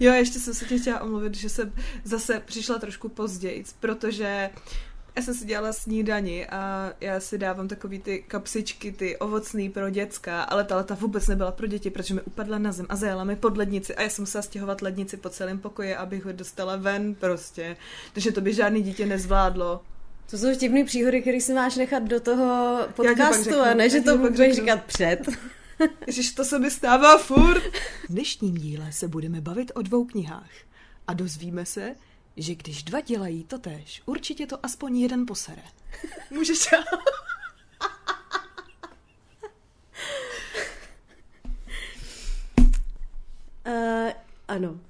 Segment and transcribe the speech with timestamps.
[0.00, 1.72] Jo, ještě jsem se tě chtěla omluvit, že jsem
[2.04, 4.50] zase přišla trošku později, protože
[5.16, 9.90] já jsem si dělala snídani a já si dávám takový ty kapsičky, ty ovocný pro
[9.90, 13.24] děcka, ale ta leta vůbec nebyla pro děti, protože mi upadla na zem a zajela
[13.24, 16.76] mi pod lednici a já jsem musela stěhovat lednici po celém pokoji, abych ho dostala
[16.76, 17.76] ven prostě.
[18.12, 19.80] Takže to by žádný dítě nezvládlo.
[20.30, 24.18] To jsou vtipný příhody, který si máš nechat do toho podcastu a ne, že to
[24.18, 25.28] budeš říkat před.
[26.06, 27.62] Ježiš, to se mi stává furt.
[28.04, 30.50] V dnešním díle se budeme bavit o dvou knihách
[31.06, 31.94] a dozvíme se,
[32.36, 35.62] že když dva dělají to tež, určitě to aspoň jeden posere.
[36.30, 36.78] Můžeš já?
[43.66, 44.12] uh,
[44.48, 44.80] ano.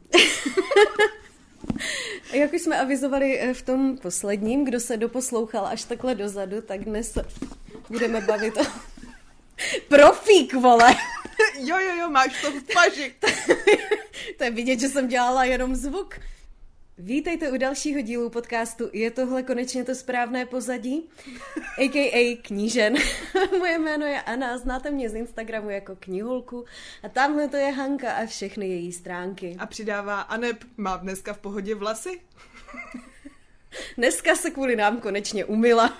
[2.32, 6.84] Jak už jsme avizovali eh, v tom posledním, kdo se doposlouchal až takhle dozadu, tak
[6.84, 7.18] dnes
[7.88, 8.64] budeme bavit o...
[9.88, 10.94] Profík, vole!
[11.58, 13.14] jo, jo, jo, máš to v paži.
[14.38, 16.20] to je vidět, že jsem dělala jenom zvuk.
[17.00, 21.08] Vítejte u dalšího dílu podcastu Je tohle konečně to správné pozadí?
[21.78, 22.38] A.k.a.
[22.42, 22.94] knížen.
[23.58, 26.64] Moje jméno je Anna, znáte mě z Instagramu jako knihulku
[27.02, 29.56] a tamhle to je Hanka a všechny její stránky.
[29.58, 32.20] A přidává Aneb, má dneska v pohodě vlasy?
[33.96, 35.98] dneska se kvůli nám konečně umila.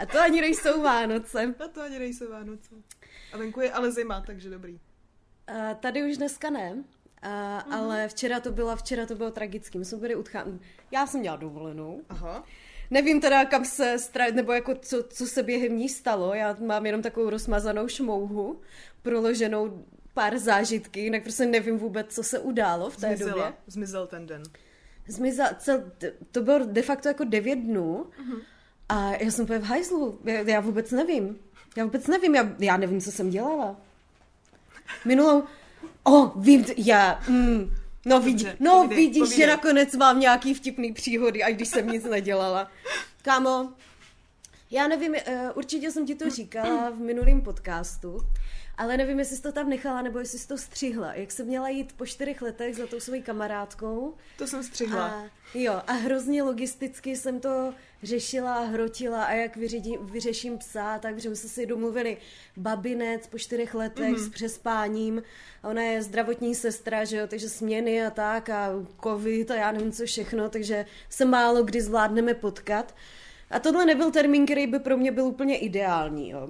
[0.00, 1.54] A to ani nejsou Vánoce.
[1.64, 2.74] A to ani nejsou Vánoce.
[3.32, 4.80] A venku je ale zima, takže dobrý.
[5.46, 6.84] A tady už dneska ne.
[7.22, 7.74] A, mm-hmm.
[7.74, 9.78] Ale včera to bylo, včera to bylo tragický.
[9.78, 10.44] My jsme byli utchá...
[10.90, 12.02] Já jsem měla dovolenou.
[12.08, 12.44] Aha.
[12.90, 14.24] Nevím teda, kam se, stra...
[14.30, 16.34] nebo jako co, co se během ní stalo.
[16.34, 18.60] Já mám jenom takovou rozmazanou šmouhu,
[19.02, 19.84] proloženou
[20.14, 23.30] pár zážitky, jinak prostě nevím vůbec, co se událo v té Zmizela.
[23.30, 23.52] době.
[23.66, 24.42] Zmizel ten den.
[25.08, 25.92] Zmizel, cel,
[26.30, 28.40] to bylo de facto jako devět dnů uh-huh.
[28.90, 31.38] A já jsem úplně v hajzlu, já, já vůbec nevím.
[31.76, 33.76] Já vůbec nevím, já, já nevím, co jsem dělala.
[35.04, 35.44] Minulou,
[36.02, 37.74] O, oh, vím, já, mm,
[38.06, 39.38] no, vidí, no povídej, vidíš, povídej.
[39.38, 42.70] že nakonec mám nějaký vtipný příhody, a když jsem nic nedělala.
[43.22, 43.72] Kámo,
[44.70, 48.20] já nevím, uh, určitě jsem ti to říkala v minulém podcastu,
[48.80, 51.14] ale nevím, jestli jsi to tam nechala, nebo jestli jsi to střihla.
[51.14, 54.14] Jak jsem měla jít po čtyřech letech za tou svojí kamarádkou.
[54.38, 55.06] To jsem střihla.
[55.06, 55.24] A,
[55.54, 61.48] jo, a hrozně logisticky jsem to řešila, hrotila a jak vyřídím, vyřeším psa, takže jsme
[61.48, 62.16] si domluvili
[62.56, 64.26] babinec po čtyřech letech mm-hmm.
[64.26, 65.22] s přespáním.
[65.62, 68.70] A ona je zdravotní sestra, že jo, takže směny a tak a
[69.02, 72.94] covid a já nevím co všechno, takže se málo kdy zvládneme potkat.
[73.50, 76.48] A tohle nebyl termín, který by pro mě byl úplně ideální, jo.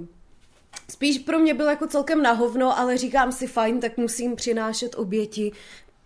[0.91, 4.95] Spíš pro mě byl jako celkem na hovno, ale říkám si fajn, tak musím přinášet
[4.95, 5.53] oběti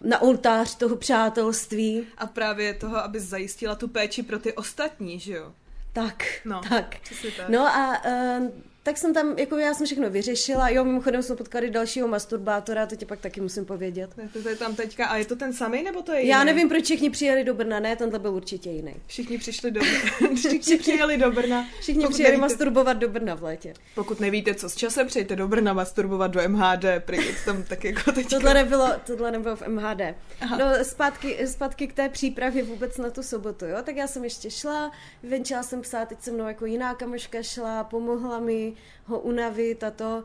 [0.00, 2.06] na oltář toho přátelství.
[2.18, 5.52] A právě toho, aby zajistila tu péči pro ty ostatní, že jo?
[5.92, 6.70] Tak, no, tak.
[6.70, 7.48] tak.
[7.48, 8.48] No a uh,
[8.84, 10.68] tak jsem tam, jako já jsem všechno vyřešila.
[10.68, 14.16] Jo, mimochodem jsme potkali dalšího masturbátora, to ti pak taky musím povědět.
[14.16, 16.30] Ne, to je tam teďka, a je to ten samý, nebo to je jiný?
[16.30, 18.94] Já nevím, proč všichni přijeli do Brna, ne, tenhle byl určitě jiný.
[19.06, 20.34] Všichni přišli do Brna.
[20.36, 21.66] všichni přijeli do Brna.
[21.80, 22.40] Všichni Pokud přijeli nevíte...
[22.40, 23.74] masturbovat do Brna v létě.
[23.94, 28.12] Pokud nevíte, co s časem, přejte do Brna masturbovat do MHD, prý tam tak jako
[28.12, 28.30] teďka.
[28.30, 30.00] Tohle nebylo, tohle nebylo v MHD.
[30.40, 30.58] Aha.
[30.58, 34.50] No, zpátky, zpátky k té přípravě vůbec na tu sobotu, jo, tak já jsem ještě
[34.50, 34.92] šla,
[35.22, 38.73] vyvenčila jsem psát, teď se mnou jako jiná kamoška šla, pomohla mi,
[39.04, 40.24] ho unavit a to.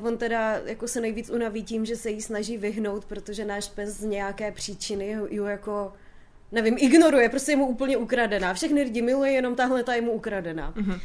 [0.00, 3.68] Uh, on teda jako se nejvíc unaví tím, že se jí snaží vyhnout, protože náš
[3.68, 5.92] pes z nějaké příčiny ju jako
[6.52, 8.54] nevím, ignoruje, prostě je mu úplně ukradená.
[8.54, 10.72] Všechny lidi miluje, jenom tahle ta je mu ukradená.
[10.72, 11.00] Mm-hmm.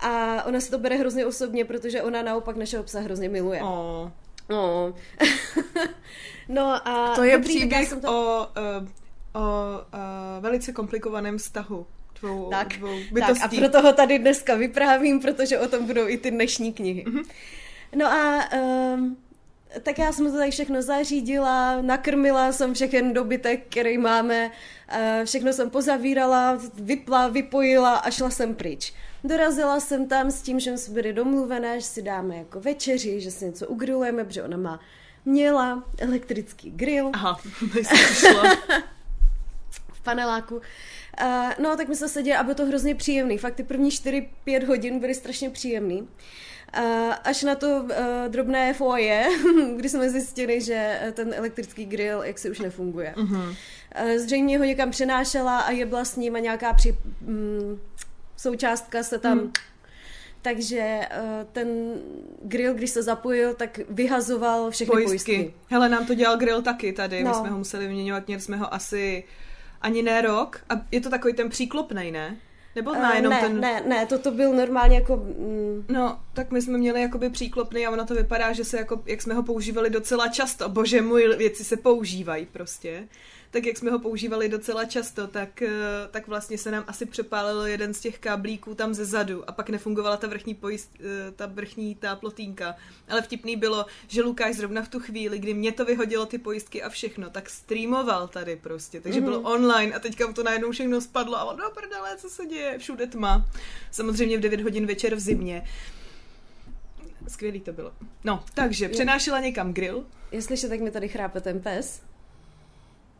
[0.00, 3.62] A ona si to bere hrozně osobně, protože ona naopak našeho psa hrozně miluje.
[3.62, 4.10] Oh.
[4.50, 4.92] Oh.
[6.48, 7.14] no a...
[7.14, 8.12] To je příběh to...
[8.12, 8.88] o, uh,
[9.42, 11.86] o uh, velice komplikovaném vztahu
[12.22, 13.40] dvou, tak, dvou bytostí.
[13.40, 17.04] Tak a proto ho tady dneska vyprávím, protože o tom budou i ty dnešní knihy.
[17.04, 17.24] Mm-hmm.
[17.96, 18.48] No a
[18.94, 19.16] um,
[19.82, 25.52] tak já jsem to tady všechno zařídila, nakrmila jsem všechen dobytek, který máme, uh, všechno
[25.52, 28.92] jsem pozavírala, vypla, vypojila a šla jsem pryč.
[29.24, 33.30] Dorazila jsem tam s tím, že jsme byli domluvené, že si dáme jako večeři, že
[33.30, 34.80] si něco ugrilujeme, protože ona má
[35.24, 37.10] měla elektrický grill.
[37.14, 37.40] Aha,
[39.92, 40.60] v paneláku.
[41.22, 41.28] Uh,
[41.58, 43.38] no, tak my jsme seděli a bylo to hrozně příjemný.
[43.38, 46.02] Fakt ty první 4-5 hodin byly strašně příjemný.
[46.02, 47.88] Uh, až na to uh,
[48.28, 49.28] drobné foje,
[49.76, 53.14] kdy jsme zjistili, že ten elektrický grill jak si už nefunguje.
[53.16, 53.54] Uh,
[54.16, 56.96] zřejmě ho někam přenášela a je s ním a nějaká při,
[57.26, 57.80] um,
[58.36, 59.38] součástka se tam...
[59.38, 59.52] Hmm.
[60.42, 61.68] Takže uh, ten
[62.42, 65.36] grill, když se zapojil, tak vyhazoval všechny pojistky.
[65.36, 65.54] pojistky.
[65.66, 67.24] Hele, nám to dělal grill taky tady.
[67.24, 67.30] No.
[67.30, 69.24] My jsme ho museli vyměňovat, měli jsme ho asi
[69.82, 70.64] ani ne rok.
[70.68, 72.36] A je to takový ten příklopnej, ne?
[72.76, 73.60] Nebo má jenom ne, ten...
[73.60, 75.16] ne, ne, to, to byl normálně jako...
[75.16, 79.02] Mm, No, tak my jsme měli jakoby příklopný a ono to vypadá, že se jako,
[79.06, 83.08] jak jsme ho používali docela často, bože můj, věci se používají prostě,
[83.52, 85.70] tak jak jsme ho používali docela často, tak, eh,
[86.10, 89.70] tak vlastně se nám asi přepálil jeden z těch káblíků tam ze zadu a pak
[89.70, 92.74] nefungovala ta vrchní pojist, eh, ta vrchní ta plotínka.
[93.08, 96.82] Ale vtipný bylo, že Lukáš zrovna v tu chvíli, kdy mě to vyhodilo ty pojistky
[96.82, 99.24] a všechno, tak streamoval tady prostě, takže mm-hmm.
[99.24, 102.46] byl online a teďka mu to najednou všechno spadlo a on, no prdele, co se
[102.46, 103.46] děje, všude tma.
[103.90, 105.64] Samozřejmě v 9 hodin večer v zimě.
[107.28, 107.92] Skvělý to bylo.
[108.24, 110.06] No, takže přenášela někam grill.
[110.32, 112.11] jestli tak mi tady chrápe ten pes.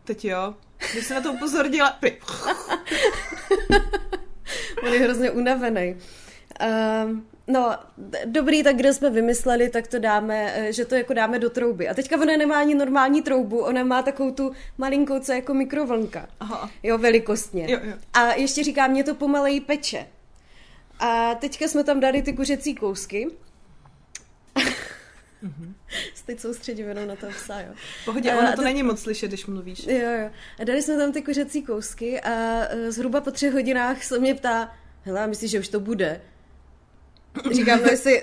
[0.04, 0.54] Teď jo.
[0.92, 1.98] Když se na to upozornila...
[4.82, 5.96] On je hrozně unavený.
[7.04, 7.76] Um, no,
[8.24, 11.88] dobrý, tak kde jsme vymysleli, tak to dáme, eh, že to jako dáme do trouby.
[11.88, 15.54] A teďka ona nemá ani normální troubu, ona má takovou tu malinkou, co je jako
[15.54, 16.28] mikrovlnka.
[16.40, 16.70] Aha.
[16.82, 17.66] Jo, velikostně.
[17.72, 17.92] Jo, jo.
[18.12, 20.06] A ještě říká, mě to pomaleji peče.
[20.98, 23.26] A teďka jsme tam dali ty kuřecí kousky.
[25.58, 25.74] Mhm.
[26.26, 27.72] Teď soustředím jenom na to psa, jo.
[28.04, 29.86] Pohodě, ono to není moc slyšet, když mluvíš.
[29.86, 30.30] Jo, jo.
[30.58, 34.34] A dali jsme tam ty kuřecí kousky a eh, zhruba po třech hodinách se mě
[34.34, 36.20] ptá, hele, myslíš, že už to bude?
[37.52, 38.22] Říkám, no jestli,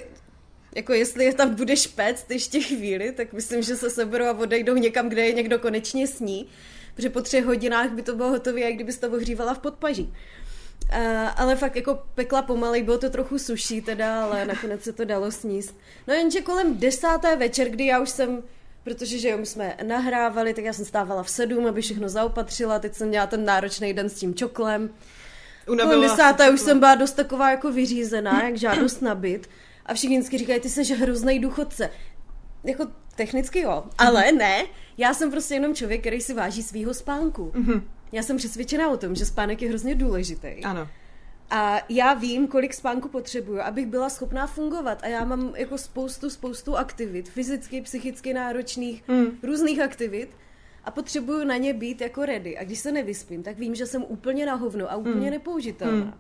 [0.76, 4.76] jako jestli je tam bude špec ještě chvíli, tak myslím, že se seberou a odejdou
[4.76, 6.48] někam, kde je někdo konečně sní.
[6.96, 10.14] Protože po třech hodinách by to bylo hotové, jak kdyby to ohřívala v podpaží.
[10.98, 15.06] Uh, ale fakt jako pekla pomalej, bylo to trochu suší teda, ale nakonec se to
[15.06, 15.78] dalo sníst.
[16.08, 18.44] No jenže kolem desáté večer, kdy já už jsem,
[18.84, 22.80] protože že jo, my jsme nahrávali, tak já jsem stávala v sedm, aby všechno zaopatřila,
[22.80, 24.90] teď jsem měla ten náročný den s tím čoklem.
[25.66, 29.50] Kolem desáté už jsem byla dost taková jako vyřízená, jak žádost na byt.
[29.86, 31.90] A všichni vždycky říkají, ty jsi hrozný důchodce.
[32.64, 34.66] Jako technicky jo, ale ne.
[34.98, 37.52] Já jsem prostě jenom člověk, který si váží svýho spánku.
[38.12, 40.48] Já jsem přesvědčená o tom, že spánek je hrozně důležitý.
[40.64, 40.88] Ano.
[41.50, 45.04] A já vím, kolik spánku potřebuju, abych byla schopná fungovat.
[45.04, 49.28] A já mám jako spoustu, spoustu aktivit, fyzicky, psychicky náročných, Hmm.
[49.44, 50.30] různých aktivit
[50.86, 52.58] a potřebuju na ně být jako ready.
[52.58, 55.30] A když se nevyspím, tak vím, že jsem úplně na hovno a úplně Hmm.
[55.32, 56.04] nepoužitelná.
[56.06, 56.14] Hmm.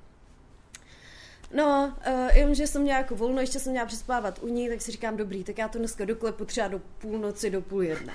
[1.54, 4.92] No, uh, jenomže jsem měla jako volno, ještě jsem měla přespávat u ní, tak si
[4.92, 8.14] říkám, dobrý, tak já to dneska doklepu třeba do půlnoci, do půl jedné.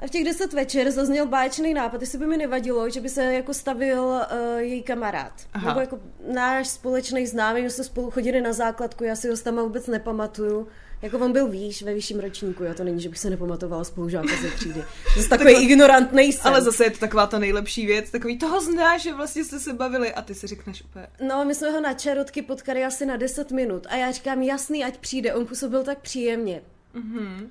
[0.00, 3.24] A v těch deset večer zazněl báječný nápad, jestli by mi nevadilo, že by se
[3.34, 4.22] jako stavil uh,
[4.58, 5.32] její kamarád.
[5.54, 5.68] Aha.
[5.68, 5.98] Nebo jako
[6.34, 10.68] náš společný známý, že jsme spolu chodili na základku, já si ho tam vůbec nepamatuju.
[11.02, 14.28] Jako on byl výš, ve vyšším ročníku, jo, to není, že bych se nepamatovala spolužáka
[14.42, 14.84] ze třídy.
[15.16, 16.52] Zase takový ignorant nejsem.
[16.52, 19.72] Ale zase je to taková ta nejlepší věc, takový toho znáš, že vlastně jste se
[19.72, 23.16] bavili a ty si řekneš úplně, No, my jsme ho na čarotky potkali asi na
[23.16, 26.62] 10 minut a já říkám, jasný, ať přijde, on působil tak příjemně.
[26.94, 27.50] mhm.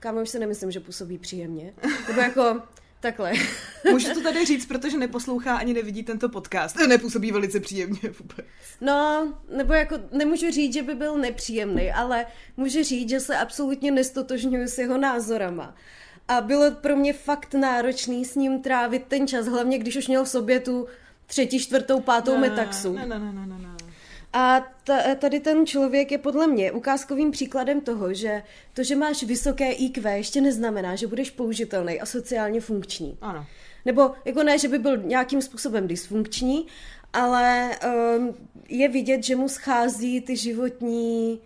[0.00, 1.74] Kámo, už si nemyslím, že působí příjemně.
[2.08, 2.62] Nebo jako
[3.00, 3.32] takhle.
[3.90, 6.76] Můžu to tady říct, protože neposlouchá ani nevidí tento podcast.
[6.88, 8.46] Nepůsobí velice příjemně vůbec.
[8.80, 12.26] No, nebo jako nemůžu říct, že by byl nepříjemný, ale
[12.56, 15.74] můžu říct, že se absolutně nestotožňuji s jeho názorama.
[16.28, 20.24] A bylo pro mě fakt náročný s ním trávit ten čas, hlavně když už měl
[20.24, 20.86] v sobě tu
[21.26, 22.92] třetí, čtvrtou, pátou metaxu.
[22.92, 23.69] Ne, ne, ne, ne, ne, ne.
[24.32, 28.42] A ta, tady ten člověk je podle mě ukázkovým příkladem toho, že
[28.74, 33.18] to, že máš vysoké IQ, ještě neznamená, že budeš použitelný a sociálně funkční.
[33.20, 33.46] Ano.
[33.84, 36.66] Nebo jako ne, že by byl nějakým způsobem dysfunkční,
[37.12, 37.70] ale
[38.16, 38.34] um,
[38.68, 41.40] je vidět, že mu schází ty životní...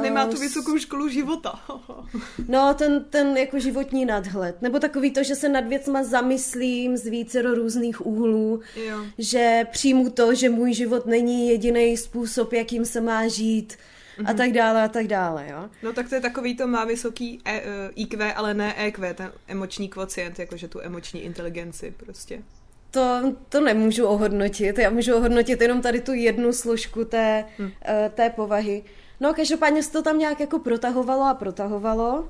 [0.00, 1.60] Nemá uh, tu vysokou školu života.
[2.48, 4.62] No, ten, ten jako životní nadhled.
[4.62, 9.04] Nebo takový to, že se nad věcma zamyslím z vícero různých úhlů, jo.
[9.18, 13.76] že přijmu to, že můj život není jediný způsob, jakým se má žít
[14.24, 15.70] a tak dále a tak dále, jo.
[15.82, 17.62] No tak to je takový, to má vysoký e, e,
[17.94, 22.42] IQ, ale ne EQ, ten emoční kvocient, jakože tu emoční inteligenci prostě.
[22.90, 27.62] To, to nemůžu ohodnotit, já můžu ohodnotit jenom tady tu jednu složku té, Hm.
[27.62, 27.72] hmm.
[28.14, 28.82] té povahy.
[29.20, 32.28] No, každopádně se to tam nějak jako protahovalo a protahovalo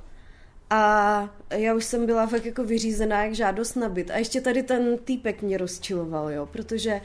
[0.71, 4.11] a já už jsem byla fakt jako vyřízená jak žádost na byt.
[4.11, 7.01] A ještě tady ten týpek mě rozčiloval, jo, protože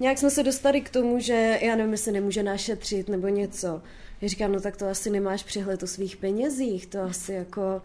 [0.00, 3.82] nějak jsme se dostali k tomu, že já nevím, jestli nemůže našetřit nebo něco.
[4.20, 7.82] Já říkám, no tak to asi nemáš přehled o svých penězích, to asi jako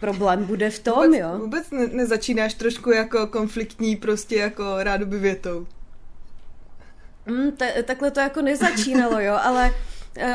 [0.00, 1.38] problém bude v tom, vůbec, jo.
[1.38, 5.66] Vůbec ne, nezačínáš trošku jako konfliktní, prostě jako rádoby větou.
[7.26, 9.74] Mm, te, takhle to jako nezačínalo, jo, ale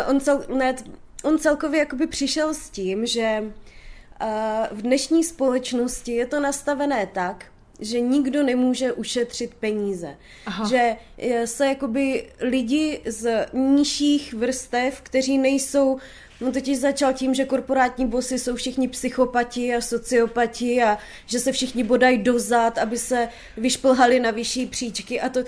[0.10, 0.76] on, cel, ne,
[1.24, 7.46] on celkově jakoby přišel s tím, že uh, v dnešní společnosti je to nastavené tak,
[7.80, 10.18] že nikdo nemůže ušetřit peníze.
[10.46, 10.70] Aha.
[10.70, 16.00] Že eh, se jakoby lidi z nižších vrstev, kteří nejsou
[16.42, 21.52] No totiž začal tím, že korporátní bosy jsou všichni psychopati a sociopati a že se
[21.52, 25.44] všichni bodají dozad, aby se vyšplhali na vyšší příčky a to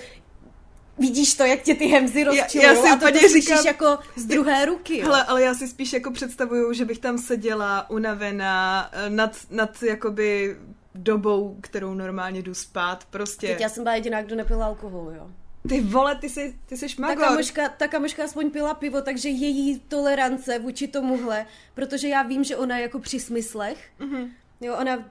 [0.98, 4.24] vidíš to, jak tě ty hemzy rozčilují já si a to, to říkám- jako z
[4.24, 4.98] druhé ruky.
[4.98, 5.04] Jo.
[5.04, 9.82] Hele, ale já si spíš jako představuju, že bych tam seděla unavená eh, nad, nad
[9.82, 10.56] jakoby
[10.94, 13.46] dobou, kterou normálně jdu spát, prostě.
[13.46, 15.30] Teď já jsem byla jediná, kdo nepil alkohol, jo.
[15.68, 17.24] Ty vole, ty jsi, ty jsi Ta magor.
[17.24, 22.56] kamoška, ta kamoška aspoň pila pivo, takže její tolerance vůči tomuhle, protože já vím, že
[22.56, 24.30] ona je jako při smyslech, Mhm.
[24.60, 25.04] jo, ona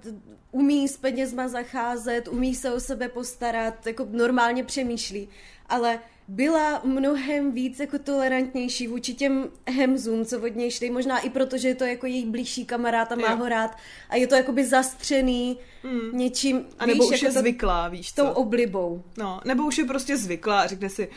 [0.51, 5.29] umí s penězma zacházet, umí se o sebe postarat, jako normálně přemýšlí,
[5.69, 11.29] ale byla mnohem víc jako tolerantnější vůči těm hemzům, co od něj šli, možná i
[11.29, 13.37] proto, že je to jako její blížší kamarád a má Jo.
[13.37, 13.77] ho rád
[14.09, 16.17] a je to jakoby zastřený Mm.
[16.17, 18.31] něčím, A nebo víš, už jako je to- zvyklá, víš tou co?
[18.33, 19.03] oblibou.
[19.17, 21.07] No, nebo už je prostě zvyklá a řekne si,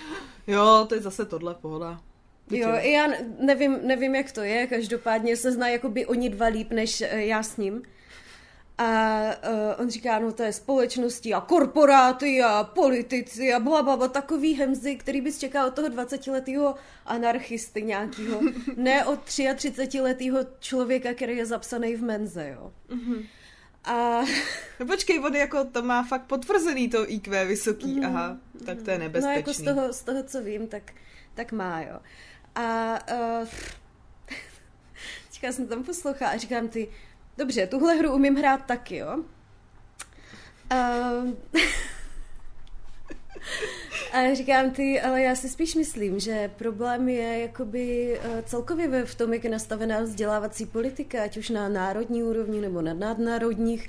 [0.46, 2.00] jo, to je zase tohle pohoda.
[2.48, 3.06] Teď Jo, i já
[3.40, 7.42] nevím, nevím, jak to je, každopádně se zná jakoby oni dva líp, než eh, já
[7.42, 7.82] s ním.
[8.78, 13.96] A uh, on říká, no to je společnosti a korporáty a politici a bla, bla,
[13.96, 16.74] bla takový hemzy, který bys čekal od toho 20-letého
[17.06, 18.40] anarchisty nějakýho,
[18.76, 22.72] ne od 33-letého člověka, který je zapsaný v menze, jo.
[23.84, 24.20] A
[24.80, 28.98] No počkej, on jako to má fakt potvrzený to IQ vysoký, aha, tak to je
[28.98, 29.30] nebezpečný.
[29.30, 30.92] No jako z toho, z toho co vím, tak,
[31.34, 31.98] tak má, jo.
[32.54, 33.48] A uh,
[35.28, 36.88] teďka jsem tam poslouchala a říkám ty,
[37.38, 39.16] dobře, tuhle hru umím hrát taky, jo.
[40.72, 41.30] Uh,
[44.12, 49.14] a říkám ty, ale já si spíš myslím, že problém je jakoby uh, celkově v
[49.14, 53.88] tom, jak je nastavená vzdělávací politika, ať už na národní úrovni nebo na nadnárodních,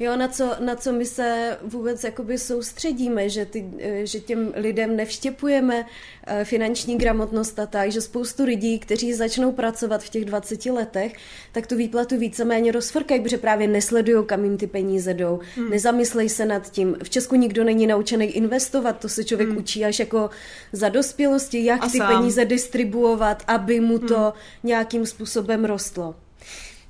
[0.00, 3.66] jo, na co, na co my se vůbec jakoby soustředíme, že, ty,
[4.02, 5.86] že těm lidem nevštěpujeme
[6.26, 11.14] eh, finanční gramotnost a tak, že spoustu lidí, kteří začnou pracovat v těch 20 letech,
[11.52, 15.70] tak tu výplatu víceméně rozfrkají, protože právě nesledují, kam jim ty peníze jdou, hmm.
[15.70, 16.96] nezamyslej se nad tím.
[17.02, 19.58] V Česku nikdo není naučený investovat, to se člověk hmm.
[19.58, 20.30] učí až jako
[20.72, 22.16] za dospělosti, jak A ty sám.
[22.16, 24.32] peníze distribuovat, aby mu to hmm.
[24.62, 26.14] nějakým způsobem rostlo.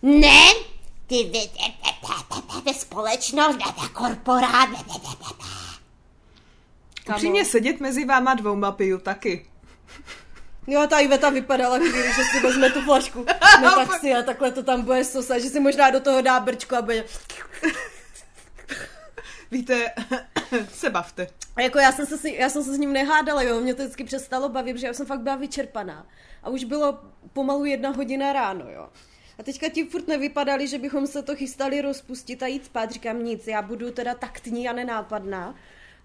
[0.03, 0.70] Ne,
[1.11, 1.49] ty vy, vy,
[2.55, 5.45] vy, vy, společnost, vy, vy, korporát, vy, vy, vy, vy.
[7.15, 9.47] Upřímně sedět mezi váma dvouma piju taky.
[10.67, 13.25] Jo, ta Iveta vypadala chvíli, že si vezme tu flašku
[13.63, 16.77] na taxi a takhle to tam bude sosat, že si možná do toho dá brčko
[16.77, 17.05] a bude...
[19.51, 19.93] Víte,
[20.73, 21.27] se bavte.
[21.57, 23.83] A jako já jsem, se, si- já jsem se s ním nehádala, jo, mě to
[23.83, 26.07] vždycky přestalo bavit, protože já jsem fakt byla vyčerpaná.
[26.43, 26.99] A už bylo
[27.33, 28.89] pomalu jedna hodina ráno, jo.
[29.41, 32.91] A teďka ti furt nevypadali, že bychom se to chystali rozpustit a jít spát.
[32.91, 35.55] Říkám nic, já budu teda taktní a nenápadná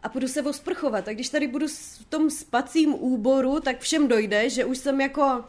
[0.04, 1.08] a půjdu se osprchovat.
[1.08, 5.44] A když tady budu v tom spacím úboru, tak všem dojde, že už jsem jako...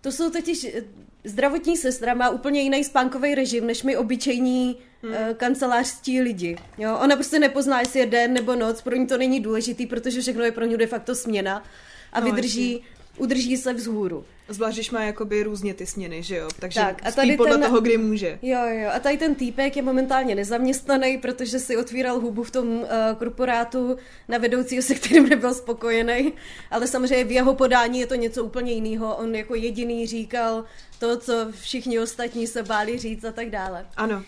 [0.00, 0.64] To jsou totiž...
[0.64, 0.84] eh,
[1.24, 5.14] Zdravotní sestra má úplně jiný spánkový režim, než my obyčejní hmm.
[5.36, 6.56] kancelářští lidi.
[6.78, 6.98] Jo?
[7.02, 10.42] Ona prostě nepozná, jestli je den nebo noc, pro ní to není důležitý, protože všechno
[10.44, 11.64] je pro ní de facto směna
[12.12, 12.84] a No, vydrží,
[13.18, 14.24] udrží se vzhůru.
[14.48, 16.48] Zvlášť, když má jakoby různě ty směny, že jo?
[16.60, 18.38] Takže Tak, a tady podle ten- toho, kdy může.
[18.42, 22.68] Jo, jo, a tady ten týpek je momentálně nezaměstnaný, protože si otvíral hubu v tom
[22.68, 22.86] uh,
[23.18, 23.96] korporátu
[24.28, 26.32] na vedoucího, se kterým nebyl spokojený,
[26.70, 29.16] ale samozřejmě v jeho podání je to něco úplně jiného.
[29.16, 30.64] On jako jediný říkal
[30.98, 33.86] to, co všichni ostatní se báli říct a tak dále.
[33.96, 34.16] Ano.
[34.16, 34.24] Uh,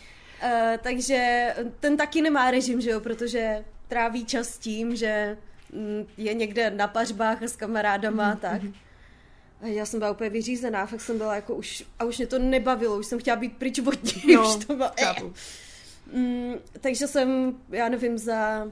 [0.82, 1.48] takže
[1.80, 5.36] ten taky nemá režim, že jo, protože tráví čas tím, že
[6.16, 8.62] je někde na pařbách s kamarádama a tak.
[9.62, 12.38] A já jsem byla úplně vyřízená, fakt jsem byla jako už, a už mě to
[12.38, 15.32] nebavilo, už jsem chtěla být pryč od ní, No, už to bylo, chápu.
[16.12, 18.66] Mm, takže jsem, já nevím, za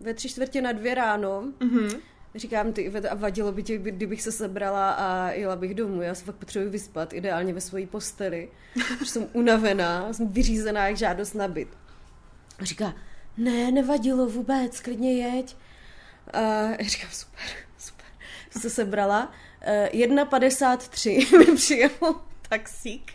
[0.00, 1.88] ve tři čtvrtě na dvě ráno, Mhm.
[2.34, 6.24] říkám, ty a vadilo by ti, kdybych se sebrala a jela bych domů, já se
[6.24, 8.48] fakt potřebuji vyspat, ideálně ve své posteli,
[8.98, 11.68] protože jsem unavená, jsem vyřízená jak žádost na byt.
[12.58, 12.94] A říká,
[13.36, 15.56] ne, nevadilo vůbec, klidně jeď.
[16.32, 16.40] A
[16.78, 17.44] já říkám, super,
[17.78, 18.06] super.
[18.50, 19.32] Jsem se sebrala.
[19.60, 21.90] Eh, 1.53 mi přijel
[22.48, 23.12] taxík.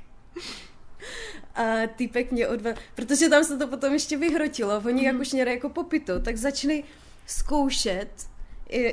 [1.56, 4.82] A týpek mě odvedl, protože tam se to potom ještě vyhrotilo.
[4.86, 6.84] Oni jak už měli jako popito, tak začali
[7.26, 8.10] zkoušet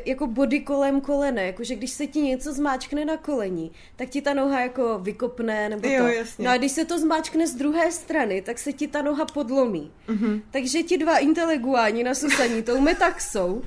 [0.06, 4.34] jako body kolem kolene, jakože když se ti něco zmáčkne na kolení, tak ti ta
[4.34, 6.08] noha jako vykopne, nebo Jo, to.
[6.08, 6.44] jasně.
[6.44, 9.92] No a když se to zmáčkne z druhé strany, tak se ti ta noha podlomí.
[10.08, 10.42] Mm-hmm.
[10.50, 13.62] Takže ti dva inteleguáni na susaní tou metaxou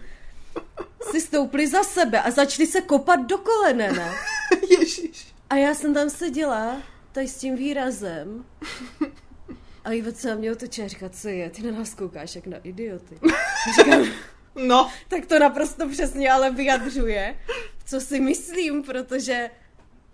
[1.12, 4.12] si stoupli za sebe a začali se kopat do kolene, ne?
[4.80, 5.28] Ježíš.
[5.50, 8.46] A já jsem tam seděla, tady s tím výrazem.
[9.84, 12.48] A Ivet se na mě otočila a říká, co je, ty na nás koukáš jak
[12.48, 13.20] na idioty.
[13.76, 14.06] Říkám,
[14.56, 17.36] No, tak to naprosto přesně ale vyjadřuje,
[17.86, 19.50] co si myslím, protože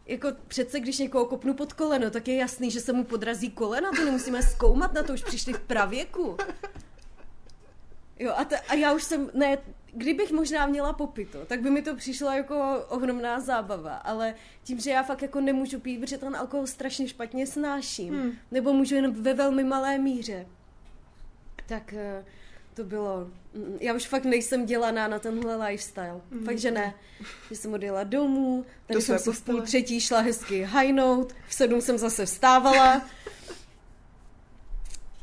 [0.05, 3.91] jako přece, když někoho kopnu pod koleno, tak je jasný, že se mu podrazí kolena,
[3.91, 6.37] to nemusíme zkoumat, na to už přišli v pravěku.
[8.19, 9.57] Jo, a, ta, a já už jsem, ne,
[9.93, 14.91] kdybych možná měla popito, tak by mi to přišlo jako ohromná zábava, ale tím, že
[14.91, 18.31] já fakt jako nemůžu pít, protože ten alkohol strašně špatně snáším, hmm.
[18.51, 20.45] nebo můžu jen ve velmi malé míře,
[21.67, 22.25] tak eh,
[22.73, 26.45] to bylo, mm, já už fakt nejsem dělaná na tenhle lifestyle, hmm.
[26.45, 26.93] fakt že ne,
[27.49, 31.53] že jsem odjela domů, tady Do jsem si v půl třetí šla hezky hajnout, v
[31.53, 33.01] sedm jsem zase vstávala,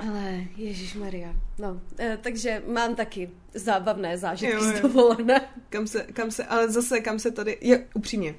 [0.09, 1.35] ale Ježíš Maria.
[1.59, 4.77] No, eh, takže mám taky zábavné zážitky Jo, jo.
[4.77, 5.41] z dovolené.
[5.71, 8.35] Kam se, kam se, ale zase kam se tady, je, upřímně,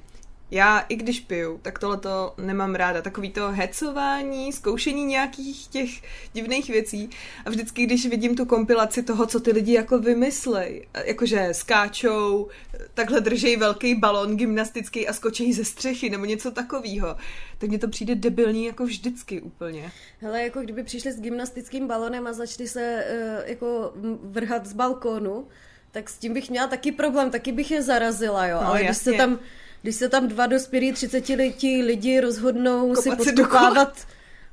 [0.50, 3.02] já i když piju, tak tohleto nemám ráda.
[3.02, 5.90] Takový to hecování, zkoušení nějakých těch
[6.32, 7.10] divných věcí.
[7.44, 12.48] A vždycky, když vidím tu kompilaci toho, co ty lidi jako vymyslej, jakože skáčou,
[12.94, 17.16] takhle držej velký balon gymnastický a skočí ze střechy nebo něco takového,
[17.58, 19.92] tak mně to přijde debilní jako vždycky úplně.
[20.20, 25.48] Hele, jako kdyby přišli s gymnastickým balonem a začali se uh, jako vrhat z balkónu,
[25.90, 28.58] tak s tím bych měla taky problém, taky bych je zarazila, jo.
[28.60, 29.18] No, Ale když se jasně.
[29.18, 29.38] tam
[29.84, 34.06] když se tam dva dospělí 30 letí lidi rozhodnou Kopat si podkopávat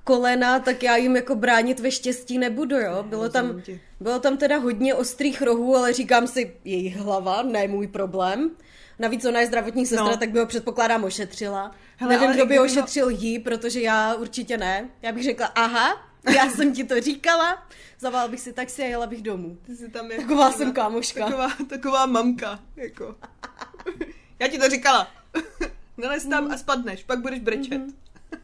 [0.04, 3.04] kolena, tak já jim jako bránit ve štěstí nebudu, jo.
[3.04, 3.62] Bylo tam,
[4.00, 8.52] bylo tam teda hodně ostrých rohů, ale říkám si, jejich hlava, ne můj problém.
[9.00, 10.18] Navíc ona je zdravotní sestra, No.
[10.18, 11.72] tak by ho předpokládám ošetřila.
[11.98, 14.90] Hele, Nevím, kdo by ho- ošetřil jí, protože já určitě ne.
[15.02, 16.02] Já bych řekla, aha,
[16.36, 17.64] já jsem ti to říkala,
[18.00, 19.58] zavolala bych si taxi a jela bych domů.
[19.66, 21.26] Ty jsi tam jako Taková jsem kámoška.
[21.26, 23.16] Taková, taková mamka, jako.
[24.40, 25.08] Já ti to říkala.
[25.98, 26.52] Nelez tam Mm.
[26.52, 27.78] a spadneš, pak budeš brečet.
[27.78, 27.94] Mhm.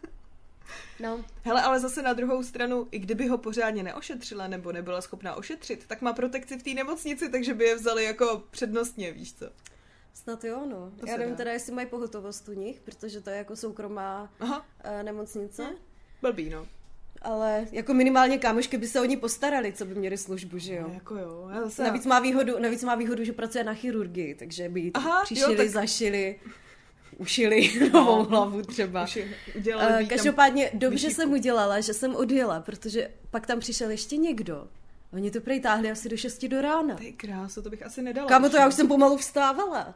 [0.99, 5.35] No, Hele, ale zase na druhou stranu, i kdyby ho pořádně neošetřila nebo nebyla schopná
[5.35, 9.45] ošetřit, tak má protekci v té nemocnici, takže by je vzali jako přednostně, víš co.
[10.13, 10.91] snad jo, no.
[10.99, 11.37] To já nevím dá.
[11.37, 14.65] teda, jestli mají pohotovost u nich, protože to je jako soukromá Aha,
[14.97, 15.63] uh, nemocnice.
[15.63, 15.75] Hm.
[16.21, 16.67] blbý, no.
[17.21, 20.83] Ale jako minimálně kámošky by se o ní postarali, co by měli službu, že jo.
[20.87, 21.83] no jako jo, já zase...
[21.83, 25.23] Navíc má, výhodu, navíc má výhodu, že pracuje na chirurgii, takže by to Aha, jo,
[25.23, 26.39] přišili, tak- zašili,
[27.17, 29.07] ušili novou hlavu třeba.
[29.55, 31.21] Udělali Uh, tam každopádně dobře vyšívku.
[31.21, 34.67] jsem udělala, že jsem odjela, protože pak tam přišel ještě někdo.
[35.13, 36.95] Oni to prej táhli asi do 6 do rána.
[36.95, 38.27] Ty krásu, to bych asi nedala.
[38.27, 39.93] Kámo, to já už jsem pomalu vstávala.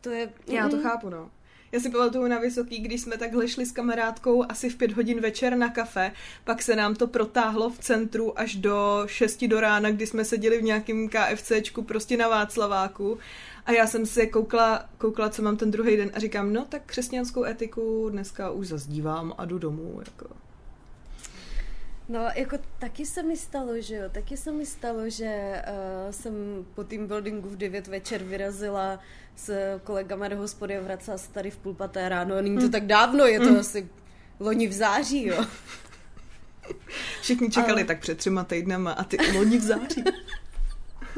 [0.00, 0.32] To je...
[0.46, 0.82] Já to Mm-mm.
[0.82, 1.30] chápu, no.
[1.72, 5.20] Já si pamatuju na Vysoký, když jsme takhle šli s kamarádkou asi v pět hodin
[5.20, 6.12] večer na kafe,
[6.44, 10.58] pak se nám to protáhlo v centru až do 6 do rána, kdy jsme seděli
[10.58, 13.18] v nějakém KFCčku prostě na Václaváku
[13.66, 16.82] a já jsem se koukla, koukla, co mám ten druhý den a říkám, no tak
[16.86, 20.26] křesťanskou etiku dneska už zazdívám a jdu domů, jako.
[22.08, 26.34] No, jako taky se mi stalo, že jo, taky se mi stalo, že uh, jsem
[26.74, 29.00] po team buildingu v 9 večer vyrazila
[29.36, 32.42] s kolegama do hospody a vracela se tady v půl paté ráno.
[32.42, 33.88] Není to tak dávno, je to asi
[34.40, 35.44] loni v září, jo.
[37.20, 40.04] Všichni čekali Ale- tak před třema týdnama a ty loni v září.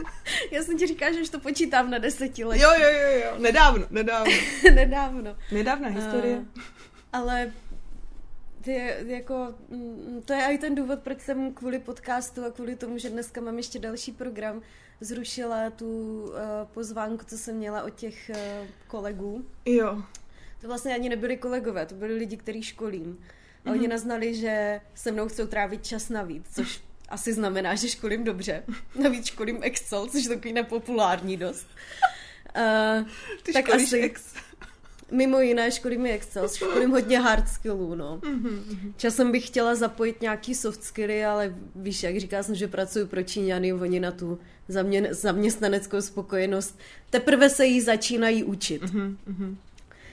[0.51, 2.63] Já jsem ti říkala, že už to počítám na desetiletí.
[2.63, 4.33] Jo, jo, jo, jo, nedávno, nedávno.
[4.75, 5.37] Nedávno.
[5.53, 6.37] Nedávna historie.
[6.37, 6.45] Uh,
[7.13, 7.53] ale
[8.65, 12.77] to je, jako, mm, to je i ten důvod, proč jsem kvůli podcastu a kvůli
[12.77, 14.63] tomu, že dneska mám ještě další program,
[15.01, 16.33] zrušila tu uh,
[16.75, 19.45] pozvánku, co jsem měla od těch uh, kolegů.
[19.65, 20.03] Jo.
[20.61, 23.19] To vlastně ani nebyli kolegové, to byli lidi, který školím.
[23.65, 23.79] A Mhm.
[23.79, 26.81] oni naznali, že se mnou chcou trávit čas navíc, což
[27.15, 28.63] asi znamená, že školím dobře.
[29.03, 31.67] Navíc školím Excel, což je takový nepopulární dost.
[32.57, 33.07] Uh,
[33.43, 34.35] Ty Tak asi- ex.
[35.11, 38.21] Mimo jiné školím i Excel, školím hodně hard skillů, no.
[38.97, 43.23] Časem bych chtěla zapojit nějaký soft skilly, ale víš, jak říká jsem, že pracuji pro
[43.23, 46.79] Číňany, oni na tu zamě- zaměstnaneckou spokojenost
[47.11, 48.83] teprve se jí začínají učit.
[48.83, 49.59] Mhm,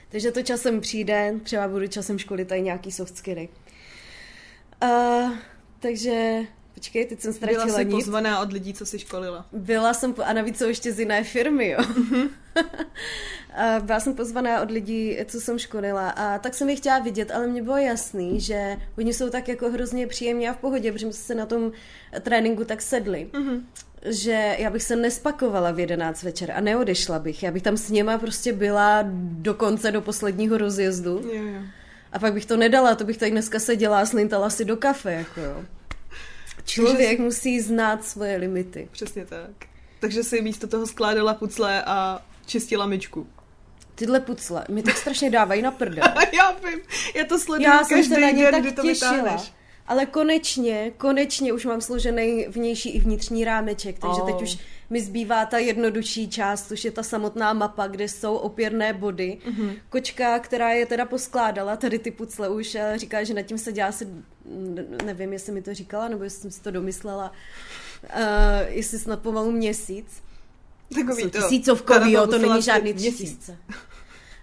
[0.09, 3.49] Takže to časem přijde, třeba budu časem školit tady nějaký soft skilly.
[4.83, 5.31] Uh,
[5.79, 6.39] takže,
[6.73, 7.91] počkej, teď jsem Byla ztratila jsi nit.
[7.91, 9.45] pozvaná od lidí, co jsi školila.
[9.51, 11.79] Byla jsem, a navíc jsou ještě z jiné firmy, jo.
[13.55, 17.31] A Byla jsem pozvaná od lidí, co jsem školila a tak jsem je chtěla vidět,
[17.31, 21.05] ale mně bylo jasný, že oni jsou tak jako hrozně příjemní a v pohodě, protože
[21.05, 21.71] jsme se na tom
[22.21, 23.61] tréninku tak sedli, mm-hmm.
[24.05, 27.43] že já bych se nespakovala v 11 večer a neodešla bych.
[27.43, 31.61] Já bych tam s něma prostě byla do konce, do posledního rozjezdu Jo, jo.
[32.11, 35.13] a pak bych to nedala, to bych tady dneska seděla a slintala si do kafe,
[35.13, 35.65] jako jo.
[36.65, 38.87] Člověk musí znát svoje limity.
[38.91, 39.49] Přesně tak.
[39.99, 43.27] Takže si místo toho skládala pucle a čistila myčku.
[43.95, 46.03] Tyhle pucle mi tak strašně dávají na prdel.
[46.37, 46.79] já vím,
[47.15, 49.11] já to sleduju Já jsem každý se na ně den, tak kdy to těšila.
[49.11, 49.53] vytáhneš.
[49.87, 54.31] Ale konečně, konečně už mám složený vnější i vnitřní rámeček, takže Oh.
[54.31, 54.57] teď už
[54.89, 59.37] mi zbývá ta jednodušší část, už je ta samotná mapa, kde jsou opěrné body.
[59.47, 59.73] Mm-hmm.
[59.89, 63.71] Kočka, která je teda poskládala, tady ty pucle už eh, říká, že nad tím se
[63.71, 64.07] dělá asi,
[65.05, 67.31] nevím, jestli mi to říkala, nebo jestli jsem si to domyslela,
[68.67, 70.23] jestli snad pomalu měsíc.
[70.95, 71.29] Takový to.
[71.29, 73.57] tisícovkový, jo, to není žádný tři tisíce.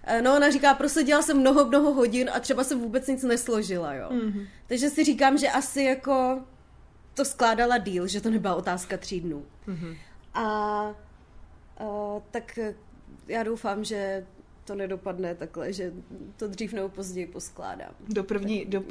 [0.03, 3.23] Eh, No, ona říká, prostě dělala jsem mnoho, mnoho hodin a třeba se vůbec nic
[3.23, 4.07] nesložila, jo.
[4.11, 4.21] Mhm.
[4.21, 4.47] Mm-hmm.
[4.67, 6.43] Takže si říkám, že asi jako
[7.13, 9.45] to skládala díl, že to nebyla otázka tří dnů.
[9.67, 9.77] Mhm.
[9.77, 9.97] Mm-hmm.
[10.33, 10.95] A, a
[12.31, 12.75] tak eh,
[13.27, 14.25] já doufám, že
[14.69, 15.93] to nedopadne takhle, že
[16.37, 17.91] to dřív nebo později poskládám.
[18.09, 18.87] Do, první, do, uh,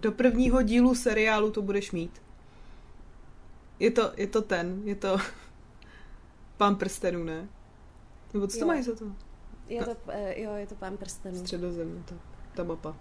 [0.00, 2.22] do prvního dílu seriálu to budeš mít.
[3.78, 5.18] Je to, je to ten, je to
[6.56, 7.48] pán prstenů, ne?
[8.34, 8.66] Nebo co to Jo.
[8.66, 9.04] mají za to?
[9.68, 11.38] Je to, eh, jo, je to pán prstenů.
[11.38, 12.14] Středozemě, ta,
[12.54, 12.96] ta mapa.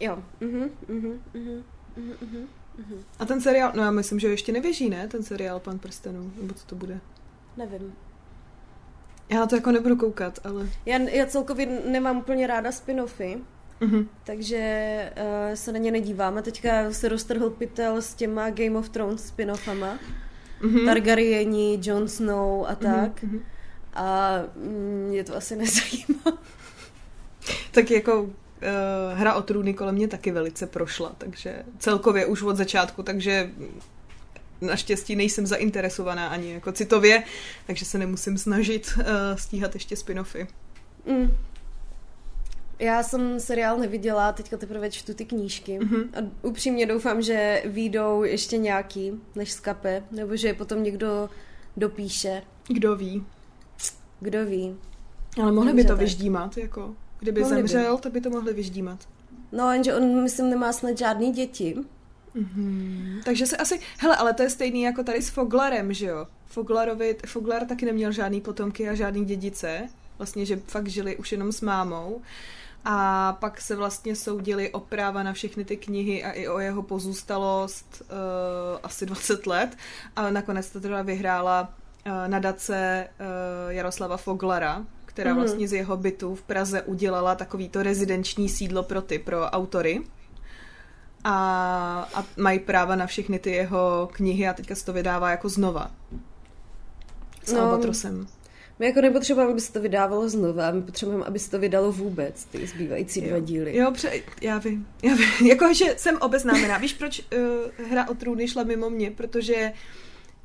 [0.00, 0.22] Jo.
[0.40, 1.64] Mhm, mhm, mhm,
[1.96, 3.04] mhm, mhm.
[3.18, 5.08] A ten seriál, no já myslím, že ještě neběží, ne?
[5.08, 7.00] Ten seriál Pan prstenů, nebo co to bude?
[7.56, 7.94] Nevím.
[9.32, 10.68] Já na to jako nebudu koukat, ale...
[10.86, 13.38] Já, já celkově nemám úplně ráda spin-offy,
[13.80, 14.08] Mhm.
[14.24, 16.38] takže uh, se na ně nedívám.
[16.38, 19.98] A teďka se roztrhl pytel s těma Game of Thrones spin-offama.
[20.62, 20.86] Mhm.
[20.86, 23.22] Targaryeni, Jon Snow a tak.
[23.22, 23.40] Mhm.
[23.94, 26.38] A mm, mě to asi nezajímá.
[27.70, 28.30] Tak jako uh,
[29.14, 33.50] hra o trůny kolem mě taky velice prošla, takže celkově už od začátku, takže
[34.62, 37.22] naštěstí nejsem zainteresovaná ani jako citově,
[37.66, 39.04] takže se nemusím snažit uh,
[39.36, 40.46] stíhat ještě spin-offy.
[41.06, 41.30] Mm.
[42.78, 45.78] Já jsem seriál neviděla, teďka teprve čtu ty knížky.
[45.78, 46.02] Mhm.
[46.14, 51.28] A upřímně doufám, že výjdou ještě nějaký, než skape, nebo že je potom někdo
[51.76, 52.42] dopíše.
[52.68, 53.24] Kdo ví.
[54.20, 54.76] Kdo ví.
[55.42, 55.98] Ale mohli by to tak.
[55.98, 57.68] vyždímat, jako kdyby Mohli by.
[57.68, 59.08] zemřel, tak by to mohli vyždímat.
[59.52, 61.76] No, jenže on, myslím, nemá snad žádný děti.
[62.34, 63.20] Mhm.
[63.24, 66.26] Takže se asi, hele, ale to je stejný jako tady s Foglarem, že jo?
[66.46, 71.52] Foglarovi, Foglar taky neměl žádný potomky a žádný dědice, vlastně, že fakt žili už jenom
[71.52, 72.22] s mámou.
[72.84, 76.82] A pak se vlastně soudili o práva na všechny ty knihy a i o jeho
[76.82, 79.76] pozůstalost uh, asi 20 let.
[80.16, 81.60] A nakonec to teda vyhrála
[82.06, 85.40] uh, nadace uh, Jaroslava Foglara, která Mhm.
[85.42, 90.00] vlastně z jeho bytu v Praze udělala takovýto rezidenční sídlo pro ty, pro autory
[91.24, 95.48] a, a mají práva na všechny ty jeho knihy a teďka se to vydává jako
[95.48, 95.90] znova.
[97.44, 97.60] S No.
[97.60, 98.26] Albatrosem.
[98.78, 102.44] My jako nepotřebujeme, aby se to vydávalo znova, my potřebujeme, aby se to vydalo vůbec,
[102.44, 103.76] ty zbývající dva díly.
[103.76, 104.86] Jo, pře- já vím.
[105.02, 105.28] Já vím.
[105.48, 106.78] jako, že jsem obeznámená.
[106.78, 109.10] Víš, proč uh, hra o trůny šla mimo mě?
[109.10, 109.72] Protože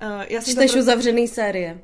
[0.01, 1.79] uh, já jsem Čteš to uzavřený série.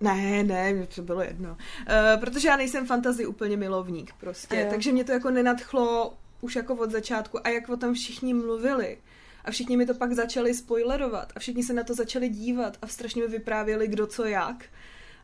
[0.00, 1.50] Ne, ne, mě to bylo jedno.
[1.50, 6.74] Uh, protože já nejsem fantasy úplně milovník prostě, takže mě to jako nenadchlo už jako
[6.74, 8.98] od začátku a jak o tom všichni mluvili.
[9.44, 12.86] A všichni mi to pak začali spoilerovat a všichni se na to začali dívat a
[12.86, 14.64] strašně mi vyprávěli kdo co jak.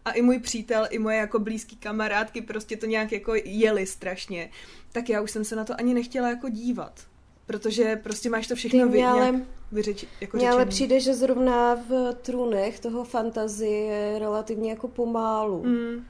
[0.05, 4.51] A i můj přítel, i moje jako blízký kamarádky prostě to nějak jako jeli strašně.
[4.93, 7.01] Tak já už jsem se na to ani nechtěla jako dívat.
[7.47, 11.01] Protože prostě máš to všechno Ty vy, mě ale- nějak vyřeči, jako Mně ale přijde,
[11.01, 15.65] že zrovna v trůnech toho fantazy je relativně jako pomálu.
[15.65, 16.05] Mm,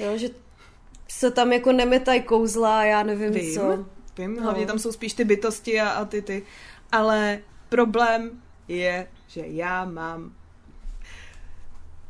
[0.00, 0.28] Jo, že
[1.08, 3.86] se tam jako nemetají kouzla, já nevím Vím, co.
[4.18, 4.42] vím, No.
[4.42, 6.42] hlavně tam jsou spíš ty bytosti a, a ty ty.
[6.92, 10.32] Ale problém je, že já mám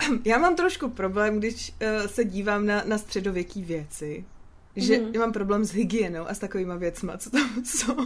[0.25, 4.25] já mám trošku problém, když uh, se dívám na, na středověký věci.
[4.77, 5.19] Že mm.
[5.19, 7.97] mám problém s hygienou a s takovýma věcma, co tam jsou.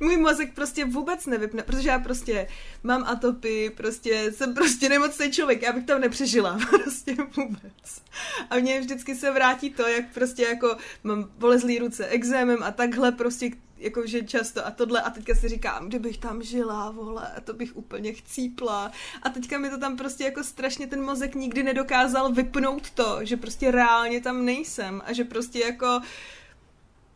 [0.00, 2.48] Můj mozek prostě vůbec nevypne, protože já prostě
[2.82, 8.02] mám atopy, prostě jsem prostě nemocný člověk, já bych tam nepřežila, prostě vůbec.
[8.50, 13.12] A mně vždycky se vrátí to, jak prostě jako mám bolezlý ruce exémem a takhle
[13.12, 13.50] prostě
[13.84, 18.12] jakože často a tohle a teďka si říkám, kdybych tam žila, vole, to bych úplně
[18.12, 18.92] chcípla.
[19.22, 23.36] A teďka mi to tam prostě jako strašně ten mozek nikdy nedokázal vypnout to, že
[23.36, 26.00] prostě reálně tam nejsem a že prostě jako,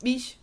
[0.02, 0.38] víš,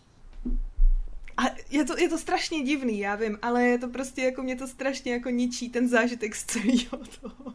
[1.36, 4.56] a je to, je to strašně divný, já vím, ale je to prostě jako mě
[4.56, 7.54] to strašně jako ničí ten zážitek z celého toho.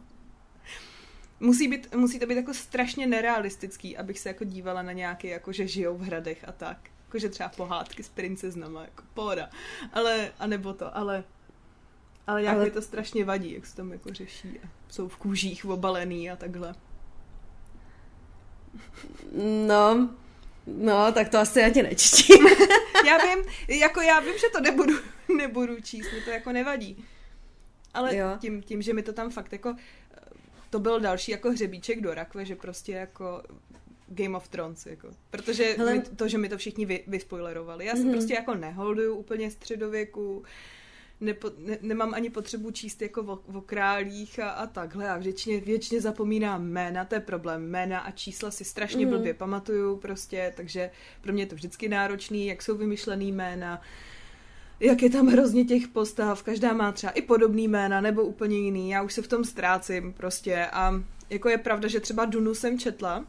[1.40, 5.52] Musí, být, musí to být jako strašně nerealistický, abych se jako dívala na nějaké, jako
[5.52, 6.91] že žijou v hradech a tak.
[7.12, 9.50] Jakože třeba pohádky s princeznama, jako pohoda.
[9.92, 11.24] Ale, a nebo to, ale
[12.26, 14.60] ale jak Ale- mi to strašně vadí, jak se tam jako řeší.
[14.64, 16.74] A jsou v kůžích obalený a takhle.
[19.66, 20.10] No,
[20.66, 22.46] no, tak to asi ani nečtím.
[23.06, 23.44] Já vím,
[23.80, 24.94] jako já vím, že to nebudu,
[25.36, 27.04] nebudu číst, mi to jako nevadí.
[27.94, 28.26] Ale Jo.
[28.38, 29.76] tím, tím, že mi to tam fakt jako,
[30.70, 33.42] to byl další jako hřebíček do rakve, že prostě jako
[34.14, 35.08] Game of Thrones, jako.
[35.30, 35.94] Protože Hele.
[35.94, 37.86] Mi, to, že mi to všichni vy, vyspoilerovali.
[37.86, 38.12] Já jsem Mhm.
[38.12, 40.42] prostě jako neholduju úplně středověku,
[41.20, 45.08] nepo, ne, nemám ani potřebu číst jako o, o králích a, a takhle.
[45.10, 47.66] A většině, většině zapomínám jména, to je problém.
[47.70, 49.14] Jména a čísla si strašně Mhm.
[49.14, 53.80] blbě pamatuju prostě, takže pro mě je to vždycky náročný, jak jsou vymyšlený jména.
[54.80, 58.90] jak je tam hrozně těch postav, každá má třeba i podobný jména nebo úplně jiný,
[58.90, 62.78] já už se v tom ztrácím prostě a jako je pravda, že třeba Dunu jsem
[62.78, 63.24] četla,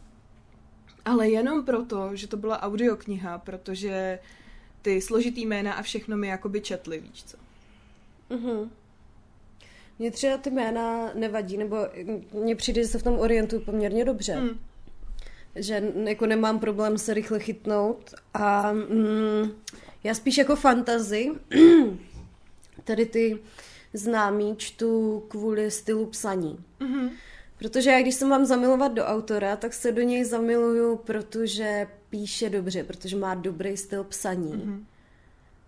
[1.05, 4.19] ale jenom proto, že to byla audiokniha, protože
[4.81, 7.37] ty složitý jména a všechno mi jakoby četli, víš co.
[8.29, 8.71] Mhm.
[9.99, 11.77] Mně třeba ty jména nevadí, nebo
[12.33, 14.33] mně přijde, že se v tom orientuju poměrně dobře.
[14.33, 14.59] Hmm.
[15.55, 19.51] Že jako nemám problém se rychle chytnout a mm,
[20.03, 21.31] já spíš jako fantazy
[22.83, 23.39] tady ty
[23.93, 26.57] známý čtu kvůli stylu psaní.
[26.79, 27.09] Mhm.
[27.59, 32.49] Protože já když se mám zamilovat do autora, tak se do něj zamiluju, protože píše
[32.49, 34.53] dobře, protože má dobrý styl psaní.
[34.53, 34.83] Mm-hmm.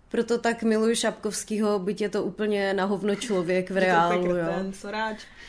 [0.08, 4.20] Proto tak miluju Šapkovskýho, byť je to úplně na hovno člověk v Je to reálu.
[4.20, 4.46] úplně jo.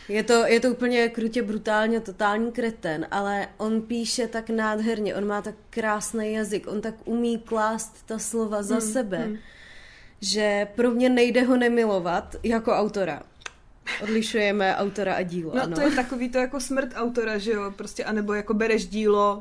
[0.09, 5.27] Je to, je to úplně krutě, brutálně, totální kreten, ale on píše tak nádherně, on
[5.27, 9.29] má tak krásný jazyk, on tak umí klást ta slova za sebe,
[10.21, 13.23] že pro mě nejde ho nemilovat jako autora.
[14.03, 15.75] Odlišujeme autora a dílo, No ano.
[15.75, 19.39] to je takový to jako smrt autora, že jo, prostě, anebo jako bereš dílo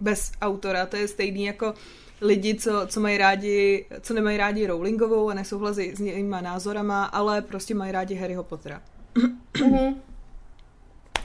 [0.00, 1.74] bez autora, to je stejný jako
[2.20, 7.42] lidi, co, co mají rádi, co nemají rádi Rowlingovou a nesouhlasí s jejíma názorama, ale
[7.42, 8.82] prostě mají rádi Harryho Pottera.
[9.64, 9.94] Mhm.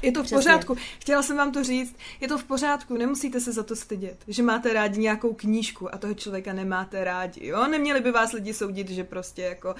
[0.01, 0.37] Je to v Přesně.
[0.37, 0.75] pořádku.
[0.99, 1.95] Chtěla jsem vám to říct.
[2.21, 5.97] Je to v pořádku, nemusíte se za to stydět, že máte rádi nějakou knížku a
[5.97, 7.67] toho člověka nemáte rádi, jo?
[7.67, 9.75] Neměli by vás lidi soudit, že prostě jako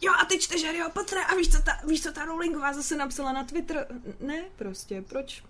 [0.00, 2.96] Jo, a ty čteš Harryho Pottera a víš, co ta, víš, co ta Rowlingová zase
[2.96, 3.86] napsala na Twitter?
[4.20, 5.44] Ne, prostě, proč?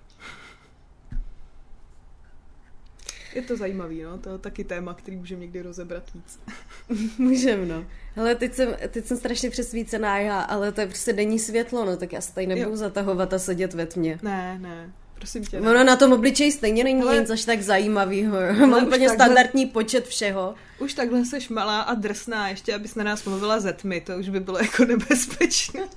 [3.34, 6.40] Je to zajímavý, no, to je taky téma, který můžeme někdy rozebrat víc.
[7.18, 7.86] Můžem, no.
[8.14, 11.96] Hele, teď jsem, teď jsem strašně přesvícená já, ale to je prostě denní světlo, no,
[11.96, 12.76] tak já se tady nebudu Jo.
[12.76, 14.18] zatahovat a sedět ve tmě.
[14.22, 15.60] Ne, ne, prosím tě.
[15.60, 15.70] Ne.
[15.70, 17.20] Ono na tom obličeji stejně není Hele.
[17.20, 18.36] nic až tak zajímavého.
[18.36, 20.54] Ale Mám úplně takhle- standardní počet všeho.
[20.78, 24.28] Už takhle seš malá a drsná, ještě abys na nás mluvila ze tmy, to už
[24.28, 25.80] by bylo jako nebezpečné.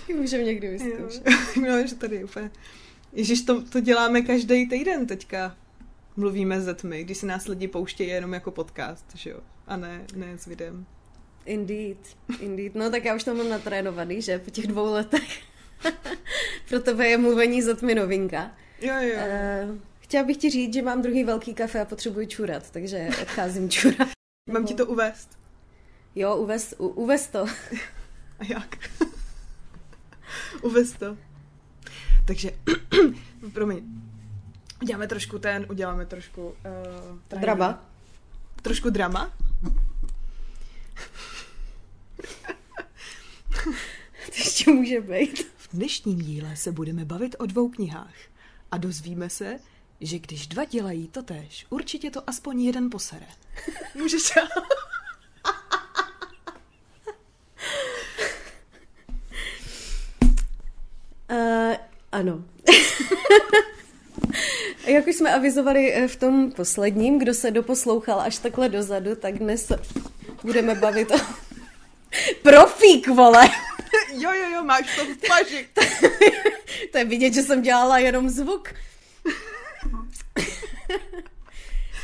[0.00, 0.72] Taky můžeme někdy Jo.
[0.72, 1.22] vyzkoušet.
[1.68, 2.50] no, že tady úplně...
[3.12, 5.56] Ježíš, to, to děláme každý týden teďka.
[6.16, 9.38] Mluvíme ze tmy, když si nás lidi pouštějí jenom jako podcast, že jo?
[9.66, 10.86] A ne, ne s videem.
[11.46, 11.98] Indeed,
[12.40, 12.74] indeed.
[12.74, 15.40] No tak já už to mám natrénovaný, že po těch dvou letech.
[16.68, 18.50] Pro tebe je mluvení za tmy novinka.
[18.80, 19.16] Jo, jo.
[19.68, 23.70] Uh, chtěla bych ti říct, že mám druhý velký kafe a potřebuji čurat, takže odcházím
[23.70, 24.08] čurat.
[24.50, 25.38] Mám ti to uvést.
[26.14, 27.46] Jo, uvez, u, uvez to.
[28.38, 28.76] A jak?
[30.62, 31.16] uvést to.
[32.24, 32.50] Takže,
[33.52, 33.84] promiň.
[34.82, 36.54] Uděláme trošku ten, uděláme trošku...
[37.32, 37.84] Uh, Drama.
[38.62, 39.32] Trošku drama?
[44.26, 45.52] To ještě může být.
[45.72, 48.14] V dnešním díle se budeme bavit o dvou knihách
[48.70, 49.58] a dozvíme se,
[50.00, 53.26] že když dva dělají to tež, určitě to aspoň jeden posere.
[53.94, 54.22] Můžeš
[61.30, 61.74] Uh,
[62.12, 62.44] ano.
[64.86, 69.38] Jak už jsme avizovali eh, v tom posledním, kdo se doposlouchal až takhle dozadu, tak
[69.38, 69.72] dnes
[70.42, 71.18] budeme bavit o...
[72.42, 73.48] Profík, vole!
[74.12, 75.68] Jo, jo, jo, máš to v paži.
[76.92, 78.74] to je vidět, že jsem dělala jenom zvuk.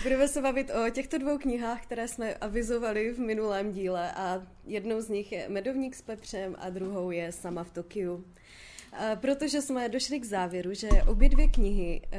[0.02, 5.00] Budeme se bavit o těchto dvou knihách, které jsme avizovali v minulém díle a jednou
[5.00, 8.24] z nich je Medovník s pepřem a druhou je Sama v Tokiu.
[8.92, 12.18] A Protože jsme došli k závěru, že obě dvě knihy eh,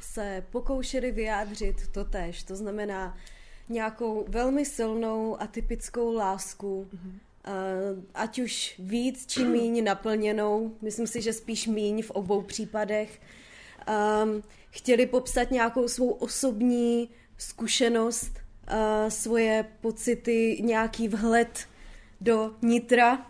[0.00, 3.16] se pokoušely vyjádřit to tež, to znamená
[3.68, 6.98] nějakou velmi silnou a typickou lásku, eh,
[8.14, 13.20] ať už víc či míň naplněnou, myslím si, že spíš míň v obou případech,
[14.24, 21.66] um, chtěli popsat nějakou svou osobní zkušenost, uh, svoje pocity, nějaký vhled
[22.20, 23.24] do nitra té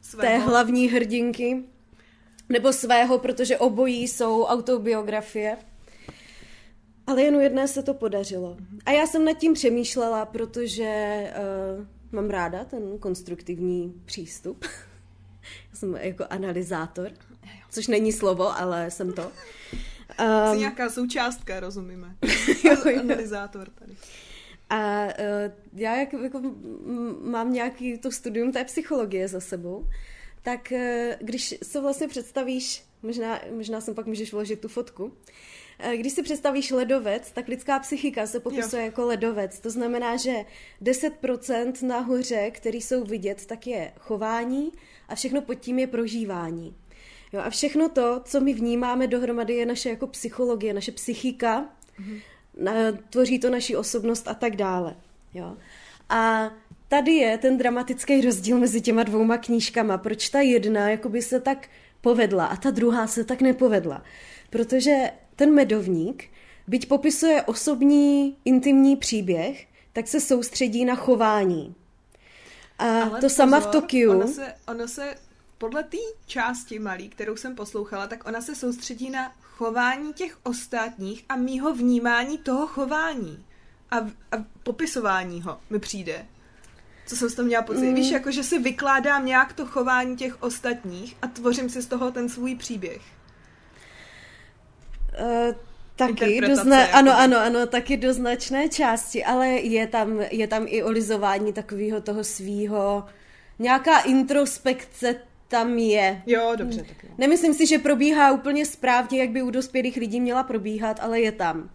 [0.00, 0.50] Svého.
[0.50, 1.64] hlavní hrdinky,
[2.48, 5.56] nebo svého, protože obojí jsou autobiografie.
[7.06, 8.56] Ale jen u jedné se to podařilo.
[8.86, 11.24] A já jsem nad tím přemýšlela, protože
[11.78, 14.64] uh, mám ráda ten konstruktivní přístup.
[15.70, 17.10] já jsem jako analyzátor,
[17.70, 19.22] což není slovo, ale jsem to.
[19.22, 22.16] Jsi Um, nějaká součástka, rozumíme.
[22.64, 23.00] Jo, jo.
[23.00, 23.96] Analyzátor tady.
[24.70, 25.10] A uh,
[25.72, 26.42] já jak jako
[27.22, 29.86] mám nějaký to studium té psychologie za sebou,
[30.42, 30.78] tak uh,
[31.20, 35.12] když se vlastně představíš, možná, možná jsem pak můžeš vložit tu fotku,
[35.96, 38.86] když si představíš ledovec, tak lidská psychika se popisuje Jo.
[38.86, 39.60] jako ledovec.
[39.60, 40.32] To znamená, že
[40.82, 44.72] 10% nahoře, který jsou vidět, tak je chování
[45.08, 46.74] a všechno pod tím je prožívání.
[47.32, 51.68] Jo, a všechno to, co my vnímáme dohromady, je naše jako psychologie, naše psychika,
[52.60, 52.72] na,
[53.10, 54.96] tvoří to naši osobnost a tak dále.
[55.34, 55.56] Jo.
[56.08, 56.50] A
[56.88, 59.98] tady je ten dramatický rozdíl mezi těma dvouma knížkama.
[59.98, 61.68] Proč ta jedna jakoby se tak
[62.00, 64.02] povedla a ta druhá se tak nepovedla.
[64.50, 66.24] Protože ten medovník,
[66.66, 71.74] byť popisuje osobní, intimní příběh, tak se soustředí na chování.
[72.78, 74.10] A Ale to sama v pozor, Tokiu.
[74.10, 75.14] Ono se, ono se
[75.58, 81.24] podle té části malý, kterou jsem poslouchala, tak ona se soustředí na chování těch ostatních
[81.28, 83.44] a mýho vnímání toho chování.
[83.90, 86.26] A, a popisování ho mi přijde.
[87.06, 87.82] Co jsem z toho měla pocit?
[87.82, 87.94] Mm.
[87.94, 92.10] Víš, jako že si vykládám nějak to chování těch ostatních a tvořím si z toho
[92.10, 93.02] ten svůj příběh.
[95.20, 95.54] Uh,
[95.96, 96.92] taky do zna- jakoby.
[96.92, 102.00] ano, ano, ano, taky do značné části, ale je tam, je tam i olizování takového
[102.00, 103.04] toho svýho,
[103.58, 105.14] nějaká introspekce
[105.48, 106.22] tam je.
[106.26, 107.10] Jo, dobře, tak jo.
[107.18, 111.32] Nemyslím si, že probíhá úplně správně, jak by u dospělých lidí měla probíhat, ale je
[111.32, 111.70] tam.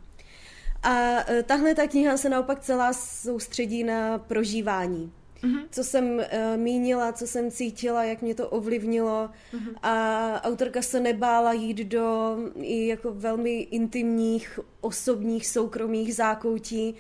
[0.84, 5.12] A e, tahle ta kniha se naopak celá soustředí na prožívání.
[5.43, 5.63] Mm-hmm.
[5.71, 6.21] Co jsem uh,
[6.56, 9.76] mínila, co jsem cítila, jak mě to ovlivnilo mm-hmm.
[9.84, 16.95] a autorka se nebála jít do i jako velmi intimních, osobních, soukromých zákoutí,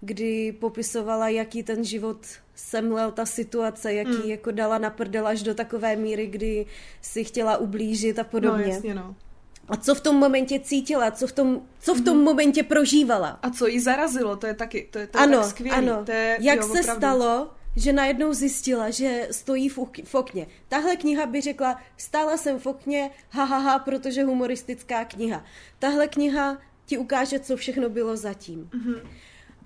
[0.00, 2.16] kdy popisovala, jaký ten život
[2.54, 4.30] semlel ta situace, jaký mm.
[4.30, 6.66] jako dala na prdel až do takové míry, kdy
[7.00, 8.64] si chtěla ublížit a No, podobně.
[8.72, 9.14] jasně, no.
[9.68, 12.24] A co v tom momentě cítila, co v tom, co v tom mm.
[12.24, 13.38] momentě prožívala.
[13.42, 15.70] A co jí zarazilo, to je taky, to je, to je ano, tak skvělý.
[15.76, 16.02] ano.
[16.04, 17.00] To je, Jak jo, se opravdu.
[17.00, 19.68] stalo, že najednou zjistila, že stojí
[20.04, 20.46] v, okně.
[20.68, 25.44] Tahle kniha by řekla, stála jsem v okně, ha, ha, ha, protože humoristická kniha.
[25.78, 28.70] Tahle kniha ti ukáže, co všechno bylo zatím.
[28.74, 28.94] Mhm.
[28.94, 29.00] Mm-hmm.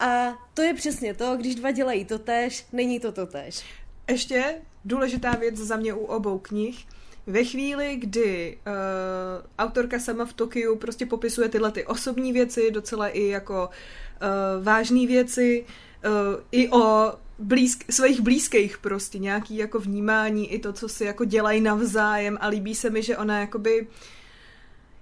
[0.01, 3.65] A to je přesně to, když dva dělají to tež, není to to tež.
[4.09, 6.87] Ještě důležitá věc za mě u obou knih.
[7.27, 13.09] Ve chvíli, kdy uh, autorka sama v Tokiu prostě popisuje tyhle ty osobní věci, docela
[13.09, 15.65] i jako uh, vážné věci,
[16.05, 21.25] uh, i o blízk, svých blízkých prostě, nějaký jako vnímání, i to, co si jako
[21.25, 23.87] dělají navzájem a líbí se mi, že ona jakoby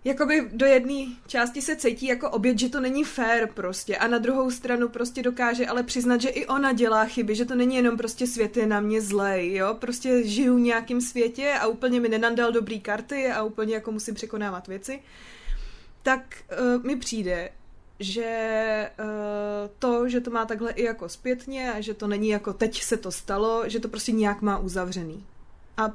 [0.05, 4.19] jakoby do jedné části se cítí jako oběť, že to není fair prostě a na
[4.19, 7.97] druhou stranu prostě dokáže ale přiznat, že i ona dělá chyby, že to není jenom
[7.97, 12.09] prostě svět je na mě zlej, jo, prostě žiju v nějakým světě a úplně mi
[12.09, 15.01] nenandal dobrý karty a úplně jako musím překonávat věci,
[16.03, 16.37] tak
[16.77, 17.49] uh, mi přijde,
[18.03, 22.53] že uh, to, že to má takhle i jako zpětně a že to není jako
[22.53, 25.25] teď se to stalo, že to prostě nějak má uzavřený.
[25.77, 25.91] A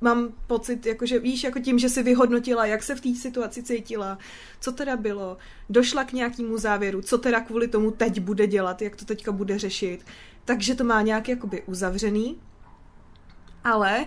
[0.00, 3.62] mám pocit, jako že víš, jako tím, že si vyhodnotila, jak se v té situaci
[3.62, 4.18] cítila,
[4.60, 5.36] co teda bylo,
[5.70, 9.58] došla k nějakému závěru, co teda kvůli tomu teď bude dělat, jak to teďka bude
[9.58, 10.06] řešit,
[10.44, 12.40] takže to má nějak jakoby uzavřený,
[13.64, 14.06] ale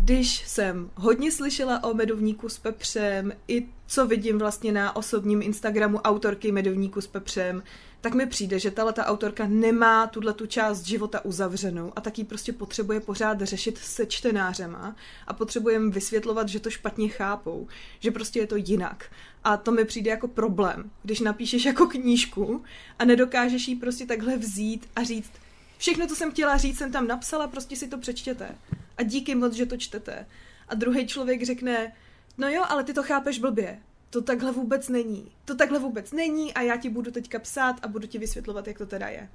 [0.00, 5.98] když jsem hodně slyšela o medovníku s pepřem, i co vidím vlastně na osobním Instagramu
[5.98, 7.62] autorky medovníku s pepřem,
[8.00, 12.24] tak mi přijde, že tahle ta autorka nemá tuhle tu část života uzavřenou a taky
[12.24, 17.68] prostě potřebuje pořád řešit se čtenářema a potřebuje jim vysvětlovat, že to špatně chápou,
[18.00, 19.04] že prostě je to jinak.
[19.44, 22.62] A to mi přijde jako problém, když napíšeš jako knížku
[22.98, 25.32] a nedokážeš ji prostě takhle vzít a říct,
[25.78, 28.48] všechno, co jsem chtěla říct, jsem tam napsala, prostě si to přečtěte.
[28.96, 30.26] A díky moc, že to čtete.
[30.68, 31.92] A druhý člověk řekne,
[32.38, 33.78] no jo, ale ty to chápeš blbě.
[34.10, 35.32] To takhle vůbec není.
[35.44, 38.78] To takhle vůbec není a já ti budu teďka psát a budu ti vysvětlovat, jak
[38.78, 39.28] to teda je.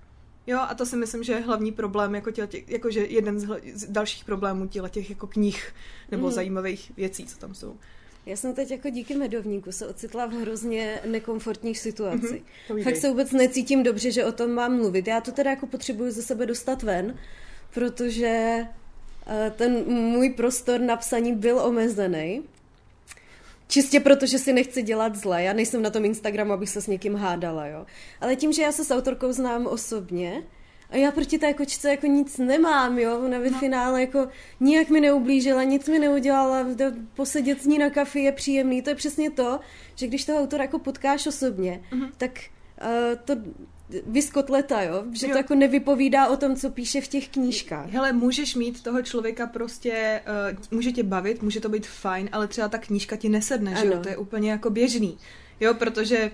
[0.48, 3.46] Jo, a to si myslím, že je hlavní problém, jako, těch, jako že jeden z,
[3.46, 5.74] hl- z dalších problémů těle těch jako knih
[6.12, 6.34] nebo mm.
[6.34, 7.78] zajímavých věcí, co tam jsou.
[8.26, 12.32] Já jsem teď jako díky medovníku se ocitla v hrozně nekomfortních situacích.
[12.32, 12.94] Mhm, povídej.
[12.94, 15.08] Fakt se vůbec necítím dobře, že o tom mám mluvit.
[15.08, 17.18] Já to teda jako potřebuju ze sebe dostat ven,
[17.74, 18.66] protože
[19.28, 22.44] eh, ten můj prostor na psaní byl omezený.
[23.72, 25.44] Čistě proto, že si nechci dělat zle.
[25.44, 27.86] Já nejsem na tom Instagramu, abych se s někým hádala, jo.
[28.22, 30.44] Ale tím, že já se s autorkou znám osobně,
[30.90, 33.20] a já proti té kočce jako nic nemám, jo.
[33.26, 33.60] Ona ve no.
[33.60, 34.28] finále jako
[34.60, 36.68] nijak mi neublížila, nic mi neudělala,
[37.16, 38.82] posedět s ní na kafi je příjemný.
[38.82, 39.60] To je přesně to,
[39.96, 42.10] že když toho autora jako potkáš osobně, mm-hmm.
[42.18, 42.32] tak
[42.82, 43.36] uh, to
[44.08, 45.04] vyskotleta, jo.
[45.14, 45.32] Že Jo.
[45.32, 47.90] to jako nevypovídá o tom, co píše v těch knížkách.
[47.90, 50.22] Hele, můžeš mít toho člověka prostě,
[50.52, 53.86] uh, může tě bavit, může to být fajn, ale třeba ta knížka ti nesedne, že
[53.88, 53.94] jo?
[53.94, 54.04] Ano.
[54.04, 55.18] To je úplně jako běžný.
[55.60, 56.32] Jo, protože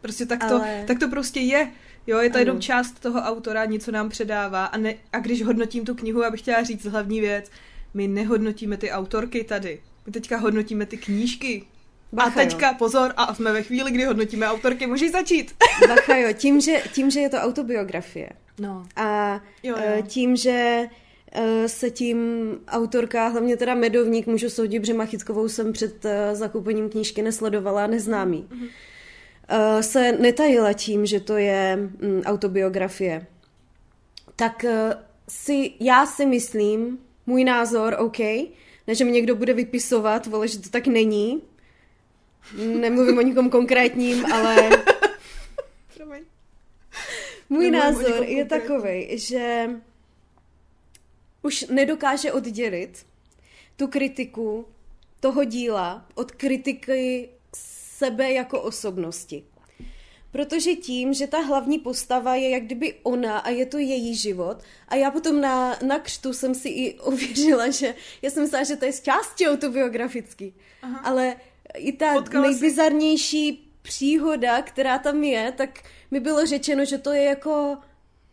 [0.00, 1.70] prostě tak to, Ale- tak to prostě je.
[2.06, 2.42] Jo, je to Ano.
[2.42, 6.30] jenom část toho autora, něco nám předává a, ne, a když hodnotím tu knihu, já
[6.30, 7.50] bych chtěla říct hlavní věc,
[7.94, 9.80] my nehodnotíme ty autorky tady.
[10.06, 11.64] My teďka hodnotíme ty knížky.
[12.12, 12.48] Bacha, a jo.
[12.48, 15.54] teďka, pozor, a jsme ve chvíli, kdy hodnotíme autorky, můžeš začít.
[15.88, 18.28] Bacha, jo, tím že, tím, že je to autobiografie.
[18.58, 18.86] No.
[18.96, 20.02] A Jo, eh, jo.
[20.06, 20.88] tím, že
[21.32, 22.18] eh, se tím
[22.68, 28.46] autorka, hlavně teda Medovník, můžu soudit, protože Machickovou jsem před eh, zakoupením knížky nesledovala, neznámý.
[28.50, 28.66] Mhm.
[29.48, 33.26] Eh, Se netajila tím, že to je mm, autobiografie.
[34.36, 34.64] tak
[35.28, 38.18] si, já si myslím, můj názor, OK,
[38.86, 41.42] ne, že mi někdo bude vypisovat, vole, že to tak není.
[42.56, 44.70] Nemluvím o nikom konkrétním, ale
[45.96, 46.24] Promiň.
[47.48, 49.70] můj Nemluvím názor je takový, že
[51.42, 53.06] už nedokáže oddělit
[53.76, 54.66] tu kritiku
[55.20, 57.28] toho díla od kritiky
[58.00, 59.44] sebe jako osobnosti.
[60.32, 64.56] Protože tím, že ta hlavní postava je jak kdyby ona a je to její život
[64.88, 68.76] a já potom na, na křtu jsem si i ověřila, že já jsem myslela, že
[68.76, 70.98] to je z části autobiografický, Aha.
[70.98, 71.36] ale
[71.74, 77.12] i ta Potkala jsi- nejbizarnější příhoda, která tam je, tak mi bylo řečeno, že to
[77.12, 77.78] je jako,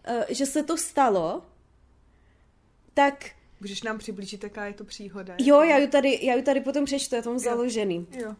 [0.03, 1.41] eh, že se to stalo,
[2.93, 3.25] tak
[3.61, 5.35] Můžeš nám přiblížit, jaká je to příhoda?
[5.39, 8.07] jo, já ju tady, já ju tady potom přečtu, já to mám založený.
[8.11, 8.35] Jo.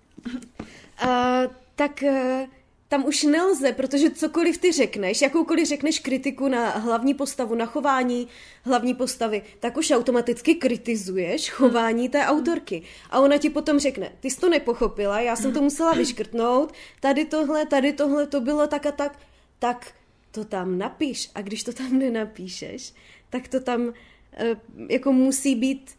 [1.08, 1.42] A,
[1.76, 2.48] tak eh,
[2.90, 8.28] tam už nelze, protože cokoliv ty řekneš, jakoukoliv řekneš kritiku na hlavní postavu, na chování
[8.64, 12.84] hlavní postavy, tak už automaticky kritizuješ chování té autorky.
[13.10, 17.26] A ona ti potom řekne, ty jsi to nepochopila, já jsem to musela vyškrtnout, tady
[17.26, 19.20] tohle, tady tohle, to bylo tak a tak,
[19.60, 19.92] tak
[20.32, 21.30] to tam napiš.
[21.36, 22.94] A když to tam nenapíšeš,
[23.30, 23.94] tak to tam
[24.34, 24.56] eh,
[24.90, 25.98] jako musí být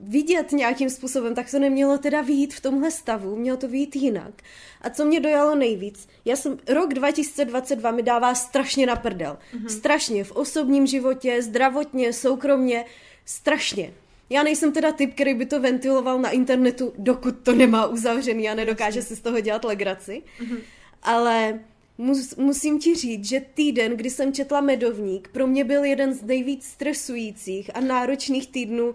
[0.00, 4.42] vidět nějakým způsobem, tak to nemělo teda vyjít v tomhle stavu, mělo to vyjít jinak.
[4.80, 9.38] A co mě dojalo nejvíc, já jsem, rok 2022 mi dává strašně na prdel.
[9.54, 9.68] Mm-hmm.
[9.68, 12.84] Strašně, v osobním životě, zdravotně, soukromně,
[13.24, 13.92] strašně.
[14.30, 18.54] Já nejsem teda typ, který by to ventiloval na internetu, dokud to nemá uzavřený a
[18.54, 20.22] nedokáže si z toho dělat legraci.
[20.40, 20.58] Mm-hmm.
[21.02, 21.60] Ale
[21.98, 26.22] mus, musím ti říct, že týden, kdy jsem četla Medovník, pro mě byl jeden z
[26.22, 28.94] nejvíc stresujících a náročných týdnů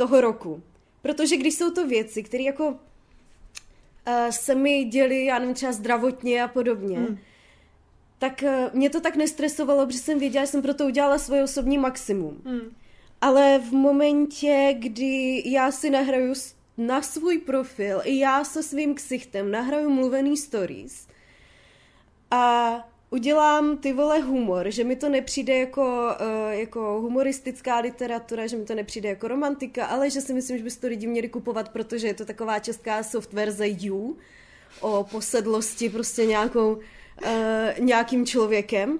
[0.00, 0.62] toho roku.
[1.02, 2.76] Protože když jsou to věci, které jako uh,
[4.30, 7.18] se mi děly, já nevím, třeba zdravotně a podobně, hmm.
[8.18, 11.42] tak uh, mě to tak nestresovalo, protože jsem věděla, že jsem pro to udělala svoje
[11.42, 12.42] osobní maximum.
[12.44, 12.60] Hmm.
[13.20, 16.34] Ale v momentě, kdy já si nahraju
[16.78, 21.08] na svůj profil, i já se svým ksichtem nahraju mluvený stories
[22.30, 22.74] a
[23.10, 28.64] udělám ty vole humor, že mi to nepřijde jako, uh, jako humoristická literatura, že mi
[28.64, 32.06] to nepřijde jako romantika, ale že si myslím, že by to lidi měli kupovat, protože
[32.06, 34.16] je to taková česká soft verze You
[34.80, 36.80] o posedlosti prostě nějakou, uh,
[37.78, 38.98] nějakým člověkem,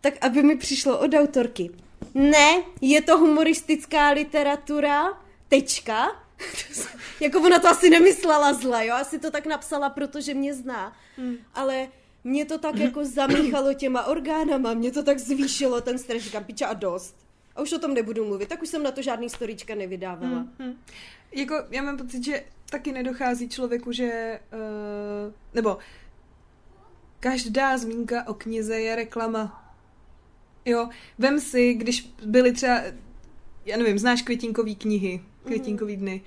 [0.00, 1.70] tak aby mi přišlo od autorky.
[2.14, 6.22] Ne, je to humoristická literatura, tečka.
[7.20, 10.96] jako ona to asi nemyslela zle, jo, asi to tak napsala, protože mě zná.
[11.16, 11.36] Hmm.
[11.54, 11.88] Ale
[12.28, 16.66] mě to tak jako zamíchalo těma orgánama, mě to tak zvýšilo ten stres, říkám, piča
[16.66, 17.16] a dost.
[17.56, 20.36] A už o tom nebudu mluvit, tak už jsem na to žádný storíčka nevydávala.
[20.36, 20.52] Hmm.
[20.58, 20.74] Hmm.
[21.32, 24.40] Jako, já mám pocit, že taky nedochází člověku, že...
[24.52, 25.78] Uh, nebo
[27.20, 29.74] každá zmínka o knize je reklama.
[30.64, 32.80] Jo, vem si, když byly třeba,
[33.64, 36.22] já nevím, znáš květinkový knihy, květinkový dny.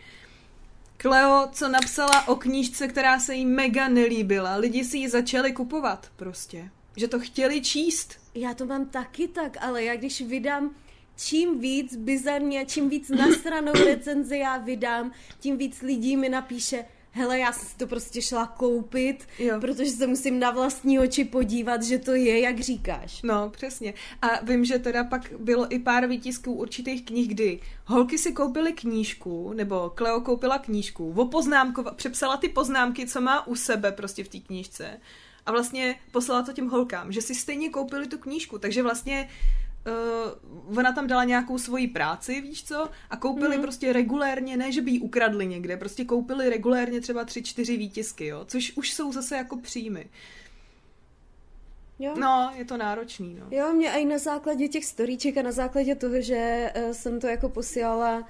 [1.01, 6.11] Kleo, co napsala o knížce, která se jí mega nelíbila, lidi si ji začali kupovat
[6.15, 6.69] prostě.
[6.97, 8.17] Že to chtěli číst.
[8.35, 10.75] Já to mám taky tak, ale já když vydám
[11.17, 17.39] čím víc bizarně, čím víc nasranou recenzi já vydám, tím víc lidí mi napíše, hele,
[17.39, 19.59] já jsem si to prostě šla koupit, Jo.
[19.62, 23.22] protože se musím na vlastní oči podívat, že to je, jak říkáš.
[23.22, 23.93] No, přesně.
[24.22, 28.74] A vím, že teda pak bylo i pár výtisků určitých knih, kdy holky si koupily
[28.74, 34.28] knížku, nebo Kleo koupila knížku, opoznámkova, přepsala ty poznámky, co má u sebe prostě v
[34.30, 34.99] té knížce
[35.45, 39.30] a vlastně poslala to těm holkám, že si stejně koupili tu knížku, takže vlastně
[39.88, 43.61] uh, ona tam dala nějakou svoji práci, víš co, a koupili mm.
[43.61, 48.25] prostě regulérně, ne, že by ji ukradli někde, prostě koupili regulérně třeba tři, čtyři výtisky,
[48.25, 50.09] jo, což už jsou zase jako příjmy.
[51.99, 52.13] Jo?
[52.19, 53.57] No, je to náročný, no.
[53.57, 57.27] Jo, mě i na základě těch storíček a na základě toho, že uh, jsem to
[57.27, 58.25] jako posílala uh,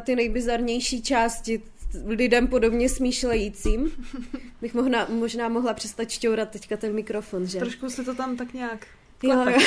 [0.00, 1.62] ty nejbizarnější části
[2.04, 3.92] lidem podobně smýšlejícím,
[4.60, 7.58] bych mohla, možná mohla přestat šťourat teďka ten mikrofon, že?
[7.58, 8.86] Trošku se to tam tak nějak
[9.22, 9.58] Jo, jo.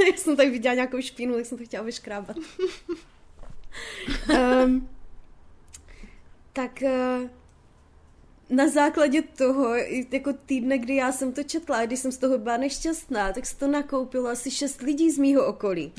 [0.10, 2.36] Já jsem tady viděla nějakou špínu, tak jsem to chtěla vyškrábat.
[4.64, 4.88] um,
[6.52, 7.28] tak uh,
[8.50, 9.74] na základě toho,
[10.12, 13.46] jako týdne, kdy já jsem to četla, a když jsem z toho byla nešťastná, tak
[13.46, 15.92] se to nakoupilo asi šest lidí z mýho okolí.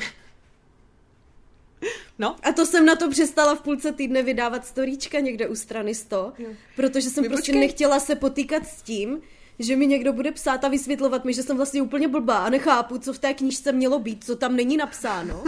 [2.20, 5.96] No, A to jsem na to přestala v půlce týdne vydávat storíčka někde u strany
[5.96, 6.50] 100, Jo.
[6.76, 7.60] protože jsem My prostě počkej.
[7.60, 9.22] nechtěla se potýkat s tím,
[9.60, 12.98] že mi někdo bude psát a vysvětlovat mi, že jsem vlastně úplně blbá a nechápu,
[12.98, 15.44] co v té knížce mělo být, co tam není napsáno.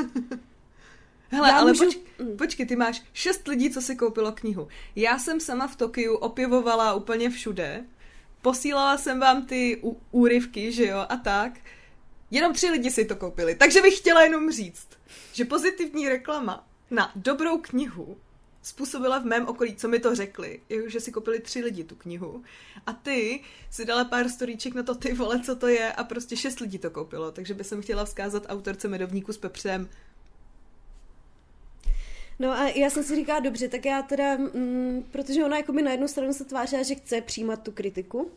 [1.29, 1.97] hele, Já ale můžu- poč-
[2.37, 4.67] počkej, ty máš šest lidí, co si koupilo knihu.
[4.95, 7.83] Já jsem sama v Tokiu opěvovala úplně všude.
[8.41, 11.53] Posílala jsem vám ty ú- úryvky, že jo, a tak.
[12.31, 13.55] Jenom tři lidi si to koupili.
[13.55, 14.87] Takže bych chtěla jenom říct,
[15.33, 18.17] že pozitivní reklama na dobrou knihu
[18.63, 21.95] způsobila v mém okolí, co mi to řekli, je, že si koupili tři lidi tu
[21.95, 22.43] knihu
[22.85, 26.37] a ty si dala pár storíček na to, ty vole, co to je a prostě
[26.37, 29.89] šest lidí to koupilo, takže bych chtěla vzkázat autorce Medovníku s pepřem,
[32.39, 35.81] No a já jsem si říkala, dobře, tak já teda, mm, protože ona jako mi
[35.81, 38.31] na jednu stranu se tvářila, že chce přijímat tu kritiku.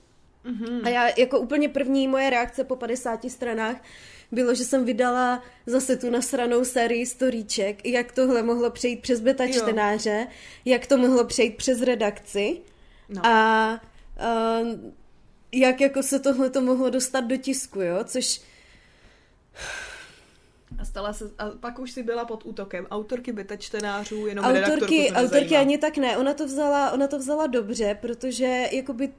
[0.44, 0.80] Mm-hmm.
[0.84, 3.76] A já jako úplně první moje reakce po 50 stranách
[4.32, 9.44] bylo, že jsem vydala zase tu nasranou sérii storíček, jak tohle mohlo přejít přes beta
[9.44, 9.52] jo.
[9.52, 10.26] čtenáře,
[10.64, 12.60] jak to mohlo přejít přes redakci
[13.08, 13.26] no.
[13.26, 13.80] a
[14.62, 14.68] uh,
[15.52, 18.40] jak jako se tohle to mohlo dostat do tisku, jo, což
[20.78, 22.86] a stala se, a pak už si byla pod útokem.
[22.90, 26.16] Autorky beta čtenářů, jenom autorky, autorky ani tak ne.
[26.16, 29.12] Ona to, vzala, ona to vzala dobře, protože jakoby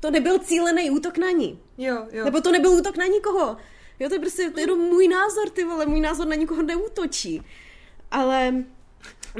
[0.00, 1.58] to nebyl cílený útok na ní.
[1.78, 2.24] Jo, jo.
[2.24, 3.56] Nebo to nebyl útok na nikoho.
[4.00, 6.62] Jo, to je prostě to je jenom můj názor, ty vole, můj názor na nikoho
[6.62, 7.42] neútočí.
[8.10, 8.54] Ale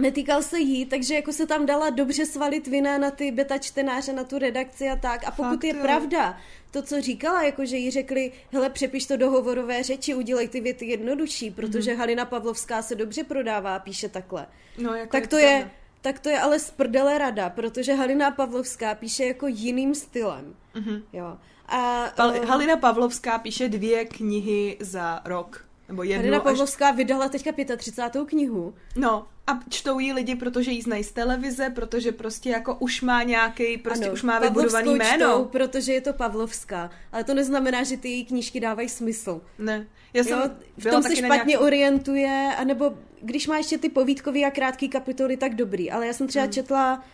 [0.01, 4.13] netýkal se jí, takže jako se tam dala dobře svalit vina na ty beta čtenáře,
[4.13, 5.25] na tu redakci a tak.
[5.25, 5.83] A pokud Fakt, je jo.
[5.83, 6.39] pravda,
[6.71, 10.61] to, co říkala, jako že jí řekli, hele, přepiš to do hovorové řeči, udělej ty
[10.61, 11.99] věty jednodušší, protože mm-hmm.
[11.99, 14.47] Halina Pavlovská se dobře prodává, píše takhle.
[14.79, 18.95] No, jako tak je to je, tak to je ale sprdele rada, protože Halina Pavlovská
[18.95, 20.55] píše jako jiným stylem.
[20.75, 21.03] Mm-hmm.
[21.13, 21.39] Jo.
[21.71, 25.65] A, Pal- uh, Halina Pavlovská píše dvě knihy za rok.
[25.89, 26.97] Nebo jednu Halina Pavlovská až...
[26.97, 28.25] vydala teďka 35.
[28.27, 28.75] knihu.
[28.97, 33.23] No, a čtou jí lidi, protože jí znají z televize, protože prostě jako už má
[33.23, 35.27] nějaký, prostě ano, už má vybudovaný jméno.
[35.27, 39.41] Čtou, protože je to Pavlovská, ale to neznamená, že ty její knížky dávají smysl.
[39.59, 39.87] Ne.
[40.13, 41.57] Já jsem jo, v tom se špatně nějaký...
[41.57, 45.91] orientuje, anebo když má ještě ty povídkové a krátké kapitoly, tak dobrý.
[45.91, 46.53] Ale já jsem třeba hmm.
[46.53, 47.05] četla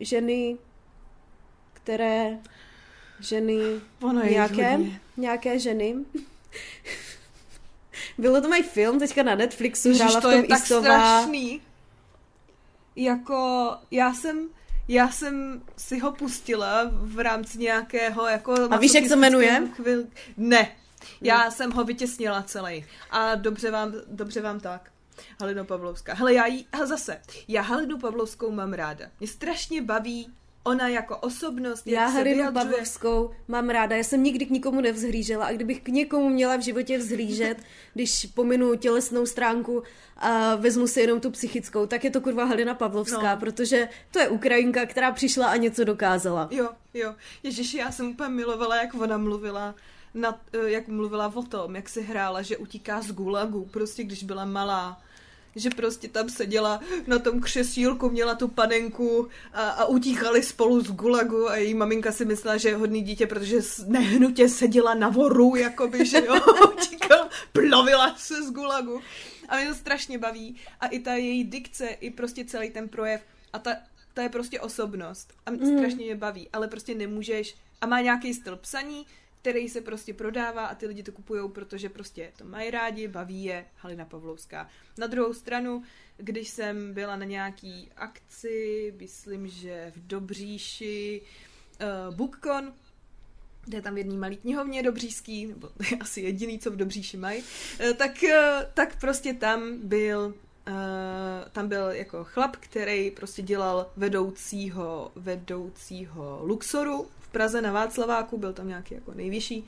[0.00, 0.58] ženy,
[1.72, 2.38] které
[3.20, 4.78] ženy ono nějaké,
[5.16, 5.94] nějaké ženy
[8.18, 11.60] bylo to mají film teďka na Netflixu, Ježiš, hrála to v tom je tak strašný.
[12.96, 14.48] Jako, já jsem,
[14.88, 18.54] já jsem si ho pustila v rámci nějakého jako...
[18.70, 19.68] A víš, jak se jmenuje?
[19.74, 20.04] Chvil...
[20.36, 20.76] Ne,
[21.20, 22.84] já jsem ho vytěsnila celý.
[23.10, 24.90] A dobře vám, dobře vám tak.
[25.40, 26.14] Halina Pavlovská.
[26.14, 29.06] Hele, já jí, zase, já Halinu Pavlovskou mám ráda.
[29.20, 30.32] Mě strašně baví
[30.64, 35.52] ona jako osobnost, Já Harinu Pavlovskou mám ráda, já jsem nikdy k nikomu nevzhlížela a
[35.52, 37.58] kdybych k někomu měla v životě vzhlížet,
[37.94, 39.82] když pominu tělesnou stránku
[40.16, 43.40] a vezmu si jenom tu psychickou, tak je to kurva Halina Pavlovská, no.
[43.40, 46.48] protože to je Ukrajinka, která přišla a něco dokázala.
[46.50, 47.14] Jo, jo.
[47.42, 49.74] Ježiši, já jsem úplně milovala, jak ona mluvila
[50.14, 54.24] na, eh, jak mluvila o tom, jak si hrála, že utíká z gulagu, prostě když
[54.24, 55.02] byla malá
[55.56, 60.90] že prostě tam seděla na tom křesílku, měla tu panenku a, a utíkali spolu z
[60.90, 65.56] gulagu a její maminka si myslela, že je hodný dítě, protože nehnutě seděla na voru,
[65.56, 66.34] jakoby, že jo,
[66.72, 69.00] utíkala, plovila se z gulagu.
[69.48, 70.56] A mě to strašně baví.
[70.80, 73.20] A i ta její dikce, i prostě celý ten projev.
[73.52, 73.76] A ta,
[74.14, 75.32] ta je prostě osobnost.
[75.46, 75.78] A mm.
[75.78, 76.48] strašně mě baví.
[76.52, 77.54] Ale prostě nemůžeš...
[77.80, 79.06] A má nějaký styl psaní,
[79.44, 83.44] který se prostě prodává a ty lidi to kupují, protože prostě to mají rádi, baví
[83.44, 84.68] je Halina Pavlovská.
[84.98, 85.82] Na druhou stranu,
[86.16, 91.22] když jsem byla na nějaký akci, myslím, že v Dobříši,
[92.08, 92.74] uh, BookCon,
[93.64, 95.68] kde je tam jedný malý knihovně dobříský, nebo
[96.00, 98.30] asi jediný, co v Dobříši mají, uh, tak, uh,
[98.74, 100.34] tak prostě tam byl
[100.68, 108.52] Uh, tam byl jako chlap, který prostě dělal vedoucího, vedoucího Luxoru Praze na Václaváku, byl
[108.52, 109.66] tam nějaký jako nejvyšší.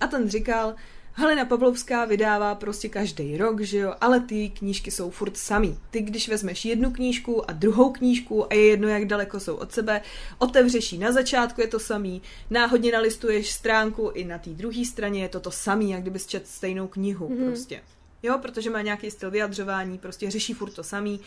[0.00, 0.74] A ten říkal,
[1.12, 5.78] Helena Pavlovská vydává prostě každý rok, že jo, ale ty knížky jsou furt samý.
[5.90, 9.72] Ty, když vezmeš jednu knížku a druhou knížku a je jedno, jak daleko jsou od
[9.72, 10.00] sebe,
[10.38, 15.22] otevřeš ji na začátku, je to samý, náhodně nalistuješ stránku i na té druhé straně
[15.22, 17.46] je to to samý, jak kdybys čet stejnou knihu mm-hmm.
[17.46, 17.80] prostě.
[18.22, 21.20] Jo, protože má nějaký styl vyjadřování, prostě řeší furt to samý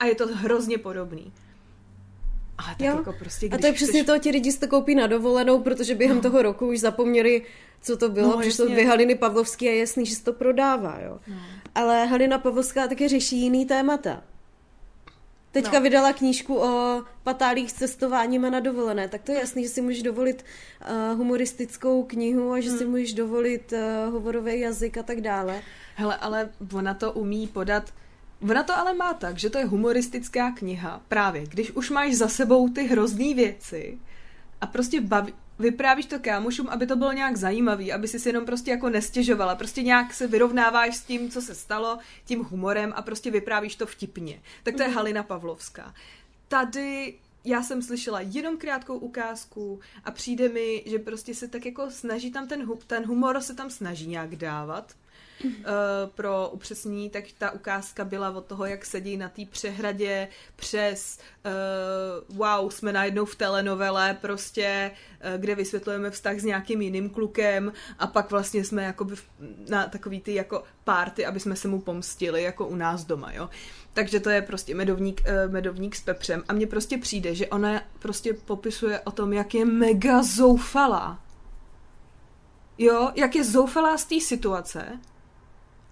[0.00, 1.32] a je to hrozně podobný.
[2.58, 2.96] A tak jo.
[2.96, 4.06] jako prostě, a to je přesně chceš...
[4.06, 6.22] to, ti lidi to koupí na dovolenou, protože během no.
[6.22, 7.42] toho roku už zapomněli,
[7.82, 10.32] co to bylo, no, protože jsou dvě Haliny Pavlovské a je jasný, že se to
[10.32, 11.18] prodává, jo.
[11.28, 11.36] No.
[11.74, 14.22] Ale Halina Pavlovská taky řeší jiný témata.
[15.54, 15.80] Teďka no.
[15.80, 19.80] vydala knížku o patálích s cestováním a na dovolené, tak to je jasný, že si
[19.80, 22.78] můžeš dovolit uh, humoristickou knihu a že hmm.
[22.78, 25.62] si můžeš dovolit uh, hovorový jazyk a tak dále.
[25.94, 27.92] Hele, ale ona to umí podat
[28.50, 31.02] Ona to ale má tak, že to je humoristická kniha.
[31.08, 33.98] Právě, když už máš za sebou ty hrozný věci
[34.60, 38.44] a prostě baví, vyprávíš to kámošům, aby to bylo nějak zajímavý, aby si si jenom
[38.44, 39.54] prostě jako nestěžovala.
[39.54, 43.86] Prostě nějak se vyrovnáváš s tím, co se stalo, tím humorem a prostě vyprávíš to
[43.86, 44.40] vtipně.
[44.62, 44.88] Tak to je.
[44.88, 45.94] Halina Pavlovská.
[46.48, 47.14] Tady
[47.44, 52.30] já jsem slyšela jenom krátkou ukázku a přijde mi, že prostě se tak jako snaží
[52.30, 54.94] tam ten, hu- ten humor se tam snaží nějak dávat.
[55.44, 55.50] Uh,
[56.14, 61.18] pro upřesnění, tak ta ukázka byla od toho, jak sedí na té přehradě přes
[62.28, 67.72] uh, wow, jsme najednou v telenovele prostě, uh, kde vysvětlujeme vztah s nějakým jiným klukem
[67.98, 69.14] a pak vlastně jsme jakoby
[69.68, 73.50] na takový ty jako párty, aby jsme se mu pomstili, jako u nás doma, jo.
[73.92, 78.34] Takže to je prostě medovník, medovník s pepřem a mně prostě přijde, že ona prostě
[78.34, 81.20] popisuje o tom, jak je mega zoufalá.
[82.78, 85.00] Jo, jak je zoufalá z té situace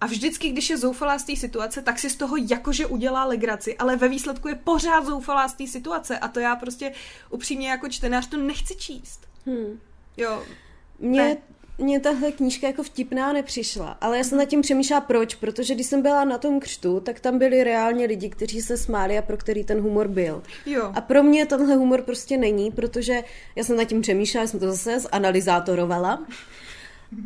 [0.03, 3.77] a vždycky, když je zoufalá z té situace, tak si z toho jakože udělá legraci,
[3.77, 6.91] ale ve výsledku je pořád zoufalá z té situace a to já prostě
[7.29, 9.19] upřímně jako čtenář to nechci číst.
[9.45, 9.79] Hmm.
[10.17, 10.43] Jo,
[10.99, 11.37] Mně, Ne.
[11.77, 15.87] mně tahle knížka jako vtipná nepřišla, ale já jsem nad tím přemýšlela proč, protože když
[15.87, 19.37] jsem byla na tom křtu, tak tam byli reálně lidi, kteří se smáli a pro
[19.37, 20.43] který ten humor byl.
[20.65, 20.91] jo.
[20.95, 23.21] A pro mě tenhle humor prostě není, protože
[23.55, 26.25] já jsem nad tím přemýšlela, jsem to zase zanalizátorovala.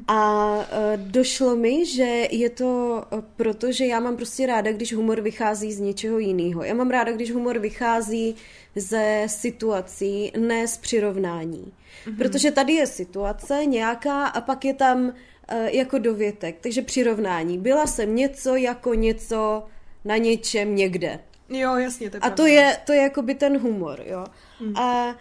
[0.08, 4.94] A e, došlo mi, že je to e, proto, že já mám prostě ráda, když
[4.94, 6.64] humor vychází z něčeho jiného.
[6.64, 8.36] Já mám ráda, když humor vychází
[8.76, 11.74] ze situací, ne z přirovnání.
[12.06, 12.18] Mm-hmm.
[12.18, 15.14] Protože tady je situace nějaká a pak je tam
[15.48, 16.58] e, jako dovětek.
[16.62, 17.58] Takže přirovnání.
[17.58, 19.64] Byla jsem něco jako něco
[20.06, 21.20] na něčem někde.
[21.50, 24.26] Jo, jasně, to je A to je, to je jakoby ten humor, jo.
[24.62, 24.78] Mm.
[24.78, 25.16] A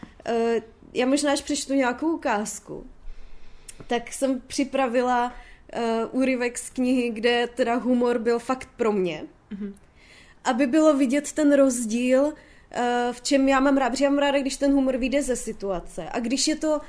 [0.95, 2.87] já možná, až přečtu nějakou ukázku,
[3.87, 9.25] tak jsem připravila uh, úryvek z knihy, kde teda humor byl fakt pro mě.
[9.53, 9.73] Mm-hmm.
[10.45, 12.33] Aby bylo vidět ten rozdíl, uh,
[13.13, 16.09] v čem já mám rád, protože já mám ráda, když ten humor vyjde ze situace.
[16.11, 16.81] A když je to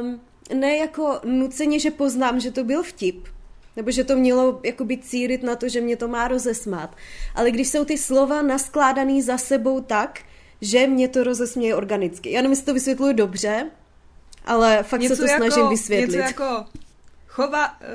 [0.00, 0.20] um,
[0.54, 3.28] ne jako nuceně, že poznám, že to byl vtip,
[3.76, 6.96] nebo že to mělo jakoby cílit na to, že mě to má rozesmát.
[7.34, 10.20] Ale když jsou ty slova naskládaný za sebou tak,
[10.60, 12.32] že mě to rozesměje organicky.
[12.32, 13.70] Já nevím, jestli to vysvětluju dobře,
[14.44, 16.16] ale fakt se to snažím vysvětlit.
[16.16, 16.64] Něco jako
[17.26, 17.86] chova, uh,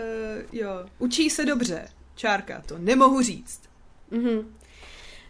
[0.52, 3.62] jo, učí se dobře, čárka, to nemohu říct.
[4.12, 4.54] Mhm.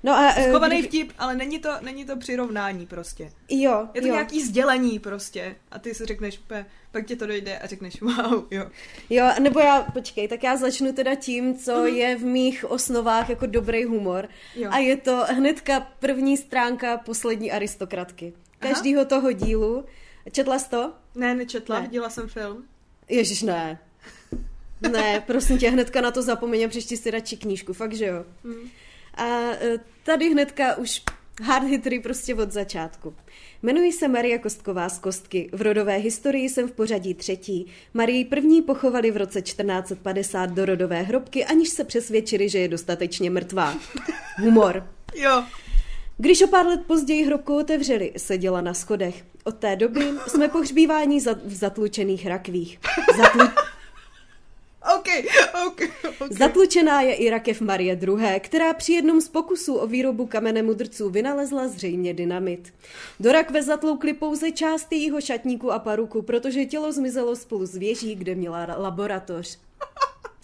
[0.03, 3.31] No a, eh, Schovaný vtip, ale není to, není to přirovnání prostě.
[3.49, 4.13] Jo, Je to jo.
[4.13, 8.43] nějaký sdělení prostě a ty si řekneš, pe, pak ti to dojde a řekneš wow,
[8.51, 8.69] jo.
[9.09, 11.87] Jo, nebo já, počkej, tak já začnu teda tím, co mm.
[11.87, 14.29] je v mých osnovách jako dobrý humor.
[14.55, 14.69] Jo.
[14.71, 18.33] A je to hnedka první stránka poslední aristokratky.
[18.61, 18.73] Aha.
[18.73, 19.85] Každýho toho dílu.
[20.31, 20.93] Četla jsi to?
[21.17, 21.81] Ne, nečetla, Ne.
[21.81, 22.63] viděla jsem film.
[23.09, 23.79] Ježiš, ne.
[24.91, 28.25] Ne, prosím tě, hnedka na to zapomeň a přečti si radši knížku, fakt, že jo.
[28.43, 28.69] Hmm.
[29.13, 31.01] A e, tady hnedka už
[31.43, 33.15] hard hitry prostě od začátku.
[33.63, 35.49] Jmenuji se Marie Kostková z Kostky.
[35.53, 37.67] V rodové historii jsem v pořadí třetí.
[37.93, 43.29] Marii první pochovali v roce 1450 do rodové hrobky, aniž se přesvědčili, že je dostatečně
[43.29, 43.75] mrtvá.
[44.37, 44.87] Humor.
[45.15, 45.43] Jo.
[46.17, 49.23] Když o pár let později hrobku otevřeli, seděla na schodech.
[49.43, 52.79] Od té doby jsme pohřbíváni za, v zatlučených rakvích.
[53.17, 53.41] Zatlu,
[54.95, 55.07] OK,
[55.67, 55.81] OK,
[56.21, 56.31] OK.
[56.31, 61.09] Zatlučená je i rakev Marie II., která při jednom z pokusů o výrobu kamene mudrců
[61.09, 62.73] vynalezla zřejmě dynamit.
[63.19, 68.15] Do rakve zatloukli pouze část jejího šatníku a paruku, protože tělo zmizelo spolu s věží,
[68.15, 69.57] kde měla laboratoř.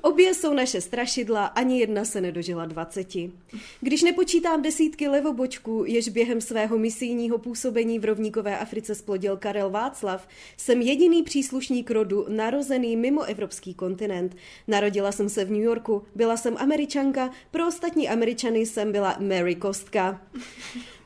[0.00, 3.32] Obě jsou naše strašidla, ani jedna se nedožila dvaceti.
[3.80, 10.28] Když nepočítám desítky levobočků, jež během svého misijního působení v rovníkové Africe splodil Karel Václav,
[10.56, 14.36] jsem jediný příslušník rodu narozený mimo evropský kontinent.
[14.68, 19.54] Narodila jsem se v New Yorku, byla jsem američanka, pro ostatní američany jsem byla Mary
[19.54, 20.20] Kostka.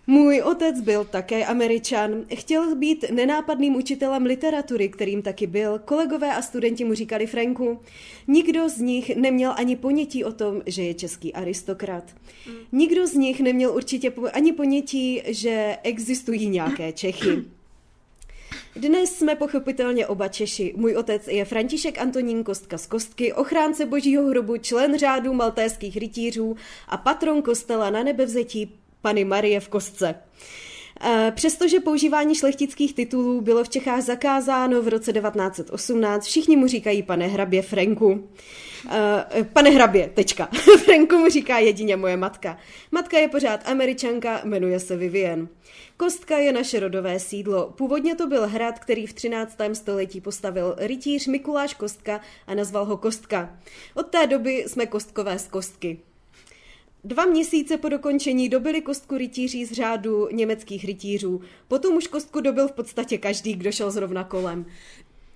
[0.06, 2.24] Můj otec byl také američan.
[2.34, 5.78] Chtěl být nenápadným učitelem literatury, kterým taky byl.
[5.84, 7.80] Kolegové a studenti mu říkali Franku.
[8.26, 12.04] Nikdo z nich neměl ani ponětí o tom, že je český aristokrat.
[12.72, 17.44] Nikdo z nich neměl určitě ani ponětí, že existují nějaké Čechy.
[18.76, 20.74] Dnes jsme pochopitelně oba Češi.
[20.76, 26.56] Můj otec je František Antonín Kostka z Kostky, ochránce božího hrobu, člen řádu maltéských rytířů
[26.88, 30.14] a patron kostela na nebevzetí Pany Marie v Kostce.
[31.04, 37.02] Eh, Přestože používání šlechtických titulů bylo v Čechách zakázáno v roce 1918, všichni mu říkají
[37.02, 38.28] pane hrabě Franku.
[38.90, 40.48] Eh, Pane hrabě, tečka.
[40.84, 42.58] Franku mu říká jedině moje matka.
[42.90, 45.48] Matka je pořád američanka, jmenuje se Vivien.
[45.96, 47.74] Kostka je naše rodové sídlo.
[47.76, 49.58] Původně to byl hrad, který v 13.
[49.72, 53.58] století postavil rytíř Mikuláš Kostka a nazval ho Kostka.
[53.94, 55.98] Od té doby jsme kostkové z Kostky.
[57.04, 61.40] Dva měsíce po dokončení dobili kostku rytíří z řádu německých rytířů.
[61.68, 64.66] Potom už kostku dobil v podstatě každý, kdo šel zrovna kolem.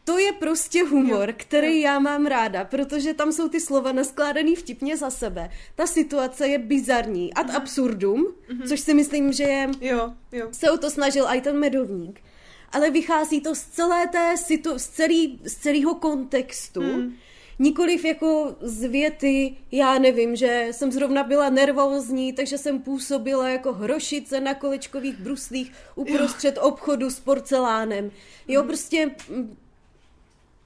[0.04, 1.84] to je prostě humor, jo, který jo.
[1.84, 5.50] já mám ráda, protože tam jsou ty slova naskládaný vtipně za sebe.
[5.74, 7.56] Ta situace je bizarní, ad uh-huh.
[7.56, 8.68] absurdum, uh-huh.
[8.68, 10.48] což si myslím, že je, jo, jo.
[10.52, 12.20] se o to snažil i ten medovník.
[12.72, 16.80] Ale vychází to z celé té situ- z, celý, z celého kontextu.
[16.80, 17.16] Hmm.
[17.58, 23.72] Nikoliv jako z věty, já nevím, že jsem zrovna byla nervózní, takže jsem působila jako
[23.72, 26.62] hrošice na kolečkových bruslích uprostřed jo.
[26.62, 28.10] obchodu s porcelánem.
[28.48, 28.68] Jo, hmm.
[28.68, 29.56] prostě mm,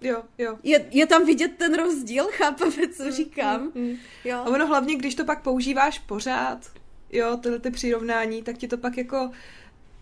[0.03, 0.59] Jo, jo.
[0.62, 3.70] Je, je tam vidět ten rozdíl, chápeme, co mm, říkám.
[3.74, 3.97] Mm, mm.
[4.24, 4.36] Jo.
[4.36, 6.70] A ono hlavně, když to pak používáš pořád,
[7.12, 9.30] jo, tyhle ty přirovnání, tak ti to pak jako,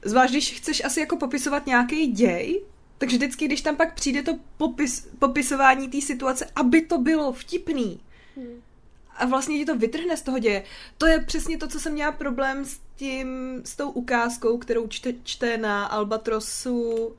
[0.05, 2.62] zvlášť když chceš asi jako popisovat nějaký děj,
[2.99, 8.01] takže vždycky, když tam pak přijde to popis, popisování té situace, aby to bylo vtipný,
[8.36, 8.62] hmm
[9.18, 10.64] a vlastně ti to vytrhne z toho děje.
[10.99, 15.12] To je přesně to, co jsem měla problém s tím, s tou ukázkou, kterou čte,
[15.22, 17.14] čte na Albatrosu uh,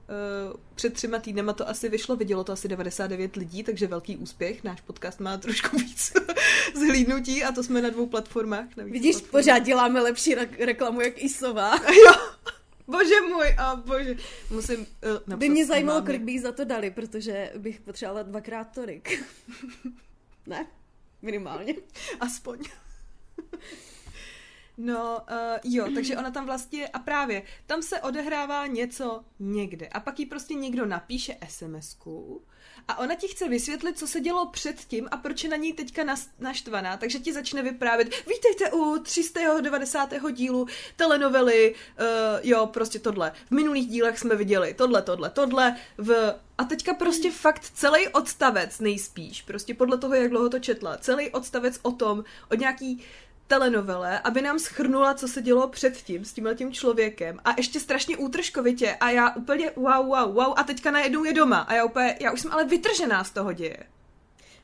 [0.76, 4.64] před třema týdnema to asi vyšlo, vidělo to asi 99 lidí, takže velký úspěch.
[4.64, 6.14] Náš podcast má trošku víc
[6.76, 8.76] zhlídnutí a to jsme na dvou platformách.
[8.78, 9.32] Na Vidíš, platformách.
[9.32, 11.76] pořád děláme lepší re- reklamu jak Isová.
[12.06, 12.14] jo.
[12.90, 14.16] Bože můj, a bože.
[14.50, 14.88] Musím
[15.30, 19.24] uh, By mě zajímalo, kolik by za to dali, protože bych potřebovala dvakrát tolik.
[20.48, 20.68] ne?
[21.22, 21.76] Minimálně.
[22.20, 22.60] Aspoň.
[24.82, 30.00] No, uh, jo, takže ona tam vlastně, a právě, tam se odehrává něco někde a
[30.00, 32.42] pak jí prostě někdo napíše SMS-ku
[32.88, 36.18] a ona ti chce vysvětlit, co se dělo předtím a proč je na ní teďka
[36.40, 40.14] naštvaná, takže ti začne vyprávět, vítejte u 390.
[40.32, 42.06] dílu telenovely, uh,
[42.44, 43.32] jo, prostě tohle.
[43.48, 46.36] V minulých dílech jsme viděli tohle, tohle, tohle, v...
[46.58, 51.30] A teďka prostě fakt celý odstavec nejspíš, prostě podle toho, jak dlouho to četla, celý
[51.30, 53.04] odstavec o tom, od nějaký
[53.50, 57.40] telenovele, aby nám schrnula, co se dělo předtím s tímhle tím člověkem.
[57.46, 58.98] A ještě strašně útržkovitě.
[59.00, 60.54] A já úplně wow, wow, wow.
[60.56, 61.60] A teďka najednou je doma.
[61.60, 63.78] A já úplně, já už jsem ale vytržená z toho děje.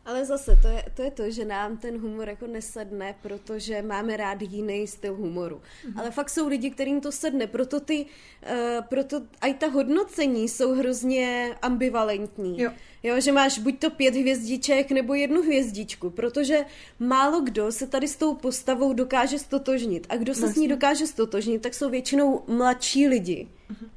[0.05, 4.17] Ale zase, to je, to je to, že nám ten humor jako nesedne, protože máme
[4.17, 5.55] rád jiný styl humoru.
[5.55, 5.99] Mm-hmm.
[5.99, 10.73] Ale fakt jsou lidi, kterým to sedne, proto ty, uh, proto i ta hodnocení jsou
[10.73, 12.61] hrozně ambivalentní.
[12.61, 12.71] Jo.
[13.03, 13.21] jo.
[13.21, 16.65] že máš buď to pět hvězdiček nebo jednu hvězdičku, protože
[16.99, 20.07] málo kdo se tady s tou postavou dokáže stotožnit.
[20.09, 20.59] A kdo se Vlastně.
[20.59, 23.47] s ní dokáže stotožnit, tak jsou většinou mladší lidi.
[23.71, 23.89] Mm-hmm.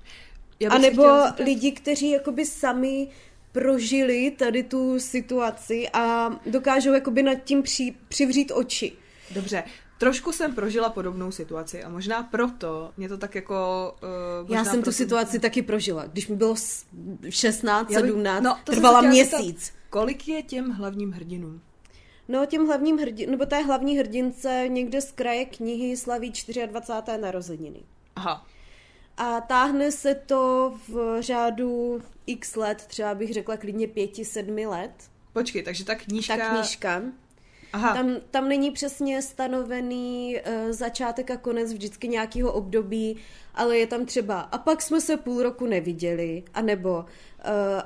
[0.70, 1.04] A nebo
[1.38, 3.08] lidi, kteří jakoby sami
[3.52, 8.92] prožili tady tu situaci a dokážou jakoby nad tím při, přivřít oči.
[9.30, 9.64] Dobře,
[9.98, 13.94] trošku jsem prožila podobnou situaci a možná proto mě to tak jako...
[14.44, 14.84] Uh, Já jsem proto...
[14.84, 16.06] tu situaci taky prožila.
[16.06, 16.54] Když mi bylo
[17.28, 19.64] 16, 17, no, to trvala měsíc.
[19.64, 21.60] Zeptat, kolik je těm hlavním hrdinům?
[22.28, 26.32] No, těm hlavním hrdin, nebo té hlavní hrdince někde z kraje knihy slaví
[26.66, 27.20] 24.
[27.20, 27.80] narozeniny.
[28.16, 28.46] Aha.
[29.18, 34.92] A táhne se to v řádu x let, třeba bych řekla klidně pěti, sedmi let.
[35.32, 36.36] Počkej, takže ta knížka...
[36.36, 37.02] Ta knížka.
[37.72, 37.94] Aha.
[37.94, 43.16] Tam, tam není přesně stanovený uh, začátek a konec vždycky nějakého období,
[43.54, 47.04] ale je tam třeba a pak jsme se půl roku neviděli, anebo uh,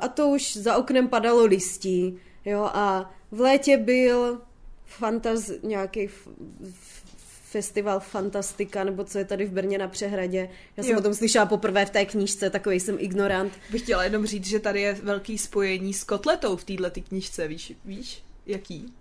[0.00, 4.42] a to už za oknem padalo listí, jo, a v létě byl
[4.86, 6.28] fantaz, nějaký f,
[6.72, 7.01] f,
[7.52, 10.48] festival Fantastika, nebo co je tady v Brně na Přehradě.
[10.76, 10.98] Já jsem jo.
[10.98, 13.52] o tom slyšela poprvé v té knížce, takový jsem ignorant.
[13.70, 17.72] Bych chtěla jenom říct, že tady je velký spojení s kotletou v této knížce, víš,
[17.84, 18.92] víš, jaký?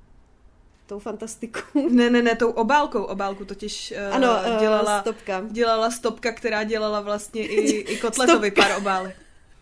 [0.91, 1.89] tou fantastikou.
[1.89, 3.03] Ne, ne, ne, tou obálkou.
[3.03, 5.43] Obálku totiž uh, ano, uh, dělala, stopka.
[5.51, 9.15] dělala stopka, která dělala vlastně i, i kotletovi pár obálek.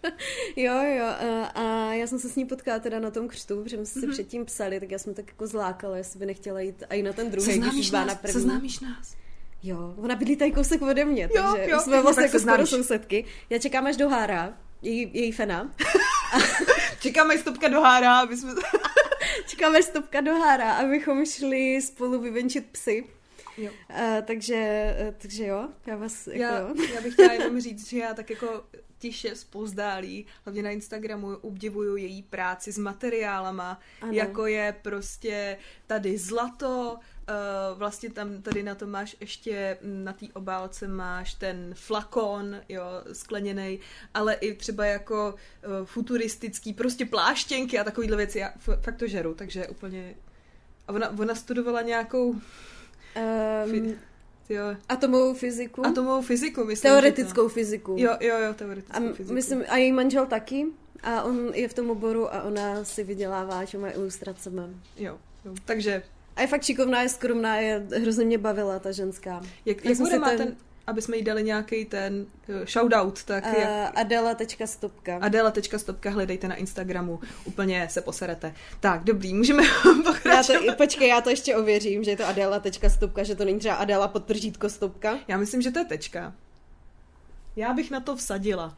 [0.56, 1.06] jo, jo,
[1.56, 4.12] a, já jsem se s ní potkala teda na tom křtu, protože jsme si mm-hmm.
[4.12, 7.32] předtím psali, tak já jsem tak jako zlákala, jestli by nechtěla jít i na ten
[7.32, 8.34] druhý, když byla na první.
[8.34, 9.16] Seznámíš nás?
[9.64, 13.26] Jo, ona bydlí tady kousek ode mě, jo, takže jo, jsme vlastně jako skoro sousedky.
[13.50, 15.74] Já čekám až do Hára, její, její fena.
[17.00, 18.54] Čekáme stopka do Hára, aby jsme...
[19.48, 23.06] Čekáme stopka do Hára, abychom šli spolu vyvenčit psy.
[23.58, 23.72] Jo.
[23.90, 26.42] Uh, takže, uh, takže jo, já vás jako...
[26.42, 28.64] Já, já bych chtěla jenom říct, že já tak jako
[29.00, 34.14] tiše spozdálí, hlavně na Instagramu obdivuju její práci s materiálama, ano.
[34.14, 37.00] jako je prostě tady zlato,
[37.72, 42.84] Uh, vlastně tam tady na to máš ještě, na té obálce máš ten flakon, jo,
[43.14, 43.80] skleněný,
[44.14, 49.34] ale i třeba jako uh, futuristický, prostě pláštěnky a takovýhle věci, já fakt to žeru,
[49.34, 50.16] takže úplně...
[50.88, 52.30] A ona, ona studovala nějakou...
[52.30, 54.00] Um,
[54.50, 54.64] jo.
[54.90, 55.86] Atomovou fyziku?
[55.86, 56.92] Atomovou fyziku, myslím.
[56.92, 57.50] Teoretickou to...
[57.50, 57.96] fyziku.
[57.98, 59.34] Jo, jo, jo, teoretickou a fyziku.
[59.34, 60.66] Myslím, a její manžel taky.
[61.04, 64.62] A on je v tom oboru a ona si vydělává, že má ilustracemi.
[64.98, 65.54] Jo, jo.
[65.66, 66.04] takže...
[66.36, 69.42] A je fakt šikovná, je skromná, je hrozně mě bavila ta ženská.
[69.66, 70.38] Jak, jak bude má ten...
[70.38, 70.56] ten...
[70.90, 73.98] aby jsme jí dali nějaký ten eh, shoutout, tak uh, jak...
[73.98, 75.18] Adela.stopka.
[75.22, 78.54] Adela.stopka hledejte na Instagramu, úplně se poserete.
[78.80, 80.66] Tak, dobrý, můžeme Já pokračovat.
[80.66, 84.08] to, počkej, já to ještě ověřím, že je to Adela.stopka, že to není třeba Adela
[84.08, 85.20] podtržítko stopka.
[85.28, 86.34] Já myslím, že to je tečka.
[87.56, 88.78] Já bych na to vsadila.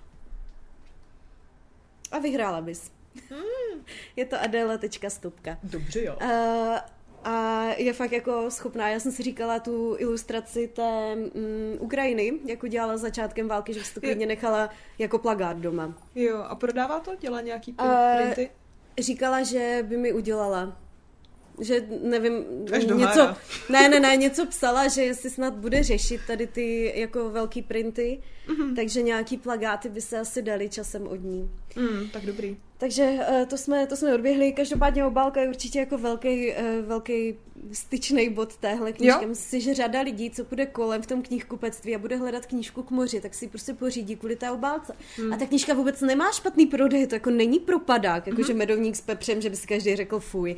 [2.11, 2.91] A vyhrála bys.
[3.29, 3.85] Hmm.
[4.15, 5.57] Je to Adela.stopka.
[5.63, 6.17] Dobře, jo.
[6.21, 6.77] Uh,
[7.23, 8.89] a je fakt jako schopná.
[8.89, 11.29] Já jsem si říkala tu ilustraci té mm,
[11.79, 14.69] Ukrajiny, jako dělala začátkem války, že si to klidně nechala
[14.99, 15.93] jako plagát doma.
[16.15, 17.11] Jo, a prodává to?
[17.19, 18.51] Dělá nějaký Eh, pr- printy?
[18.99, 20.77] Říkala, že by mi udělala.
[21.61, 22.33] Že nevím,
[22.73, 23.37] Až něco, hára.
[23.69, 28.19] ne, ne, ne, něco psala, že jestli snad bude řešit tady ty jako velký printy,
[28.47, 28.75] Mhm.
[28.75, 31.49] takže nějaký plagáty by se asi dali časem od ní.
[31.75, 32.57] Mm, tak dobrý.
[32.77, 34.51] Takže eh, to jsme, to jsme odběhli.
[34.53, 37.35] Každopádně obálka je určitě jako velký, eh, velký
[37.71, 39.25] styčný bod téhle knížky.
[39.25, 42.83] Myslím si, že řada lidí, co půjde kolem v tom knihkupectví a bude hledat knížku
[42.83, 44.93] k moři, tak si prostě pořídí kvůli té obálce.
[45.17, 45.33] Hmm.
[45.33, 49.41] A ta knížka vůbec nemá špatný prodej, to jako není propadák, jakože medovník s pepřem,
[49.41, 50.55] že by si každý řekl fuj.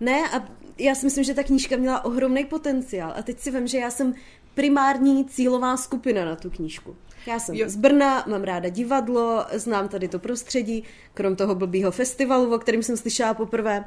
[0.00, 0.48] Ne, a
[0.78, 3.12] já si myslím, že ta knížka měla ohromný potenciál.
[3.16, 4.14] A teď si vím, že já jsem
[4.54, 6.96] primární cílová skupina na tu knížku.
[7.26, 7.68] Já jsem Jo.
[7.68, 10.84] z Brna, mám ráda divadlo, znám tady to prostředí,
[11.14, 13.84] krom toho blbýho festivalu, o kterém jsem slyšela poprvé.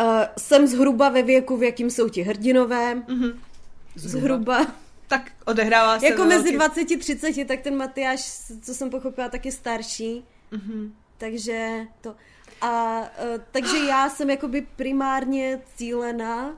[0.00, 0.04] Uh,
[0.38, 2.94] jsem zhruba ve věku, v jakým jsou ti hrdinové.
[2.94, 3.40] Mhm.
[3.94, 4.66] Zhruba.
[5.08, 9.28] Tak odehrává se Jako mezi velkým- 20 a 30, tak ten Matyáš, co jsem pochopila,
[9.28, 10.24] tak je starší.
[10.50, 10.94] Mhm.
[11.18, 12.14] Takže to.
[12.60, 13.06] A uh,
[13.52, 16.56] takže já jsem jakoby primárně cílená.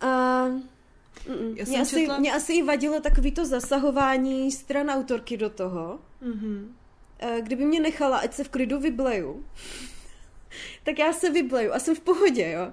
[0.00, 5.36] A mm, Já mě, asi, četla- mě asi i vadilo takový to zasahování stran autorky
[5.36, 5.98] do toho.
[6.20, 6.74] Mhm.
[7.18, 9.44] Eh, Kdyby mě nechala, ať se v klidu vybleju,
[10.84, 12.72] tak já se vybleju a jsem v pohodě, jo.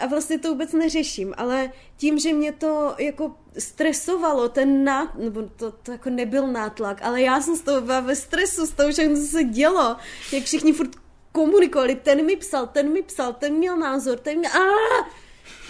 [0.00, 5.42] A vlastně to vůbec neřeším, ale tím, že mě to jako stresovalo, ten nát, nebo
[5.42, 8.92] to, to jako nebyl nátlak, ale já jsem z toho byla ve stresu, z toho
[8.92, 9.96] všechno, co se dělo,
[10.32, 10.90] jak všichni furt
[11.32, 14.52] komunikovali, ten mi psal, ten mi psal, ten měl názor, ten měl...
[14.52, 15.10] Aaa!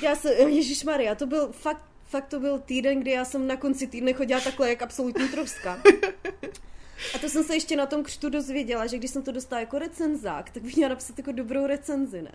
[0.02, 3.56] Já se, Ježíš Maria, to byl fakt, fakt to byl týden, kdy já jsem na
[3.56, 5.82] konci týdne chodila takhle, jak absolutní troska.
[7.14, 9.78] A to jsem se ještě na tom křtu dozvěděla, že když jsem to dostala jako
[9.78, 12.32] recenzák, tak bych měla napsat jako dobrou recenzi, ne?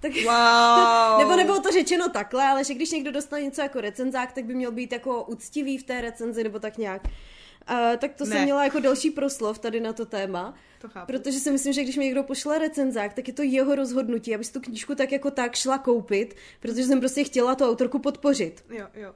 [0.00, 1.18] Tak, Wow.
[1.18, 4.54] nebo nebylo to řečeno takhle, ale že když někdo dostane něco jako recenzák, tak by
[4.54, 7.02] měl být jako úctivý v té recenzi, nebo tak nějak.
[7.70, 8.30] Uh, tak to Ne.
[8.30, 10.54] jsem měla jako další proslov tady na to téma.
[10.80, 11.06] To chápu.
[11.06, 14.44] Protože si myslím, že když mi někdo pošle recenzák, tak je to jeho rozhodnutí, aby
[14.44, 18.64] si tu knížku tak jako tak šla koupit, protože jsem prostě chtěla tu autorku podpořit.
[18.70, 19.14] Jo, jo.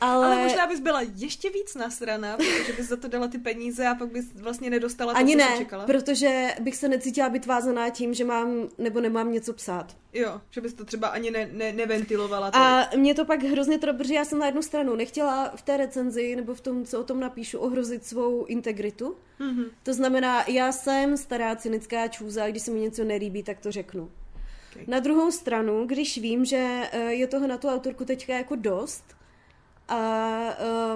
[0.00, 3.86] Ale, Ale možná bys byla ještě víc nasraná, protože bys za to dala ty peníze
[3.86, 5.86] a pak bys vlastně nedostala to, ani co ne, čekala.
[5.86, 9.96] protože bych se necítila být vázaná tím, že mám nebo nemám něco psát.
[10.12, 12.50] Jo, že bys to třeba ani ne, ne, neventilovala.
[12.50, 12.66] tolik.
[12.66, 15.76] A mě to pak hrozně to, protože já jsem na jednu stranu nechtěla v té
[15.76, 19.16] recenzi nebo v tom, co o tom napíšu, ohrozit svou integritu.
[19.38, 19.64] Mhm.
[19.82, 24.10] To znamená, já jsem stará cynická čůza, když se mi něco nelíbí, tak to řeknu.
[24.72, 24.84] Okay.
[24.86, 29.04] Na druhou stranu, když vím, že eh, je toho na tu autorku teďka jako dost
[29.90, 30.38] a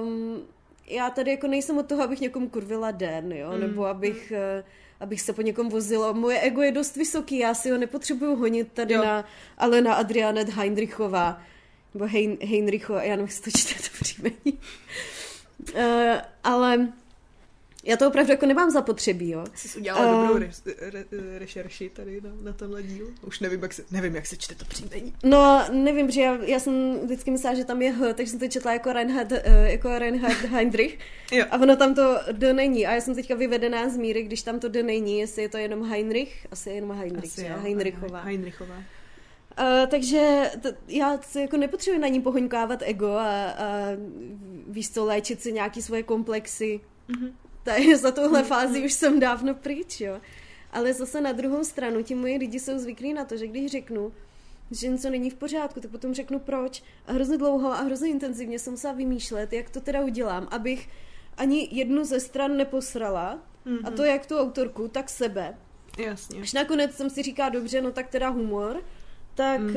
[0.00, 0.42] um,
[0.86, 3.60] já tady jako nejsem od toho, abych někomu kurvila den, jo, mm.
[3.60, 4.62] nebo abych, mm.
[5.00, 6.12] abych se po někom vozila.
[6.12, 9.04] Moje ego je dost vysoký, já si ho nepotřebuju honit tady Jo.
[9.04, 9.24] na
[9.58, 11.42] Alena Adrianet Heinrichová,
[11.94, 14.58] nebo Hein, Heinricho, já nevím, se to čte to příjmení.
[15.74, 15.80] uh,
[16.44, 16.92] ale
[17.86, 19.44] já to opravdu jako nemám zapotřebí, jo.
[19.54, 20.26] Jsi udělala Eh.
[20.28, 20.50] dobrou re,
[20.90, 23.10] re, rešerši tady na, na tenhle díl.
[23.26, 25.12] Už nevím, jak se, nevím, jak se čte to příjmení.
[25.24, 28.48] No, nevím, že já, já jsem vždycky myslela, že tam je H, takže jsem to
[28.48, 30.98] četla jako Reinhard, uh, jako Reinhard Heinrich.
[31.32, 31.44] Jo.
[31.50, 32.86] A ono tam to D není.
[32.86, 35.56] A já jsem teďka vyvedená z míry, když tam to D není, jestli je to
[35.58, 38.20] jenom Heinrich, asi je jenom Heinrich, Asi jo, Heinrichová.
[38.20, 38.74] Heinrichová.
[39.58, 43.88] Uh, takže t- já si jako nepotřebuji na ní pohoňkávat ego a, a
[44.68, 46.80] víš co, léčit si nějaký svoje komplexy.
[47.08, 47.30] Mhm.
[47.64, 47.96] Mm-hmm.
[47.96, 48.46] za touhle mm-hmm.
[48.46, 50.20] fázi už jsem dávno pryč, jo.
[50.72, 54.12] Ale zase na druhou stranu, ti moji lidi jsou zvyklí na to, že když řeknu,
[54.70, 56.82] že něco není v pořádku, tak potom řeknu proč.
[57.06, 60.88] A hrozně dlouho a hrozně intenzivně jsem musela vymýšlet, jak to teda udělám, abych
[61.36, 63.80] ani jednu ze stran neposrala, mm-hmm.
[63.84, 65.54] a to jak tu autorku, tak sebe.
[65.98, 66.40] Jasně.
[66.40, 68.82] Až nakonec jsem si říká, dobře, no tak teda humor,
[69.34, 69.76] tak, mm.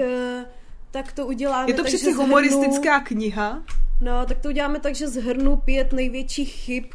[0.91, 1.69] tak to uděláme.
[1.69, 3.63] Je to přeci že zhrnu- humoristická kniha.
[4.01, 6.85] No, tak to uděláme tak, že zhrnu pět největších chyb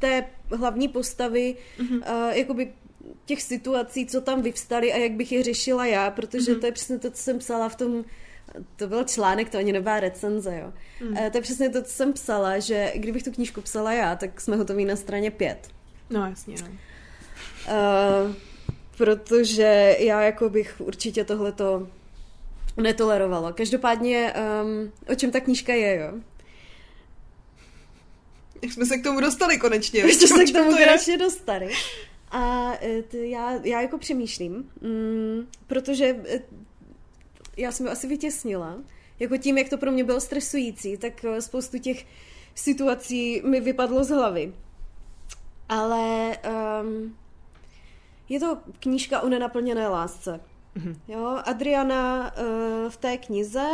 [0.00, 2.28] té hlavní postavy, mm-hmm.
[2.28, 2.72] uh, jakoby
[3.24, 6.60] těch situací, co tam vyvstaly a jak bych je řešila já, protože mm-hmm.
[6.60, 8.04] to je přesně to, co jsem psala v tom,
[8.76, 10.72] to byl článek, to ani nebyla recenze, jo.
[11.00, 11.12] Mm.
[11.12, 14.40] Uh, to je přesně to, co jsem psala, že kdybych tu knížku psala já, tak
[14.40, 15.68] jsme hotoví na straně pět.
[16.10, 16.68] No jasně, no.
[16.68, 18.34] Uh,
[18.96, 21.88] protože já jako bych určitě tohleto
[22.76, 23.52] netolerovala.
[23.52, 26.12] Každopádně, um, o čem ta knížka je, jo?
[28.62, 30.00] Jak jsme se k tomu dostali konečně.
[30.00, 31.72] Ještě se k tomu to konečně dostali.
[32.30, 36.40] A e, t, já, já jako přemýšlím, mm, protože e,
[37.56, 38.78] já jsem ho asi vytěsnila.
[39.18, 42.06] Jako tím, jak to pro mě bylo stresující, tak e, spoustu těch
[42.54, 44.54] situací mi vypadlo z hlavy.
[45.68, 46.36] Ale
[46.82, 47.16] um,
[48.28, 50.40] je to knížka o nenaplněné lásce.
[50.76, 50.96] Mm-hmm.
[51.08, 53.66] Jo, Adriana uh, v té knize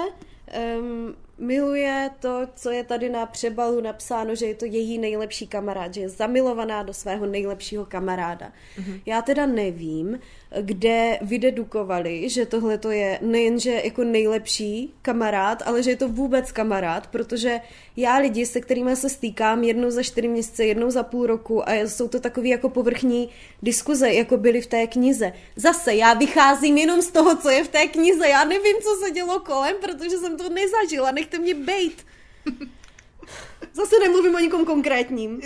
[0.78, 5.94] um, miluje to, co je tady na přebalu napsáno, že je to její nejlepší kamarád,
[5.94, 8.52] že je zamilovaná do svého nejlepšího kamaráda.
[8.78, 9.00] Mm-hmm.
[9.06, 10.18] Já teda nevím,
[10.60, 16.52] kde vydedukovali, že tohle to je nejenže jako nejlepší kamarád, ale že je to vůbec
[16.52, 17.60] kamarád, protože
[17.96, 21.74] já lidi, se kterými se stýkám jednou za čtyři měsíce, jednou za půl roku a
[21.74, 23.28] jsou to takový jako povrchní
[23.62, 25.32] diskuze, jako byly v té knize.
[25.56, 29.10] Zase, já vycházím jenom z toho, co je v té knize, já nevím, co se
[29.10, 32.06] dělo kolem, protože jsem to nezažila, nechte mě bejt.
[33.72, 35.40] Zase nemluvím o nikom konkrétním.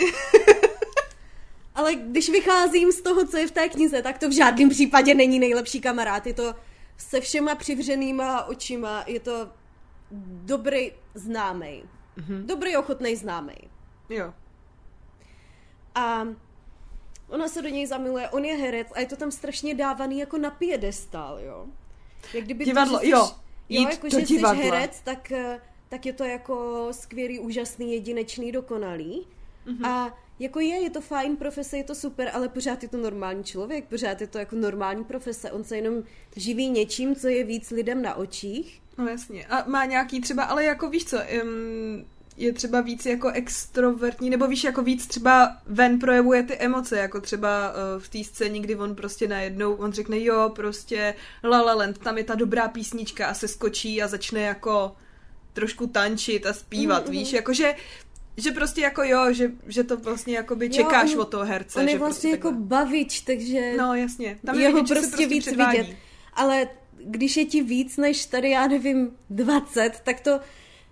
[1.75, 5.15] Ale když vycházím z toho, co je v té knize, tak to v žádném případě
[5.15, 6.27] není nejlepší kamarád.
[6.27, 6.55] Je to
[6.99, 9.49] se všema přivřenýma očima, je to
[10.45, 11.83] dobrý známej.
[12.19, 12.47] Mm-hmm.
[12.47, 13.59] Dobrý ochotný známej.
[14.09, 14.35] Jo.
[15.95, 16.29] A
[17.29, 20.39] ona se do něj zamiluje, on je herec a je to tam strašně dávaný jako
[20.39, 21.67] na piedestal, jo.
[22.35, 23.31] Jak kdyby Divadlo, to, že jsi, jo.
[23.71, 24.65] Jo, Jít jako, do že jsi divadla.
[24.65, 25.61] herec, tak, eh,
[25.91, 29.27] tak je to jako skvělý, úžasný, jedinečný, dokonalý.
[29.67, 29.87] Mm-hmm.
[29.87, 33.45] A jako je, je to fajn profese, je to super, ale pořád je to normální
[33.45, 35.53] člověk, pořád je to jako normální profese.
[35.53, 36.03] On se jenom
[36.37, 38.83] živí něčím, co je víc lidem na očích.
[38.99, 39.47] No jasně.
[39.47, 42.05] A má nějaký třeba, ale jako víš co, um,
[42.37, 47.21] je třeba víc jako extrovertní, nebo víš, jako víc třeba ven projevuje ty emoce, jako
[47.21, 51.15] třeba uh, v té scéně, kdy on prostě najednou, on řekne jo, prostě
[51.45, 54.97] La La Land, tam je ta dobrá písnička a se skočí a začne jako
[55.53, 57.75] trošku tančit a zpívat, Mhm, víš, jakože
[58.37, 61.79] že prostě jako jo, že, že to vlastně jakoby čekáš on- od toho herce.
[61.79, 62.67] On je že vlastně prostě jako takhle.
[62.67, 65.79] bavič, takže No jasně, tam je jeho vidět, prostě, prostě víc předvádí.
[65.79, 65.97] vidět.
[66.35, 66.69] Ale
[67.05, 70.41] když je ti víc než tady, já nevím, 20, tak to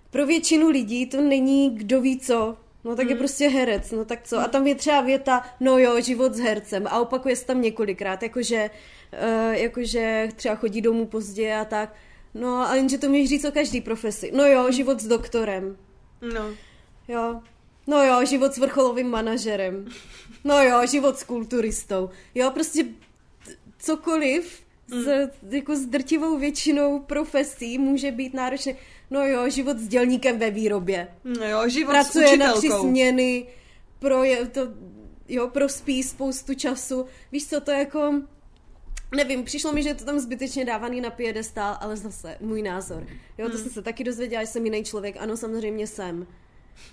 [0.09, 2.57] pro většinu lidí to není kdo ví co.
[2.83, 3.19] No tak je Hmm.
[3.19, 4.37] prostě herec, no tak co?
[4.39, 8.23] A tam je třeba věta, no jo, život s hercem a opakuje se tam několikrát,
[8.23, 8.69] jakože,
[9.13, 11.93] uh, jakože třeba chodí domů pozdě a tak.
[12.33, 14.31] No a jenže to můžeš říct o každý profesi.
[14.35, 15.77] No jo, život s doktorem.
[16.33, 16.49] No.
[17.07, 17.41] Jo.
[17.87, 19.87] No jo, život s vrcholovým manažerem.
[20.43, 22.09] No jo, život s kulturistou.
[22.35, 22.85] Jo, prostě
[23.79, 28.75] cokoliv s, jako s drtivou většinou profesí může být náročný.
[29.09, 31.07] No jo, život s dělníkem ve výrobě.
[31.23, 32.87] No jo, život Pracuje s na tři učitelkou.
[32.87, 33.47] směny,
[33.99, 34.67] pro je, to,
[35.27, 37.05] jo, prospí spoustu času.
[37.31, 38.21] Víš co, to jako...
[39.15, 43.07] Nevím, přišlo mi, že je to tam zbytečně dávaný na piedestál, ale zase, můj názor.
[43.37, 43.63] Jo, to Hmm.
[43.63, 45.15] jsem se taky dozvěděla, že jsem jiný člověk.
[45.19, 46.27] Ano, samozřejmě jsem.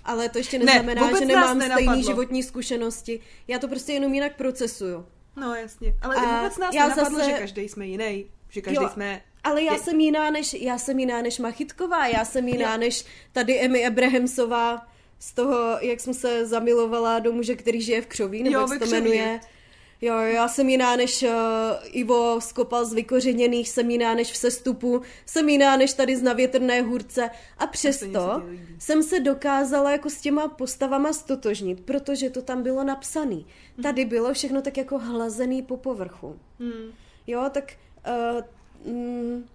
[0.05, 3.19] Ale to ještě Ne, neznamená, vůbec že nemám stejné životní zkušenosti.
[3.47, 5.05] Já to prostě jenom jinak procesuju.
[5.35, 8.83] No jasně, ale A vůbec nás já nenapadlo, zase- že každý jsme jiný, že každý
[8.83, 9.21] Jo, jsme...
[9.43, 12.77] Ale já Je- jsem jiná než, já jsem jiná než Machytková, já jsem jiná Jo.
[12.79, 14.87] než tady Emmy Abrahamsová
[15.19, 18.69] z toho, jak jsem se zamilovala do muže, který žije v Křoví, nebo Jo, jak
[18.69, 19.09] se to Křoví.
[20.01, 21.29] Jo, já jsem jiná než uh,
[21.83, 26.81] Ivo Skopal z Vykořeněných, jsem jiná než v Sestupu, jsem jiná než tady z Navětrné
[26.81, 28.43] hůrce a přesto
[28.79, 33.37] jsem se dokázala jako s těma postavama stotožnit, protože to tam bylo napsané.
[33.83, 36.39] Tady bylo všechno tak jako hlazený po povrchu.
[36.59, 36.91] Hmm.
[37.27, 37.73] Jo, tak
[38.85, 39.45] uh, mm,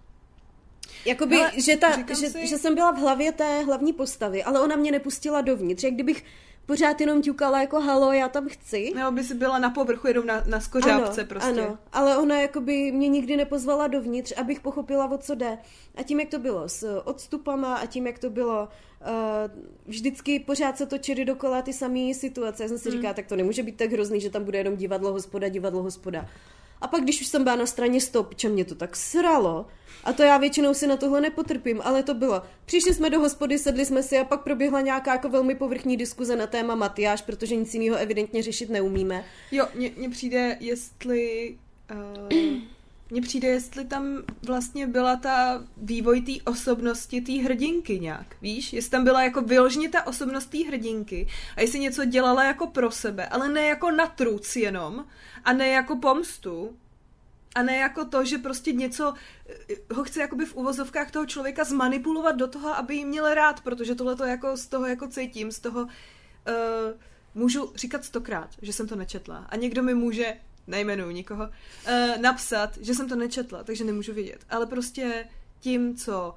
[1.05, 4.59] jakoby, Hele, že, ta, že, si- že jsem byla v hlavě té hlavní postavy, ale
[4.59, 5.83] ona mě nepustila dovnitř.
[5.83, 6.23] Jak kdybych
[6.65, 8.91] pořád jenom ťukala jako halo, já tam chci.
[8.95, 11.49] Nebo by si byla na povrchu jenom na, na skořápce ano, prostě.
[11.49, 15.57] ano, ale ona jakoby mě nikdy nepozvala dovnitř, abych pochopila, o co jde.
[15.95, 18.67] A tím, jak to bylo s odstupama a tím, jak to bylo
[19.01, 19.07] uh,
[19.85, 22.63] vždycky pořád se točily dokola ty samé situace.
[22.63, 22.97] Já jsem si Hmm.
[22.97, 26.25] říkala, tak to nemůže být tak hrozný, že tam bude jenom divadlo, hospoda, divadlo, hospoda.
[26.81, 29.65] A pak, když už jsem byla na straně stop, čo mě to tak sralo,
[30.03, 32.41] a to já většinou si na tohle nepotrpím, ale to bylo.
[32.65, 36.35] Přišli jsme do hospody, sedli jsme si a pak proběhla nějaká jako velmi povrchní diskuze
[36.35, 39.25] na téma Matyáš, protože nic jiného evidentně řešit neumíme.
[39.51, 41.55] Jo, mně přijde, jestli...
[41.91, 42.29] Uh,
[43.13, 48.73] mně přijde, jestli tam vlastně byla ta vývoj té osobnosti té hrdinky nějak, víš?
[48.73, 52.91] Jestli tam byla jako vyloženě ta osobnost té hrdinky a jestli něco dělala jako pro
[52.91, 55.05] sebe, ale ne jako na truc jenom
[55.45, 56.77] a ne jako pomstu,
[57.55, 59.13] a ne jako to, že prostě něco
[59.49, 63.61] eh, ho chce jakoby v uvozovkách toho člověka zmanipulovat do toho, aby jí měl rád,
[63.61, 65.89] protože tohle to jako z toho jako cítím, z toho uh,
[67.35, 70.37] můžu říkat stokrát, že jsem to nečetla a někdo mi může,
[70.67, 74.45] nejmenuji nikoho, uh, napsat, že jsem to nečetla, takže nemůžu vědět.
[74.49, 75.25] Ale prostě
[75.59, 76.35] tím, co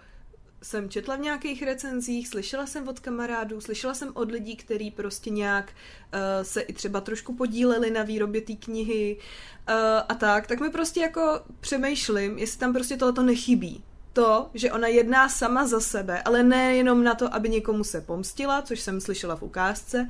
[0.66, 5.30] jsem četla v nějakých recenzích, slyšela jsem od kamarádů, slyšela jsem od lidí, kteří prostě
[5.30, 5.72] nějak
[6.14, 9.74] uh, se i třeba trošku podíleli na výrobě té knihy uh,
[10.08, 13.84] a tak, tak mi prostě jako přemýšlím, jestli tam prostě tohleto nechybí.
[14.12, 18.62] To, že ona jedná sama za sebe, ale nejenom na to, aby někomu se pomstila,
[18.62, 20.08] což jsem slyšela v ukázce,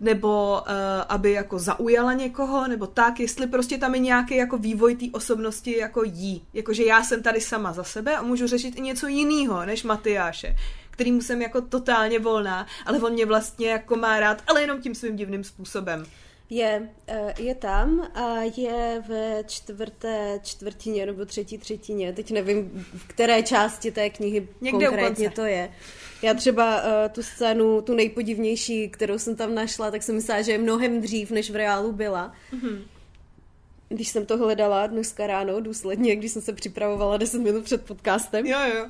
[0.00, 0.72] nebo uh,
[1.08, 5.78] aby jako zaujala někoho, nebo tak, jestli prostě tam je nějaký jako vývoj té osobnosti
[5.78, 6.42] jako jí.
[6.54, 10.56] Jakože já jsem tady sama za sebe a můžu řešit i něco jiného než Matyáše
[10.90, 14.94] kterýmu jsem jako totálně volná, ale on mě vlastně jako má rád, ale jenom tím
[14.94, 16.06] svým divným způsobem.
[16.50, 22.12] Je, eh, je tam a je ve čtvrté čtvrtině nebo třetí třetině.
[22.12, 25.70] Teď nevím, v které části té knihy Někde konkrétně to je.
[26.22, 30.52] Já třeba uh, tu scénu, tu nejpodivnější, kterou jsem tam našla, tak jsem myslela, že
[30.52, 32.32] je mnohem dřív, než v reálu byla.
[32.52, 32.82] Mm-hmm.
[33.88, 38.46] Když jsem to hledala dneska ráno důsledně, když jsem se připravovala 10 minut před podcastem.
[38.46, 38.86] Jo, jo.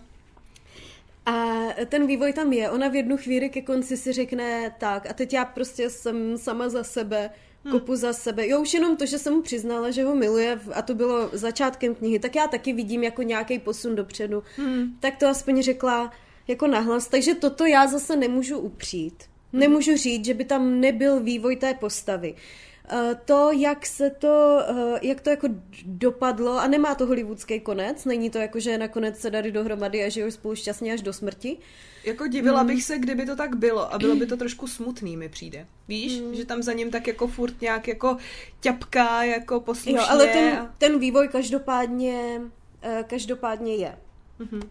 [1.26, 2.70] A ten vývoj tam je.
[2.70, 6.68] Ona v jednu chvíli ke konci si řekne tak a teď já prostě jsem sama
[6.68, 7.30] za sebe,
[7.70, 7.96] kopu hmm.
[7.96, 8.48] za sebe.
[8.48, 11.94] Jo, už jenom to, že jsem mu přiznala, že ho miluje a to bylo začátkem
[11.94, 14.42] knihy, tak já taky vidím jako nějaký posun dopředu.
[14.56, 14.96] Hmm.
[15.00, 16.12] Tak to aspoň řekla
[16.48, 17.08] jako nahlas.
[17.08, 19.24] Takže toto já zase nemůžu upřít.
[19.52, 19.60] Hmm.
[19.60, 22.34] Nemůžu říct, že by tam nebyl vývoj té postavy.
[22.88, 25.48] Eh, to, jak se to, eh, jak to jako
[25.84, 30.08] dopadlo, a nemá to hollywoodský konec, není to jako, že nakonec se dali dohromady a
[30.08, 31.56] žijou spolu šťastně až do smrti.
[32.04, 32.66] Jako divila mm.
[32.66, 35.66] bych se, kdyby to tak bylo a bylo by to trošku smutný, mi přijde.
[35.88, 36.34] Víš, mm.
[36.34, 38.16] že tam za ním tak jako furt nějak jako
[38.60, 39.98] ťapká, jako poslušně.
[39.98, 42.40] Jo, ale ten, ten vývoj každopádně,
[42.82, 43.98] eh, každopádně je.
[44.40, 44.68] Mm-hmm.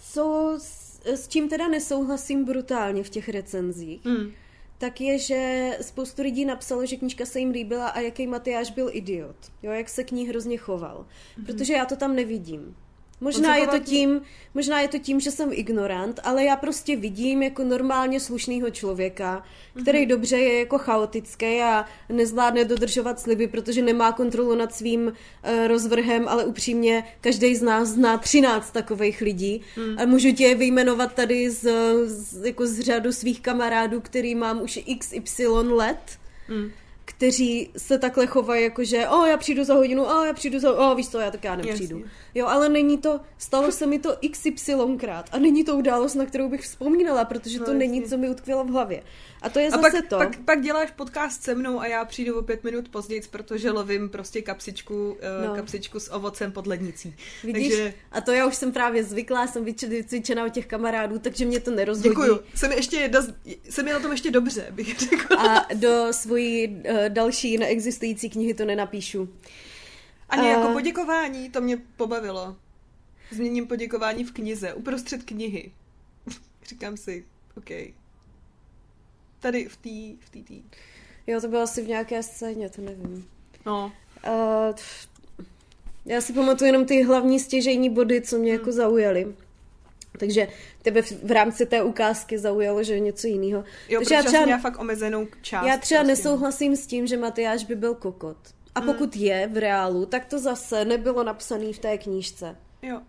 [0.00, 4.32] Co, s, s čím teda nesouhlasím brutálně v těch recenzích, mm
[4.78, 8.90] tak je, že spoustu lidí napsalo, že knížka se jim líbila a jaký Matyáš byl
[8.92, 9.36] idiot.
[9.62, 11.06] Jo, jak se k ní hrozně choval.
[11.06, 11.46] Mm-hmm.
[11.46, 12.76] Protože já to tam nevidím.
[13.20, 14.20] Možná je, to tím,
[14.54, 19.42] možná je to tím, že jsem ignorant, ale já prostě vidím jako normálně slušného člověka,
[19.82, 20.08] který mm-hmm.
[20.08, 26.28] dobře je jako chaotický a nezvládne dodržovat sliby, protože nemá kontrolu nad svým uh, rozvrhem,
[26.28, 29.98] ale upřímně každý z nás zná 13 takových lidí mm.
[29.98, 31.72] a můžu tě vyjmenovat tady z,
[32.04, 36.18] z, jako z řadu svých kamarádů, který mám už XY let.
[36.48, 36.70] Mm
[37.06, 40.72] kteří se takhle chovají, jako že o, já přijdu za hodinu, o, já přijdu za,
[40.72, 41.96] o, víš co, já tak já nepřijdu.
[41.98, 42.12] Jasně.
[42.34, 46.48] Jo, ale není to, stalo se mi to xykrát a není to událost, na kterou
[46.48, 49.02] bych vzpomínala, protože to no, není, co mi utkvělo v hlavě.
[49.42, 50.16] A to je a zase pak, to.
[50.18, 54.08] Pak, pak děláš podcast se mnou a já přijdu o pět minut později, protože lovím
[54.08, 55.54] prostě kapsičku, eh, no.
[55.54, 57.16] kapsičku s ovocem pod lednicí.
[57.44, 57.68] Vidíš?
[57.68, 57.94] Takže...
[58.12, 61.70] A to já už jsem právě zvyklá, jsem vycvičená od těch kamarádů, takže mě to
[61.70, 62.08] nerozhodí.
[62.08, 62.40] Děkuju.
[62.54, 63.20] Jsem, ještě jedna,
[63.68, 65.36] jsem je na tom ještě dobře, bych řekla.
[65.36, 69.28] A do svojí uh, další neexistující knihy to nenapíšu.
[70.28, 70.48] Ani uh...
[70.48, 72.56] jako poděkování, to mě pobavilo.
[73.30, 75.72] Změním poděkování v knize, uprostřed knihy.
[76.68, 77.24] Říkám si,
[77.56, 77.70] OK.
[79.40, 80.62] Tady v té v tý, tý.
[81.26, 83.28] Jo, to bylo asi v nějaké scéně, to nevím.
[83.66, 83.92] No.
[84.26, 84.74] Uh,
[86.06, 88.60] já si pamatuju jenom ty hlavní stěžejní body, co mě hmm.
[88.60, 89.34] jako zaujaly.
[90.18, 90.48] Takže
[90.82, 93.64] tebe v, v rámci té ukázky zaujalo, že je něco jiného.
[93.88, 95.66] Jo, Takže já třeba, já fakt omezenou část.
[95.66, 96.12] Já třeba prostě.
[96.12, 98.36] nesouhlasím s tím, že Matyáš by byl kokot.
[98.74, 98.92] A hmm.
[98.92, 102.56] pokud je v reálu, tak to zase nebylo napsané v té knížce.
[102.82, 103.00] Jo.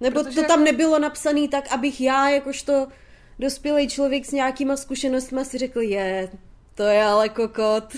[0.00, 0.72] Nebo Protože to tam jako...
[0.72, 2.88] nebylo napsané tak, abych já, jakožto
[3.38, 6.30] dospělý člověk s nějakýma zkušenostmi si řekl, je,
[6.74, 7.94] to je ale kokot.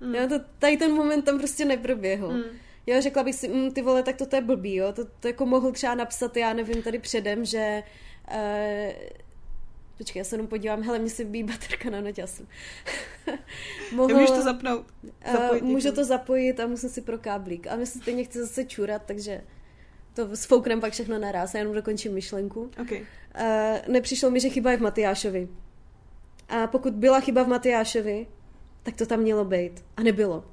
[0.00, 0.14] Mm.
[0.14, 2.32] Jo, to, tady ten moment tam prostě neproběhl.
[2.32, 2.42] Mm.
[2.86, 4.92] Jo, řekla bych si, mm, ty vole, tak to, to je blbý, jo.
[4.92, 7.82] To, to jako mohl třeba napsat, já nevím, tady předem, že...
[8.30, 8.92] Uh,
[9.98, 12.48] Počkej, já se jenom podívám, hele, mě se vybíjí baterka na noťasu.
[13.94, 14.86] Mohl, Můžeš to zapnout?
[15.32, 17.66] Zapojit uh, můžu to zapojit a musím si pro káblík.
[17.66, 19.44] A my se stejně chci zase čurat, takže
[20.14, 22.70] to sfouknem pak všechno naraz, já jenom dokončím myšlenku.
[22.82, 23.00] Okay.
[23.40, 25.48] Uh, nepřišlo mi, že chyba je v Matyášovi.
[26.48, 28.26] A pokud byla chyba v Matyášovi,
[28.82, 29.84] tak to tam mělo být.
[29.96, 30.44] A nebylo.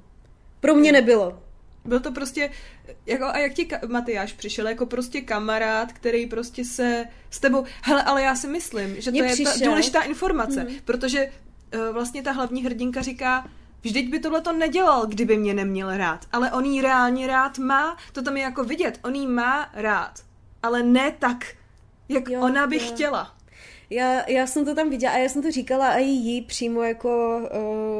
[0.60, 1.42] Pro mě nebylo.
[1.84, 2.50] Byl to prostě,
[3.06, 8.02] jako, a jak ti Matyáš přišel, jako prostě kamarád, který prostě se s tebou, hele,
[8.02, 9.52] ale já si myslím, že to Mně je přišel.
[9.58, 10.76] ta důležitá informace, hmm.
[10.84, 11.26] protože
[11.74, 13.50] uh, vlastně ta hlavní hrdinka říká,
[13.82, 16.26] Vždyť by tohle to nedělal, kdyby mě neměl rád.
[16.32, 20.12] Ale on jí reálně rád má, to tam je jako vidět, on jí má rád.
[20.62, 21.54] Ale ne tak,
[22.08, 22.82] jak jo, ona by jo.
[22.86, 23.34] chtěla.
[23.90, 27.40] Já, já jsem to tam viděla a já jsem to říkala i jí přímo jako,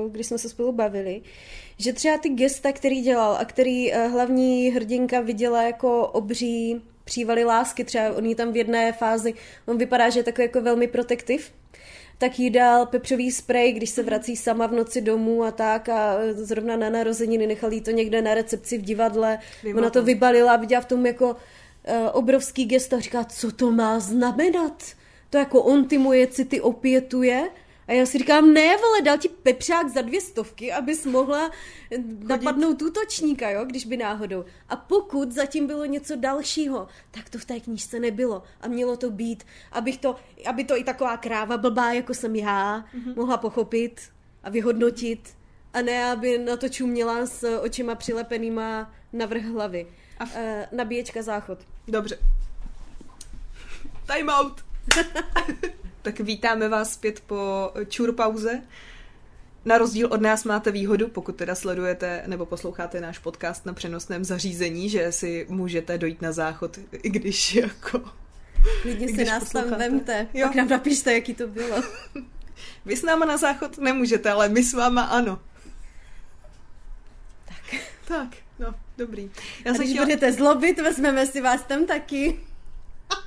[0.04, 1.22] uh, když jsme se spolu bavili,
[1.78, 7.44] že třeba ty gesta, který dělal a který uh, hlavní hrdinka viděla jako obří přívaly
[7.44, 9.34] lásky, třeba on jí tam v jedné fázi,
[9.66, 11.52] on vypadá, že je takový jako velmi protektiv,
[12.22, 16.16] tak jí dal pepřový sprej, když se vrací sama v noci domů a tak a
[16.32, 19.38] zrovna na narozeniny nechal jí to někde na recepci v divadle.
[19.64, 21.36] Vím Ona to vybalila a viděla v tom jako uh,
[22.12, 24.82] obrovský gesto a říká, co to má znamenat?
[25.30, 27.50] To jako on ty moje city opětuje?
[27.92, 31.50] A já si říkám, ne, vole, dal ti pepřák za dvě stovky, abys mohla
[32.18, 34.44] napadnout útočníka, jo, když by náhodou.
[34.68, 38.42] A pokud zatím bylo něco dalšího, tak to v té knížce nebylo.
[38.60, 40.16] A mělo to být, abych to,
[40.46, 43.16] aby to i taková kráva blbá, jako jsem já, mm-hmm.
[43.16, 44.00] mohla pochopit
[44.42, 45.34] a vyhodnotit.
[45.72, 49.86] A ne, aby na to čuměla s očima přilepenýma na vrch hlavy.
[50.18, 50.34] A v...
[50.34, 51.58] uh, nabíječka záchod.
[51.88, 52.18] Dobře.
[54.06, 54.64] Time out.
[56.02, 58.62] tak vítáme vás zpět po čur pauze.
[59.64, 64.24] Na rozdíl od nás máte výhodu, pokud teda sledujete nebo posloucháte náš podcast na přenosném
[64.24, 68.02] zařízení, že si můžete dojít na záchod, i když jako...
[68.82, 69.70] Klidně si nás posloucháte.
[69.70, 70.46] tam vemte, jo.
[70.46, 71.82] pak nám napište, jaký to bylo.
[72.84, 75.38] Vy s náma na záchod nemůžete, ale my s váma ano.
[77.44, 77.80] Tak.
[78.08, 79.30] Tak, no, dobrý.
[79.64, 80.04] Já A když chtěla...
[80.06, 82.40] budete zlobit, vezmeme si vás tam taky.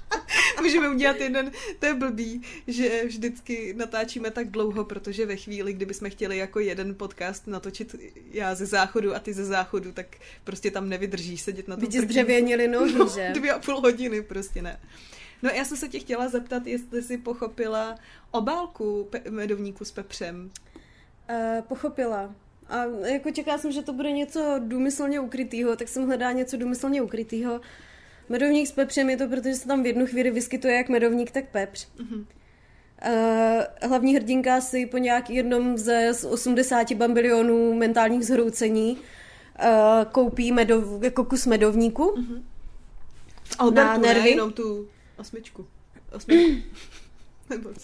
[0.62, 5.94] Můžeme udělat jeden, to je blbý, že vždycky natáčíme tak dlouho, protože ve chvíli, kdyby
[5.94, 7.96] jsme chtěli jako jeden podcast natočit
[8.32, 10.08] já ze záchodu a ty ze záchodu, tak
[10.44, 11.90] prostě tam nevydržíš sedět na tom.
[11.90, 13.32] By zdřevěnili nohy, no, že?
[13.34, 14.80] Dvě a půl hodiny, prostě ne.
[15.44, 17.96] No já jsem se tě chtěla zeptat, jestli jsi pochopila
[18.32, 20.52] obálku pe- medovníku s pepřem.
[21.30, 22.36] Uh, pochopila.
[22.70, 27.02] A jako čekala jsem, že to bude něco důmyslně ukrytého, tak jsem hledala něco důmyslně
[27.02, 27.62] ukrytého.
[28.30, 31.50] Medovník s pepřem je to, protože se tam v jednu chvíli vyskytuje jak medovník, tak
[31.50, 31.88] pepř.
[31.98, 32.26] Mm-hmm.
[33.06, 40.52] Uh, hlavní hrdinka si po nějak jednom ze z 80 bambilionů mentálních zhroucení uh, koupí
[40.52, 42.04] medov, jako kus medovníku.
[42.04, 42.44] Mm-hmm.
[43.60, 44.22] Albertu, na nervy.
[44.22, 44.88] ne, jenom tu
[45.18, 45.68] osmičku.
[46.12, 46.62] osmičku.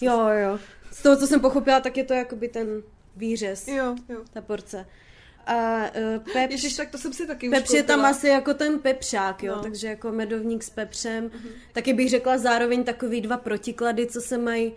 [0.00, 0.58] jo, jo.
[0.90, 2.82] Z toho, co jsem pochopila, tak je to jakoby ten
[3.16, 3.68] výřez.
[3.68, 4.22] Jo, jo.
[4.32, 4.86] Ta porce.
[5.46, 8.78] A uh, pepř, Ježiš, tak to jsem si taky Pepř je tam asi jako ten
[8.78, 9.62] pepřák, jo, no.
[9.62, 11.28] takže jako medovník s pepřem.
[11.28, 11.50] Uh-huh.
[11.72, 14.72] Taky bych řekla zároveň takový dva protiklady, co se mají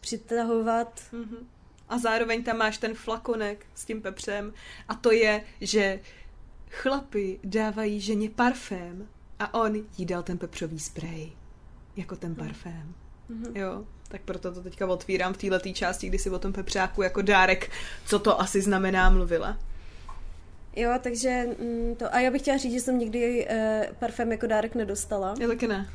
[0.00, 1.00] přitahovat.
[1.12, 1.46] Uh-huh.
[1.88, 4.52] A zároveň tam máš ten flakonek s tím pepřem
[4.88, 6.00] a to je, že
[6.70, 9.08] chlapi dávají ženě parfém
[9.38, 11.32] a on jí dal ten pepřový sprej
[11.96, 12.94] jako ten parfém.
[13.30, 13.52] Uh-huh.
[13.54, 13.86] Jo.
[14.08, 17.70] Tak proto to teďka otvírám v této části, kdy si o tom pepřáku jako dárek,
[18.06, 19.56] co to asi znamená, mluvila.
[20.76, 22.14] Jo, takže mm, to.
[22.14, 25.34] A já bych chtěla říct, že jsem nikdy uh, parfém jako dárek nedostala.
[25.40, 25.88] Já taky ne.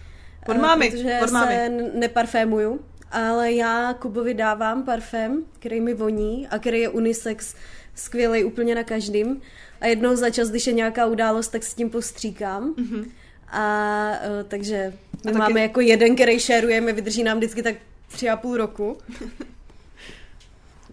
[0.48, 0.88] Od mámy.
[0.88, 1.56] Uh, protože od mámy.
[1.56, 2.80] se neparfémuju,
[3.12, 7.56] ale já Kubovi dávám parfém, který mi voní a který je unisex
[7.96, 9.42] skvělý úplně na každým.
[9.82, 12.74] A jednou za čas, když je nějaká událost, tak s tím postříkám.
[12.74, 13.06] Mm-hmm.
[13.52, 14.94] A uh, takže
[15.26, 17.76] my a máme jako jeden, který šerujeme, vydrží nám vždycky tak
[18.14, 18.98] tři a půl roku.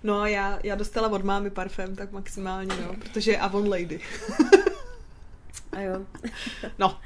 [0.03, 4.01] No a já, já dostala od mámy parfém, tak maximálně, no, protože je Avon Lady.
[5.73, 6.07] a jo.
[6.79, 6.99] no.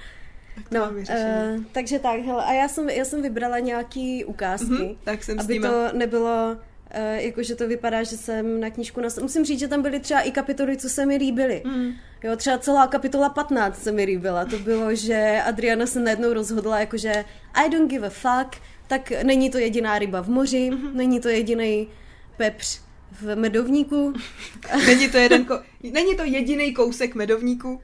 [0.71, 5.25] No, uh, takže tak, hele, a já jsem, já jsem vybrala nějaký ukázky, mm-hmm, tak
[5.25, 9.19] jsem aby to nebylo, uh, jakože to vypadá, že jsem na knížku nas...
[9.19, 11.63] Musím říct, že tam byly třeba i kapitoly, co se mi líbily.
[11.67, 11.93] Mm.
[12.25, 14.45] Jo, třeba celá kapitola 15 se mi líbila.
[14.45, 17.25] To bylo, že Adriana se najednou rozhodla, jakože
[17.55, 20.95] I don't give a fuck, tak není to jediná ryba v moři, mm-hmm.
[20.95, 21.89] není to jediný
[22.37, 22.81] pepř
[23.13, 24.13] v medovníku.
[24.87, 25.63] není to, jeden ko-
[25.93, 27.81] není to jediný kousek medovníku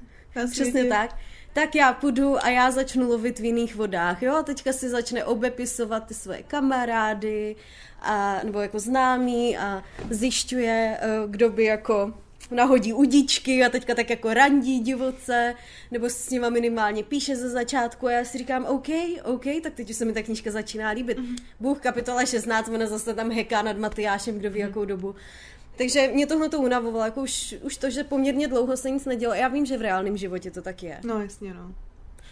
[0.50, 1.16] Přesně tak.
[1.52, 4.34] Tak já půjdu a já začnu lovit v jiných vodách, jo?
[4.34, 7.56] A teďka si začne obepisovat ty svoje kamarády,
[8.00, 12.14] a, nebo jako známí a zjišťuje, eh, kdo by jako
[12.50, 15.54] nahodí udičky a teďka tak jako randí divoce,
[15.90, 18.88] nebo s nima minimálně píše ze začátku a já si říkám, OK,
[19.24, 21.18] OK, tak teď už se mi ta knížka začíná líbit.
[21.18, 21.36] Mm-hmm.
[21.60, 24.66] Bůh kapitola 16, ona zase tam heká nad Matyášem, kdo ví mm-hmm.
[24.66, 25.14] jakou dobu.
[25.76, 29.34] Takže mě tohle to unavovalo, jako už, už to, že poměrně dlouho se nic nedělo.
[29.34, 31.00] Já vím, že v reálném životě to tak je.
[31.04, 31.74] No jasně, no.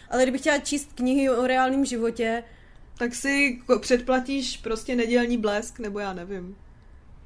[0.09, 2.43] Ale kdybych chtěla číst knihy o reálném životě,
[2.97, 6.55] tak si předplatíš prostě nedělní blesk, nebo já nevím.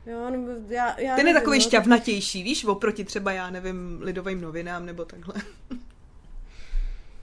[0.06, 4.42] Jo, nebo já, já Ten je takový no, šťavnatější, víš, oproti třeba, já nevím, lidovým
[4.42, 5.34] novinám nebo takhle.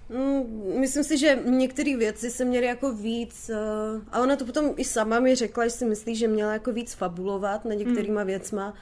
[0.08, 4.74] Mm, myslím si, že některé věci se měly jako víc, uh, a ona to potom
[4.76, 8.26] i sama mi řekla, že si myslí, že měla jako víc fabulovat na některýma mm.
[8.26, 8.74] věcma.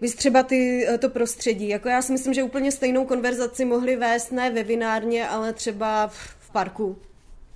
[0.00, 1.68] Víš třeba ty, eh, to prostředí.
[1.68, 6.06] Jako já si myslím, že úplně stejnou konverzaci mohli vést ne ve vinárně, ale třeba
[6.06, 6.98] v, v parku.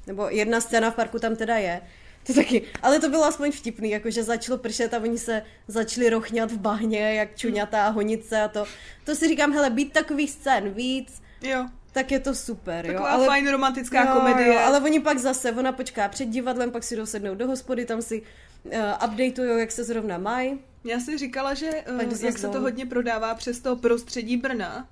[0.06, 1.80] Nebo jedna scéna v parku tam teda je.
[2.28, 6.52] To taky, ale to bylo aspoň vtipný, jakože začalo pršet a oni se začali rochňat
[6.52, 8.64] v bahně, jak čuňatá a honice a to.
[9.04, 11.66] To si říkám, hele, být takových scén víc, jo.
[11.92, 12.86] tak je to super.
[12.86, 14.54] Taková jo, ale, fajn romantická jo, komedie.
[14.54, 18.02] Jo, ale oni pak zase, ona počká před divadlem, pak si dosednou do hospody, tam
[18.02, 18.22] si
[18.64, 18.72] uh,
[19.04, 20.58] updateují, jak se zrovna mají.
[20.84, 24.88] Já si říkala, že uh, jak se to hodně prodává přes to prostředí Brna,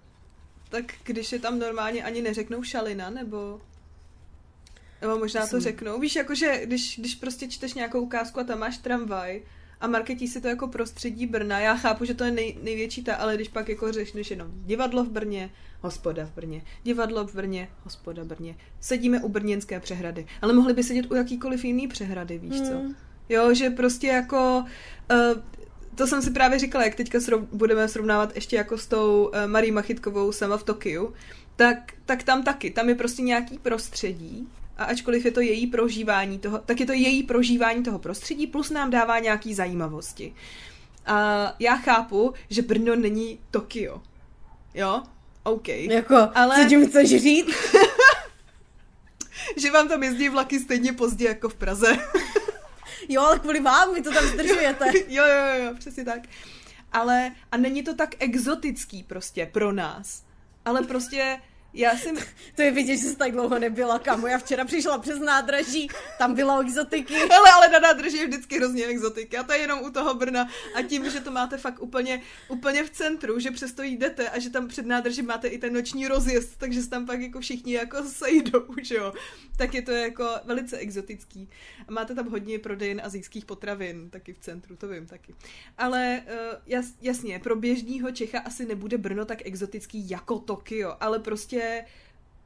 [0.69, 3.61] tak když je tam normálně ani neřeknou šalina, nebo
[5.03, 6.01] Nebo možná to řeknou.
[6.01, 9.43] Víš, jakože když, když prostě čteš nějakou ukázku a tam máš tramvaj
[9.81, 13.15] a marketí si to jako prostředí Brna, já chápu, že to je nej, největší ta,
[13.15, 15.51] ale když pak jako řešneš jenom divadlo v Brně,
[15.81, 20.75] hospoda v Brně, divadlo v Brně, hospoda v Brně, sedíme u brněnské přehrady, ale mohli
[20.75, 22.79] by sedět u jakýkoliv jiný přehrady, víš co?
[22.79, 22.95] Hmm.
[23.29, 24.65] Jo, že prostě jako...
[25.13, 25.43] Uh,
[25.95, 29.47] to jsem si právě říkala, jak teďka srov, budeme srovnávat ještě jako s tou uh,
[29.47, 31.15] Marí Machytkovou sama v Tokiu,
[31.57, 36.39] tak, tak tam taky, tam je prostě nějaký prostředí a ačkoliv je to její prožívání
[36.39, 40.35] toho, tak je to její prožívání toho prostředí, plus nám dává nějaký zajímavosti.
[41.07, 44.03] A já chápu, že Brno není Tokio.
[44.75, 45.03] Jo?
[45.43, 45.69] OK.
[45.69, 47.49] Jako, Ale- co tím chceš říct?
[49.57, 51.97] Že vám tam jezdí vlaky stejně pozdě jako v Praze.
[53.09, 54.85] Jo, ale kvůli vám, vy to tam zdržujete.
[55.09, 56.21] jo, jo, jo, přesně tak.
[56.93, 60.25] Ale, a není to tak exotický prostě pro nás.
[60.65, 61.41] Ale prostě,
[61.77, 62.13] já si,
[62.55, 64.27] To je vidět, že jsi tak dlouho nebyla, kamo.
[64.27, 65.89] Já včera přišla přes nádraží,
[66.19, 67.15] tam byla exotiky.
[67.31, 70.49] Hele, ale na nádrži je vždycky hrozně exotika, to je jenom u toho Brna.
[70.75, 74.51] A tím, že to máte fakt úplně, úplně v centru, že přesto jdete a že
[74.51, 78.03] tam před nádrží máte i ten noční rozjezd, takže se tam pak jako všichni jako
[78.03, 79.13] sejdou, že jo.
[79.57, 81.49] Tak je to jako velice exotický.
[81.89, 85.35] A máte tam hodně prodejen azijských potravin, taky v centru, to vím taky.
[85.79, 91.19] Ale uh, jas, jasně, pro běžného Čecha asi nebude Brno tak exotický jako Tokio, ale
[91.19, 91.66] prostě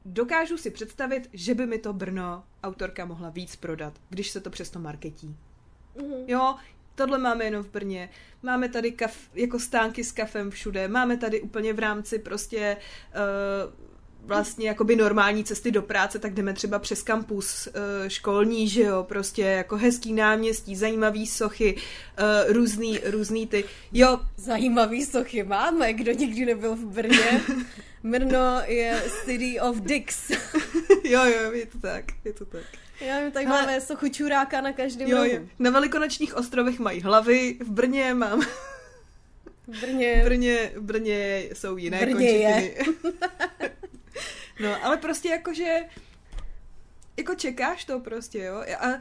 [0.04, 4.50] dokážu si představit, že by mi to Brno autorka mohla víc prodat, když se to
[4.50, 5.36] přesto marketí.
[6.26, 6.56] Jo,
[6.94, 8.10] tohle máme jenom v Brně.
[8.42, 10.88] Máme tady kaf, jako stánky s kafem všude.
[10.88, 13.89] Máme tady úplně v rámci prostě uh,
[14.24, 19.02] vlastně jakoby normální cesty do práce, tak jdeme třeba přes kampus uh, školní, že jo,
[19.08, 26.12] prostě jako hezký náměstí, zajímavý sochy, uh, různý, různý ty, jo, Zajímavý sochy máme, kdo
[26.12, 27.40] nikdy nebyl v Brně.
[28.04, 30.30] Brno je city of dicks.
[31.04, 32.62] jo, jo, je to tak, je to tak.
[33.00, 33.60] Já vím, tak Hele.
[33.62, 35.28] máme sochu čuráka na každém Jo, rohu.
[35.30, 35.40] jo.
[35.58, 38.40] Na velikonočních ostrovech mají hlavy, v Brně mám
[39.68, 40.20] V Brně.
[40.22, 42.76] V Brně, v Brně jsou jiné Brně končetiny.
[44.62, 45.80] No, ale prostě jakože
[47.16, 49.00] jako čekáš to prostě, jo, a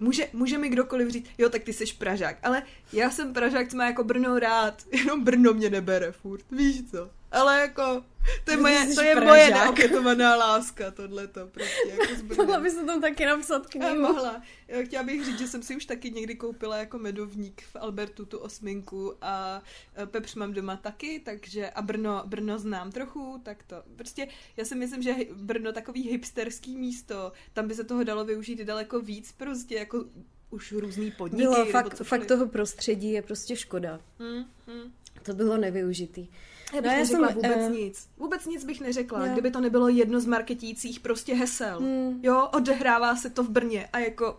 [0.00, 2.62] může, může mi kdokoliv říct, jo, tak ty jsi Pražák, ale
[2.92, 7.10] já jsem Pražák, co má jako Brno rád, jenom Brno mě nebere furt, víš co,
[7.32, 8.04] ale jako,
[8.44, 13.00] to je, moje, to je moje neopětovaná láska, tohleto, prostě, jako Mohla by se tam
[13.00, 14.00] taky napsat knihu.
[14.00, 14.42] mohla.
[14.84, 18.38] Chtěla bych říct, že jsem si už taky někdy koupila jako medovník v Albertu tu
[18.38, 19.62] osminku a
[20.02, 23.76] e, pepř mám doma taky, takže a Brno, Brno znám trochu, tak to.
[23.96, 28.58] Prostě já si myslím, že Brno takový hipsterský místo, tam by se toho dalo využít
[28.58, 30.04] daleko víc, prostě jako
[30.50, 31.42] už různý podniky.
[31.42, 34.00] Bylo fakt, fakt toho prostředí je prostě škoda.
[34.18, 34.92] Hmm, hmm.
[35.22, 36.28] To bylo nevyužitý.
[36.74, 38.08] Já bych No, no, já neřekla jsem, vůbec eh, nic.
[38.18, 39.32] Vůbec nic bych neřekla, Jo.
[39.32, 41.78] kdyby to nebylo jedno z marketících prostě hesel.
[41.80, 42.20] Hmm.
[42.22, 44.38] Jo, odehrává se to v Brně a jako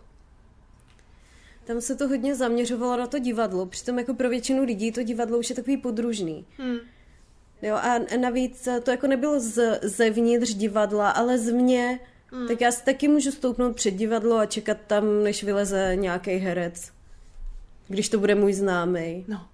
[1.64, 5.38] Tam se to hodně zaměřovalo na to divadlo, přitom jako pro většinu lidí to divadlo
[5.38, 6.44] už je takový podružný.
[6.58, 6.76] hm,
[7.62, 12.00] Jo, a navíc to jako nebylo z, zevnitř divadla, ale z mě.
[12.32, 12.48] Hmm.
[12.48, 16.92] Tak já si taky můžu stoupnout před divadlo a čekat tam, než vyleze nějaký herec.
[17.88, 19.24] Když to bude můj známý.
[19.28, 19.46] No.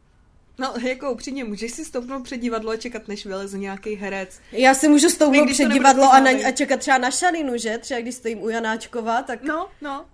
[0.60, 4.40] No, jako upřímně, můžeš si stoupnout před divadlo a čekat, než vyleze nějaký herec.
[4.52, 7.78] Já si můžu stoupnout před divadlo a, na, a čekat třeba na Šalinu, že?
[7.78, 10.06] Třeba když stojím u Janáčkova, tak No, no.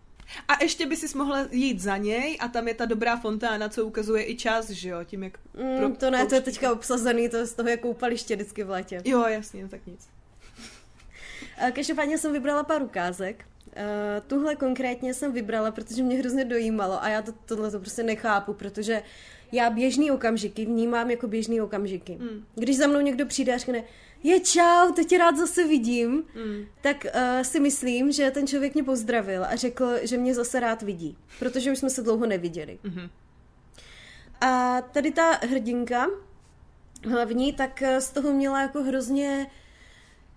[0.49, 3.85] A ještě by si mohla jít za něj a tam je ta dobrá fontána, co
[3.85, 5.39] ukazuje i čas, že jo, tím jak...
[5.55, 8.71] mm, to ne, to je teďka obsazený, to je z toho je koupaliště vždycky v
[8.71, 9.03] létě.
[9.05, 10.01] Jo, jasně, no tak nic.
[11.67, 13.45] A Každopádně jsem vybrala pár ukázek.
[13.67, 18.03] Uh, tuhle konkrétně jsem vybrala, protože mě hrozně dojímalo a já to, tohle to prostě
[18.03, 19.03] nechápu, protože
[19.53, 22.17] já běžný okamžiky vnímám jako běžný okamžiky.
[22.21, 22.45] Mm.
[22.55, 23.85] Když za mnou někdo přijde a řekne,
[24.23, 26.65] je čau, to tě rád zase vidím, Mm.
[26.83, 30.83] tak uh, si myslím, že ten člověk mě pozdravil a řekl, že mě zase rád
[30.83, 32.79] vidí, protože už jsme se dlouho neviděli.
[32.83, 33.11] Mhm.
[34.41, 36.07] A tady ta hrdinka
[37.05, 39.47] hlavní, tak eh, z toho měla jako hrozně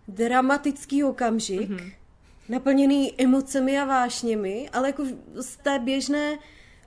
[0.08, 1.92] dramatický okamžik, mm-hmm.
[2.50, 5.04] naplněný emocemi a vášněmi, ale jako
[5.36, 6.38] z té běžné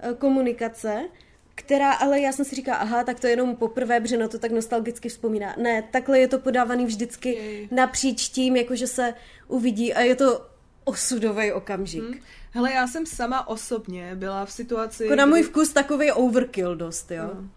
[0.01, 1.09] eh, komunikace,
[1.55, 4.39] která, ale já jsem si říkala, aha, tak to je jenom poprvé, protože na to
[4.39, 5.55] tak nostalgicky vzpomíná.
[5.59, 7.69] Ne, takhle je to podávaný vždycky Jej.
[7.71, 9.15] napříč tím, jakože se
[9.49, 10.47] uvidí a je to
[10.85, 12.03] osudový okamžik.
[12.03, 12.19] Hmm.
[12.51, 15.05] Hele, já jsem sama osobně byla v situaci...
[15.05, 17.23] Jako na můj vkus takový overkill dost, jo.
[17.35, 17.49] No.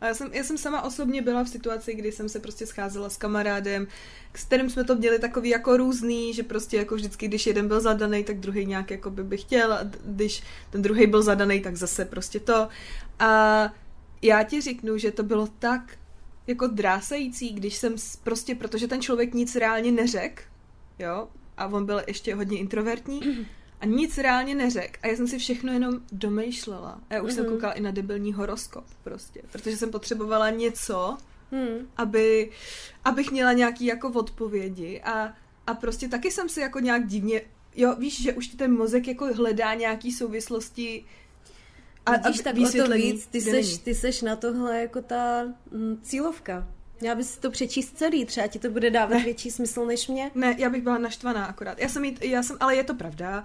[0.00, 3.08] A já jsem, já jsem sama osobně byla v situaci, kdy jsem se prostě scházela
[3.10, 3.86] s kamarádem,
[4.34, 7.80] s kterým jsme to měli takový jako různý, že prostě jako vždycky, když jeden byl
[7.80, 11.76] zadaný, tak druhý nějak jako by, by chtěl a když ten druhý byl zadaný, tak
[11.76, 12.68] zase prostě to.
[13.18, 13.72] A
[14.22, 15.98] já ti řeknu, že to bylo tak
[16.46, 17.94] jako drásající, když jsem
[18.24, 20.42] prostě, protože ten člověk nic reálně neřekl,
[20.98, 23.46] jo, a on byl ještě hodně introvertní
[23.80, 24.98] a nic reálně neřekl.
[25.02, 27.00] A já jsem si všechno jenom domýšlela.
[27.10, 27.34] A já už mm-hmm.
[27.34, 27.52] jsem Mhm.
[27.54, 31.16] koukala i na debilní horoskop prostě, protože jsem potřebovala něco,
[31.52, 31.88] Hmm.
[31.96, 32.50] aby,
[33.04, 35.34] abych měla nějaký jako odpovědi a,
[35.66, 37.42] a prostě taky jsem si jako nějak divně,
[37.76, 41.04] jo, víš, že už ti ten mozek jako hledá nějaký souvislosti
[42.06, 43.78] a, Vidíš, a tak o to víc, ty seš, není.
[43.78, 46.68] ty seš na tohle jako ta mm, cílovka.
[47.00, 50.30] Já bys si to přečíst celý, třeba ti to bude dávat větší smysl než mě.
[50.34, 51.78] Ne, já bych byla naštvaná akorát.
[51.78, 53.44] Já jsem, jí, já jsem, ale je to pravda.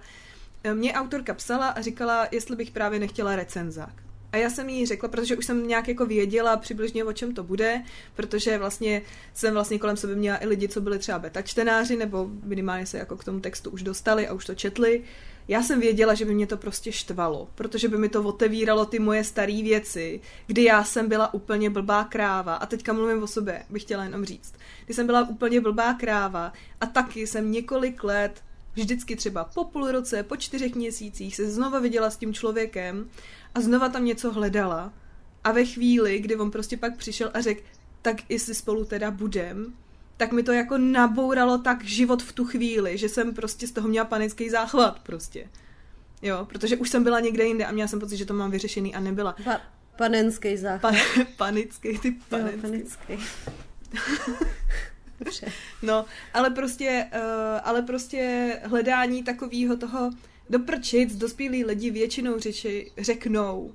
[0.73, 3.93] Mě autorka psala a říkala, jestli bych právě nechtěla recenzák.
[4.31, 7.43] A já jsem jí řekla, protože už jsem nějak jako věděla přibližně o čem to
[7.43, 7.83] bude,
[8.15, 9.01] protože vlastně
[9.33, 12.97] jsem vlastně kolem sebe měla i lidi, co byli třeba beta čtenáři, nebo minimálně se
[12.97, 15.03] jako k tomu textu už dostali a už to četli.
[15.47, 18.99] Já jsem věděla, že by mě to prostě štvalo, protože by mi to otevíralo ty
[18.99, 23.63] moje staré věci, kdy já jsem byla úplně blbá kráva a teďka mluvím o sobě,
[23.69, 24.53] bych chtěla jenom říct.
[24.85, 28.43] Kdy jsem byla úplně blbá kráva a taky jsem několik let
[28.73, 33.09] vždycky třeba po půl roce, po čtyřech měsících se znova viděla s tím člověkem
[33.55, 34.93] a znova tam něco hledala
[35.43, 37.61] a ve chvíli, kdy on prostě pak přišel a řekl,
[38.01, 39.73] tak jestli spolu teda budem,
[40.17, 43.87] tak mi to jako nabouralo tak život v tu chvíli, že jsem prostě z toho
[43.87, 45.49] měla panický záchvat prostě.
[46.21, 48.95] Jo, protože už jsem byla někde jinde a měla jsem pocit, že to mám vyřešený
[48.95, 49.35] a nebyla.
[49.43, 49.61] Pa,
[49.97, 50.81] panenský záchod.
[50.81, 50.91] Pa,
[51.37, 52.61] panický, ty Jo, panický.
[52.61, 53.13] panický.
[55.19, 55.51] Dobře.
[55.81, 60.11] No, ale prostě, uh, ale prostě hledání takového toho
[60.49, 63.71] doprčit, dospělí lidi většinou řeči, řeknou,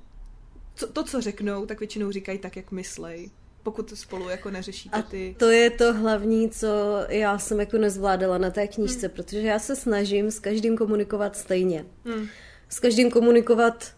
[0.75, 3.29] co, to, co řeknou, tak většinou říkají tak, jak myslej.
[3.63, 5.35] Pokud spolu jako neřešíte A ty...
[5.39, 6.67] to je to hlavní, co
[7.09, 11.85] já jsem jako nezvládala na té knížce, protože já se snažím s každým komunikovat stejně.
[12.05, 12.27] Hmm.
[12.69, 13.93] S každým komunikovat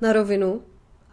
[0.00, 0.62] na rovinu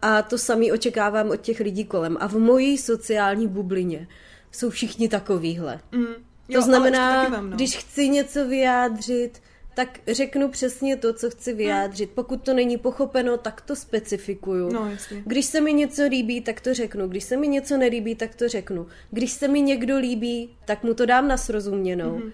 [0.01, 2.17] a to samý očekávám od těch lidí kolem.
[2.19, 4.07] A v mojí sociální bublině
[4.51, 5.79] jsou všichni takovýhle.
[5.91, 6.05] Mm.
[6.53, 7.55] To znamená, to mám, no.
[7.55, 9.41] když chci něco vyjádřit,
[9.79, 12.09] tak řeknu přesně to, co chci vyjádřit.
[12.15, 14.73] Pokud to není pochopeno, tak to specifikuju.
[14.73, 15.23] No, jasně.
[15.25, 17.07] Když se mi něco líbí, tak to řeknu.
[17.07, 18.87] Když se mi něco nelíbí, tak to řeknu.
[19.11, 22.15] Když se mi někdo líbí, tak mu to dám na srozuměnou.
[22.17, 22.27] Mhm.
[22.27, 22.31] Mm-hmm.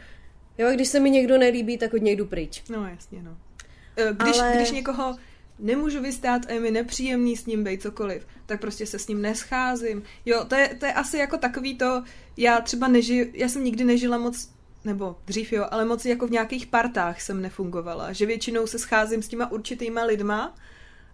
[0.57, 2.63] Jo, a když se mi někdo nelíbí, tak od něj jdu pryč.
[2.69, 3.37] No, jasně, no.
[3.97, 5.15] Eh, Když, Ale- když někoho
[5.59, 9.21] nemůžu vystát a je mi nepříjemný s ním být cokoliv, tak prostě se s ním
[9.21, 10.03] nescházím.
[10.25, 12.03] Jo, to je, to je asi jako takový to,
[12.37, 14.49] já třeba nežiju, já jsem nikdy nežila moc,
[14.85, 19.21] nebo dřív jo, ale moc jako v nějakých partách jsem nefungovala, že většinou se scházím
[19.21, 20.55] s těma určitýma lidma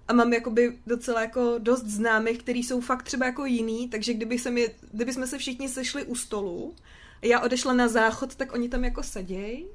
[0.07, 4.39] a mám jakoby docela jako dost známých, který jsou fakt třeba jako jiný, takže kdyby,
[4.39, 6.75] se mi, kdyby jsme se všichni sešli u stolu
[7.21, 9.65] a já odešla na záchod, tak oni tam jako seděj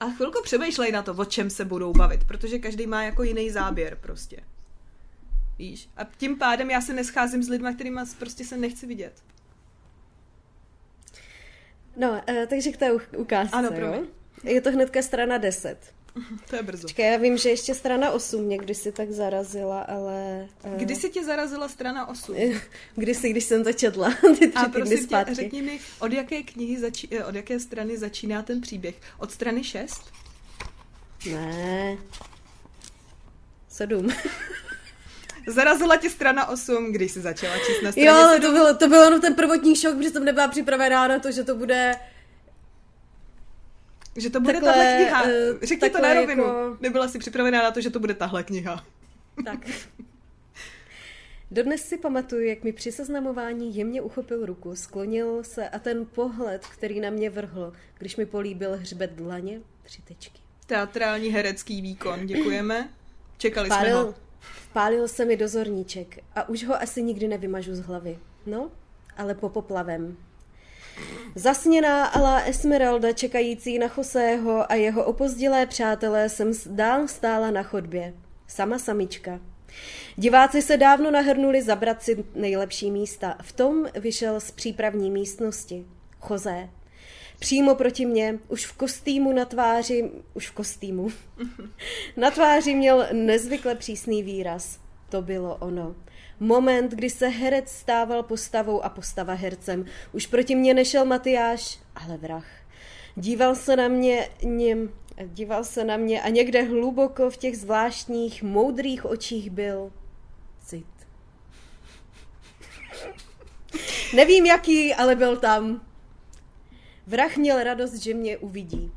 [0.00, 3.50] a chvilku přemýšlej na to, o čem se budou bavit, protože každý má jako jiný
[3.50, 4.40] záběr prostě.
[5.58, 5.88] Víš?
[5.96, 9.22] A tím pádem já se nescházím s lidmi, kterými prostě se nechci vidět.
[11.96, 14.06] No, eh, takže k té ukázce, Ano, promiň.
[14.44, 15.78] Je to hnedka strana 10.
[16.50, 16.82] To je brzo.
[16.82, 20.48] Počkej, já vím, že ještě strana 8 někdy si tak zarazila, ale...
[20.64, 22.36] eh, Kdy si tě zarazila strana 8?
[22.96, 25.34] Kdysi, když jsem to četla, ty tři A prosím tě, zpátky.
[25.34, 28.94] řekni mi, od jaké knihy začí, eh, od jaké strany začíná ten příběh?
[29.18, 30.00] Od strany 6?
[31.32, 31.96] Ne.
[33.68, 34.08] Sedm.
[35.46, 38.42] Zarazila tě strana 8, když jsi začala číst na straně Jo, ale 7?
[38.46, 41.44] to bylo, to bylo jenom ten prvotní šok, protože jsem nebyla připravená na to, že
[41.44, 41.94] to bude...
[44.16, 45.24] Že to bude Takhle, tahle kniha.
[45.26, 46.42] eh, Řekni to na rovinu.
[46.44, 48.84] jako- Nebyla jsi připravená na to, že to bude tahle kniha.
[49.44, 49.58] Tak.
[51.50, 56.66] Dodnes si pamatuju, jak mi při seznamování jemně uchopil ruku, sklonil se a ten pohled,
[56.66, 60.40] který na mě vrhl, když mi políbil hřbet dlaně, tři tečky.
[60.66, 62.88] Teatrální herecký výkon, děkujeme.
[63.38, 64.14] Čekali jsme Vpálil, ho.
[64.54, 68.18] Vpálil se mi dozorníček a už ho asi nikdy nevymažu z hlavy.
[68.46, 68.70] No,
[69.16, 70.16] ale po poplavem.
[71.34, 78.14] Zasněná Alá Esmeralda čekající na Chosého a jeho opozdilé přátelé jsem dál stála na chodbě.
[78.46, 79.40] Sama samička.
[80.16, 83.36] Diváci se dávno nahrnuli zabrat si nejlepší místa.
[83.42, 85.86] V tom vyšel z přípravní místnosti.
[86.20, 86.68] Chozé.
[87.46, 91.08] Přímo proti mně, už v kostýmu na tváři, už v kostýmu.
[92.16, 94.80] na tváři měl nezvykle přísný výraz.
[95.08, 95.94] To bylo ono.
[96.40, 99.84] Moment, kdy se herec stával postavou a postava hercem.
[100.12, 102.46] Už proti mně nešel Matyáš, ale vrah.
[103.16, 104.90] Díval se na mě, něm,
[105.26, 109.92] díval se na mě a někde hluboko v těch zvláštních, moudrých očích byl
[110.64, 110.86] cit.
[114.14, 115.80] Nevím jaký, ale byl tam.
[117.06, 118.92] Vrah měl radost, že mě uvidí.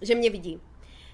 [0.00, 0.60] Že mě vidí.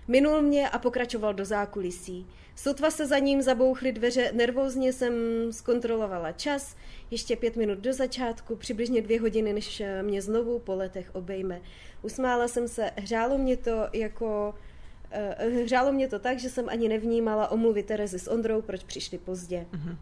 [0.09, 2.27] Minul mě a pokračoval do zákulisí.
[2.55, 5.15] Sotva se za ním zabouchly dveře, nervózně jsem
[5.51, 6.77] zkontrolovala čas,
[7.11, 11.61] ještě pět minut do začátku, přibližně dvě hodiny, než mě znovu po letech obejme.
[12.03, 14.55] Usmála jsem se, hřálo mě to jako...
[15.43, 19.19] Uh, hřálo mě to tak, že jsem ani nevnímala omluvy Terezy s Ondrou, proč přišli
[19.19, 19.67] pozdě.
[19.73, 19.99] Mhm.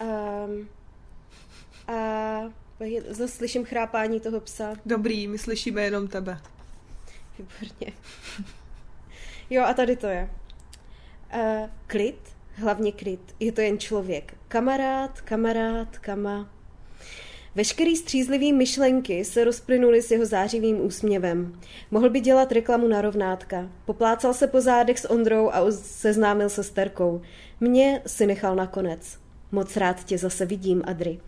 [0.00, 0.68] Um,
[1.88, 2.52] a
[3.08, 4.74] zase slyším chrápání toho psa.
[4.86, 6.40] Dobrý, my slyšíme jenom tebe.
[7.38, 7.92] Výborně.
[9.52, 10.30] Jo, a tady to je.
[11.34, 12.18] Uh, klid,
[12.54, 13.20] hlavně klid.
[13.40, 14.34] Je to jen člověk.
[14.48, 16.50] Kamarád, kamarád, kama.
[17.54, 21.60] Veškerý střízlivý myšlenky se rozplynuly s jeho zářivým úsměvem.
[21.90, 23.68] Mohl by dělat reklamu na rovnátka.
[23.84, 27.22] Poplácal se po zádech s Ondrou a seznámil se s Terkou.
[27.60, 29.18] Mě si nechal nakonec.
[29.52, 31.20] Moc rád tě zase vidím, Adry.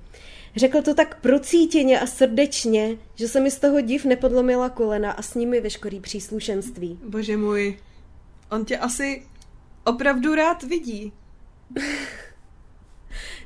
[0.56, 5.22] Řekl to tak procítěně a srdečně, že se mi z toho div nepodlomila kolena a
[5.22, 6.98] s nimi veškerý příslušenství.
[7.04, 7.78] Bože můj,
[8.50, 9.22] on tě asi
[9.84, 11.12] opravdu rád vidí.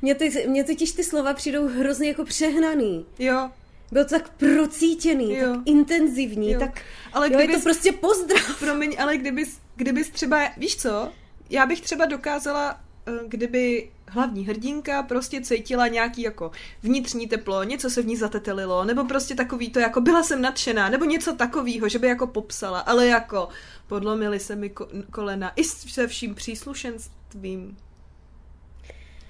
[0.02, 3.06] Mně, ty, mně totiž ty slova přijdou hrozně jako přehnaný.
[3.18, 3.50] Jo.
[3.92, 5.54] Byl to tak procítěný, jo.
[5.54, 6.60] tak intenzivní, jo.
[6.60, 8.58] tak ale jo, je to prostě pozdrav.
[8.58, 11.12] Promiň, ale kdybys, kdybys třeba, víš co,
[11.50, 16.50] já bych třeba dokázala, eh, kdyby hlavní hrdinka prostě cítila nějaký jako
[16.82, 20.88] vnitřní teplo, něco se v ní zatetelilo, nebo prostě takový to jako byla jsem nadšená,
[20.88, 23.48] nebo něco takového, že by jako popsala, ale jako
[23.86, 24.70] podlomily se mi
[25.10, 27.76] kolena i se vším příslušenstvím.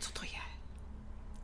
[0.00, 0.35] Co to je?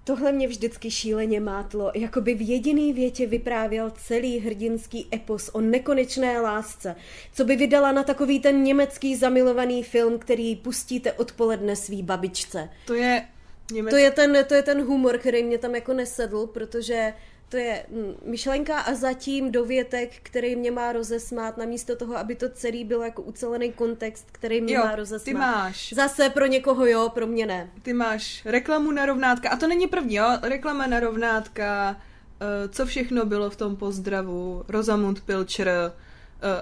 [0.05, 5.61] Tohle mě vždycky šíleně mátlo, jako by v jediný větě vyprávěl celý hrdinský epos o
[5.61, 6.97] nekonečné lásce,
[7.35, 12.69] co by vydala na takový ten německý zamilovaný film, který pustíte odpoledne svý babičce.
[12.87, 13.25] To je
[13.73, 13.91] Němec...
[13.91, 17.13] To je, ten, to je ten humor, který mě tam jako nesedl, protože
[17.53, 22.49] to je mm, myšlenka a zatím dovětek, který mě má rozesmát, namísto toho, aby to
[22.49, 25.25] celý byl jako ucelený kontext, který mě jo, má rozesmát.
[25.25, 25.93] ty máš.
[25.93, 27.71] Zase pro někoho jo, pro mě ne.
[27.83, 32.87] Ty máš reklamu na rovnátka, a to není první, jo, reklama na rovnátka, uh, co
[32.87, 35.93] všechno bylo v tom pozdravu, Rosamund Pilcher, uh,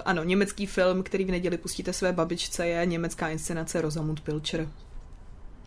[0.05, 4.67] ano, německý film, který v neděli pustíte své babičce, je německá inscenace Rosamund Pilcher.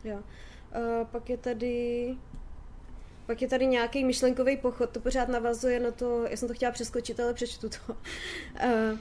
[0.05, 0.16] Jo.
[0.16, 2.16] Uh, pak je tady
[3.26, 6.72] pak je tady nějaký myšlenkový pochod, to pořád navazuje na to, já jsem to chtěla
[6.72, 7.96] přeskočit, ale přečtu to.
[8.64, 8.98] Uh,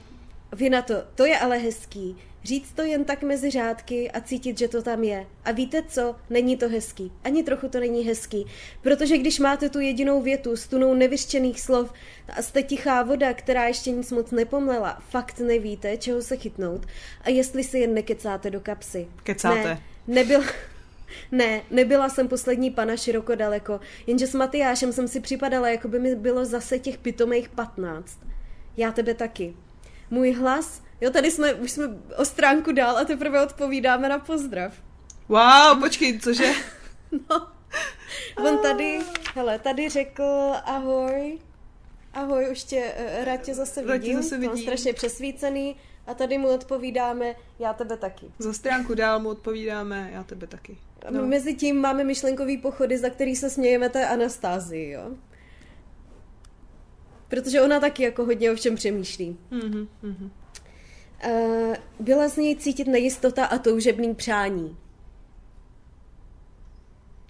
[0.53, 2.17] vy na to, to je ale hezký.
[2.43, 5.25] Říct to jen tak mezi řádky a cítit, že to tam je.
[5.45, 6.15] A víte co?
[6.29, 7.11] Není to hezký.
[7.23, 8.45] Ani trochu to není hezký.
[8.81, 11.93] Protože když máte tu jedinou větu s tunou nevyřčených slov
[12.29, 16.85] a jste tichá voda, která ještě nic moc nepomlela, fakt nevíte, čeho se chytnout.
[17.21, 19.07] A jestli si jen nekecáte do kapsy.
[19.23, 19.63] Kecáte.
[19.63, 20.43] Ne, nebyl...
[21.31, 25.99] Ne, nebyla jsem poslední pana široko daleko, jenže s Matyášem jsem si připadala, jako by
[25.99, 28.19] mi bylo zase těch pitomých patnáct.
[28.77, 29.55] Já tebe taky.
[30.09, 31.85] Můj hlas, jo, tady jsme, už jsme
[32.17, 34.73] o stránku dál a teprve odpovídáme na pozdrav.
[35.27, 36.53] Wow, počkej, cože?
[37.29, 37.47] no,
[38.37, 38.99] on tady,
[39.35, 40.23] hele, tady řekl
[40.65, 41.39] ahoj,
[42.13, 44.57] ahoj, už tě, eh, rád tě zase vidím, rád tě zase vidím.
[44.57, 45.75] strašně přesvícený,
[46.07, 48.25] a tady mu odpovídáme, já tebe taky.
[48.39, 50.77] Za stránku dál mu odpovídáme, já tebe taky.
[51.09, 51.27] No.
[51.27, 55.11] Mezi tím máme myšlenkový pochody, za který se smějeme té Anastázii, jo?
[57.27, 59.37] Protože ona taky jako hodně o všem přemýšlí.
[59.51, 60.29] Mm-hmm, mm-hmm.
[61.25, 64.77] Uh, byla z něj cítit nejistota a toužebný přání.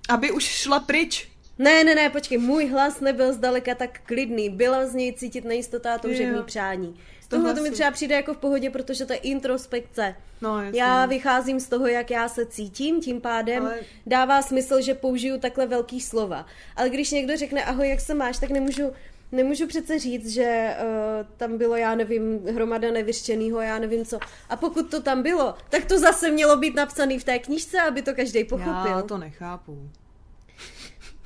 [0.09, 1.29] Aby už šla pryč.
[1.59, 4.49] Ne, ne, ne, počkej, můj hlas nebyl zdaleka tak klidný.
[4.49, 6.43] Byla z něj cítit nejistota a toužebný jo.
[6.43, 6.99] přání.
[7.37, 10.15] Tohle to mi třeba přijde jako v pohodě, protože to je introspekce.
[10.41, 10.81] No, jasně.
[10.81, 13.79] Já vycházím z toho, jak já se cítím, tím pádem Ale...
[14.05, 16.45] dává smysl, že použiju takhle velký slova.
[16.75, 18.91] Ale když někdo řekne ahoj, jak se máš, tak nemůžu
[19.31, 24.19] Nemůžu přece říct, že uh, tam bylo, já nevím, hromada nevyřčenýho, já nevím co.
[24.49, 28.01] A pokud to tam bylo, tak to zase mělo být napsané v té knížce, aby
[28.01, 28.91] to každý pochopil.
[28.91, 29.89] Já to nechápu.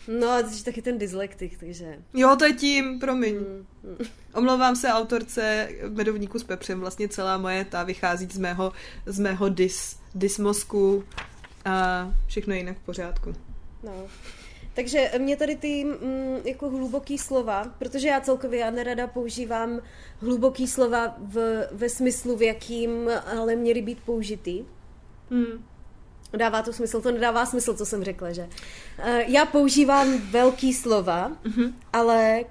[0.08, 2.00] No, a jsi taky ten dyslektik, takže...
[2.14, 3.36] Jo, to je tím, promiň.
[3.36, 3.98] Mm, mm.
[4.34, 8.74] Omlouvám se autorce Medovníku s pepřem, vlastně celá moje ta vychází z mého,
[9.06, 11.04] z mého dis, dismosku
[11.66, 13.34] a všechno je jinak v pořádku.
[13.84, 14.08] No.
[14.74, 19.82] Takže mě tady ty mm, jako hluboký slova, protože já celkově já nerada používám
[20.22, 24.66] hluboký slova v, ve smyslu, v jakým ale měly být použity.
[25.32, 25.66] Hmm.
[26.34, 28.44] Dává to smysl, to nedává smysl, co jsem řekla, že?
[28.44, 31.74] Uh, já používám velký slova, mm-hmm.
[31.94, 32.44] ale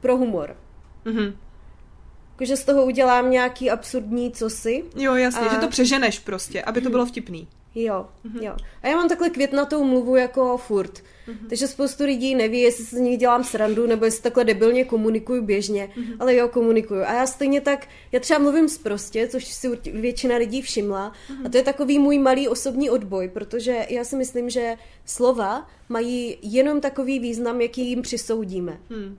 [0.00, 0.56] pro humor.
[1.06, 1.32] Mm-hmm.
[2.32, 4.84] Jakože z toho udělám nějaký absurdní cosi.
[4.96, 5.54] Jo, jasně, a...
[5.54, 7.48] že to přeženeš prostě, aby to bylo vtipný.
[7.74, 8.06] Jo,
[8.40, 8.56] jo.
[8.82, 11.02] A já mám takhle květnatou mluvu jako furt.
[11.48, 15.42] Takže spoustu lidí neví, jestli se z nich dělám srandu, nebo jestli takhle debilně komunikuju
[15.42, 17.02] běžně, ale jo, komunikuju.
[17.02, 21.12] A já stejně tak, já třeba mluvím zprostě, což si většina lidí všimla,
[21.44, 26.38] a to je takový můj malý osobní odboj, protože já si myslím, že slova mají
[26.42, 28.80] jenom takový význam, jaký jim přisoudíme.
[28.90, 29.18] Hmm.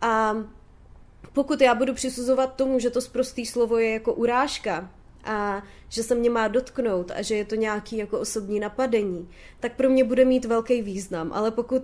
[0.00, 0.36] A
[1.32, 4.90] pokud já budu přisuzovat tomu, že to zprostý slovo je jako urážka
[5.24, 9.28] a že se mě má dotknout a že je to nějaký jako osobní napadení,
[9.60, 11.30] tak pro mě bude mít velký význam.
[11.32, 11.82] Ale pokud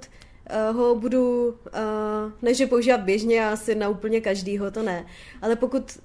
[0.71, 5.07] uh, ho budu, uh, ne že používat běžně, asi na úplně každýho, to ne,
[5.43, 5.99] ale pokud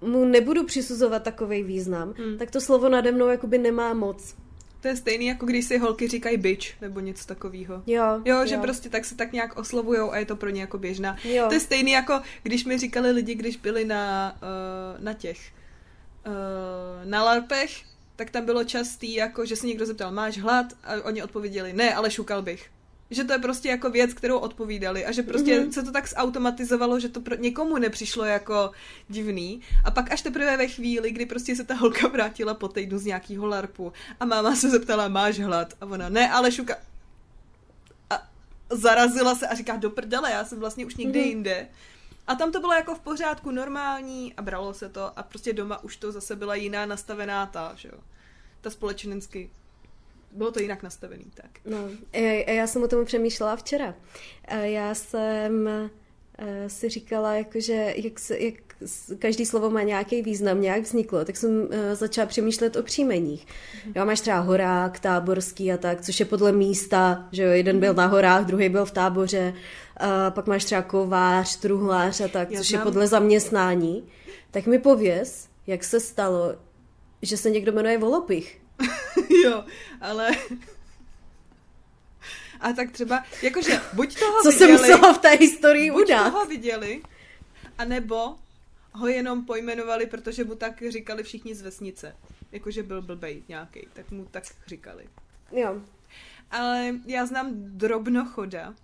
[0.00, 2.38] mu nebudu přisuzovat takový význam, Hmm.
[2.38, 4.34] tak to slovo nade mnou jakoby nemá moc.
[4.80, 7.82] To je stejný, jako když si holky říkají bitch, nebo něco takového.
[7.86, 10.78] Jo, Jo, že prostě tak se tak nějak oslovujou a je to pro ně jako
[10.78, 11.16] běžná.
[11.24, 11.44] Jo.
[11.48, 15.38] To je stejný jako, když mi říkali lidi, když byli na, uh, na těch,
[17.04, 17.82] na larpech,
[18.16, 20.66] tak tam bylo častý, jako, že se někdo zeptal, máš hlad?
[20.84, 22.70] A oni odpověděli, ne, ale šukal bych.
[23.10, 25.68] Že to je prostě jako věc, kterou odpovídali a že prostě Mhm.
[25.68, 25.72] mm-hmm.
[25.72, 28.70] se to tak zautomatizovalo, že to pro někomu nepřišlo jako
[29.08, 29.60] divný.
[29.84, 33.04] A pak až teprve ve chvíli, kdy prostě se ta holka vrátila po týdnu z
[33.04, 35.74] nějakého larpu a máma se zeptala, máš hlad?
[35.80, 36.76] A ona, ne, ale šuka...
[38.10, 38.22] A
[38.70, 41.28] zarazila se a říká, do prdele, já jsem vlastně už někde Mhm.
[41.28, 41.66] jinde.
[42.26, 45.84] A tam to bylo jako v pořádku normální a bralo se to a prostě doma
[45.84, 47.98] už to zase byla jiná nastavená ta, že jo.
[48.60, 49.50] Ta společensky.
[50.32, 51.50] Bylo to jinak nastavený, tak.
[51.64, 51.78] No,
[52.12, 53.94] já, já jsem o tom přemýšlela včera.
[54.48, 55.68] A Já jsem
[56.66, 58.54] si říkala, jakože jak, se, jak
[59.18, 63.46] každý slovo má nějaký význam, nějak vzniklo, tak jsem eh, začala přemýšlet o příjmeních.
[63.94, 67.94] Jo, máš třeba horák, táborský a tak, což je podle místa, že jo, jeden byl
[67.94, 69.54] na horách, druhý byl v táboře,
[69.96, 74.08] a pak máš třeba kovář, truhlář a tak, Já což je znám- podle zaměstnání.
[74.50, 76.54] Tak mi pověz, jak se stalo,
[77.22, 78.60] že se někdo jmenuje Volopich.
[79.44, 79.64] jo,
[80.00, 80.30] ale...
[82.60, 86.30] A tak třeba, jakože buď toho Co se viděli, muselo v té historii buď udát?
[86.30, 87.02] toho viděli,
[87.78, 88.34] anebo
[88.94, 92.16] ho jenom pojmenovali, protože mu tak říkali všichni z vesnice.
[92.52, 95.04] Jakože byl blbej nějaký, tak mu tak říkali.
[95.52, 95.80] Jo,
[96.50, 98.74] Ale já znám drobnochoda.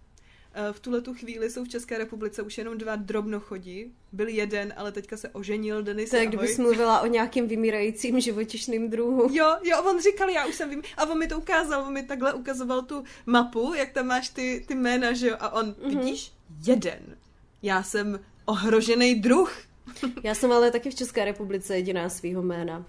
[0.54, 3.90] Eh, V tuhle tu chvíli jsou v České republice už jenom dva drobnochodi.
[4.12, 6.26] Byl jeden, ale teďka se oženil Denis ahoj.
[6.26, 9.28] kdybys mluvila o nějakým vymírajícím živočišným druhu.
[9.32, 12.02] Jo, jo, on říkal, já už jsem vím, a on mi to ukázal, on mi
[12.02, 15.98] takhle ukazoval tu mapu, jak tam máš ty, ty jména, že jo, a on, Mhm.
[15.98, 16.32] vidíš,
[16.66, 17.16] jeden.
[17.62, 19.52] Já jsem ohrožený druh.
[20.22, 22.84] Já jsem ale taky v České republice jediná svýho jména.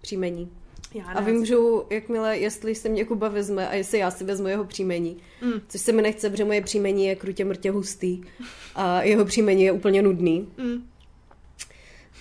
[0.00, 0.50] Příjmení.
[0.94, 4.64] Já A vymůžu, jakmile, jestli se mě Kuba vezme a jestli já si vezmu jeho
[4.64, 5.16] příjmení.
[5.42, 5.52] Mm.
[5.68, 8.22] Což se mi nechce, protože moje příjmení je krutě mrtě hustý
[8.74, 10.48] a jeho příjmení je úplně nudný.
[10.58, 10.90] Mm,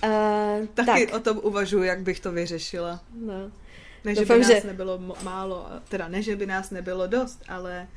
[0.03, 3.01] Uh, taky tak, o tom uvažuji, jak bych to vyřešila.
[3.15, 3.51] no.
[4.05, 7.43] Ne, že Doufám, by nás že- nebylo málo, teda ne, že by nás nebylo dost,
[7.47, 7.87] ale,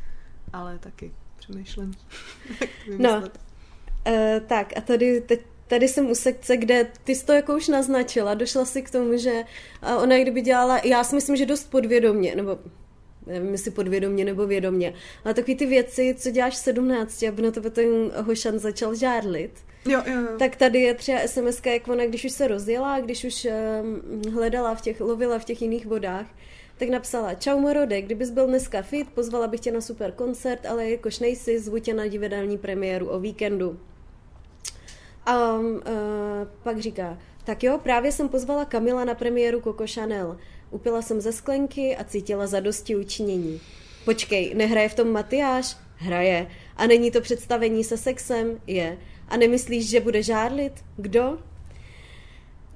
[0.53, 1.95] ale taky přemýšlím.
[2.99, 3.19] No.
[3.21, 7.69] Uh, tak a tady, teď, tady jsem u sekce, kde ty jsi to jako už
[7.69, 9.43] naznačila, došla si k tomu, že
[10.03, 12.59] ona kdyby dělala, já si myslím, že dost podvědomně, nebo
[13.27, 14.95] nevím, jestli podvědomně nebo vědomně,
[15.25, 19.51] ale takový ty věci, co děláš v 17, aby na tebe ten hošan začal žárlit,
[19.89, 20.39] Jo, jo, jo.
[20.39, 24.75] tak tady je třeba SMS, jak ona, když už se rozjela, když už um, hledala
[24.75, 26.27] v těch, lovila v těch jiných vodách,
[26.79, 30.91] tak napsala, čau Morode, kdybys byl dneska fit, pozvala bych tě na super koncert, ale
[30.91, 33.81] jakož nejsi, zvu tě na divadelní premiéru o víkendu.
[35.27, 35.81] A uh,
[36.63, 40.37] pak říká, tak jo, právě jsem pozvala Kamila na premiéru Coco Chanel.
[40.71, 43.61] Upila jsem ze sklenky a cítila zadosti učinění.
[44.05, 45.77] Počkej, nehraje v tom Matyáš?
[45.97, 46.47] Hraje.
[46.77, 48.61] A není to představení se sexem?
[48.67, 48.99] Je.
[49.29, 50.73] A nemyslíš, že bude žárlit?
[50.97, 51.39] Kdo?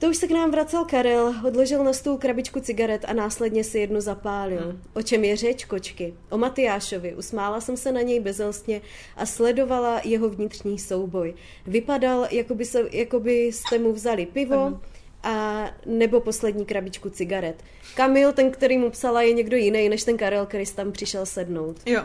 [0.01, 3.78] To už se k nám vracel Karel, odložil na stůl krabičku cigaret a následně si
[3.78, 4.60] jednu zapálil.
[4.62, 4.82] Hmm.
[4.94, 6.14] O čem je řeč, kočky?
[6.31, 7.14] O Matyášovi.
[7.14, 8.81] Usmála jsem se na něj bezelstně
[9.16, 11.35] a sledovala jeho vnitřní souboj.
[11.66, 14.81] Vypadal, jako by, se, jako by jste mu vzali pivo Ano.
[15.22, 17.64] a nebo poslední krabičku cigaret.
[17.97, 21.77] Kamil, ten, který mu psala, je někdo jiný, než ten Karel, který tam přišel sednout.
[21.86, 22.02] jo.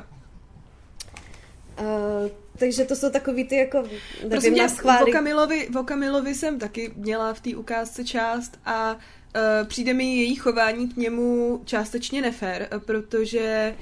[1.79, 5.11] Uh, takže to jsou takový ty jako, Prosím nevím, tě, na schvály.
[5.11, 10.15] o Kamilovi, o Kamilovi jsem taky měla v té ukázce část a uh, přijde mi
[10.15, 13.75] její chování k němu částečně nefér, eh, protože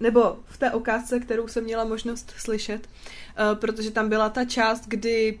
[0.00, 4.84] nebo v té ukázce, kterou jsem měla možnost slyšet, uh, protože tam byla ta část,
[4.86, 5.40] kdy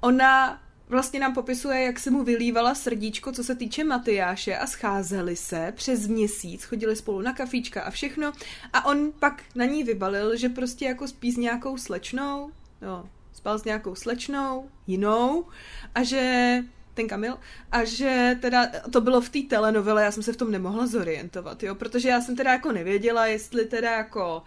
[0.00, 5.36] ona vlastně nám popisuje, jak se mu vylívala srdíčko, co se týče Matyáše a scházeli
[5.36, 8.32] se přes měsíc, chodili spolu na kafíčka a všechno.
[8.72, 12.50] A on pak na ní vybalil, že prostě jako spí s nějakou slečnou,
[12.82, 15.46] jo, spal s nějakou slečnou, jinou
[15.94, 17.38] a že ten Kamil,
[17.72, 21.62] a že teda to bylo v té telenovele, já jsem se v tom nemohla zorientovat,
[21.62, 24.42] jo, protože já jsem teda jako nevěděla, jestli teda jako uh,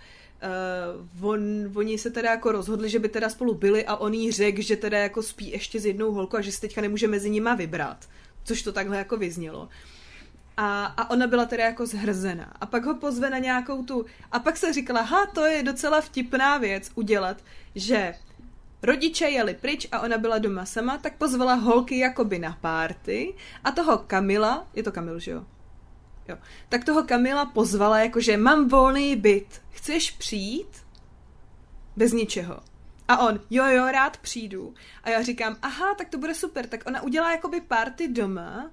[1.22, 4.62] on, oni se teda jako rozhodli, že by teda spolu byli a on jí řekl,
[4.62, 7.56] že teda jako spí ještě s jednou holkou a že si teďka nemůže mezi nima
[7.56, 8.10] vybrat,
[8.44, 9.70] což to takhle jako vyznělo.
[10.58, 12.54] A, a ona byla teda jako zhrzená.
[12.62, 14.06] A pak ho pozve na nějakou tu...
[14.32, 17.38] A pak se říkala, ha, to je docela vtipná věc udělat,
[17.76, 18.14] že
[18.84, 23.72] Rodiče jeli pryč a ona byla doma sama, tak pozvala holky jakoby na párty a
[23.72, 25.46] toho Kamila, je to Kamil, že jo?
[26.32, 26.38] Jo.
[26.70, 30.68] Tak toho Kamila pozvala jakože mám volný byt, chceš přijít?
[31.96, 32.60] Bez ničeho.
[33.08, 34.74] A on, jo, jo, rád přijdu.
[35.04, 36.68] A já říkám, aha, tak to bude super.
[36.68, 38.72] Tak ona udělá jakoby party doma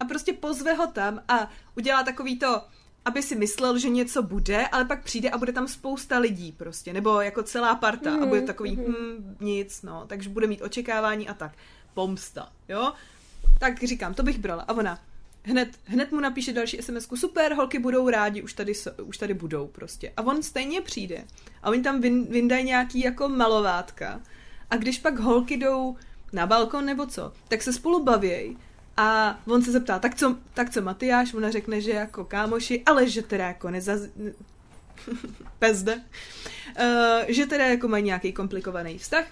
[0.00, 2.62] a prostě pozve ho tam a udělá takový to,
[3.04, 6.92] aby si myslel, že něco bude, ale pak přijde a bude tam spousta lidí prostě,
[6.92, 8.84] nebo jako celá parta mm, a bude takový, mm.
[8.84, 11.52] hm, nic, no, takže bude mít očekávání a tak.
[11.94, 12.92] Pomsta, jo?
[13.58, 14.62] Tak říkám, to bych brala.
[14.62, 14.98] A ona,
[15.44, 19.66] hned, hned mu napíše další sms super, holky budou rádi, už tady, už tady budou
[19.66, 20.12] prostě.
[20.16, 21.24] A on stejně přijde.
[21.62, 24.20] A oni tam vyndají nějaký jako malovátka.
[24.70, 25.96] A když pak holky jdou
[26.32, 28.56] na balkon nebo co, tak se spolu bavějí
[28.96, 31.34] a on se zeptá, tak co, tak co Matyáš?
[31.34, 34.00] Ona řekne, že jako kámoši, ale že teda jako nezaz...
[35.58, 35.94] Pezde.
[35.94, 39.26] Uh, že teda jako mají nějaký komplikovaný vztah.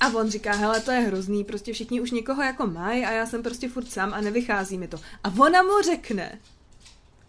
[0.00, 3.26] A on říká, hele, to je hrozný, prostě všichni už někoho jako mají a já
[3.26, 5.00] jsem prostě furt sám a nevychází mi to.
[5.24, 6.38] A ona mu řekne,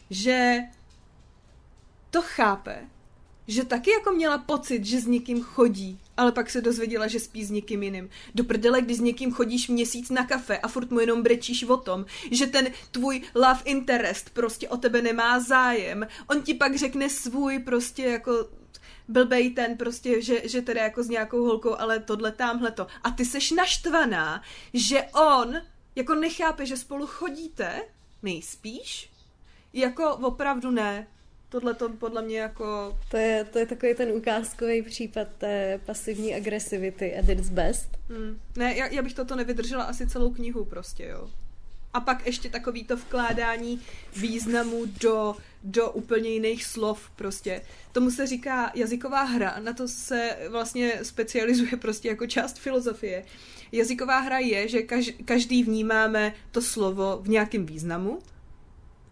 [0.10, 0.58] že
[2.12, 2.86] to chápe,
[3.48, 7.46] že taky jako měla pocit, že s někým chodí, ale pak se dozvěděla, že spí
[7.46, 8.10] s někým jiným.
[8.36, 11.78] Do prdele, když s někým chodíš měsíc na kafe a furt mu jenom brečíš o
[11.78, 16.08] tom, že ten tvůj love interest prostě o tebe nemá zájem.
[16.28, 18.48] On ti pak řekne svůj prostě jako
[19.08, 22.88] blbej ten prostě, že, že teda jako s nějakou holkou, ale tohle tamhle to.
[23.04, 25.62] A ty seš naštvaná, že on
[25.96, 27.82] jako nechápe, že spolu chodíte,
[28.24, 29.10] nejspíš,
[29.74, 31.08] jako opravdu ne
[31.50, 32.98] tohle to podle mě jako...
[33.10, 37.90] To je, to je takový ten ukázkový případ té pasivní agresivity at its best.
[38.10, 38.40] Hmm.
[38.58, 41.30] Ne, já, já bych toto nevydržela asi celou knihu prostě, jo.
[41.94, 43.82] A pak ještě takový to vkládání
[44.16, 45.36] významu do,
[45.66, 47.62] do úplně jiných slov prostě.
[47.92, 53.26] Tomu se říká jazyková hra, na to se vlastně specializuje prostě jako část filozofie.
[53.72, 54.82] Jazyková hra je, že
[55.26, 58.20] každý vnímáme to slovo v nějakém významu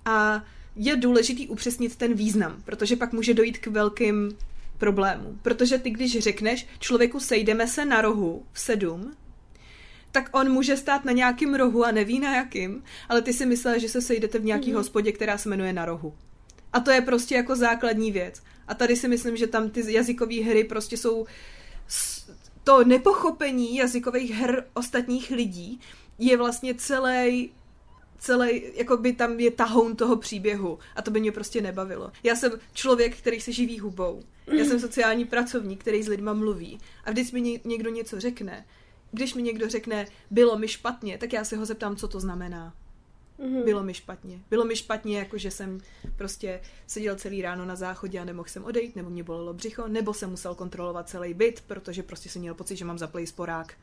[0.06, 0.44] a
[0.76, 4.38] je důležitý upřesnit ten význam, protože pak může dojít k velkým
[4.78, 5.40] problémům.
[5.42, 9.14] Protože ty, když řekneš člověku sejdeme se na rohu v sedm,
[10.12, 13.80] tak on může stát na nějakém rohu a neví na jakým, ale ty si myslel,
[13.80, 14.78] že se sejdete v nějaký mm-hmm.
[14.78, 16.14] hospodě, která se jmenuje na rohu.
[16.74, 18.42] A to je prostě jako základní věc.
[18.68, 21.26] A tady si myslím, že tam ty jazykové hry prostě jsou
[22.64, 25.80] to nepochopení jazykových her ostatních lidí
[26.20, 27.52] je vlastně celý
[28.24, 32.12] celý, jako by tam je tahoun toho příběhu a to by mě prostě nebavilo.
[32.24, 34.24] Já jsem člověk, který se živí hubou.
[34.48, 36.80] Já jsem sociální pracovník, který s lidma mluví.
[37.06, 38.66] A když mi někdo něco řekne,
[39.12, 42.74] když mi někdo řekne, bylo mi špatně, tak já se ho zeptám, co to znamená.
[43.40, 43.64] Mm-hmm.
[43.64, 44.40] Bylo mi špatně.
[44.50, 45.80] Bylo mi špatně, jako že jsem
[46.16, 50.14] prostě seděl celý ráno na záchodě a nemohl jsem odejít, nebo mě bolelo břicho, nebo
[50.14, 53.74] jsem musel kontrolovat celý byt, protože prostě jsem měl pocit, že mám zaplý sporák.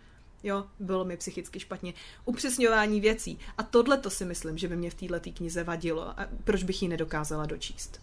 [0.42, 1.94] Jo, bylo mi psychicky špatně.
[2.24, 3.38] Upřesňování věcí.
[3.58, 6.20] A tohle to si myslím, že by mě v této knize vadilo.
[6.20, 8.00] A proč bych ji nedokázala dočíst?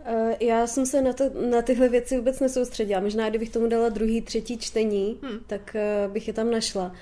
[0.00, 3.00] Uh, já jsem se na, to, na tyhle věci vůbec nesoustředila.
[3.00, 5.40] Možná, kdybych tomu dala druhý, třetí čtení, hmm.
[5.46, 5.76] tak
[6.06, 6.92] uh, bych je tam našla.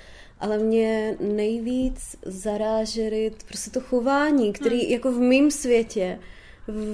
[0.41, 4.93] Ale mě nejvíc zarážely prostě to chování, který hmm.
[4.93, 6.19] jako v mém světě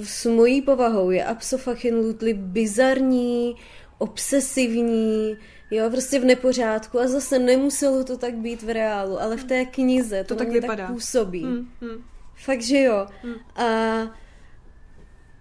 [0.03, 3.55] s mojí povahou je absolutely bizarní,
[3.97, 5.37] obsesivní,
[5.71, 9.65] jo, prostě v nepořádku a zase nemuselo to tak být v reálu, ale v té
[9.65, 10.87] knize to, to tak, vypadá.
[10.87, 11.43] tak působí.
[11.43, 12.03] Hmm, hmm.
[12.35, 13.07] Fakt, že jo.
[13.23, 13.35] Hmm.
[13.55, 13.65] A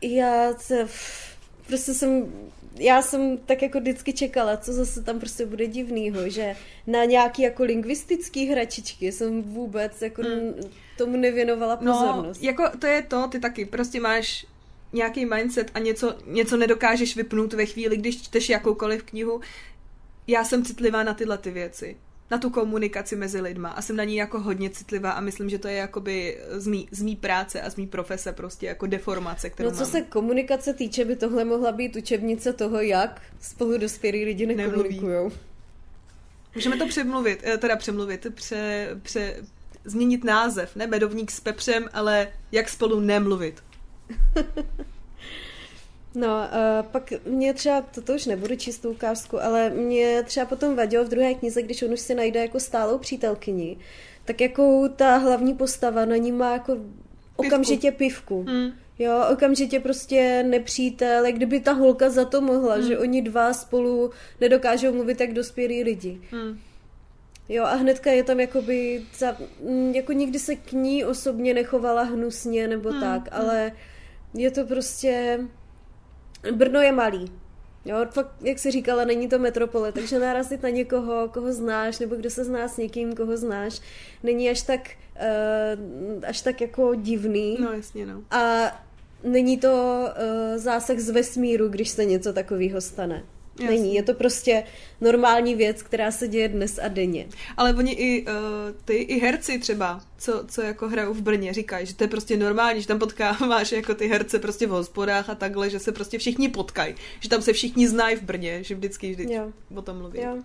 [0.03, 0.75] já to,
[1.67, 2.33] prostě jsem
[2.79, 6.57] já jsem tak jako vždycky čekala, co zase tam prostě bude divnýho, že
[6.87, 10.55] na nějaký jako lingvistický hračičky jsem vůbec jako hmm.
[10.99, 12.43] tomu nevěnovala no, pozornost.
[12.43, 14.47] No, jako to je to, ty taky prostě máš
[14.93, 19.41] nějaký mindset a něco, něco nedokážeš vypnout ve chvíli, když čteš jakoukoliv knihu,
[20.27, 21.97] já jsem citlivá na tyhle ty věci
[22.31, 25.59] na tu komunikaci mezi lidma a jsem na ní jako hodně citlivá a myslím, že
[25.59, 29.51] to je jakoby z mý, z mý práce a z mý profese prostě jako deformace,
[29.51, 29.91] kterou No co mám.
[29.91, 35.31] se komunikace týče, by tohle mohla být učebnice toho, jak spolu dospělí lidi nekomunikují.
[36.55, 39.37] Můžeme to přemluvit, eh, teda přemluvit, pře, pře,
[39.85, 43.63] změnit název, ne medovník s pepřem, ale jak spolu nemluvit.
[46.15, 50.77] No, uh, pak mě třeba, toto už nebudu číst tu ukázku, ale mě třeba potom
[50.77, 53.77] vadilo v druhé knize, když on už si najde jako stálou přítelkyni,
[54.25, 56.77] tak jako ta hlavní postava na ní má jako
[57.37, 58.43] okamžitě pivku.
[58.43, 58.73] Hmm.
[58.99, 62.87] Jo, okamžitě prostě nepřítel, jak kdyby ta holka za to mohla, Hmm.
[62.87, 64.11] že oni dva spolu
[64.41, 66.21] nedokážou mluvit jak dospělí lidi.
[66.31, 66.59] Hmm.
[67.49, 69.37] Jo, a hnedka je tam jakoby, za,
[69.69, 73.73] mm, jako nikdy se k ní osobně nechovala hnusně nebo Hmm, tak, ale
[74.35, 75.41] je to prostě,
[76.53, 77.33] Brno je malý.
[77.85, 82.17] Jo, fakt, jak jsi říkala, není to metropole, takže narazit na někoho, koho znáš, nebo
[82.17, 83.81] kdo se zná s někým, koho znáš,
[84.23, 84.81] není až tak,
[85.17, 87.57] uh, až tak jako divný.
[87.61, 88.23] No jasně, no.
[88.31, 88.73] A
[89.25, 93.23] není to uh, zásah z vesmíru, když se něco takového stane.
[93.61, 93.77] Jasně.
[93.77, 94.63] Není, je to prostě
[95.01, 97.27] normální věc, která se děje dnes a denně.
[97.57, 98.33] Ale oni i uh,
[98.85, 102.37] ty, i herci třeba, co, co jako hrajou v Brně, říkají, že to je prostě
[102.37, 106.19] normální, že tam potkáváš jako ty herce prostě v hospodách a takhle, že se prostě
[106.19, 109.53] všichni potkají, že tam se všichni znají v Brně, že vždycky, vždycky Jo.
[109.75, 110.21] o tom mluví.
[110.21, 110.37] Jo.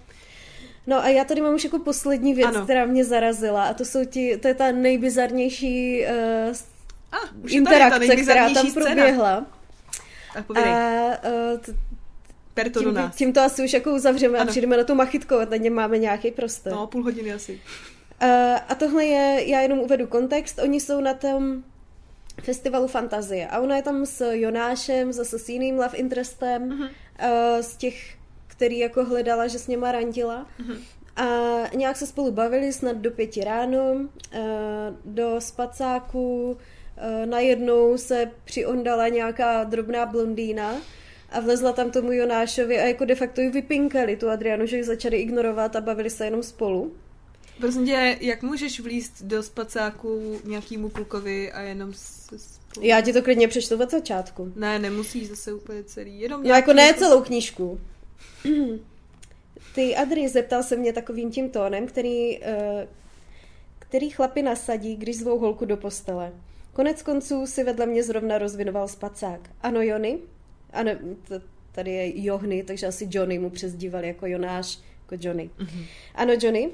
[0.88, 2.64] No a já tady mám už jako poslední věc, Ano.
[2.64, 6.02] která mě zarazila a to jsou ti, to je ta nejbizarnější
[6.50, 6.56] uh,
[7.12, 8.86] A, už je tady ta interakce, která tam nejbizarnější scéna.
[8.96, 9.46] proběhla.
[10.34, 11.76] Tak A uh, t-
[12.64, 13.16] per to do tím, nás.
[13.16, 14.50] tím to asi už jako uzavřeme a Ano.
[14.50, 16.74] přijdeme na tu machitku a tady máme nějaký prostor.
[16.74, 17.62] No, půl hodiny asi.
[18.24, 18.30] Uh,
[18.70, 21.64] a tohle je, já jenom uvedu kontext, oni jsou na tom
[22.44, 26.82] festivalu Fantazie a ona je tam s Jonášem, zase s jiným love interestem, Mhm.
[26.84, 26.90] uh,
[27.62, 28.16] z těch,
[28.48, 30.48] který jako hledala, že s něma randila.
[30.60, 30.78] Mhm.
[31.16, 31.26] A
[31.76, 34.00] nějak se spolu bavili snad do pěti ráno, uh,
[35.06, 40.76] do spacáku uh, najednou se přiondala nějaká drobná blondýna
[41.32, 44.84] a vlezla tam tomu Jonášovi a jako de facto ji vypinkali tu Adrianu, že ji
[44.84, 46.94] začali ignorovat a bavili se jenom spolu.
[47.60, 52.86] Prosím tě, jak můžeš vlízt do spacáku nějakýmu klukovi a jenom se spolu...
[52.86, 54.54] Já ti to klidně přečtu od začátku.
[54.56, 57.80] Ne, nemusíš zase úplně celý, jenom No jako ne nějaký- celou knížku.
[59.76, 62.88] Ty Adri zeptal se mě takovým tím tónem, který, eh,
[63.80, 66.32] který chlapi nasadí, když zvou holku do postele.
[66.74, 69.40] Konec konců si vedle mě zrovna rozvinoval spacák.
[69.62, 70.20] Ano, Jony?
[70.74, 70.92] Ano,
[71.72, 75.50] tady je Johny, takže asi Johnny mu přezdívali jako Jonáš, jako Johnny.
[76.16, 76.70] Ano, Johnny?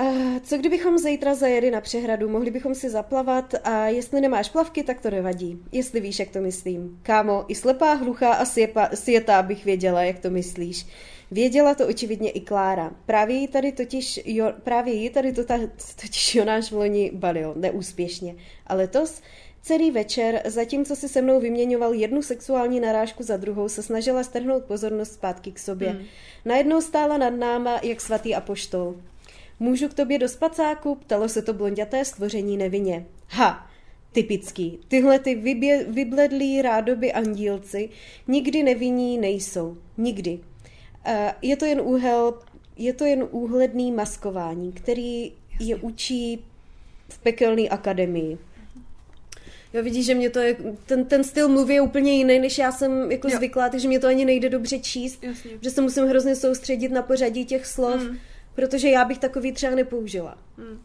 [0.00, 4.82] Uh, co kdybychom zítra zajeli na přehradu, mohli bychom si zaplavat a jestli nemáš plavky,
[4.82, 5.58] tak to nevadí.
[5.72, 6.98] Jestli víš, jak to myslím.
[7.02, 10.86] Kámo, i slepá, hluchá a sjepa, sjetá bych věděla, jak to myslíš.
[11.30, 12.92] Věděla to očividně i Klára.
[13.06, 15.58] Právě jí tady totiž, jo, právě jí tady to ta,
[16.00, 18.34] totiž Jonáš v loni balil, neúspěšně.
[18.66, 19.22] A letos
[19.66, 24.64] Celý večer, zatímco si se mnou vyměňoval jednu sexuální narážku za druhou, se snažila strhnout
[24.64, 25.90] pozornost zpátky k sobě.
[25.90, 26.04] Hmm.
[26.44, 28.96] Najednou stála nad náma, jak svatý apoštol.
[29.60, 30.94] Můžu k tobě do spacáku?
[30.94, 33.06] Ptalo se to blonděté stvoření nevinně.
[33.28, 33.70] Ha,
[34.12, 34.78] typický.
[34.88, 37.88] Tyhle ty vybě, vybledlí rádoby andílci
[38.28, 39.76] nikdy nevinní nejsou.
[39.96, 40.40] Nikdy.
[41.06, 41.12] Uh,
[41.42, 42.38] je to jen úhel,
[42.76, 46.44] je to jen úhledný maskování, který je učí
[47.08, 48.38] v pekelné akademii.
[49.74, 50.56] Jo, vidíš, že mě to je,
[50.86, 53.36] ten, ten styl mluvy je úplně jiný, než já jsem jako Jo.
[53.36, 55.50] zvyklá, takže mě to ani nejde dobře číst, Jasně.
[55.60, 58.16] že se musím hrozně soustředit na pořadí těch slov, Mm.
[58.54, 60.38] protože já bych takový třeba nepoužila.
[60.56, 60.78] Mm.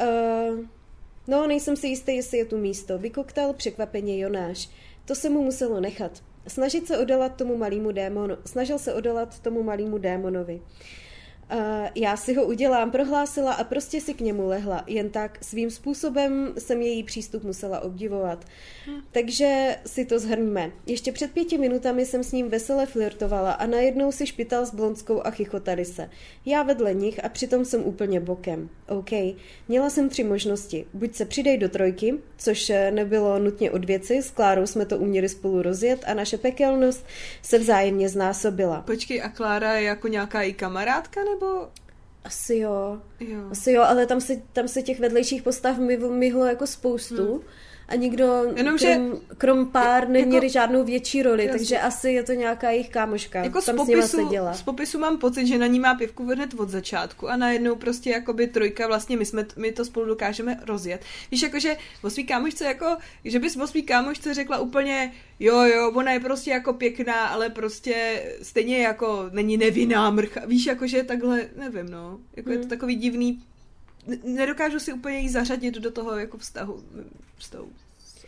[0.00, 0.58] Uh,
[1.28, 2.98] no, nejsem si jistý, jestli je tu místo.
[2.98, 4.68] Vykoktal překvapeně Jonáš.
[5.04, 6.22] To se mu muselo nechat.
[6.46, 8.36] Snažit se odolat tomu malému démonu.
[8.46, 10.60] Snažil se odolat tomu malému démonovi.
[11.52, 11.58] Uh,
[11.94, 14.84] já si ho udělám, prohlásila a prostě si k němu lehla.
[14.86, 18.44] Jen tak svým způsobem jsem její přístup musela obdivovat.
[19.12, 20.72] Takže si to zhrňme.
[20.86, 25.26] Ještě před pěti minutami jsem s ním vesele flirtovala a najednou si špital s blonskou
[25.26, 26.10] a chichotali se.
[26.46, 28.68] Já vedle nich a přitom jsem úplně bokem.
[28.88, 29.10] OK.
[29.68, 30.86] Měla jsem tři možnosti.
[30.94, 34.98] Buď se přidej do trojky, což eh, nebylo nutně od věci, s Klárou jsme to
[34.98, 37.06] uměli spolu rozjet a naše pekelnost
[37.42, 38.80] se vzájemně znásobila.
[38.80, 41.41] Počkej, a Klára je jako nějaká i kamarádka, nebo?
[42.24, 43.00] Asi jo.
[43.20, 43.40] Jo.
[43.50, 45.78] Asi jo, ale tam se, tam se těch vedlejších postav
[46.10, 47.32] myhlo jako spoustu.
[47.32, 47.42] Hmm.
[47.92, 51.58] A nikdo, Jenomže- krom, krom pár, neměli jako- žádnou větší roli, Jasně.
[51.58, 53.44] takže asi je to nějaká jejich kámoška.
[53.44, 54.54] Jako z tam s nima popisu, seděla.
[54.54, 58.10] z popisu mám pocit, že na ní má pivku hned od začátku a najednou prostě
[58.10, 61.00] jakoby trojka, vlastně my, jsme, my to spolu dokážeme rozjet.
[61.30, 62.86] Víš, jakože o svý kámošce jako,
[63.24, 67.50] že bys o svý kámošce řekla úplně, jo, jo, ona je prostě jako pěkná, ale
[67.50, 70.40] prostě stejně jako není nevinná mrcha.
[70.46, 72.70] Víš, jakože takhle, nevím, no, jako je to Hmm.
[72.70, 73.42] takový divný,
[74.24, 76.82] nedokážu si úplně jí zařadit do toho jako vztahu,
[77.38, 77.54] s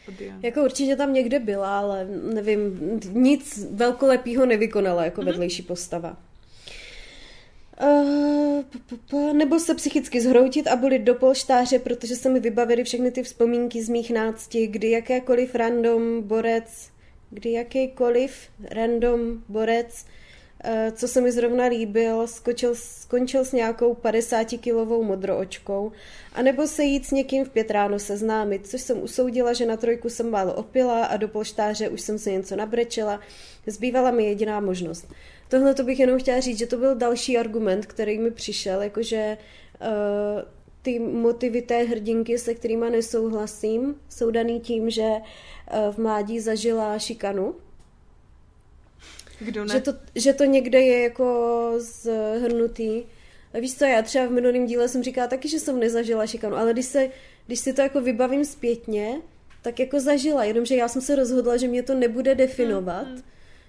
[0.08, 0.38] Odianou.
[0.42, 2.78] Jako určitě tam někde byla, ale nevím,
[3.12, 5.30] nic velkolepýho nevykonala jako Mhm.
[5.30, 6.16] vedlejší postava.
[7.82, 12.40] Uh, p- p- p- nebo se psychicky zhroutit a bolit do polštáře, protože se mi
[12.40, 16.94] vybavily všechny ty vzpomínky z mých nácti, kdy jakékoliv random borec
[17.30, 18.32] kdy jakýkoliv
[18.70, 20.06] random borec,
[20.92, 25.92] co se mi zrovna líbil, skočil, skončil s nějakou 50-kilovou modroočkou,
[26.32, 30.08] anebo se jít s někým v pět ráno seznámit, což jsem usoudila, že na trojku
[30.08, 33.20] jsem málo opila a do polštáře už jsem se něco nabrečela.
[33.66, 35.06] Zbývala mi jediná možnost.
[35.48, 39.38] Tohle to bych jenom chtěla říct, že to byl další argument, který mi přišel, jakože
[39.80, 39.86] uh,
[40.82, 46.98] ty motivy té hrdinky, se kterými nesouhlasím, jsou daný tím, že uh, v mládí zažila
[46.98, 47.54] šikanu.
[49.38, 49.74] Kdo ne?
[49.74, 51.72] Že to, že to někde je jako
[52.38, 53.02] zhrnutý.
[53.54, 56.56] A víš co, já třeba v minulém díle jsem říkala taky, že jsem nezažila šikanu,
[56.56, 57.08] ale když, se,
[57.46, 59.20] když si to jako vybavím zpětně,
[59.62, 63.22] tak jako zažila, jenomže já jsem se rozhodla, že mě to nebude definovat, mm, mm.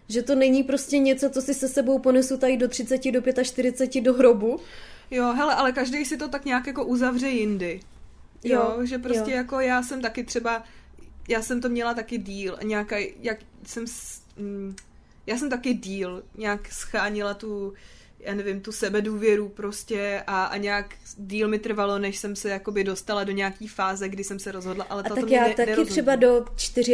[0.09, 4.01] že to není prostě něco, co si se sebou ponesu tady do 30, do 45
[4.01, 4.59] do hrobu.
[5.11, 7.79] Jo, hele, ale každý si to tak nějak jako uzavře jindy.
[8.43, 9.37] Jo, Jo, že prostě jo.
[9.37, 10.63] jako já jsem taky třeba,
[11.29, 14.75] já jsem to měla taky díl, nějaká, jak jsem, s- mm,
[15.27, 17.73] já jsem taky díl, nějak schánila tu,
[18.19, 22.84] já nevím, tu sebedůvěru prostě a, a nějak díl mi trvalo, než jsem se jakoby
[22.84, 25.91] dostala do nějaký fáze, kdy jsem se rozhodla, ale A tak já ne, taky nerozhodla.
[25.91, 26.45] třeba do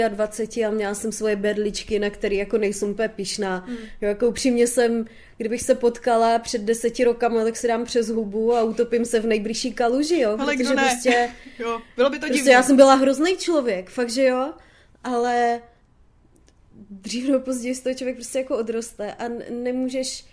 [0.09, 3.57] 24 a měla jsem svoje berličky, na které jako nejsem úplně pišná.
[3.67, 3.77] Hmm.
[4.01, 5.05] Jo, jako upřímně jsem,
[5.37, 9.25] kdybych se potkala před deseti rokama, tak si dám přes hubu a utopím se v
[9.25, 10.29] nejbližší kaluži, jo.
[10.39, 10.81] Ale protože kdo ne?
[10.89, 11.29] prostě,
[11.59, 12.51] Jo, bylo by to prostě divné.
[12.51, 14.53] já jsem byla hrozný člověk, fakt, že jo.
[15.03, 15.61] Ale
[16.91, 20.25] dřív nebo později z toho člověk prostě jako odroste a nemůžeš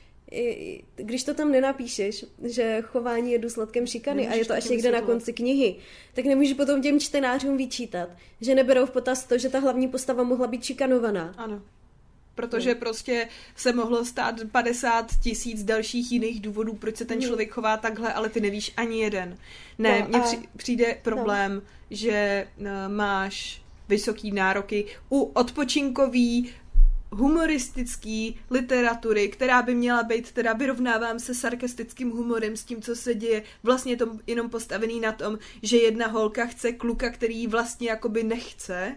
[0.96, 5.00] když to tam nenapíšeš, že chování je důsledkem šikany a je to až někde na
[5.00, 5.76] konci knihy,
[6.14, 8.08] tak nemůžeš potom těm čtenářům vyčítat,
[8.40, 11.34] že neberou v potaz to, že ta hlavní postava mohla být šikanovaná.
[11.36, 11.62] Ano.
[12.34, 17.76] Protože prostě se mohlo stát 50 tisíc dalších jiných důvodů, proč se ten člověk chová
[17.76, 19.38] takhle, ale ty nevíš ani jeden.
[19.78, 22.12] Ne, No mně a- při, přijde problém, že
[22.64, 26.50] eh, máš vysoký nároky u odpočinkový
[27.10, 33.14] humoristický literatury, která by měla být, teda vyrovnávám se sarkastickým humorem s tím, co se
[33.14, 38.22] děje, vlastně to jenom postavený na tom, že jedna holka chce kluka, který vlastně jakoby
[38.22, 38.96] nechce,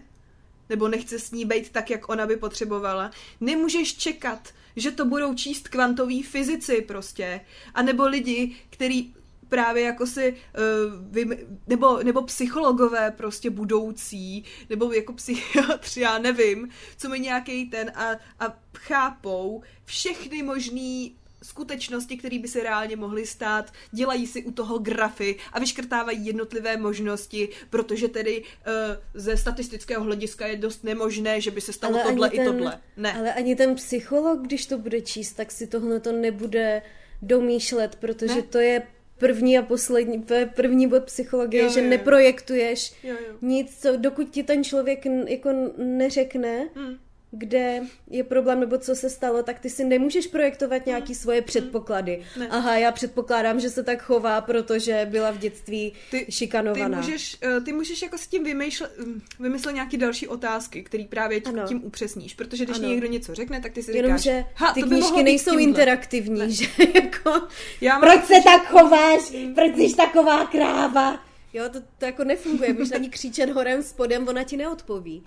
[0.68, 3.10] nebo nechce s ní být tak, jak ona by potřebovala.
[3.40, 7.40] Nemůžeš čekat, že to budou číst kvantoví fyzici prostě,
[7.74, 9.14] a nebo lidi, který
[9.52, 16.68] právě jako si, uh, vym, nebo, nebo psychologové prostě budoucí, nebo jako psychiatři, já nevím,
[16.96, 18.10] co mi nějaký ten a,
[18.40, 24.78] a chápou všechny možný skutečnosti, které by se reálně mohly stát, dělají si u toho
[24.78, 31.50] grafy a vyškrtávají jednotlivé možnosti, protože tedy uh, ze statistického hlediska je dost nemožné, že
[31.50, 32.80] by se stalo Ale tohle i ten- tohle.
[32.96, 33.12] Ne.
[33.18, 36.82] Ale ani ten psycholog, když to bude číst, tak si tohle to nebude
[37.22, 38.42] domýšlet, protože Ne.
[38.42, 38.82] to je
[39.22, 43.34] první a poslední, to je první bod psychologie, Jo, že jo, neprojektuješ Jo, jo.
[43.42, 46.94] nic, co, dokud ti ten člověk jako neřekne, Hmm.
[47.34, 47.80] Kde
[48.10, 52.22] je problém nebo co se stalo, tak ty si nemůžeš projektovat nějaký svoje předpoklady.
[52.34, 52.44] Hmm.
[52.44, 52.48] Ne.
[52.50, 56.96] Aha, já předpokládám, že se tak chová, protože byla v dětství Ty, ty šikanovaná.
[57.00, 61.40] můžeš, eh, ty můžeš jako s tím vymýšlet, hm, vymyslet nějaký další otázky, který právě
[61.40, 61.62] t- Ano.
[61.68, 62.88] tím upřesníš, protože když Ano.
[62.88, 65.62] někdo něco řekne, tak ty si Jenomže říkáš, ha, ty to knížky nejsou tímhle.
[65.68, 66.64] interaktivní, že
[66.94, 67.42] jako...
[67.80, 69.20] Já mám Proč se tak chováš?
[69.54, 71.20] Proč jsi taková kráva?
[71.54, 75.22] Jo, to, to jako nefunguje, můžeš na ní křičet horem spodem, ona ti neodpoví.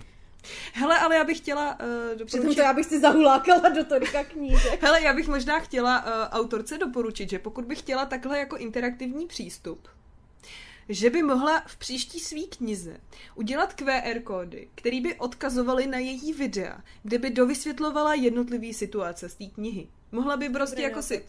[0.73, 1.85] Hele, ale já bych chtěla uh,
[2.25, 2.55] Přitom doporučit...
[2.55, 4.81] to já bych si zahulákala do tolika knížek.
[4.83, 9.27] Hele, já bych možná chtěla uh, autorce doporučit, že pokud bych chtěla takhle jako interaktivní
[9.27, 9.87] přístup,
[10.89, 12.97] že by mohla v příští svý knize
[13.35, 19.35] udělat QR kódy, které by odkazovaly na její videa, kde by dovysvětlovala jednotlivý situace z
[19.35, 19.87] té knihy.
[20.11, 21.25] Mohla by prostě jako si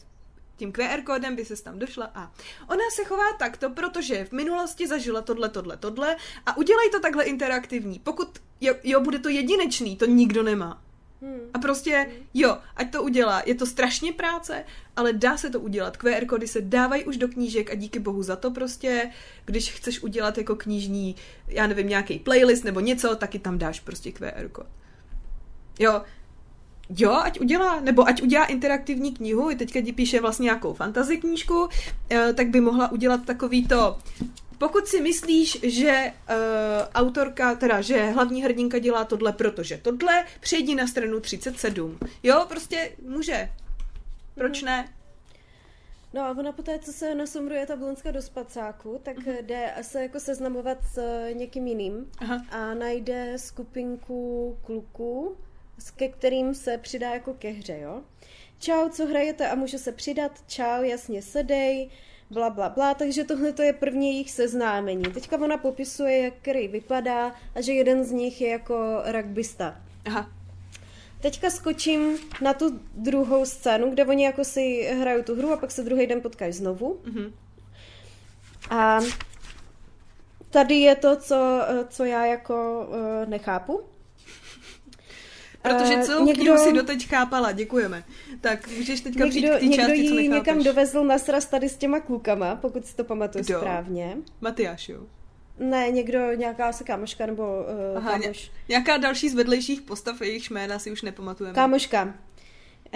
[0.57, 2.33] tím QR kódem by se tam došla a
[2.69, 6.17] ona se chová takto, protože v minulosti zažila tohle, tohle, tohle
[6.47, 7.99] a udělej to takhle interaktivní.
[7.99, 8.29] Pokud
[8.61, 10.83] jo, jo bude to jedinečný, to nikdo nemá.
[11.23, 11.41] Hmm.
[11.55, 13.43] A prostě, jo, ať to udělá.
[13.47, 14.65] Je to strašně práce,
[14.97, 15.97] ale dá se to udělat.
[15.97, 19.11] QR kódy se dávají už do knížek a díky bohu za to prostě,
[19.45, 21.17] když chceš udělat jako knižní,
[21.49, 24.67] já nevím, nějaký playlist nebo něco, taky tam dáš prostě QR kód.
[25.79, 26.03] Jo,
[26.91, 31.17] Jo, ať udělá, nebo ať udělá interaktivní knihu, i teďka ti píše vlastně nějakou fantasy
[31.17, 31.69] knížku,
[32.11, 33.99] eh, tak by mohla udělat takový to,
[34.59, 36.35] pokud si myslíš, že uh,
[36.95, 41.99] autorka, teda, že hlavní hrdinka dělá tohle, protože tohle, přejdi na stranu 37.
[42.23, 43.51] Jo, prostě může.
[44.35, 44.89] Proč ne?
[46.15, 49.37] No a ona poté, co se nasumruje ta blonská do spacáku, tak Mhm.
[49.43, 52.43] jde se jako seznamovat s eh, někým jiným Aha.
[52.51, 55.37] a najde skupinku kluků,
[55.97, 58.03] ke kterým se přidá jako ke hře, jo.
[58.59, 61.91] Čau, co hrajete a můžu se přidat, čau, jasně sedej,
[62.31, 65.03] bla, bla, bla, takže tohle to je první jejich seznámení.
[65.03, 69.81] Teďka ona popisuje, jak který vypadá a že jeden z nich je jako rugbysta.
[70.07, 70.31] Aha.
[71.21, 75.71] teďka skočím na tu druhou scénu, kde oni jako si hrajou tu hru a pak
[75.71, 77.01] se druhý den potkají znovu.
[77.05, 77.33] Mhm.
[78.71, 79.01] A
[80.51, 83.81] tady je to, co, co já jako uh, nechápu.
[85.63, 86.43] Protože Eh, celou někdo...
[86.43, 88.05] knihu si doteď chápala, děkujeme.
[88.41, 90.29] Tak můžeš teďka přijít Někdo, k té části, co nechápeš.
[90.39, 93.59] někam dovezl na sraz tady s těma klukama, pokud si to pamatuju Kdo?
[93.59, 94.17] správně.
[94.41, 95.01] Matyáš, jo.
[95.59, 98.51] Ne, někdo, nějaká asi kámoška nebo uh, Aha, ně, kámoš.
[98.69, 101.55] nějaká další z vedlejších postav, jejich jména si už nepamatujeme.
[101.55, 102.15] Kámoška.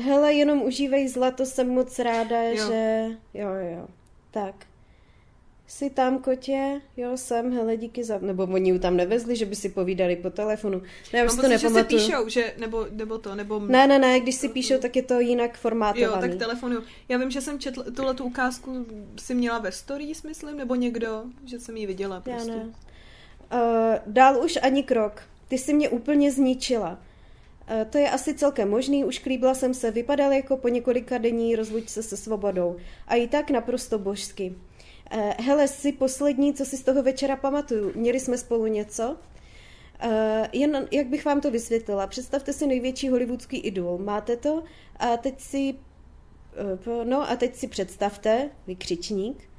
[0.05, 2.57] Hele, jenom užívej zlato, jsem moc ráda, jo.
[2.69, 3.07] že...
[3.35, 3.87] Jo, jo, jo.
[4.31, 4.55] Tak.
[5.71, 6.81] Jsi tam, kotě?
[6.97, 8.19] Jo, jsem, hele, díky za...
[8.19, 10.83] Nebo oni ji tam nevezli, že by si povídali po telefonu.
[11.13, 12.01] Ne, já už to pocit, že si nepamatuju.
[12.01, 13.61] píšou, že, nebo, nebo to, nebo...
[13.61, 16.29] Ne, ne, ne, když si píšou, tak je to jinak Jo, formátovaný.
[16.29, 16.81] tak telefonu.
[17.09, 18.87] Já vím, že jsem četl tuhle tu ukázku,
[19.19, 22.51] si měla ve stories, myslím, nebo někdo, že jsem ji viděla Já prostě.
[22.51, 22.65] ne.
[22.65, 25.23] Uh, dál už ani krok.
[25.49, 26.91] Ty jsi mě úplně zničila.
[26.91, 31.57] Uh, to je asi celkem možný, už klíbla jsem se, vypadal jako po několika denní
[31.57, 32.77] rozluč se se svobodou.
[33.09, 34.55] A i tak naprosto božsky.
[35.15, 37.93] Uh, hele, jsi poslední, co si z toho večera pamatuju.
[37.95, 39.17] Měli jsme spolu něco?
[40.05, 40.11] Uh,
[40.53, 42.07] jen jak bych vám to vysvětlila.
[42.07, 43.99] Představte si největší hollywoodský idol.
[43.99, 44.63] Máte to?
[44.97, 45.75] A teď si...
[46.87, 49.51] Uh, no a teď si představte, vykřičník,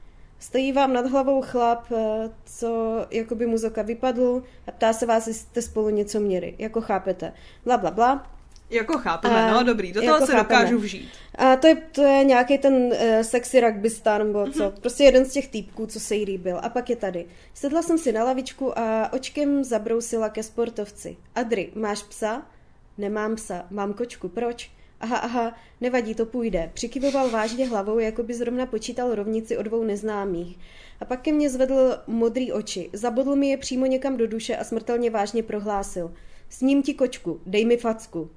[0.41, 4.93] Stojí vám nad hlavou chlap, eh, co jako by mu z oka vypadl a ptá
[4.93, 6.55] se vás, jestli jste spolu něco měli.
[6.57, 7.33] Jako chápete.
[7.65, 8.31] Bla, bla, bla.
[8.72, 10.60] Jako chápeme, A- no dobrý, do toho jako se chápeme.
[10.60, 11.10] dokážu vžít.
[11.35, 14.73] A to je, to je nějaký ten uh, sexy rugbystar, nebo co.
[14.81, 16.60] Prostě jeden z těch týpků, co se jí líbil.
[16.64, 17.26] A pak je tady.
[17.53, 21.18] Sedla jsem si na lavičku a očkem zabrousila ke sportovci.
[21.35, 22.41] Adri, máš psa?
[22.98, 23.65] Nemám psa.
[23.69, 24.30] Mám kočku.
[24.30, 24.72] Proč?
[24.99, 26.72] Aha, aha, nevadí, to půjde.
[26.73, 30.60] Přikyvoval vážně hlavou, jako by zrovna počítal rovnici o dvou neznámých.
[30.99, 32.89] A pak ke mně zvedl modrý oči.
[32.93, 36.14] Zabodl mi je přímo někam do duše a smrtelně vážně prohlásil.
[36.49, 38.30] Sním ti kočku, dej mi facku.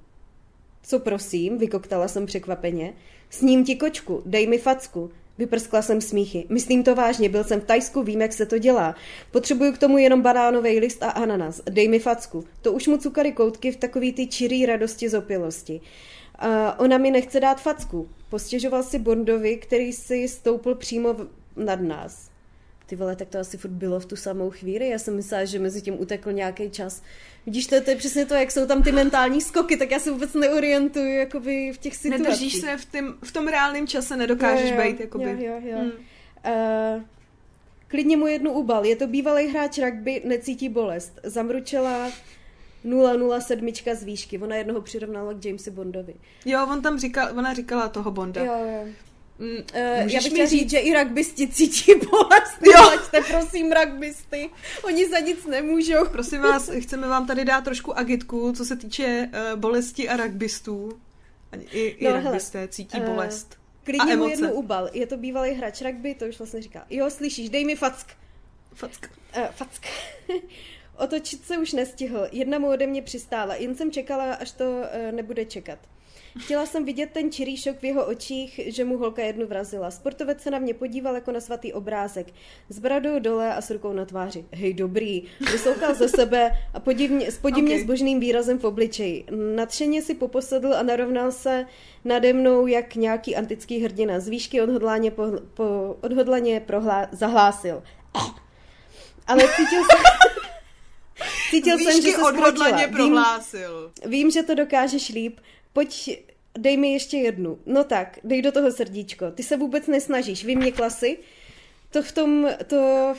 [0.87, 2.95] Co prosím, vykoktala jsem překvapeně.
[3.31, 5.11] Sním ti kočku, dej mi facku.
[5.39, 6.47] Vyprskla jsem smíchy.
[6.49, 8.95] Myslím to vážně, byl jsem v Tajsku, vím, jak se to dělá.
[9.31, 11.63] Potřebuju k tomu jenom banánový list a ananas.
[11.71, 12.45] Dej mi facku.
[12.63, 15.81] To už mu cukary koutky v takový ty čirý radosti z opilosti.
[16.39, 18.09] A ona mi nechce dát facku.
[18.29, 21.17] Postěžoval si Bondovi, který si stoupil přímo
[21.57, 22.34] nad nás.
[22.87, 24.89] Ty vole, tak to asi furt bylo v tu samou chvíli.
[24.89, 27.03] Já jsem myslela, že mezi tím utekl nějaký čas.
[27.47, 30.11] Vidíš, to, to je přesně to, jak jsou tam ty mentální skoky, tak já se
[30.11, 32.25] vůbec neorientuju jakoby v těch situacích.
[32.25, 35.25] Nedržíš se v, tým, v tom reálném čase, nedokážeš Jo, jo, být, jakoby.
[35.25, 35.79] Jo, jo, jo.
[35.79, 35.91] Hmm.
[35.91, 37.03] Uh,
[37.89, 38.85] klidně mu jednu ubal.
[38.85, 41.21] Je to bývalý hráč rugby, necítí bolest.
[41.23, 42.11] Zamručela
[43.41, 44.39] 007 z výšky.
[44.39, 46.15] Ona jednoho přirovnala k Jamesi Bondovi.
[46.45, 48.45] Jo, on tam říkal, ona říkala toho Bonda.
[48.45, 48.93] Jo, jo.
[49.39, 52.59] Mm, Uh, já bych mi říct, říct, že i rugbysti cítí bolest.
[52.63, 52.91] Jo.
[52.91, 54.51] Neplačte, prosím, rugbysty.
[54.83, 56.07] Oni za nic nemůžou.
[56.13, 60.99] prosím vás, chceme vám tady dát trošku agitku, co se týče uh, bolesti a rugbystů.
[61.71, 63.59] I, i No, no, hele, rugbysté cítí eh, bolest.
[63.85, 64.33] Klidně A mu emoce.
[64.33, 64.89] jednu ubal.
[64.93, 66.85] Je to bývalý hráč rugby, to už vlastně říká.
[66.91, 68.07] Jo, slyšíš, dej mi fack.
[68.75, 69.09] Facka.
[69.39, 69.71] Uh, fack.
[70.99, 72.29] Otočit se už nestihl.
[72.33, 73.55] Jedna mu ode mě přistála.
[73.55, 75.79] Jen jsem čekala, až to uh, nebude čekat.
[76.39, 79.91] Chtěla jsem vidět ten čirý šok v jeho očích, že mu holka jednu vrazila.
[79.91, 82.27] Sportovec se na mě podíval jako na svatý obrázek.
[82.69, 84.45] S bradou dole a s rukou na tváři.
[84.53, 85.23] Hej, dobrý.
[85.53, 87.83] Vysoukal ze sebe a podivně, s podivně Ok.
[87.83, 89.25] zbožným výrazem v obličeji.
[89.57, 91.67] Nadšeně si poposedl a narovnal se
[92.05, 94.21] nade mnou jak nějaký antický hrdina.
[94.21, 95.23] Z výšky odhodlaně, po,
[95.55, 97.83] po, odhodlaně prohlá, zahlásil.
[99.27, 99.99] Ale cítil jsem...
[101.51, 102.87] Cítil jsem, že Výšky se odhodlaně zkrotila.
[102.87, 103.93] Vím, prohlásil.
[104.07, 105.41] Vím, že to dokážeš líp.
[105.75, 106.25] Pojď,
[106.59, 107.59] dej mi ještě jednu.
[107.67, 109.31] No tak, dej do toho srdíčko.
[109.31, 110.45] Ty se vůbec nesnažíš.
[110.45, 111.19] Vy mě klasy.
[111.91, 113.15] To v tom, to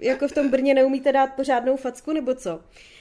[0.00, 2.60] jako v tom Brně neumíte dát pořádnou facku, nebo co?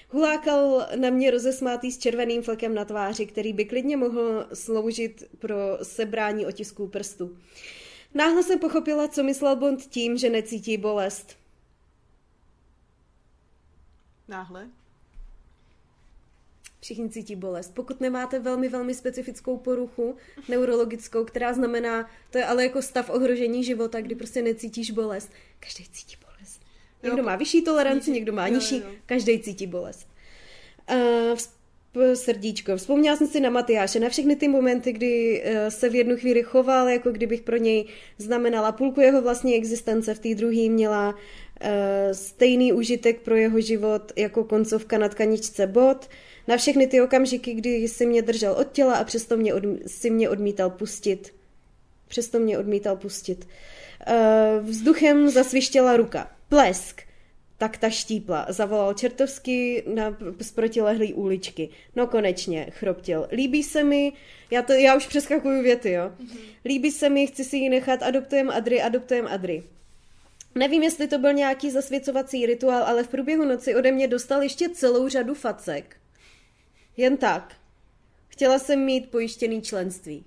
[0.09, 5.55] Hulákal na mě rozesmátý s červeným flekem na tváři, který by klidně mohl sloužit pro
[5.83, 7.37] sebrání otisků prstu.
[8.13, 11.37] Náhle jsem pochopila, co myslel Bond tím, že necítí bolest.
[14.27, 14.69] Náhle.
[16.83, 17.73] Všichni cítí bolest.
[17.73, 20.15] Pokud nemáte velmi, velmi specifickou poruchu
[20.49, 25.31] neurologickou, která znamená, to je ale jako stav ohrožení života, kdy prostě necítíš bolest.
[25.59, 26.61] Každý cítí bolest.
[27.03, 28.11] Někdo Jo, má vyšší toleranci, cítí.
[28.11, 28.95] někdo má nižší, jo, jo.
[29.05, 30.07] každý cítí bolest.
[30.91, 32.77] Uh, srdíčko.
[32.77, 36.43] Vzpomněla jsem si na Matyáše, na všechny ty momenty, kdy uh, se v jednu chvíli
[36.43, 37.85] choval, jako kdybych pro něj
[38.17, 41.17] znamenala půlku jeho vlastní existence, v té druhé měla uh,
[42.11, 46.09] stejný užitek pro jeho život jako koncovka na tkaničce bod.
[46.47, 50.09] Na všechny ty okamžiky, kdy si mě držel od těla a přesto mě odm- si
[50.09, 51.33] mě odmítal pustit.
[52.07, 53.47] Přesto mě odmítal pustit.
[54.07, 56.31] Uh, vzduchem zasvištěla ruka.
[56.49, 57.01] Plesk.
[57.57, 58.45] tak ta štípla.
[58.49, 61.69] Zavolal Čertovský na, z protilehlý uličky.
[61.95, 63.27] No konečně, chroptil.
[63.31, 64.13] Líbí se mi,
[64.51, 66.11] já, to, já už přeskakuju věty, jo.
[66.65, 69.63] Líbí se mi, chci si ji nechat, adoptujem Adry, adoptujem Adry.
[70.55, 74.69] Nevím, jestli to byl nějaký zasvěcovací rituál, ale v průběhu noci ode mě dostal ještě
[74.69, 75.95] celou řadu facek.
[76.97, 77.55] Jen tak.
[78.27, 80.25] Chtěla jsem mít pojištěný členství.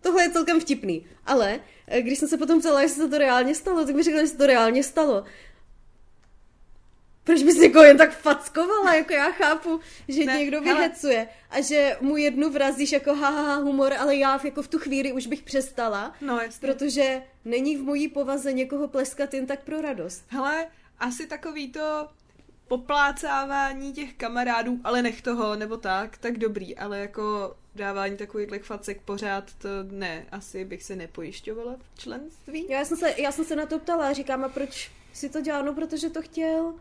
[0.00, 3.54] Tohle je celkem vtipný, ale eh, když jsem se potom ptala, jestli se to reálně
[3.54, 5.24] stalo, tak mi řekla, že se to reálně stalo.
[7.24, 8.94] Proč bys někoho jen tak fackovala?
[8.94, 10.74] Jako já chápu, že Ne, někdo hele.
[10.74, 14.68] vyhecuje a že mu jednu vrazíš jako ha, ha, ha humor, ale já jako v
[14.68, 19.62] tu chvíli už bych přestala, No, protože není v mojí povaze někoho pleskat jen tak
[19.64, 20.24] pro radost.
[20.28, 20.66] Hele,
[20.98, 22.08] asi takový to
[22.68, 29.00] poplácávání těch kamarádů, ale nech toho, nebo tak, tak dobrý, ale jako dávání takových facek
[29.00, 32.66] pořád, to ne, asi bych se nepojišťovala v členství.
[32.68, 35.40] Já jsem se, já jsem se na to ptala a říkám, a proč si to
[35.40, 35.64] dělal?
[35.64, 36.74] No, protože to chtěl.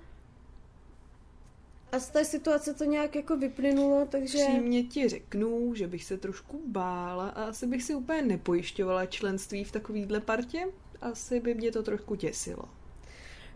[1.91, 4.37] A z té situace to nějak jako vyplynulo, takže...
[4.37, 9.63] Přímě ti řeknu, že bych se trošku bála a asi bych si úplně nepojišťovala členství
[9.63, 10.67] v takovýhle partě.
[11.01, 12.63] Asi by mě to trošku děsilo.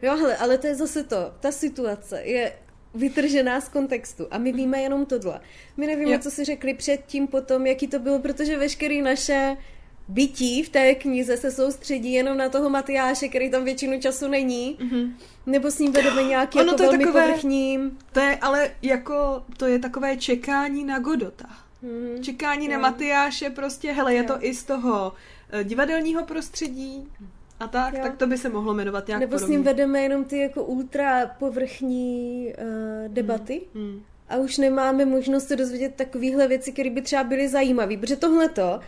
[0.02, 1.34] Jo, hele, ale to je zase to.
[1.40, 2.54] Ta situace je
[2.94, 5.42] vytržená z kontextu a my víme jenom tohle.
[5.78, 6.20] My nevíme, Jo.
[6.20, 9.58] co si řekli předtím, potom, jaký to bylo, protože veškerý naše
[10.08, 14.78] bytí v té knize se soustředí jenom na toho Matyáše, který tam většinu času není,
[14.82, 15.12] mm-hmm.
[15.46, 17.92] nebo s ním vedeme nějaký Ono jako to je velmi takové- povrchní...
[18.12, 21.50] To je ale jako, to je takové čekání na Godota.
[21.82, 22.24] Mhm.
[22.24, 22.82] Čekání na Jo.
[22.82, 24.28] Matyáše prostě, hele, je Jo.
[24.28, 25.14] to i z toho
[25.52, 27.08] eh, divadelního prostředí
[27.60, 27.99] a tak, Jo.
[28.03, 29.56] tak to by se mohlo jmenovat nějak Nebo s podobně.
[29.57, 33.61] ním vedeme jenom ty jako ultra povrchní uh, debaty.
[33.76, 34.02] Hmm.
[34.30, 37.98] a už nemáme možnost se dozvědět takovéhle věci, které by třeba byly zajímavé.
[37.98, 38.80] Protože tohleto,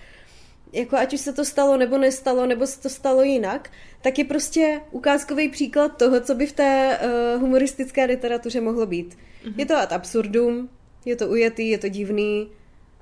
[0.73, 3.69] jako ať už se to stalo nebo nestalo, nebo se to stalo jinak,
[4.01, 9.17] tak je prostě ukázkový příklad toho, co by v té uh, humoristické literatuře mohlo být.
[9.45, 9.53] Mm-hmm.
[9.57, 10.69] Je to ad absurdum,
[11.05, 12.47] je to ujetý, je to divný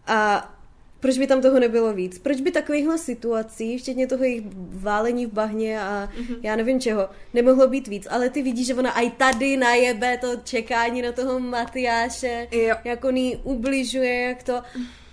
[0.08, 0.52] a
[1.00, 2.20] proč by tam toho nebylo víc?
[2.20, 4.44] Proč by takovýchhle situací, včetně toho jejich
[4.74, 6.38] válení v bahně a mm-hmm.
[6.44, 8.08] já nevím čeho, nemohlo být víc?
[8.10, 12.76] Ale ty vidíš, že ona aj tady najebe to čekání na toho Matyáše, Jo.
[12.84, 14.62] jak on jí ubližuje, jak to...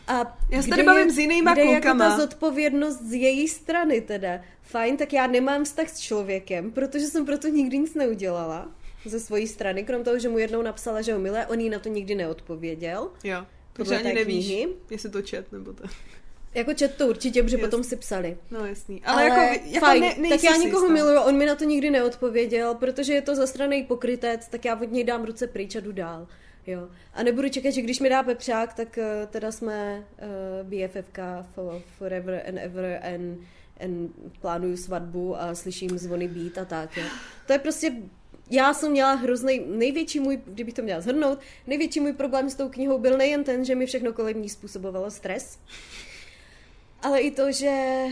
[0.09, 2.11] A Já se tady je- bavím s jinýma kde je jako klukama.
[2.11, 4.41] ta zodpovědnost z její strany teda.
[4.63, 8.69] Fajn, tak já nemám vztah s člověkem, protože jsem proto nikdy nic neudělala
[9.05, 11.79] ze své strany, krom toho, že mu jednou napsala, že ho milé, on jí na
[11.79, 13.11] to nikdy neodpověděl.
[13.25, 13.47] Jo,
[13.77, 14.69] protože ani nevíš, knihy.
[14.91, 15.85] jestli to čet nebo to.
[16.55, 18.37] Jako čet to určitě, protože potom si psali.
[18.51, 19.03] No jasný.
[19.05, 22.75] Ale, jako, jako fajn, ne, tak já nikoho miluju, on mi na to nikdy neodpověděl,
[22.75, 26.27] protože je to zastraný pokrytec, tak já od něj dám ruce pryč a jdu dál.
[26.67, 26.89] Jo.
[27.15, 31.19] A nebudu čekat, že když mi dá pepřák, tak uh, teda jsme uh, BFFK
[31.55, 33.39] for, forever and ever and,
[33.81, 36.97] and plánuju svatbu a slyším zvony být a tak.
[36.97, 37.05] Jo.
[37.47, 37.93] To je prostě
[38.51, 42.69] já jsem měla hrozný, největší můj, kdybych to měla zhrnout, největší můj problém s tou
[42.69, 45.59] knihou byl nejen ten, že mi všechno kolem ní způsobovalo stres,
[47.03, 48.05] ale i to, že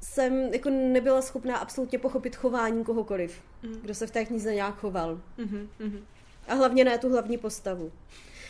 [0.00, 3.80] jsem jako nebyla schopná absolutně pochopit chování kohokoliv, Mm.
[3.82, 5.20] kdo se v té knize nějak choval.
[5.38, 6.04] Mhm, mhm.
[6.48, 7.92] A hlavně ne tu hlavní postavu.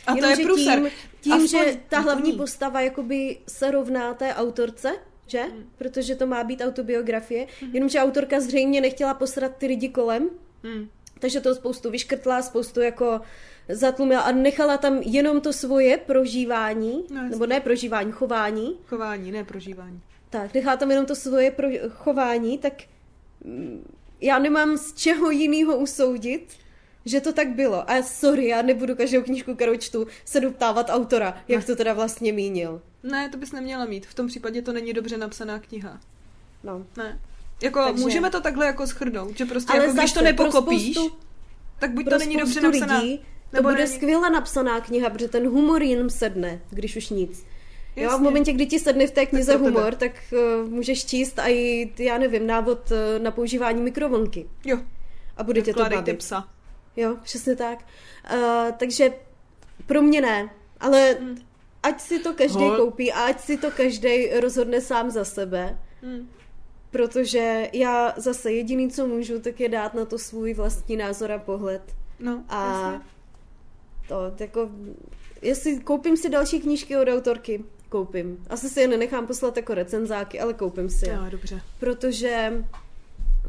[0.06, 0.78] A to Jenomže je průser.
[0.78, 2.36] Tím, tím Aspoň že ta hlavní ní.
[2.38, 4.96] postava jakoby se rovná té autorce,
[5.30, 5.42] že?
[5.44, 5.64] Mm.
[5.78, 7.46] Protože to má být autobiografie.
[7.72, 10.30] Jenomže autorka zřejmě nechtěla posrat ty lidi kolem,
[10.62, 10.88] Mm.
[11.18, 13.20] takže to spoustu vyškrtla, spoustu jako
[13.68, 19.44] zatlumila a nechala tam jenom to svoje prožívání, No, nebo ne prožívání, chování, Chování, ne
[19.44, 20.00] prožívání.
[20.30, 22.72] tak, nechá tam jenom to svoje pro, chování, tak
[23.44, 26.52] mm, já nemám z čeho jiného usoudit,
[27.04, 27.90] že to tak bylo.
[27.90, 32.32] A sorry, já nebudu každou knížku, kterou čtu, se doptávat autora, jak to teda vlastně
[32.32, 32.82] mínil.
[33.02, 34.06] Ne, to bys neměla mít.
[34.06, 36.00] V tom případě to není dobře napsaná kniha.
[36.64, 36.86] No.
[36.96, 37.20] Ne.
[37.62, 40.96] Jako Takže- můžeme to takhle jako schrnout, že prostě Ale jako když to pro nepokopíš,
[40.96, 41.16] spoustu-
[41.78, 43.24] tak buď to není dobře spoustu napsaná, lidí to
[43.56, 43.96] nebo bude není.
[43.96, 47.46] skvěle napsaná kniha, protože ten humor jim sedne, když už nic.
[47.96, 49.64] Jo, a v momentě, kdy ti sedne v té knize tebe.
[49.70, 50.12] humor, tak
[50.62, 54.48] uh, můžeš číst a i, já nevím, návod uh, na používání mikrovlnky.
[54.64, 54.78] Jo,
[55.36, 56.18] A bude tě to bavit.
[56.18, 56.48] psa.
[56.96, 57.78] Jo, přesně tak.
[58.34, 59.10] Uh, takže
[59.86, 60.50] pro mě ne,
[60.80, 61.38] ale Mm.
[61.82, 62.76] Ať si to každý Hol.
[62.76, 66.28] koupí a ať si to každý rozhodne sám za sebe, Mm.
[66.90, 71.38] protože já zase jediný, co můžu, tak je dát na to svůj vlastní názor a
[71.38, 71.82] pohled.
[72.20, 73.00] No, A jasně.
[74.08, 74.70] to jako,
[75.42, 78.44] jestli koupím si další knížky od autorky, koupím.
[78.50, 81.14] Asi si je nenechám poslat jako recenzáky, ale koupím si je.
[81.14, 81.60] Jo, dobře.
[81.80, 82.64] Protože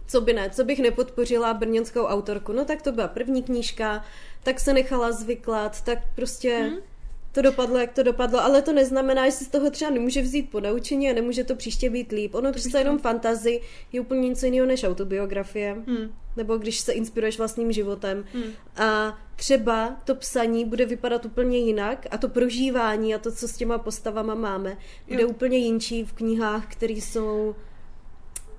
[0.07, 4.03] co by ne, co bych nepodpořila brněnskou autorku, no tak to byla první knížka,
[4.43, 6.77] tak se nechala zvyklat, tak prostě Hmm.
[7.31, 10.49] To dopadlo, jak to dopadlo, ale to neznamená, že si z toho třeba nemůže vzít
[10.49, 12.35] ponaučení a nemůže to příště být líp.
[12.35, 13.61] Ono přece jenom fantazy
[13.91, 15.73] je úplně něco jiného než autobiografie.
[15.87, 16.13] Hmm.
[16.37, 18.25] Nebo když se inspiruješ vlastním životem.
[18.33, 18.51] Hmm.
[18.77, 23.57] A třeba to psaní bude vypadat úplně jinak a to prožívání a to, co s
[23.57, 24.77] těma postavama máme,
[25.07, 25.29] bude Jo.
[25.29, 27.55] úplně jinčí v knihách, které jsou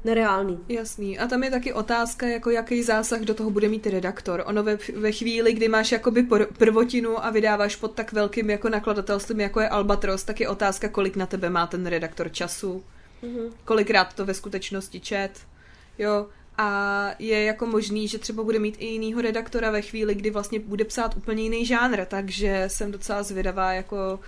[0.04, 0.58] nereální.
[0.68, 1.18] Jasný.
[1.18, 4.42] A tam je taky otázka, jako jaký zásah do toho bude mít redaktor.
[4.46, 6.26] Ono ve, ve chvíli, kdy máš jakoby
[6.58, 11.16] prvotinu a vydáváš pod tak velkým jako nakladatelstvím, jako je Albatros, tak je otázka, kolik
[11.16, 12.82] na tebe má ten redaktor času,
[13.22, 13.52] Mhm.
[13.64, 15.30] kolikrát to ve skutečnosti čet,
[15.98, 16.26] jo.
[16.58, 20.58] A je jako možný, že třeba bude mít i jinýho redaktora ve chvíli, kdy vlastně
[20.60, 24.20] bude psát úplně jiný žánr, takže jsem docela zvědavá, jako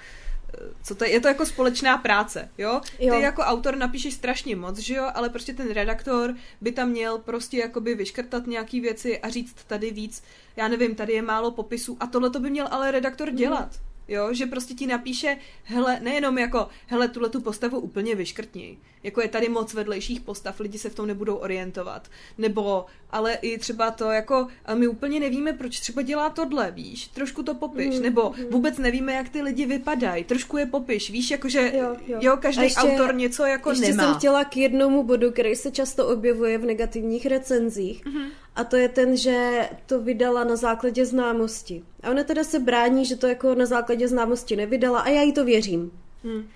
[0.83, 2.81] co to je, je to jako společná práce, jo?
[2.99, 3.15] Jo.
[3.15, 7.19] Ty jako autor napíšeš strašně moc, že jo, ale prostě ten redaktor by tam měl
[7.19, 10.23] prostě jakoby vyškrtat nějaký věci a říct tady víc,
[10.57, 13.71] já nevím, tady je málo popisů a tohle to by měl ale redaktor dělat.
[14.09, 18.79] Jo, že prostě ti napíše, hele, nejenom jako, hele, tuhle tu postavu úplně vyškrtni.
[19.03, 22.09] Jako je tady moc vedlejších postav, lidi se v tom nebudou orientovat.
[22.39, 27.09] Nebo, ale i třeba to jako, a my úplně nevíme, proč třeba dělá tohle, víš,
[27.09, 27.97] trošku to popiš.
[27.97, 28.45] Mm, Nebo mm.
[28.51, 32.19] vůbec nevíme, jak ty lidi vypadají, trošku je popiš, víš, jakože, Jo, jo.
[32.23, 34.05] jo každý ještě- autor něco jako Ještě nemá.
[34.05, 38.05] jsem chtěla k jednomu bodu, který se často objevuje v negativních recenzích.
[38.07, 38.23] Mhm.
[38.57, 41.85] A to je ten, že to vydala na základě známosti.
[42.03, 45.33] A ona teda se brání, že to jako na základě známosti nevydala a já jí
[45.33, 45.93] to věřím.
[46.25, 46.49] Hm,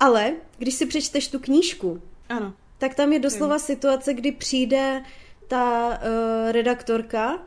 [0.00, 2.54] Ale když si přečteš tu knížku, ano.
[2.78, 5.02] tak tam je doslova situace, kdy přijde
[5.48, 7.40] ta uh, redaktorka, uh,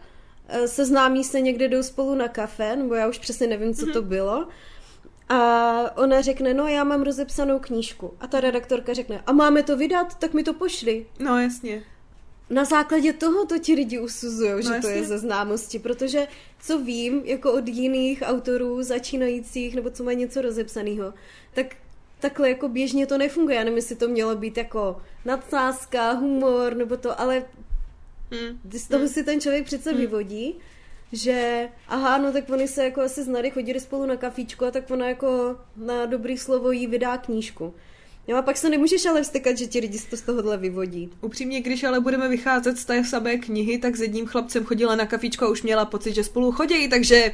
[0.65, 4.47] seznámí se někde, jdou spolu na kafe, nebo já už přesně nevím, co to bylo.
[5.29, 8.13] A ona řekne, no já mám rozepsanou knížku.
[8.19, 11.05] A ta redaktorka řekne, a máme to vydat, tak mi to pošli.
[11.19, 11.83] No jasně.
[12.49, 14.91] Na základě toho to ti lidi usuzují, že to jasně.
[14.91, 16.27] je ze známosti, protože
[16.61, 21.13] co vím, jako od jiných autorů začínajících, nebo co mají něco rozepsaného,
[21.53, 21.75] tak
[22.19, 23.55] takhle jako běžně to nefunguje.
[23.57, 27.43] Já nevím, jestli to mělo být jako nadsázka, humor, nebo to, ale
[28.31, 28.59] Hm.
[28.73, 30.55] z toho si ten člověk přece vyvodí,
[31.11, 34.91] že aha, no tak oni se jako asi znali, chodili spolu na kafíčko a tak
[34.91, 37.73] ona jako na dobrý slovo jí vydá knížku.
[38.27, 41.09] Jo, a pak se nemůžeš ale vstykat, že ti lidi to z tohohle vyvodí.
[41.21, 45.05] Upřímně, když ale budeme vycházet z té samé knihy, tak s jedním chlapcem chodila na
[45.05, 47.31] kafičko a už měla pocit, že spolu chodí, takže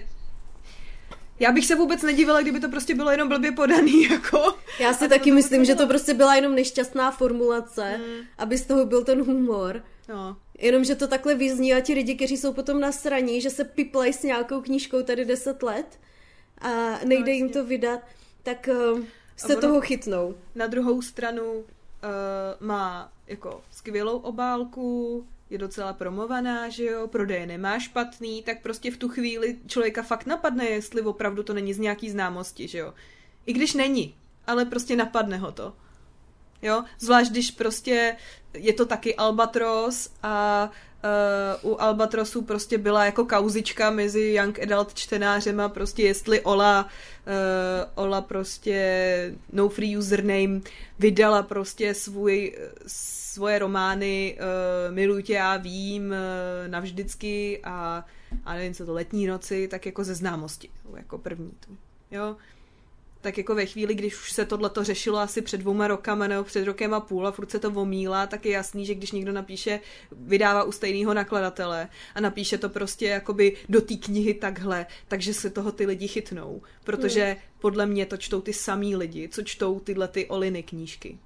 [1.40, 4.53] já bych se vůbec nedivila, kdyby to prostě bylo jenom blbě podaný, jako.
[4.80, 5.86] Já si taky to myslím, že bylo.
[5.86, 8.26] to prostě byla jenom nešťastná formulace, Mm.
[8.38, 9.84] aby z toho byl ten humor.
[10.10, 10.38] No.
[10.60, 13.64] Jenom, že to takhle vyzní a ti lidi, kteří jsou potom na straně, že se
[13.64, 15.99] piplají s nějakou knížkou tady 10 let
[16.62, 17.62] a nejde jim jasně.
[17.62, 17.99] to vydat,
[18.44, 18.99] tak uh,
[19.38, 20.36] se ono- toho chytnou.
[20.56, 21.64] Na druhou stranu uh,
[22.60, 28.98] má jako skvělou obálku, je docela promovaná, že jo, prodeje nemá špatný, tak prostě v
[28.98, 32.94] tu chvíli člověka fakt napadne, jestli opravdu to není z nějaký známosti, že jo.
[33.45, 34.16] I když není,
[34.48, 35.74] ale prostě napadne ho to.
[36.62, 38.18] Jo, zvlášť když prostě
[38.53, 40.76] je to taky Albatros a uh,
[41.64, 48.22] u Albatrosu prostě byla jako kauzička mezi young adult čtenářema, prostě jestli Ola, uh, Ola
[48.22, 50.61] prostě no free username
[50.99, 52.57] vydala prostě svůj,
[52.88, 58.06] svoje romány uh, Miluji tě, já vím, uh, navždycky a,
[58.45, 61.77] a nevím co to, letní noci, tak jako ze známosti, jako první tu,
[62.11, 62.36] jo
[63.26, 66.66] tak jako ve chvíli, když už se tohleto řešilo asi před dvouma rokama nebo před
[66.66, 69.80] rokem a půl a furt se to omílá, tak je jasný, že když někdo napíše,
[70.12, 75.50] vydává u stejného nakladatele a napíše to prostě jakoby do té knihy takhle, takže se
[75.50, 77.36] toho ty lidi chytnou, protože Hmm.
[77.60, 81.18] podle mě to čtou ty samý lidi, co čtou tyhle ty Oliny knížky.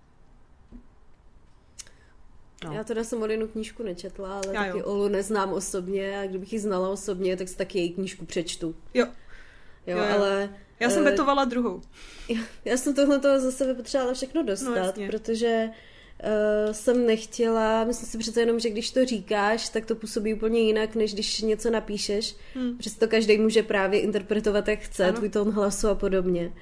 [2.66, 2.74] No.
[2.74, 4.86] Já teda jsem Olinu knížku nečetla, ale Já taky jo.
[4.86, 8.76] Olu neznám osobně a kdybych ji znala osobně, tak si taky její knížku přečtu.
[8.94, 9.06] Jo,
[9.88, 10.14] Jo, Jo, jo.
[10.16, 10.50] ale...
[10.80, 11.82] já jsem eh, vetovala druhou.
[12.30, 15.08] Já, já jsem tohle toho za sebe potřebovala všechno dostat, No, no, jasně.
[15.08, 15.70] protože
[16.24, 20.60] uh, jsem nechtěla, myslím si přece jenom, že když to říkáš, tak to působí úplně
[20.60, 22.36] jinak, než když něco napíšeš.
[22.56, 22.78] Hmm.
[22.78, 25.10] Přesto každý může právě interpretovat, jak chce, Ano.
[25.10, 25.18] ano.
[25.18, 26.54] tvůj tón hlasu a podobně.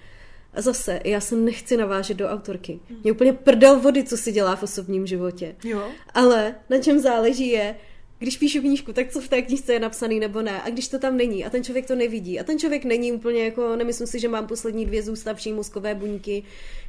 [0.53, 2.79] A zase, já se nechci navážet do autorky.
[2.89, 2.99] Hmm.
[3.03, 5.55] Mě úplně prdel vody, co si dělá v osobním životě.
[5.63, 7.75] Jo, Ale na čem záleží je,
[8.19, 10.61] když píšu knížku, tak co v té knížce je napsaný nebo ne.
[10.61, 12.39] A když to tam není a ten člověk to nevidí.
[12.39, 16.43] A ten člověk není úplně jako, nemyslím si, že mám poslední dvě zůstavší mozkové buňky.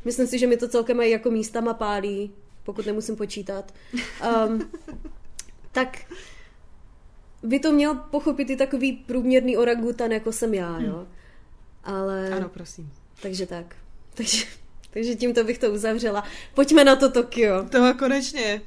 [0.05, 2.30] Myslím si, že mi to celkem mají jako místama pálí,
[2.64, 3.74] pokud nemusím počítat.
[4.48, 4.70] Um,
[5.72, 5.98] tak
[7.42, 11.06] by to měl pochopit i takový průměrný orangutan, jako jsem já, jo.
[11.84, 12.92] Ale, ano, prosím.
[13.22, 13.76] takže tak.
[14.14, 14.44] Takže,
[14.99, 16.25] takže tímto bych to uzavřela.
[16.55, 17.65] Pojďme na to Tokio.
[17.65, 18.62] Toho konečně.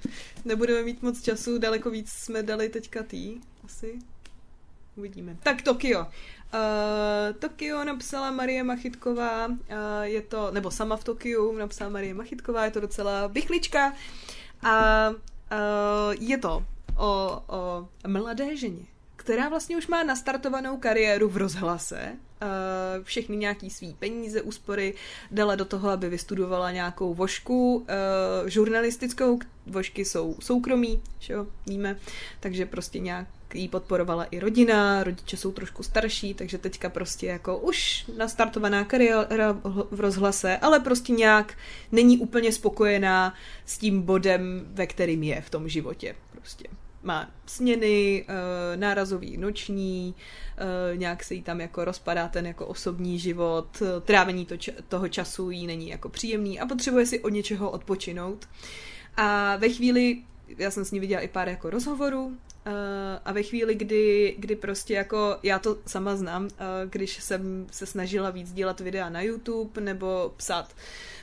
[0.46, 4.00] Nebudeme mít moc času, daleko víc jsme dali teďka tý, asi.
[4.96, 5.38] Uvidíme.
[5.44, 6.00] Tak Tokio.
[6.00, 6.08] Uh,
[7.40, 9.56] Tokio napsala Marie Machytková, uh,
[10.02, 13.94] je to, nebo sama v Tokiu napsala Marie Machytková, je to docela bychlička
[14.62, 15.16] a uh,
[16.20, 16.66] je to
[16.98, 18.86] o, o mladé ženě,
[19.22, 24.94] která vlastně už má nastartovanou kariéru v rozhlase, Uh, všechny nějaký svý peníze, úspory
[25.32, 27.86] dala do toho, aby vystudovala nějakou vošku uh,
[28.50, 29.40] žurnalistickou.
[29.66, 31.98] Vošky jsou soukromí, že jo, víme,
[32.40, 37.58] takže prostě nějak jí podporovala i rodina, rodiče jsou trošku starší, takže teďka prostě jako
[37.58, 39.58] už nastartovaná kariéra
[39.92, 41.58] v rozhlase, ale prostě nějak
[41.92, 43.34] není úplně spokojená
[43.66, 46.16] s tím bodem, ve kterým je v tom životě.
[46.32, 46.68] Prostě
[47.04, 50.16] má směny, uh, nárazový noční,
[50.94, 54.56] uh, nějak se jí tam jako rozpadá ten jako osobní život, trávení to,
[54.88, 58.50] toho času jí není jako příjemný a potřebuje si od něčeho odpočinout.
[59.18, 60.18] A ve chvíli,
[60.58, 62.38] já jsem s ní viděla i pár jako rozhovorů,
[63.26, 66.48] a ve chvíli, kdy, kdy prostě jako, já to sama znám,
[66.90, 70.76] když jsem se snažila víc dělat videa na YouTube nebo psát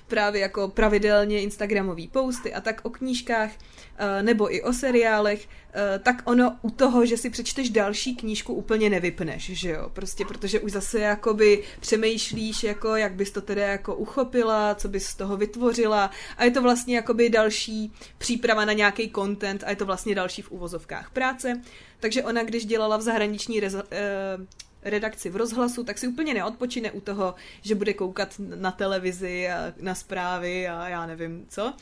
[0.09, 3.78] právě jako pravidelně Instagramové posty a tak o knížkách eh,
[4.23, 8.91] nebo i o seriálech, eh, tak ono u toho, že si přečteš další knížku úplně
[8.91, 13.95] nevypneš, že jo, prostě protože už zase jakoby přemýšlíš, jako jak bys to teda jako
[13.95, 16.11] uchopila, co bys z toho vytvořila.
[16.37, 20.43] A je to vlastně jakoby další příprava na nějaký content a je to vlastně další
[20.43, 21.62] v uvozovkách práce,
[22.01, 24.39] takže ona, když dělala v zahraniční reza, eh,
[24.83, 29.73] redakci v rozhlasu, tak si úplně neodpočine u toho, že bude koukat na televizi a
[29.81, 31.75] na zprávy a já nevím co.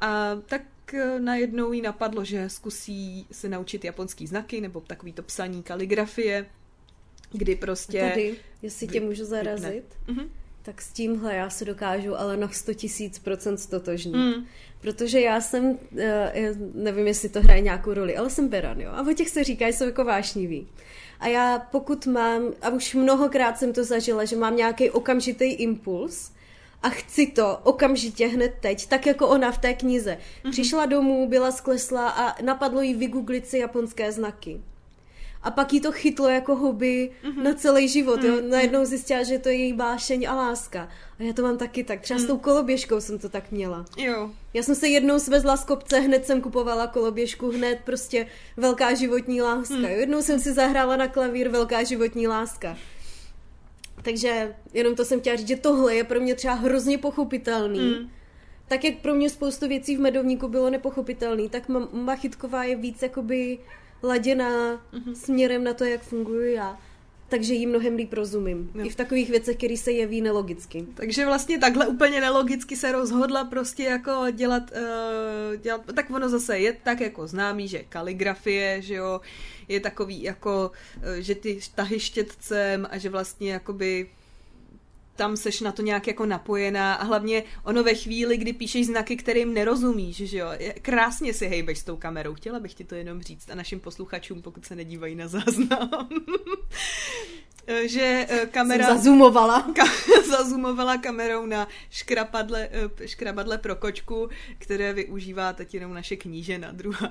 [0.00, 0.62] A tak
[0.94, 6.46] eh, najednou jí napadlo, že zkusí se naučit japonský znaky nebo takový to psaní kaligrafie,
[7.32, 8.02] kdy prostě...
[8.02, 10.30] A tady, jestli tě můžu zarazit, Mhm.
[10.62, 14.14] tak s tímhle já se dokážu ale na 100 tisíc procent stotožnit.
[14.16, 14.46] Mm.
[14.80, 18.90] Protože já jsem, eh, já nevím, jestli to hraje nějakou roli, ale jsem beran, jo.
[18.92, 20.68] A o těch se říká, že jsou jako vášnivý.
[21.20, 26.30] A já pokud mám, a už mnohokrát jsem to zažila, že mám nějaký okamžitý impuls,
[26.86, 30.18] a chci to okamžitě hned teď, tak jako ona v té knize.
[30.18, 30.50] Mm-hmm.
[30.50, 34.60] Přišla domů, byla skleslá a napadlo jí vygooglit si japonské znaky.
[35.42, 37.42] A pak jí to chytlo jako hobby mm-hmm.
[37.42, 38.24] na celý život.
[38.24, 38.36] Jo?
[38.48, 40.88] Najednou zjistila, že to je její bášeň a láska.
[41.18, 42.00] A já to mám taky tak.
[42.00, 43.84] Třeba s tou koloběžkou jsem to tak měla.
[43.96, 44.30] Jo.
[44.54, 48.26] Já jsem se jednou svezla z kopce, hned jsem kupovala koloběžku, hned prostě
[48.56, 49.74] velká životní láska.
[49.74, 49.84] Hmm.
[49.84, 52.76] Jednou jsem si zahrála na klavír velká životní láska.
[54.06, 57.78] Takže jenom to jsem chtěla říct, že tohle je pro mě třeba hrozně pochopitelný.
[57.78, 58.10] Mm.
[58.68, 63.02] Tak jak pro mě spoustu věcí v Medovníku bylo nepochopitelný, tak Ma- Machytková je víc
[63.02, 63.58] jakoby
[64.02, 65.12] laděná mm-hmm.
[65.14, 66.78] směrem na to, jak funguji já.
[67.28, 68.70] Takže jí mnohem líp rozumím.
[68.74, 68.84] Jo.
[68.84, 70.86] I v takových věcech, které se jeví nelogicky.
[70.94, 76.58] Takže vlastně takhle úplně nelogicky se rozhodla prostě jako dělat, uh, dělat, tak ono zase
[76.58, 79.20] je tak jako známý, že kaligrafie, že jo,
[79.68, 84.08] je takový jako, uh, že ty štahy štětcem a že vlastně jakoby
[85.16, 89.16] tam seš na to nějak jako napojená a hlavně ono ve chvíli, kdy píšeš znaky,
[89.16, 90.48] kterým nerozumíš, že jo,
[90.82, 92.34] krásně si hejbeš s tou kamerou.
[92.34, 96.08] Chtěla bych ti to jenom říct a našim posluchačům, pokud se nedívají na záznam.
[97.84, 98.86] že eh, kamera...
[98.86, 99.66] Jsem zazumovala.
[99.74, 104.28] Ka- zazumovala kamerou na škrapadle, eh, škrabadle pro kočku,
[104.58, 107.10] které využívá teď jenom naše knížena druhá.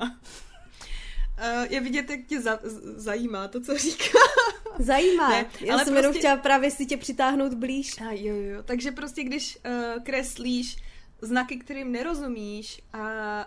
[1.38, 4.20] Eh, Je vidět, jak tě za- z- zajímá to, co říká.
[4.80, 5.30] Zajímá.
[5.30, 8.02] Ne, Já ale jsem jenom prostě- chtěla právě si tě přitáhnout blíž.
[8.02, 8.64] A jo, jo.
[8.64, 10.78] Takže prostě, když uh, kreslíš
[11.22, 13.00] znaky, kterým nerozumíš a,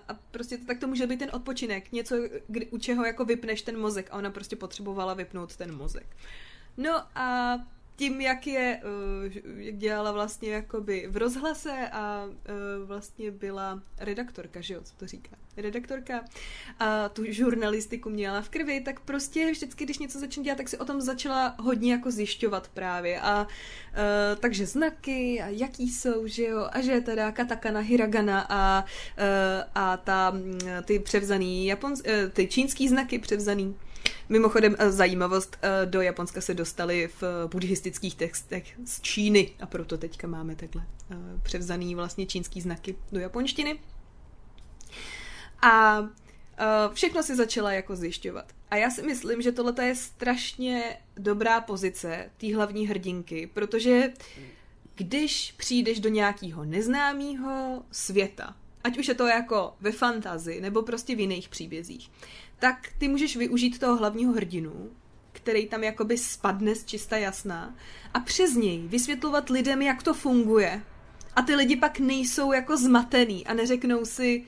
[0.09, 2.17] a prostě to, tak to může být ten odpočinek, něco,
[2.49, 6.07] kdy, u čeho jako vypneš ten mozek a ona prostě potřebovala vypnout ten mozek.
[6.77, 7.59] No a
[7.97, 8.81] tím, jak je,
[9.25, 14.95] uh, jak dělala vlastně jakoby v rozhlase a uh, vlastně byla redaktorka, že jo, co
[14.97, 15.37] to říká?
[15.61, 16.25] Redaktorka
[16.79, 20.79] a tu žurnalistiku měla v krvi, tak prostě vždycky, když něco začne dělat, tak si
[20.79, 23.21] o tom začala hodně jako zjišťovat právě.
[23.21, 23.47] A uh,
[24.41, 28.85] takže znaky a jaký jsou, že jo, a že je teda katakana, hiragana a,
[29.19, 29.25] uh,
[29.75, 33.75] a ta, mm, ty převzaný Japons, uh, ty čínský znaky převzaný.
[34.29, 39.51] Mimochodem eh, zajímavost, eh, do Japonska se dostali v buddhistických textech z Číny.
[39.61, 40.87] A proto teďka máme takhle
[41.43, 43.79] převzaný vlastně čínský znaky do japonštiny.
[45.63, 46.03] A
[46.59, 46.65] eh,
[46.95, 48.53] všechno si začala jako zjišťovat.
[48.71, 54.13] A já si myslím, že tohle je strašně dobrá pozice té hlavní hrdinky, protože
[54.95, 61.17] když přijdeš do nějakého neznámého světa, ať už je to jako ve fantazii nebo prostě
[61.17, 62.11] v jiných příbězích,
[62.59, 64.91] tak ty můžeš využít toho hlavního hrdinu,
[65.33, 67.75] který tam jakoby spadne z čista jasná
[68.15, 70.83] a přes něj vysvětlovat lidem, jak to funguje.
[71.37, 74.45] A ty lidi pak nejsou jako zmatený a neřeknou si,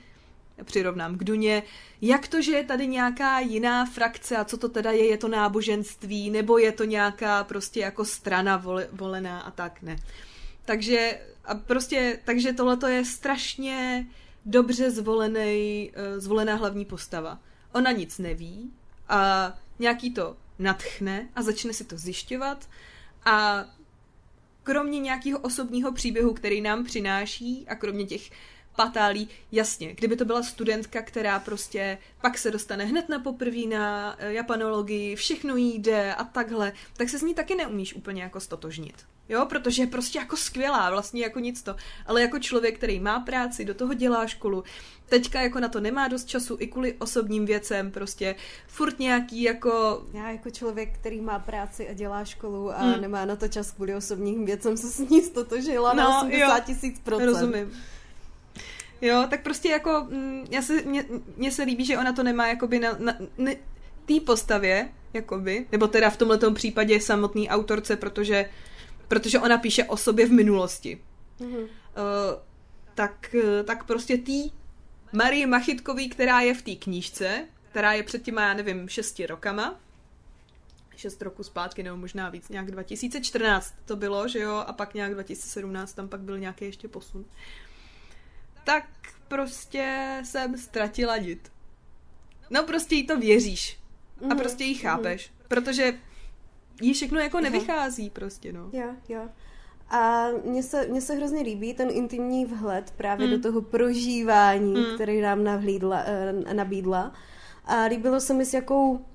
[0.63, 1.63] přirovnám k Duně,
[2.01, 5.27] jak to, že je tady nějaká jiná frakce a co to teda je, je to
[5.27, 9.95] náboženství, nebo je to nějaká prostě jako strana vole, volená a tak, ne.
[10.65, 14.07] Takže a prostě, takže tohle je strašně
[14.45, 17.39] dobře zvolený, eh, zvolená hlavní postava.
[17.73, 18.71] Ona nic neví
[19.09, 22.69] a nějaký to natchne a začne si to zjišťovat
[23.25, 23.65] a
[24.63, 28.29] kromě nějakého osobního příběhu, který nám přináší a kromě těch
[28.83, 34.15] patálí, jasně, kdyby to byla studentka, která prostě pak se dostane hned na poprví na
[34.19, 38.39] eh, japanologii, všechno jí jde a takhle, tak se s ní taky neumíš úplně jako
[38.39, 38.95] stotožnit.
[39.29, 41.75] Jo, protože je prostě jako skvělá, vlastně jako nic to.
[42.05, 44.63] Ale jako člověk, který má práci, do toho dělá školu,
[45.09, 48.35] teďka jako na to nemá dost času i kvůli osobním věcem, prostě
[48.67, 50.03] furt nějaký jako...
[50.13, 53.01] Já jako člověk, který má práci a dělá školu a hmm.
[53.01, 56.99] nemá na to čas kvůli osobním věcem, se s ní stotožila no, na 80 tisíc
[56.99, 57.25] procent.
[57.25, 57.71] Rozumím.
[59.01, 61.05] Jo, tak prostě jako, mm, já se, mně,
[61.37, 63.51] mně se líbí, že ona to nemá jakoby na, na, na
[64.05, 68.49] té postavě, jakoby, nebo teda v tomhle případě samotný autorce, protože,
[69.07, 71.01] protože ona píše o sobě v minulosti.
[71.39, 71.61] Mm-hmm.
[71.61, 71.67] Uh,
[72.95, 74.51] tak, tak prostě tý
[75.13, 79.79] Marie Machitkový, která je v té knížce, která je před těma, já nevím, šesti rokama,
[80.95, 85.13] šest roku zpátky, nebo možná víc, nějak 2014 to bylo, že jo, a pak nějak
[85.13, 87.25] 2017 tam pak byl nějaký ještě posun.
[88.63, 88.85] Tak
[89.27, 91.51] prostě jsem ztratila nit.
[92.49, 93.79] No prostě jí to věříš.
[94.21, 94.81] A mhm, prostě jí mhm.
[94.81, 95.31] chápeš.
[95.47, 95.93] Protože
[96.81, 98.69] jí všechno jako nevychází prostě, no.
[98.73, 99.29] Jo, jo.
[99.89, 103.33] A mně se, mně se hrozně líbí ten intimní vhled právě mm.
[103.33, 104.95] do toho prožívání, mm.
[104.95, 107.13] který nám navlídla, eh, nabídla.
[107.65, 109.05] A líbilo se mi s jakou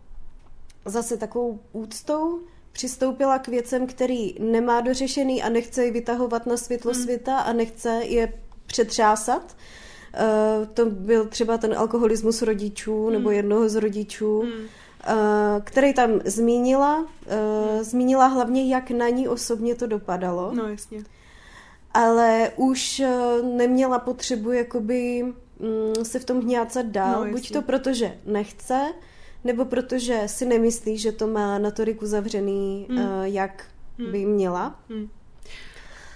[0.84, 2.40] zase takovou úctou
[2.72, 7.02] přistoupila k věcem, který nemá dořešený a nechce je vytahovat na světlo mm.
[7.02, 8.32] světa a nechce je
[8.66, 9.56] přetřásat.
[10.60, 13.12] Uh, to byl třeba ten alkoholismus rodičů mm.
[13.12, 14.42] nebo jednoho z rodičů.
[14.42, 14.66] Mm
[15.06, 17.00] Eh, který tam zmínila.
[17.00, 20.54] Uh, zmínila hlavně, jak na ní osobně to dopadalo.
[20.54, 21.04] No, jasně.
[21.94, 25.24] Ale už uh, neměla potřebu jakoby
[25.58, 27.24] um, se v tom hňácat dál.
[27.24, 28.92] No, Buď to proto, že nechce,
[29.44, 32.98] nebo protože si nemyslí, že to má natolik uzavřený, hmm.
[32.98, 33.64] uh, jak
[33.98, 34.12] hmm.
[34.12, 34.80] by měla.
[34.90, 35.08] Hmm.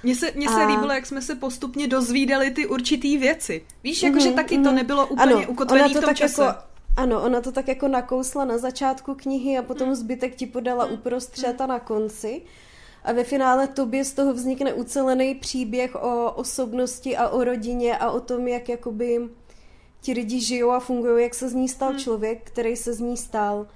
[0.03, 0.67] Mně se, mně se a...
[0.67, 3.63] líbilo, jak jsme se postupně dozvídali ty určitý věci.
[3.85, 4.65] Víš, jako, mm-hmm, že taky mm-hmm.
[4.65, 6.43] to nebylo úplně ano, ukotvené v tom tak čase.
[6.43, 6.59] Jako,
[6.97, 9.95] ano, ona to tak jako nakousla na začátku knihy a potom hmm.
[9.95, 10.95] zbytek ti podala hmm.
[10.95, 12.43] uprostřed a na konci.
[13.05, 18.11] A ve finále tobě z toho vznikne ucelený příběh o osobnosti a o rodině a
[18.11, 19.21] o tom, jak jakoby
[20.01, 21.99] ti lidi žijou a fungují, jak se z ní stal hmm.
[21.99, 23.67] člověk, který se z ní stal.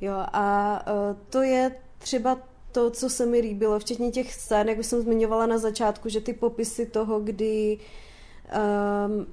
[0.00, 2.38] Jo, a uh, to je třeba
[2.74, 6.32] to, co se mi líbilo, včetně těch scén, jak jsem zmiňovala na začátku, že ty
[6.32, 7.78] popisy toho, kdy
[9.08, 9.26] um,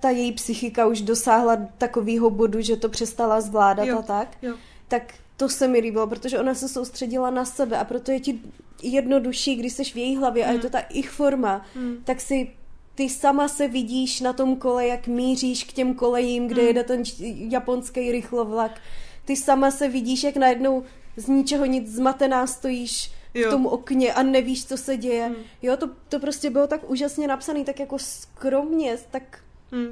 [0.00, 4.54] ta její psychika už dosáhla takového bodu, že to přestala zvládat jo, a tak, jo.
[4.88, 8.40] tak to se mi líbilo, protože ona se soustředila na sebe a proto je ti
[8.82, 10.50] jednodušší, když jsi v její hlavě mm.
[10.50, 10.72] a je to hmm.
[10.72, 11.96] ta ich forma, mm.
[12.04, 12.50] tak si
[12.94, 16.68] ty sama se vidíš na tom kole, jak míříš k těm kolejím, kde mm.
[16.68, 17.02] jede ten
[17.50, 18.80] japonský rychlovlak.
[19.24, 20.84] Ty sama se vidíš, jak najednou
[21.16, 23.48] z ničeho nic zmatená stojíš jo.
[23.48, 25.28] v tom okně a nevíš, co se děje.
[25.28, 25.34] Mm.
[25.62, 29.90] Jo, to, to prostě bylo tak úžasně napsané, tak jako skromně, tak Hmm.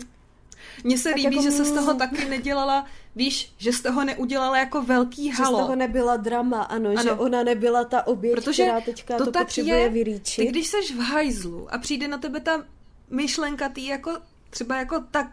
[0.85, 1.43] Mně se tak líbí, jako...
[1.43, 2.87] že se z toho taky nedělala,
[3.17, 5.59] víš, že z toho neudělala jako velký halo.
[5.59, 7.03] Že z toho nebyla drama, ano, ano.
[7.03, 10.45] že ona nebyla ta oběť, Protože která teďka to, to tak potřebuje je, vyrýčit.
[10.45, 12.65] Ty když seš v hajzlu a přijde na tebe ta
[13.11, 14.19] myšlenka, ty jako
[14.51, 15.29] třeba jako tak,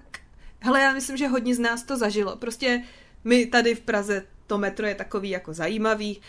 [0.60, 2.36] hele, já myslím, že hodně z nás to zažilo.
[2.36, 2.84] Prostě
[3.24, 6.22] my tady v Praze to metro je takový jako zajímavý.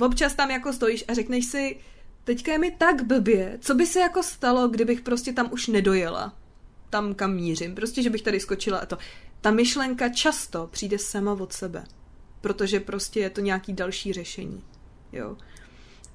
[0.00, 1.78] Občas tam jako stojíš a řekneš si,
[2.24, 6.42] teďka je mi tak blbě, co by se jako stalo, kdybych prostě tam už nedojela
[6.92, 7.74] tam, kam mířím.
[7.74, 8.98] Prostě, že bych tady skočila a to.
[9.40, 11.84] Ta myšlenka často přijde sama od sebe,
[12.40, 14.62] protože prostě je to nějaký další řešení.
[15.12, 15.36] Jo.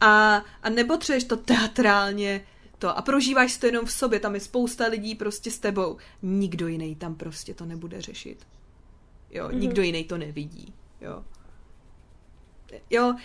[0.01, 2.45] A, a nebo třeš to teatrálně
[2.79, 5.97] to a prožíváš to jenom v sobě, tam je spousta lidí prostě s tebou.
[6.21, 8.47] Nikdo jiný tam prostě to nebude řešit.
[9.31, 9.59] Jo, mm-hmm.
[9.59, 10.73] nikdo jiný to nevidí.
[11.01, 11.25] Jo.
[12.89, 13.15] Jo,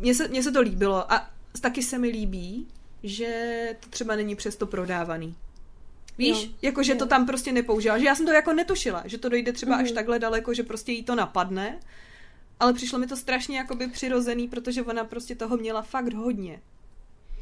[0.00, 2.68] mně se, mně se to líbilo a taky se mi líbí,
[3.02, 5.36] že to třeba není přesto prodávaný.
[6.18, 6.98] Víš, jo, jako že jo.
[6.98, 7.98] to tam prostě nepoužila.
[7.98, 9.82] Že já jsem to jako netušila, že to dojde třeba mm-hmm.
[9.82, 9.94] až mhm.
[9.94, 11.78] takhle daleko, že prostě jí to napadne.
[12.60, 16.60] Ale přišlo mi to strašně jakoby přirozený, protože ona prostě toho měla fakt hodně.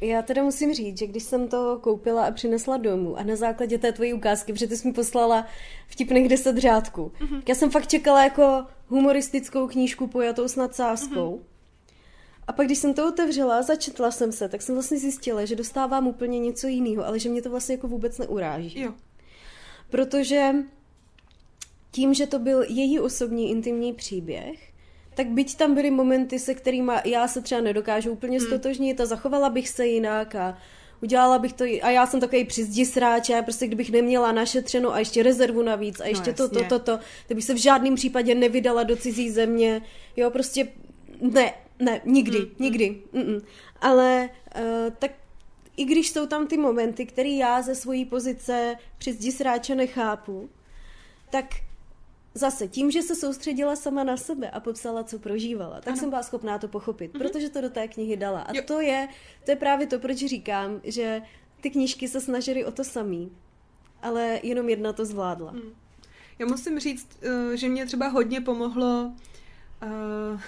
[0.01, 3.77] Já teda musím říct, že když jsem to koupila a přinesla domů a na základě
[3.77, 5.45] té tvojí ukázky, protože ty jsi mi poslala
[5.87, 7.41] vtipných deset řádků, mm-hmm.
[7.47, 11.35] já jsem fakt čekala jako humoristickou knížku pojatou s nadsázkou.
[11.35, 11.57] Mm-hmm.
[12.47, 15.55] A pak, když jsem to otevřela a začetla jsem se, tak jsem vlastně zjistila, že
[15.55, 18.81] dostávám úplně něco jiného, ale že mě to vlastně jako vůbec neuráží.
[18.81, 18.93] Jo.
[19.89, 20.55] protože
[21.91, 24.73] tím, že to byl její osobní intimní příběh,
[25.17, 28.47] tak byť tam byly momenty, se kterými já se třeba nedokážu úplně Hmm.
[28.47, 30.57] stotožnit a zachovala bych se jinak a
[31.01, 34.99] udělala bych to, a já jsem takový přizdi sráč, já prostě kdybych neměla našetřeno a
[34.99, 36.79] ještě rezervu navíc a ještě to, to, No, jasně.
[36.79, 39.81] to, to, to bych se v žádném případě nevydala do cizí země,
[40.15, 40.67] jo, prostě
[41.21, 43.41] ne, ne, nikdy, Hmm, nikdy, mm-mm.
[43.81, 44.63] ale uh,
[44.99, 45.11] tak
[45.77, 50.49] i když jsou tam ty momenty, které já ze svojí pozice přizdi sráče nechápu,
[51.29, 51.45] tak
[52.37, 55.97] zase tím, že se soustředila sama na sebe a popsala, co prožívala, tak Ano.
[55.97, 58.41] jsem byla schopná to pochopit, protože to do té knihy dala.
[58.41, 58.61] A Jo.
[58.67, 59.07] to je,
[59.45, 61.21] to je právě to, proč říkám, že
[61.61, 63.31] ty knížky se snažily o to samý,
[64.01, 65.53] ale jenom jedna to zvládla.
[66.39, 69.11] Já musím říct, eh, že mě třeba hodně pomohlo
[69.83, 70.41] uh,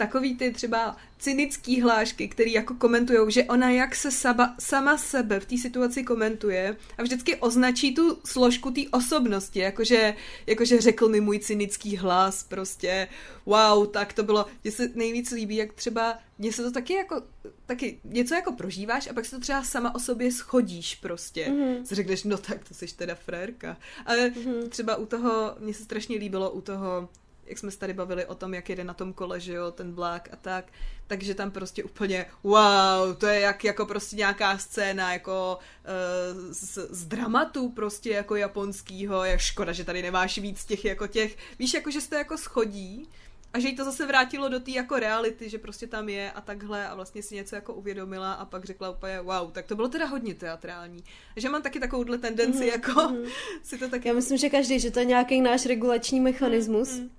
[0.00, 5.40] takový ty třeba cynický hlášky, který jako komentujou, že ona jak se sama, sama sebe
[5.40, 10.14] v té situaci komentuje a vždycky označí tu složku té osobnosti, jakože,
[10.46, 13.08] jakože řekl mi můj cynický hlas, prostě
[13.46, 17.22] wow, tak to bylo, mně se nejvíc líbí, jak třeba, mně se to taky jako,
[17.66, 21.46] taky něco jako prožíváš a pak se to třeba sama o sobě schodíš prostě.
[21.46, 21.82] Mm-hmm.
[21.84, 23.76] Si řekneš, no tak to jsi teda frérka.
[24.06, 24.68] Ale mm-hmm.
[24.68, 27.08] třeba u toho, mně se strašně líbilo u toho
[27.50, 29.92] jak jsme se tady bavili o tom, jak jede na tom kole, že jo, ten
[29.92, 30.72] vlak a tak,
[31.06, 36.78] takže tam prostě úplně wow, to je jak jako prostě nějaká scéna jako uh, z,
[36.90, 41.74] z dramatu prostě jako japonskýho, je škoda, že tady nemáš víc těch jako těch, víš,
[41.74, 43.08] jako že se to jako schodí
[43.52, 46.40] a že jí to zase vrátilo do té jako reality, že prostě tam je a
[46.40, 49.88] takhle a vlastně si něco jako uvědomila a pak řekla úplně wow, tak to bylo
[49.88, 51.04] teda hodně teatrální.
[51.36, 52.72] Že mám taky takovouhle tendenci mm-hmm.
[52.72, 53.16] jako
[53.62, 54.08] si to taky...
[54.08, 57.10] Já myslím, že každý, že to je nějaký náš regulační mechanismus, Mm,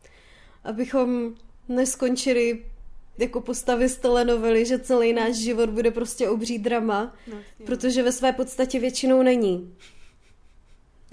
[0.63, 1.35] abychom
[1.69, 2.65] neskončili
[3.17, 8.11] jako postavy z telenovely, že celý náš život bude prostě obří drama, No, protože ve
[8.11, 9.75] své podstatě většinou není.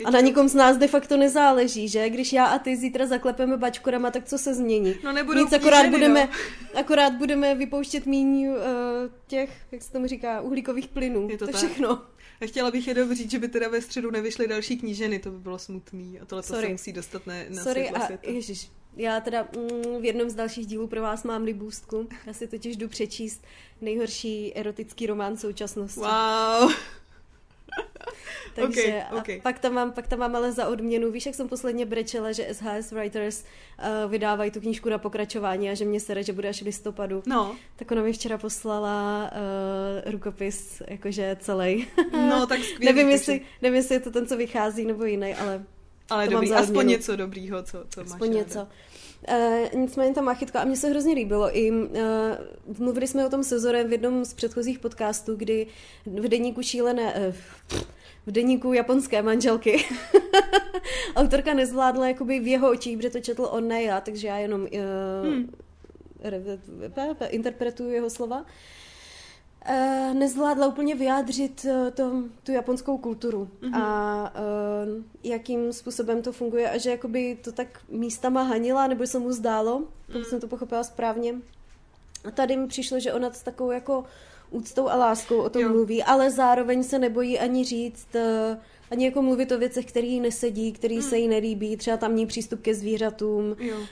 [0.05, 2.11] A na nikom z nás de facto nezáleží, že?
[2.11, 4.95] Když já a ty zítra zaklepeme bačkorama, tak co se změní?
[5.05, 6.33] No nebudou Nic, akorát kníženy, budeme, no.
[6.81, 8.57] akorát budeme vypouštět míň uh,
[9.27, 11.29] těch, jak se tomu říká, uhlíkových plynů.
[11.31, 11.61] Je to to tak.
[11.61, 12.03] všechno.
[12.41, 15.39] A chtěla bych jenom říct, že by teda ve středu nevyšly další kníženy, to by
[15.39, 18.31] bylo smutný a tohle to se musí dostat na, na Sorry světlo a světa.
[18.31, 22.09] ježiš, já teda mm, v jednom z dalších dílů pro vás mám libůstku.
[22.27, 23.45] Já si totiž jdu přečíst
[23.81, 26.01] nejhorší erotický román současnosti.
[26.01, 26.73] Wow.
[28.55, 29.41] Takže Okay, a okay.
[29.41, 32.49] Pak, tam mám, pak tam mám ale za odměnu, víš, jak jsem posledně brečela, že
[32.53, 36.63] SHS Writers uh, vydávají tu knížku na pokračování a že mě sere, že bude až
[36.63, 37.23] v listopadu.
[37.27, 39.31] No, Tak ona mi včera poslala
[40.05, 41.87] uh, rukopis, jakože celý.
[42.13, 42.95] no tak skvělý.
[42.95, 45.65] nevím, jestli, nevím, jestli je to ten, co vychází, nebo jiný, ale
[46.11, 48.69] Ale to dobrý, aspoň něco dobrýho, co, co máš aspoň ráda.
[49.29, 51.87] Uh, nicméně ta machytka, a mně se hrozně líbilo, i uh,
[52.79, 55.67] mluvili jsme o tom se Zorem v jednom z předchozích podcastů, kdy
[56.07, 57.35] v deníku šílené, uh,
[58.27, 59.85] v deníku japonské manželky
[61.17, 64.61] autorka nezvládla jakoby v jeho očích, protože to četl on, ne já, takže já jenom
[64.61, 64.69] uh,
[65.25, 65.51] Hmm.
[66.97, 67.17] hmm.
[67.29, 68.45] interpretuju jeho slova.
[69.71, 72.13] Uh, nezvládla úplně vyjádřit uh, to,
[72.43, 73.73] tu japonskou kulturu Mhm.
[73.73, 73.83] mm-hmm.
[73.83, 79.19] a uh, jakým způsobem to funguje a že jakoby to tak místama hanila, nebo se
[79.19, 80.25] mu zdálo, pokud Mm.
[80.25, 81.35] jsem to pochopila správně.
[82.25, 84.05] A tady mi přišlo, že ona s takovou jako
[84.51, 85.69] úctou a láskou o tom Jo.
[85.69, 88.59] mluví, ale zároveň se nebojí ani říct, uh,
[88.91, 91.03] ani jako mluvit o věcech, které jí nesedí, které Mm.
[91.03, 93.77] se jí nelíbí, třeba tamní přístup ke zvířatům, Jo.
[93.77, 93.85] Uh,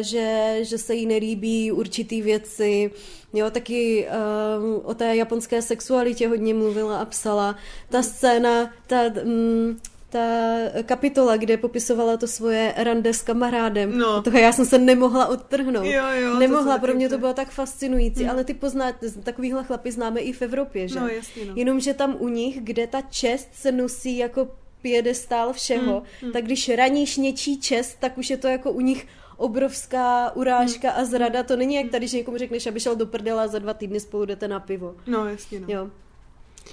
[0.00, 2.90] že, že se jí nelíbí určitý věci.
[3.32, 7.56] Jo, taky uh, o té japonské sexualitě hodně mluvila a psala.
[7.88, 9.78] Ta scéna, ta, mm,
[10.16, 14.22] ta kapitola, kde popisovala to svoje rande s kamarádem, No.
[14.22, 15.84] toho já jsem se nemohla odtrhnout.
[15.86, 18.30] Jo, jo, Nemohla, pro mě to bylo tak fascinující, Hmm.
[18.30, 21.00] ale ty poznáte, takovýhle chlapy známe i v Evropě, že?
[21.00, 21.52] No, jasně, no.
[21.56, 24.48] Jenomže tam u nich, kde ta čest se nosí jako
[24.82, 26.32] piedestál všeho, Hmm, hmm.
[26.32, 31.00] tak když raníš něčí čest, tak už je to jako u nich obrovská urážka Hmm.
[31.00, 31.42] a zrada.
[31.42, 34.00] To není jak tady, že někomu řekneš, aby šel do prdela a za dva týdny
[34.00, 34.94] spolu jdete na pivo.
[35.06, 35.66] No, jasně, no.
[35.68, 35.90] Jo.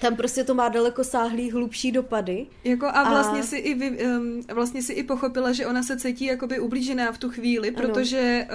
[0.01, 2.45] Tam prostě to má daleko sáhlý, hlubší dopady.
[2.63, 5.99] Jako a vlastně A- si i vy, um, vlastně si i pochopila, že ona se
[5.99, 7.77] cítí jakoby ublížená v tu chvíli, Ano.
[7.77, 8.47] protože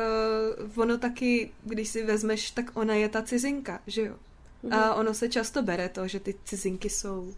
[0.66, 4.14] uh, ono taky, když si vezmeš, tak ona je ta cizinka, že jo?
[4.62, 4.72] Mhm.
[4.74, 7.34] A ono se často bere to, že ty cizinky jsou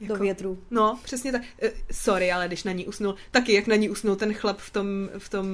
[0.00, 0.58] jako Do větru.
[0.70, 1.42] No, přesně tak.
[1.62, 4.70] Eh, Sorry, ale když na ní usnul, taky jak na ní usnul ten chlap v
[4.70, 4.86] tom,
[5.18, 5.46] v tom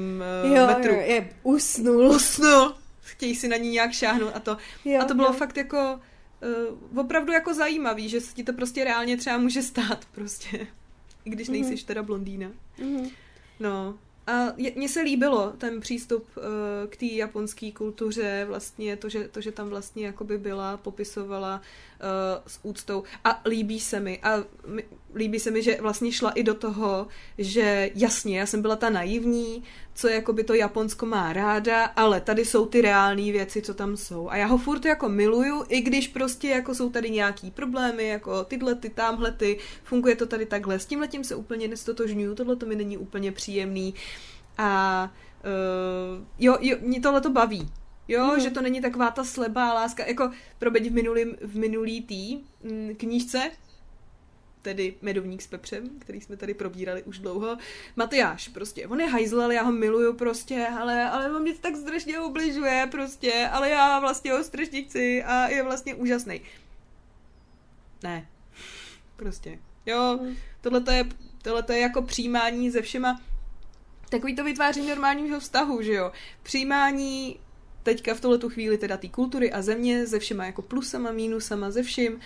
[0.44, 0.92] uh, Jo, metru.
[0.94, 2.06] jo, je, usnul.
[2.08, 2.74] Usnul!
[3.02, 4.56] Chtějí si na ní nějak šáhnout a to.
[4.84, 5.32] Jo, a to bylo jo.
[5.32, 6.00] fakt jako
[6.42, 10.66] uh, opravdu jako zajímavý, že se ti to prostě reálně třeba může stát prostě.
[11.24, 12.48] I když nejsiš teda blondýna.
[12.78, 13.08] Mhm.
[13.60, 13.98] No.
[14.26, 16.42] A mně se líbilo ten přístup uh,
[16.88, 21.62] k té japonské kultuře, vlastně to že, to, že tam vlastně jakoby byla, popisovala uh,
[22.46, 24.44] s úctou a líbí se mi a
[25.14, 27.06] líbí se mi, že vlastně šla i do toho,
[27.38, 29.62] že jasně, já jsem byla ta naivní,
[29.94, 34.28] co jakoby to Japonsko má ráda, ale tady jsou ty reální věci, co tam jsou.
[34.28, 38.44] A já ho furt jako miluju, i když prostě jako jsou tady nějaký problémy, jako
[38.44, 40.78] tyhle ty, tamhle ty, funguje to tady takhle.
[40.78, 43.94] S tímhletím se úplně nestotožňuju, tohle to mi není úplně příjemný.
[44.58, 45.10] A
[45.44, 47.68] uh, jo, jo, mě tohle to baví.
[48.08, 48.40] Jo, mm.
[48.40, 52.94] že to není taková ta slebá láska, jako probeď v, minulým, v minulý tý mm,
[52.96, 53.50] knížce,
[54.62, 57.56] tedy Medovník s pepřem, který jsme tady probírali už dlouho.
[57.96, 61.76] Matyáš, prostě, on je hajzl, ale já ho miluju prostě, ale, ale on mě tak
[61.76, 66.40] strašně ubližuje prostě, ale já vlastně ho strašně chci a je vlastně úžasný.
[68.02, 68.28] Ne.
[69.16, 69.58] Prostě.
[69.86, 70.20] Jo,
[70.60, 71.04] tohle je,
[71.42, 73.20] tohleto je jako přijímání ze všema
[74.12, 76.12] takový to vytváření normálního vztahu, že jo.
[76.42, 77.40] Přijímání
[77.82, 81.82] teďka v tuhletu chvíli teda té kultury a země se všema jako plusama, mínusama, ze
[81.82, 82.20] vším.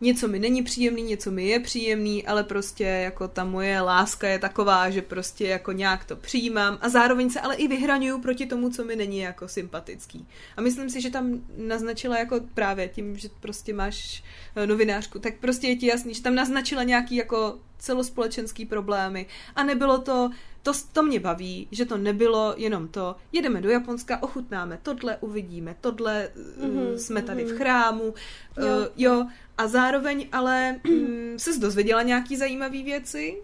[0.00, 4.38] Něco mi není příjemný, něco mi je příjemný, ale prostě jako ta moje láska je
[4.38, 8.70] taková, že prostě jako nějak to přijímám a zároveň se ale i vyhraňuju proti tomu,
[8.70, 10.26] co mi není jako sympatický.
[10.56, 14.22] A myslím si, že tam naznačila jako právě tím, že prostě máš
[14.56, 19.62] eh, novinářku, tak prostě je ti jasný, že tam naznačila nějaký jako celospolečenský problémy a
[19.62, 20.30] nebylo to
[20.62, 25.76] to, to mě baví, že to nebylo jenom to, jedeme do Japonska, ochutnáme tohle, uvidíme
[25.80, 26.28] tohle,
[26.60, 27.54] Mhm, mm-hmm, jsme tady mhm.
[27.54, 28.12] v chrámu, jo.
[28.56, 29.26] Uh, jo,
[29.58, 33.36] a zároveň ale mm, se dozvěděla nějaký zajímavé věci,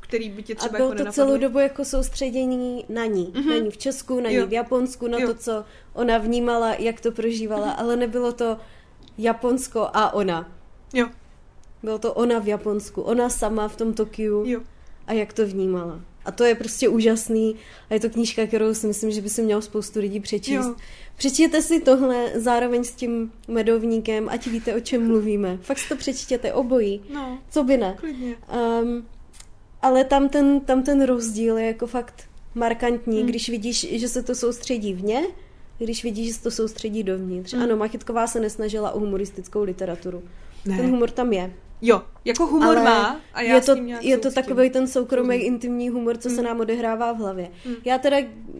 [0.00, 1.14] který by tě A třeba bylo jako to nenapadly.
[1.14, 3.32] celou dobu jako soustředění na ní.
[3.34, 3.48] Mhm.
[3.48, 4.46] Na ní v Česku, na ní Jo.
[4.46, 5.26] v Japonsku, na Jo.
[5.28, 8.58] to, co ona vnímala, jak to prožívala, ale nebylo to
[9.18, 10.50] Japonsko a ona.
[10.94, 11.08] Jo,
[11.82, 14.60] Bylo to ona v Japonsku, ona sama v tom Tokiu jo.
[15.06, 16.00] a jak to vnímala.
[16.24, 17.56] A to je prostě úžasný
[17.90, 20.66] a je to knížka, kterou si myslím, že by si měl spoustu lidí přečíst.
[20.66, 20.74] Jo.
[21.16, 25.58] Přečtěte si tohle zároveň s tím medovníkem, ať víte, o čem mluvíme.
[25.62, 27.02] Fakt si to přečtěte obojí.
[27.14, 27.94] No, Co by ne?
[28.00, 28.36] klidně.
[28.82, 29.06] Um,
[29.82, 33.26] ale tam ten, tam ten rozdíl je jako fakt markantní, hmm.
[33.26, 35.22] když vidíš, že se to soustředí vně,
[35.78, 37.52] když vidíš, že se to soustředí dovnitř.
[37.52, 37.62] Hmm.
[37.62, 40.22] Ano, Machytková se nesnažila o humoristickou literaturu.
[40.66, 40.76] Ne.
[40.76, 41.52] Ten humor tam je.
[41.84, 44.70] Jo, jako humor ale má a já je s to, tím nějak je to takový
[44.70, 45.46] ten soukromý Hmm.
[45.46, 46.44] intimní humor, co se Hmm.
[46.44, 47.50] nám odehrává v hlavě.
[47.64, 47.74] Hmm.
[47.84, 48.16] Já teda,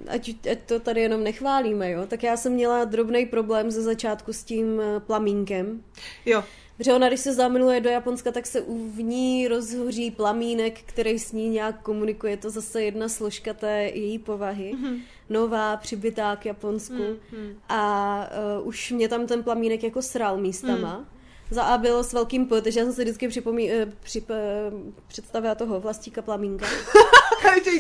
[0.09, 4.33] ať, ať to tady jenom nechválíme, jo, tak já jsem měla drobný problém ze začátku
[4.33, 5.83] s tím eh, plamínkem.
[6.27, 6.45] Jo,
[6.77, 11.33] Protože ona, když se zamiluje do Japonska, tak se u ní rozhoří plamínek, který s
[11.33, 12.33] ní nějak komunikuje.
[12.33, 14.73] Je to zase jedna složka té její povahy.
[14.79, 14.97] Mhm.
[15.31, 17.03] Nová, přibitá k Japonsku.
[17.33, 17.55] Mhm.
[17.69, 18.27] A
[18.61, 21.05] uh, už mě tam ten plamínek jako sral místama.
[21.53, 24.71] Za A bylo s velkým P, takže já jsem si vždycky připomí, eh, přip, eh,
[25.09, 26.67] představila toho vlastíka plamínka.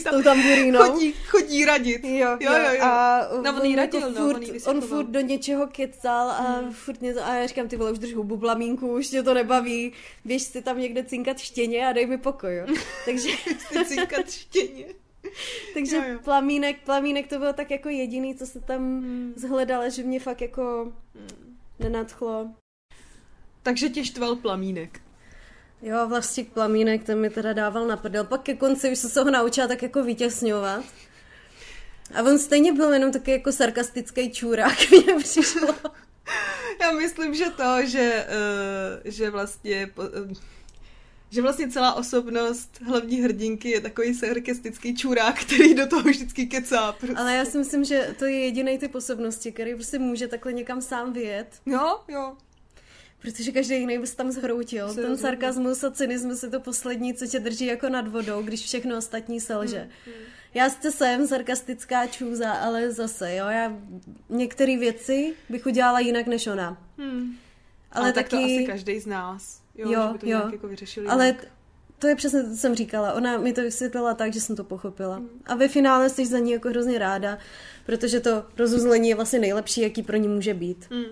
[0.01, 0.78] S tou tam tamburínou.
[0.83, 2.05] chodí, chodí radit.
[2.05, 2.10] Jo,
[2.41, 2.75] jo, jo.
[2.75, 2.83] jo.
[2.83, 6.73] A No, on jako radil, no, furt, on on furt do něčeho kecal a Hmm.
[6.73, 9.92] furt něco, a já říkám, ty vole, už drž hubu plamínku, už tě to nebaví,
[10.25, 12.67] běž si tam někde cinkat štěně a dej mi pokoj, jo.
[13.05, 13.28] takže
[13.86, 14.84] cinkat štěně.
[15.75, 16.18] takže Jo, jo.
[16.25, 19.33] plamínek, plamínek to bylo tak jako jediný, co se tam Hmm.
[19.36, 20.92] zhledala, že mě fakt jako
[21.78, 22.51] nenadchlo.
[23.62, 25.00] Takže tě štval plamínek.
[25.82, 28.24] Jo, vlastník plamínek, ten mi teda dával na prdel.
[28.24, 30.84] Pak ke konci už jsem se ho naučila tak jako vytěsňovat.
[32.15, 35.74] A on stejně byl jenom taky jako sarkastický čůrák, mně přišlo.
[36.81, 40.32] Já myslím, že to, že, uh, že vlastně uh,
[41.32, 46.92] že vlastně celá osobnost hlavní hrdinky je takový sarkastický čurák, který do toho vždycky kecá.
[46.92, 47.16] Prostě.
[47.16, 50.81] Ale já si myslím, že to je jediný typ osobnosti, který prostě může takhle někam
[50.81, 52.36] sám vyjet, Jo, jo.
[53.23, 54.94] Protože každý jiný by se tam zhroutil.
[54.94, 58.60] Se Ten sarkazmus a cynismus je to poslední, co tě drží jako nad vodou, když
[58.65, 59.89] všechno ostatní selže.
[60.05, 60.15] Hmm,
[60.55, 63.76] Já sice jsem sarkastická čůza, ale zase, jo, já
[64.28, 66.83] některé věci bych udělala jinak než ona.
[66.99, 67.36] Hmm.
[67.92, 68.36] Ale, Ale tak taky...
[68.36, 69.62] to asi každý z nás.
[69.75, 70.39] Jo, Jo, že by to jo.
[70.39, 71.07] nějak jako vyřešili.
[71.07, 71.44] Ale jinak.
[71.99, 73.12] to je přesně to, co jsem říkala.
[73.12, 75.17] Ona mi to vysvětlila tak, že jsem to pochopila.
[75.17, 75.28] Hmm.
[75.47, 77.39] A ve finále jsi za ní jako hrozně ráda,
[77.86, 80.86] protože to rozuzlení je vlastně nejlepší, jaký pro ní může být.
[80.91, 81.05] Hmm.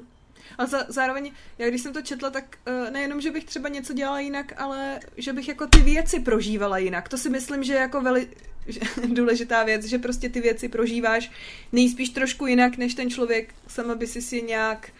[0.59, 3.93] Ale za, zároveň, já když jsem to četla, tak uh, nejenom, že bych třeba něco
[3.93, 7.09] dělala jinak, ale že bych jako ty věci prožívala jinak.
[7.09, 8.29] To si myslím, že je jako veli,
[8.67, 11.31] že, důležitá věc, že prostě ty věci prožíváš
[11.73, 14.93] nejspíš trošku jinak, než ten člověk sama by si si nějak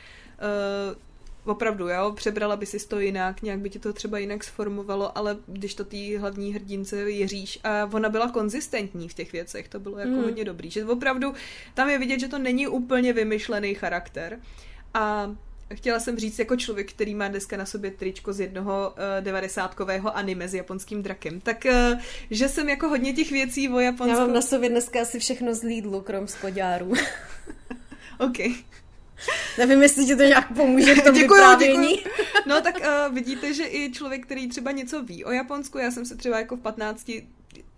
[0.93, 0.97] uh,
[1.45, 5.37] opravdu, jo, přebrala by si to jinak, nějak by ti to třeba jinak sformovalo, ale
[5.47, 9.99] když to té hlavní hrdince věříš a ona byla konzistentní v těch věcech, to bylo
[9.99, 10.23] jako Mm.
[10.23, 11.35] hodně dobrý, že opravdu
[11.75, 14.41] tam je vidět, že to není úplně vymyšlený charakter
[14.95, 15.31] a
[15.75, 20.17] chtěla jsem říct jako člověk, který má dneska na sobě tričko z jednoho uh, devadesátkového
[20.17, 24.17] anime s japonským drakem, tak uh, že jsem jako hodně těch věcí o Japonsku...
[24.17, 26.93] Já mám na sobě dneska asi všechno z Lidlu, krom spodárů.
[28.19, 28.39] OK.
[29.59, 31.97] Nevím, jestli ti to nějak pomůže v tom Děkuju, vyprávění.
[31.97, 32.15] děkuju.
[32.47, 36.05] No tak uh, vidíte, že i člověk, který třeba něco ví o Japonsku, já jsem
[36.07, 37.11] se třeba jako v 15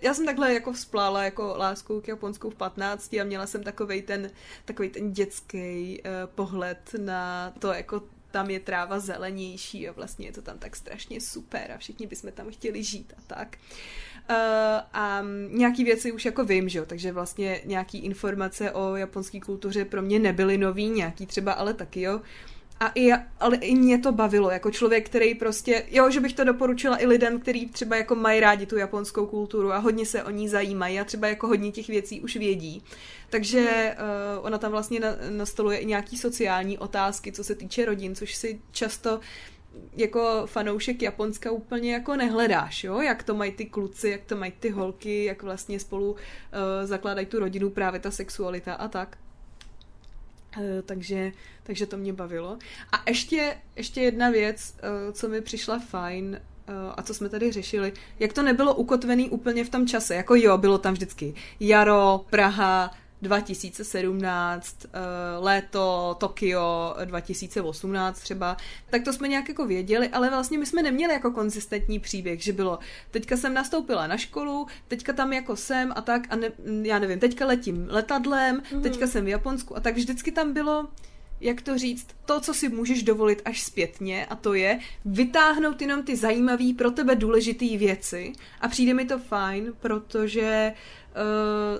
[0.02, 4.02] já jsem takhle jako vzplála jako láskou k Japonsku v 15 a měla jsem takovej
[4.02, 4.30] ten,
[4.64, 10.32] takovej ten dětský uh, pohled na to, jako tam je tráva zelenější a vlastně je
[10.32, 13.56] to tam tak strašně super a všichni bychom tam chtěli žít a tak.
[14.30, 14.36] Uh,
[14.92, 19.84] a nějaký věci už jako vím, že jo, takže vlastně nějaký informace o japonské kultuře
[19.84, 22.20] pro mě nebyly nový, nějaký třeba ale taky, jo.
[22.82, 26.44] A i, ale i mě to bavilo, jako člověk, který prostě, jo, že bych to
[26.44, 30.30] doporučila i lidem, kteří třeba jako mají rádi tu japonskou kulturu a hodně se o
[30.30, 32.84] ní zajímají a třeba jako hodně těch věcí už vědí.
[33.30, 33.96] Takže
[34.38, 38.34] uh, ona tam vlastně na, nastoluje i nějaký sociální otázky, co se týče rodin, což
[38.34, 39.20] si často
[39.96, 43.00] jako fanoušek Japonska úplně jako nehledáš, jo?
[43.00, 46.18] Jak to mají ty kluci, jak to mají ty holky, jak vlastně spolu uh,
[46.84, 49.16] zakládají tu rodinu, právě ta sexualita a tak.
[50.60, 51.32] Eh, takže,
[51.62, 52.58] takže to mě bavilo.
[52.92, 57.52] A ještě, ještě jedna věc, eh, co mi přišla fajn, eh, a co jsme tady
[57.52, 60.14] řešili, jak to nebylo ukotvený úplně v tom čase.
[60.14, 62.90] Jako jo, bylo tam vždycky jaro, Praha,
[63.22, 64.76] 2017,
[65.38, 68.56] léto, Tokio 2018 třeba,
[68.90, 72.52] tak to jsme nějak jako věděli, ale vlastně my jsme neměli jako konzistentní příběh, že
[72.52, 72.78] bylo,
[73.10, 76.48] teďka jsem nastoupila na školu, teďka tam jako jsem a tak a ne,
[76.82, 78.82] já nevím, teďka letím letadlem, mm-hmm.
[78.82, 80.88] teďka jsem v Japonsku a tak vždycky tam bylo,
[81.40, 86.02] jak to říct, to, co si můžeš dovolit až zpětně a to je vytáhnout jenom
[86.02, 91.01] ty zajímavé pro tebe důležité věci a přijde mi to fajn, protože uh,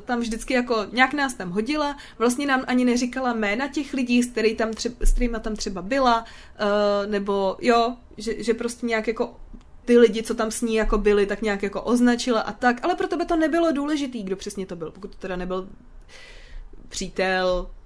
[0.05, 4.27] tam vždycky jako nějak nás tam hodila, vlastně nám ani neříkala jména těch lidí, s,
[4.27, 9.09] který tam třeba, s kterýma tam třeba byla, uh, nebo jo, že, že prostě nějak
[9.09, 9.37] jako
[9.85, 12.95] ty lidi, co tam s ní jako byli, tak nějak jako označila a tak, ale
[12.95, 15.69] pro tebe to nebylo důležitý, kdo přesně to byl, pokud to teda nebyl
[16.89, 17.82] přítel, uh,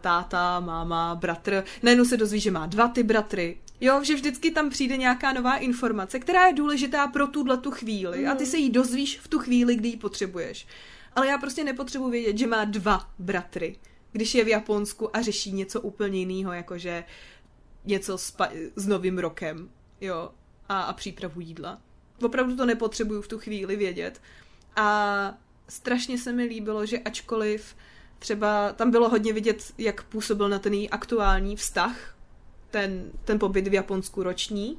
[0.00, 1.64] táta, máma, bratr.
[1.82, 3.58] Najednou se dozví, že má dva ty bratry.
[3.80, 8.22] Jo, že vždycky tam přijde nějaká nová informace, která je důležitá pro tuhle tu chvíli
[8.22, 8.28] mm.
[8.30, 10.66] a ty se jí dozvíš v tu chvíli, kdy ji potřebuješ.
[11.16, 13.76] Ale já prostě nepotřebuji vědět, že má dva bratry,
[14.12, 17.04] když je v Japonsku a řeší něco úplně jiného, jakože
[17.84, 20.30] něco s, pa- s novým rokem, jo,
[20.68, 21.78] a, a přípravu jídla.
[22.22, 24.20] Opravdu to nepotřebuju v tu chvíli vědět.
[24.76, 25.38] A
[25.68, 27.76] strašně se mi líbilo, že ačkoliv
[28.18, 31.96] třeba tam bylo hodně vidět, jak působil na ten její aktuální vztah,
[32.70, 34.78] ten, ten pobyt v Japonsku roční,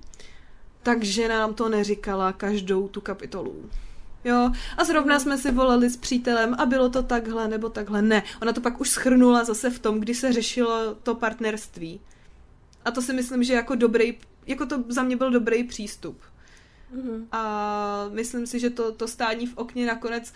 [0.83, 3.69] takže nám to neříkala každou tu kapitolu.
[4.23, 8.01] Jo, a zrovna jsme si volali s přítelem a bylo to takhle nebo takhle.
[8.01, 11.99] Ne, ona to pak už schrnula zase v tom, kdy se řešilo to partnerství.
[12.85, 16.21] A to si myslím, že jako dobrý, jako to za mě byl dobrý přístup.
[16.91, 17.27] Mhm.
[17.31, 20.33] A myslím si, že to, to stání v okně nakonec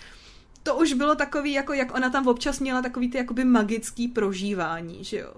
[0.70, 5.04] to už bylo takový, jako jak ona tam občas měla takový ty jakoby magický prožívání,
[5.04, 5.34] že jo.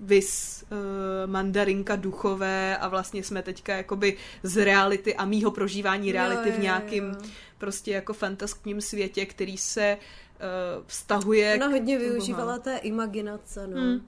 [0.00, 6.48] Vys uh, mandarinka duchové a vlastně jsme teďka jakoby z reality a mýho prožívání reality
[6.48, 7.14] Jo, jo, v nějakým jo.
[7.58, 12.60] prostě jako fantaskním světě, který se uh, vztahuje Ona k- hodně využívala bohám.
[12.60, 13.76] té imaginace, no.
[13.80, 14.06] Hmm.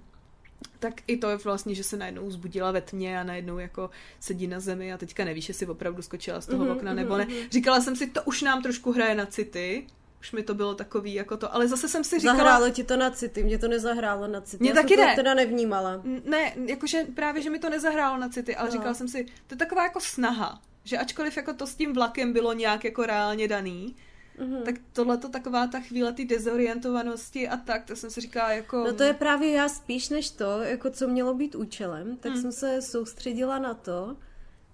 [0.78, 4.46] Tak i to je vlastně, že se najednou zbudila ve tmě a najednou jako sedí
[4.46, 7.24] na zemi a teďka nevíš, jestli opravdu skočila z toho Mhm, okna mhm, nebo ne.
[7.24, 7.34] mhm.
[7.50, 9.86] Říkala jsem si, to už nám trošku hraje na city,
[10.20, 12.36] už mi to bylo takový jako to, ale zase jsem si říkala...
[12.38, 14.62] Zahrálo ti to na city, mě to nezahrálo na city.
[14.64, 15.14] Mně Já taky jsem to ne.
[15.16, 16.02] teda nevnímala.
[16.24, 18.72] Ne, jakože právě, že mi to nezahrálo na city, ale No.
[18.72, 22.32] říkala jsem si, to je taková jako snaha, že ačkoliv jako to s tím vlakem
[22.32, 23.96] bylo nějak jako reálně daný,
[24.38, 24.62] Mhm.
[24.64, 28.76] tak tohle to taková ta chvíle ty dezorientovanosti a tak, to jsem si říkala jako...
[28.84, 32.40] No to je právě já spíš než to, jako co mělo být účelem, tak Hmm.
[32.42, 34.16] jsem se soustředila na to,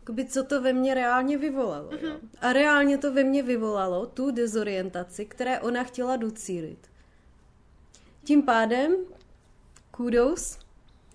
[0.06, 1.90] jakoby co to ve mně reálně vyvolalo.
[1.90, 2.04] Mhm.
[2.04, 2.16] Jo?
[2.40, 6.78] A reálně to ve mně vyvolalo tu dezorientaci, které ona chtěla docílit.
[8.24, 8.96] Tím pádem,
[9.90, 10.58] kudos,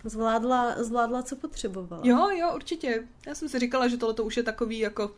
[0.03, 2.01] zvládla, zvládla co potřebovala.
[2.05, 3.07] Jo, jo, určitě.
[3.27, 5.15] Já jsem si říkala, že tohle to už je takový jako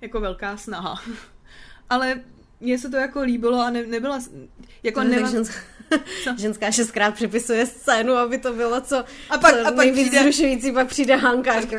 [0.00, 1.02] jako velká snaha.
[1.90, 2.20] Ale
[2.60, 4.20] mně se to jako líbilo a ne, nebyla,
[4.82, 5.22] jako To je nemá...
[5.22, 5.60] tak ženská?
[6.38, 8.96] ženská šestkrát přepisuje scénu, aby to bylo co,
[9.30, 11.76] A pak- co a pak přijde- zrušující, pak přijde Hanka a říká,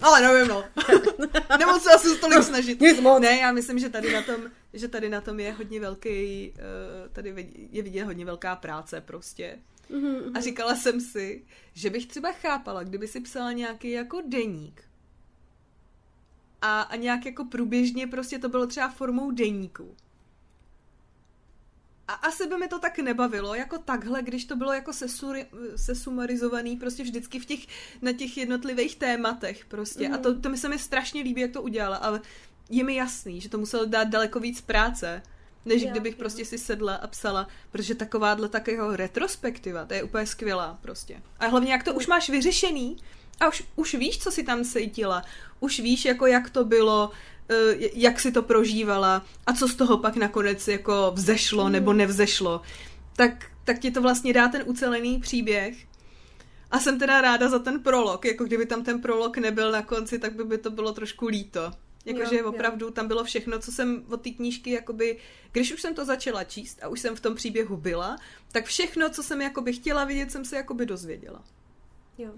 [0.00, 0.64] Ale nevím, no.
[1.58, 2.80] Nemoc se asi tolik snažit.
[2.80, 3.22] Nic moc.
[3.22, 4.36] Ne, já myslím, že tady na tom,
[4.72, 7.34] že tady na tom je hodně velký, eh, tady
[7.70, 9.58] je vidět hodně velká práce prostě.
[10.34, 11.44] A říkala jsem si,
[11.74, 14.82] že bych třeba chápala, kdyby si psala nějaký jako deník.
[16.62, 19.96] A, a nějak jako průběžně prostě to bylo třeba formou deníku.
[22.08, 26.76] A asi by mi to tak nebavilo, jako takhle, když to bylo jako sesuri, sesumarizovaný
[26.76, 27.60] prostě vždycky v těch,
[28.02, 30.08] na těch jednotlivých tématech prostě.
[30.08, 30.14] Mm.
[30.14, 32.20] A to, to mi se mi strašně líbí, jak to udělala, ale
[32.70, 35.22] je mi jasný, že to muselo dát daleko víc práce,
[35.64, 36.18] než Jo, kdybych jo.
[36.18, 41.22] prostě si sedla a psala, protože takováhle takového retrospektiva, to je úplně skvělá prostě.
[41.38, 42.96] A hlavně, jak to už máš vyřešený
[43.40, 45.22] a už, už víš, co si tam cítila,
[45.60, 47.10] už víš, jako jak to bylo,
[47.78, 52.62] jak si to prožívala a co z toho pak nakonec jako vzešlo nebo nevzešlo,
[53.16, 55.76] tak, tak ti to vlastně dá ten ucelený příběh.
[56.70, 60.18] A jsem teda ráda za ten prolog, jako kdyby tam ten prolog nebyl na konci,
[60.18, 61.72] tak by, by to bylo trošku líto.
[62.04, 62.48] Jakože Jo, jo.
[62.48, 65.18] opravdu tam bylo všechno, co jsem od té knížky, jakoby,
[65.52, 68.16] když už jsem to začala číst a už jsem v tom příběhu byla,
[68.52, 71.44] tak všechno, co jsem jakoby chtěla vidět, jsem se jakoby dozvěděla.
[72.18, 72.30] Jo.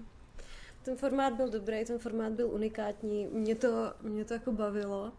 [0.87, 5.11] Ten formát byl dobrý, ten formát byl unikátní, mě to, mě to jako bavilo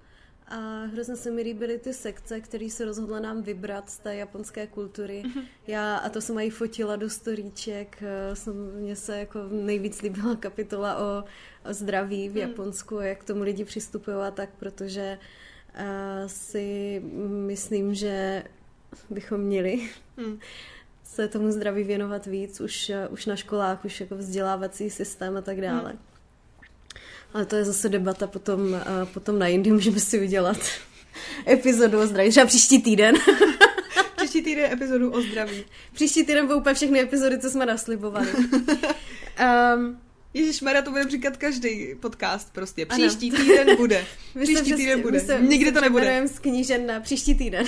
[0.46, 4.66] a hrozně se mi líbily ty sekce, které se rozhodla nám vybrat z té japonské
[4.66, 5.22] kultury.
[5.66, 10.36] Já, a to jsem i fotila do storíček, eh, jsem, mně se jako nejvíc líbila
[10.36, 11.24] kapitola o,
[11.70, 15.18] o zdraví v Japonsku, jak k tomu lidi přistupují a tak, protože
[15.74, 18.44] uh, si myslím, že
[19.10, 19.88] bychom měli
[20.18, 20.38] Hmm.
[21.14, 25.40] se tomu zdraví věnovat víc, už, eh, už na školách, už jako vzdělávací systém a
[25.40, 25.90] tak dále.
[25.90, 25.98] Hmm.
[27.34, 30.58] Ale to je zase debata potom, eh, potom na jindy, můžeme si udělat
[31.48, 33.14] epizodu o zdraví, třeba příští týden.
[34.16, 35.64] Příští týden epizodu o zdraví.
[35.92, 38.28] příští týden budou úplně všechny epizody, co jsme naslibovali.
[39.76, 40.00] um,
[40.34, 42.86] Ježíš Mara, to bude říkat každý podcast prostě.
[42.86, 43.06] Ano.
[43.06, 44.04] Příští týden bude.
[44.42, 45.38] Příští týden bude.
[45.40, 46.28] Nikdy to nebude.
[46.28, 47.66] z knížen na příští týden.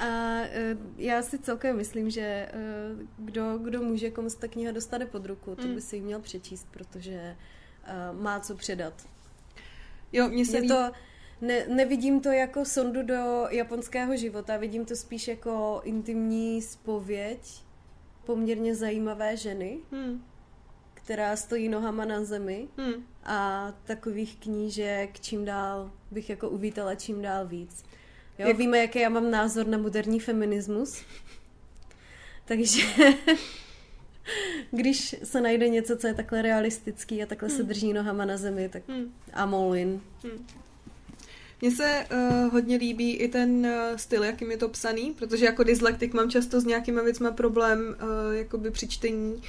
[0.00, 2.50] A eh, já si celkem myslím, že eh,
[3.18, 5.74] kdo, kdo může, komu se ta kniha dostane pod ruku, to Mm.
[5.74, 7.36] by si ji měl přečíst, protože
[7.84, 9.06] eh, má co předat.
[10.12, 10.90] Jo, mně se to,
[11.40, 17.64] ne, nevidím to jako sondu do japonského života, vidím to spíš jako intimní spověď
[18.24, 20.24] poměrně zajímavé ženy, Hmm,
[20.94, 23.06] která stojí nohama na zemi hmm.
[23.24, 27.84] a takových knížek čím dál bych jako uvítala čím dál víc.
[28.38, 31.02] Jo, Jak- víme, jaký já mám názor na moderní feminismus.
[32.44, 32.82] Takže
[34.70, 38.68] když se najde něco, co je takhle realistický a takhle se drží nohama na zemi,
[38.68, 39.12] tak Hmm.
[39.44, 40.00] I'm all in.
[41.60, 45.62] Mně se uh, hodně líbí i ten uh, styl, jakým je to psaný, protože jako
[45.62, 49.42] dyslektik mám často s nějakýma věcma problém uh, jakoby při čtení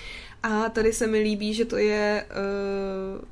[0.43, 3.25] a tady se mi líbí, že to je uh,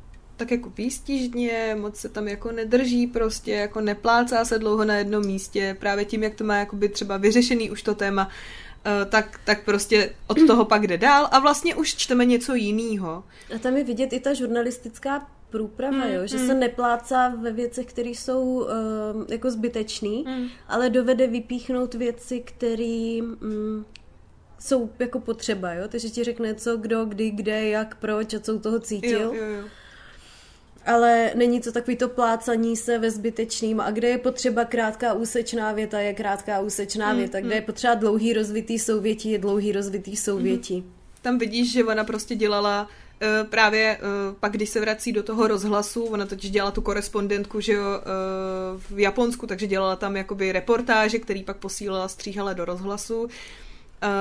[0.43, 5.25] tak jako výstižně, moc se tam jako nedrží prostě, jako neplácá se dlouho na jednom
[5.25, 9.65] místě, právě tím, jak to má jakoby třeba vyřešený už to téma, uh, tak, tak
[9.65, 13.23] prostě od toho pak jde dál a vlastně už čteme něco jiného.
[13.55, 16.27] A tam je vidět i ta žurnalistická průprava, Mm, jo?
[16.27, 16.47] že mm.
[16.47, 18.67] se neplácá ve věcech, které jsou um,
[19.29, 20.47] jako zbytečný, Mm.
[20.67, 23.85] ale dovede vypíchnout věci, které um,
[24.59, 25.87] jsou jako potřeba, jo?
[25.87, 29.19] takže ti řekne co, kdo, kdy, kde, jak, proč a co u toho cítil.
[29.19, 29.63] Jo, jo, jo.
[30.85, 33.81] Ale není to takový to plácaní se ve zbytečným.
[33.81, 37.39] A kde je potřeba krátká úsečná věta, je krátká úsečná Mm, věta.
[37.39, 37.55] Kde mm.
[37.55, 40.83] je potřeba dlouhý rozvitý souvětí, je dlouhý rozvitý souvětí.
[41.21, 45.47] tam vidíš, že ona prostě dělala uh, právě uh, pak, když se vrací do toho
[45.47, 50.51] rozhlasu, ona totiž dělala tu korespondentku, že jo, uh, v Japonsku, takže dělala tam jakoby
[50.51, 53.27] reportáže, který pak posílala, stříhala do rozhlasu.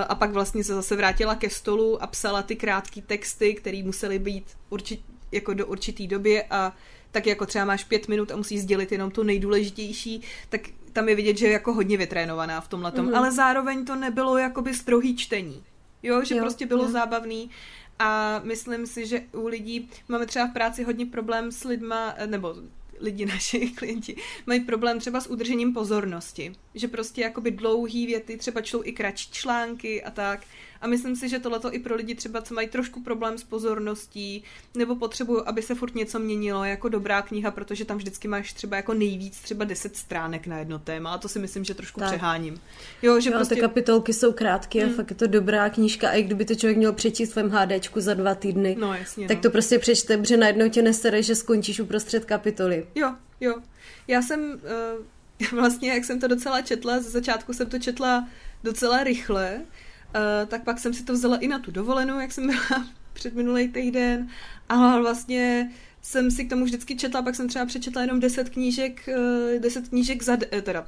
[0.08, 4.18] A pak vlastně se zase vrátila ke stolu a psala ty krátké texty, které musely
[4.18, 5.00] být určit,
[5.33, 6.77] jako do určitý doby a
[7.11, 10.61] tak jako třeba máš pět minut a musíš sdělit jenom to nejdůležitější, tak
[10.93, 13.15] tam je vidět, že je jako hodně vytrénovaná v tomhle tom, Mhm.
[13.15, 15.62] ale zároveň to nebylo jakoby strohý čtení.
[16.02, 16.91] Jo, že Jo, prostě bylo jo.
[16.91, 17.51] zábavný
[17.99, 22.55] a myslím si, že u lidí máme třeba v práci hodně problém s lidma, nebo
[23.01, 26.52] lidi naši klienti mají problém třeba s udržením pozornosti.
[26.75, 30.41] Že prostě jakoby dlouhý věty třeba čtou i kratší články a tak.
[30.83, 34.44] A myslím si, že tohleto i pro lidi třeba, co mají trošku problém s pozorností,
[34.75, 38.77] nebo potřebují, aby se furt něco měnilo, jako dobrá kniha, protože tam vždycky máš třeba
[38.77, 42.09] jako nejvíc třeba 10 stránek na jedno téma a to si myslím, že trošku Tak.
[42.09, 42.61] přeháním.
[43.02, 43.55] Jo, že Jo, prostě...
[43.55, 44.94] ty kapitolky jsou krátké a Mm.
[44.94, 48.15] fakt je to dobrá knížka a i kdyby to člověk měl přečíst svém HDčku za
[48.15, 49.43] dva týdny, No jasně, tak no.
[49.43, 52.86] to prostě přečte, protože najednou tě nesere, že skončíš uprostřed kapitoly.
[52.94, 53.55] Jo, jo.
[54.09, 54.61] Já jsem
[55.51, 58.28] uh, vlastně, jak jsem to docela četla, ze začátku jsem to četla
[58.65, 59.61] docela rychle,
[60.15, 63.34] uh, tak pak jsem si to vzala i na tu dovolenou, jak jsem byla před
[63.34, 64.28] minulý týden
[64.68, 65.70] a vlastně
[66.02, 69.08] jsem si k tomu vždycky četla, pak jsem třeba přečetla jenom 10 knížek,
[69.55, 70.86] uh, 10 knížek za, de- teda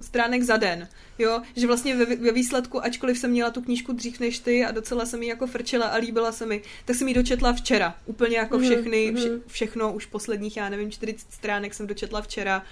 [0.00, 4.20] stránek za den, jo, že vlastně ve, ve výsledku, ačkoliv jsem měla tu knížku dřív
[4.20, 7.14] než ty a docela jsem ji jako frčela a líbila se mi, tak jsem ji
[7.14, 9.16] dočetla včera, úplně jako Mhm, všechny, mhm.
[9.16, 12.62] vše, všechno, už posledních, já nevím, 40 stránek jsem dočetla včera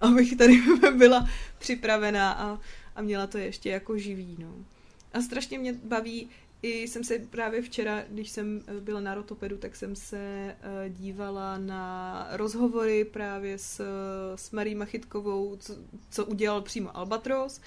[0.00, 0.62] abych tady
[0.96, 2.58] byla připravená a,
[2.96, 4.54] a měla to ještě jako živý, no.
[5.12, 6.28] A strašně mě baví,
[6.62, 10.56] i jsem se právě včera, když jsem eh, byla na rotopedu, tak jsem se eh,
[10.88, 13.84] dívala na rozhovory právě s,
[14.34, 15.74] s Marí Machytkovou, co,
[16.10, 17.60] co udělal přímo Albatros.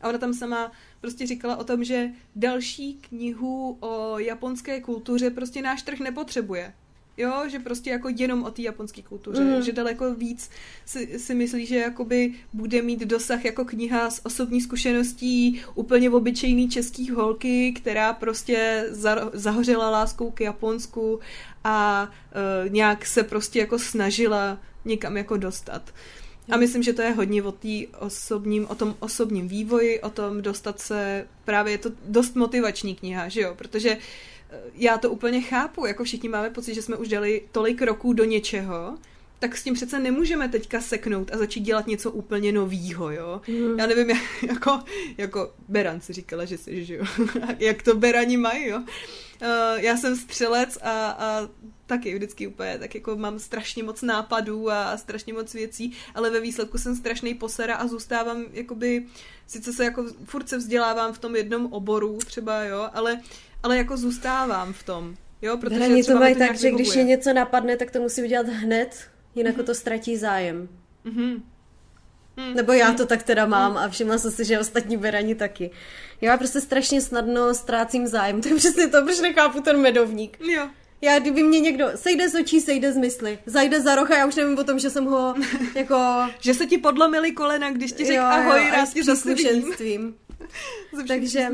[0.00, 5.62] A ona tam sama prostě říkala o tom, že další knihu o japonské kultuře prostě
[5.62, 6.74] náš trh nepotřebuje.
[7.20, 9.62] Jo, že prostě jako jenom o té japonské kultuře, mm.
[9.62, 10.50] že daleko víc
[10.84, 16.68] si, si myslí, že jakoby bude mít dosah jako kniha z osobní zkušeností úplně obyčejný
[16.68, 21.20] český holky, která prostě za, zahořela láskou k Japonsku
[21.64, 22.08] a
[22.64, 25.94] uh, nějak se prostě jako snažila někam jako dostat.
[26.50, 30.42] A myslím, že to je hodně o, tý osobním, o tom osobním vývoji, o tom
[30.42, 33.98] dostat se, právě je to dost motivační kniha, že jo, protože
[34.74, 38.24] já to úplně chápu, jako všichni máme pocit, že jsme už dali tolik roků do
[38.24, 38.98] něčeho,
[39.40, 43.40] tak s tím přece nemůžeme teďka seknout a začít dělat něco úplně novýho, jo.
[43.48, 43.78] Mm.
[43.78, 44.10] Já nevím,
[44.48, 44.80] jako,
[45.18, 47.04] jako Beran si říkala, že jsi, že jo.
[47.58, 48.78] Jak to Berani mají, jo.
[49.42, 51.48] Uh, já jsem střelec a, a
[51.86, 56.30] taky vždycky úplně, tak jako mám strašně moc nápadů a, a strašně moc věcí, ale
[56.30, 59.06] ve výsledku jsem strašný posera a zůstávám jakoby,
[59.46, 63.20] sice se jako furt se vzdělávám v tom jednom oboru třeba, jo, ale
[63.62, 65.16] ale jako zůstávám v tom.
[65.42, 68.46] Jo, protože Hrani to mají tak, že když je něco napadne, tak to musí udělat
[68.46, 68.96] hned,
[69.34, 69.64] jinak mm-hmm.
[69.64, 70.68] to ztratí zájem.
[71.06, 71.42] Mm-hmm.
[72.36, 72.54] Mm.
[72.54, 75.70] Nebo já to tak teda mám a všimla jsem si, že ostatní berani taky.
[76.20, 78.40] Já prostě strašně snadno ztrácím zájem.
[78.42, 80.38] To je přesně to, proč nechápu ten medovník.
[80.40, 80.68] Jo.
[81.02, 84.26] Já, kdyby mě někdo sejde z očí, sejde z mysli, zajde za roh a já
[84.26, 85.34] už nevím o tom, že jsem ho
[85.74, 85.96] jako...
[86.40, 89.34] že se ti podlomily kolena, když ti řekl ahoj, jo, rád tě zase
[91.08, 91.48] Takže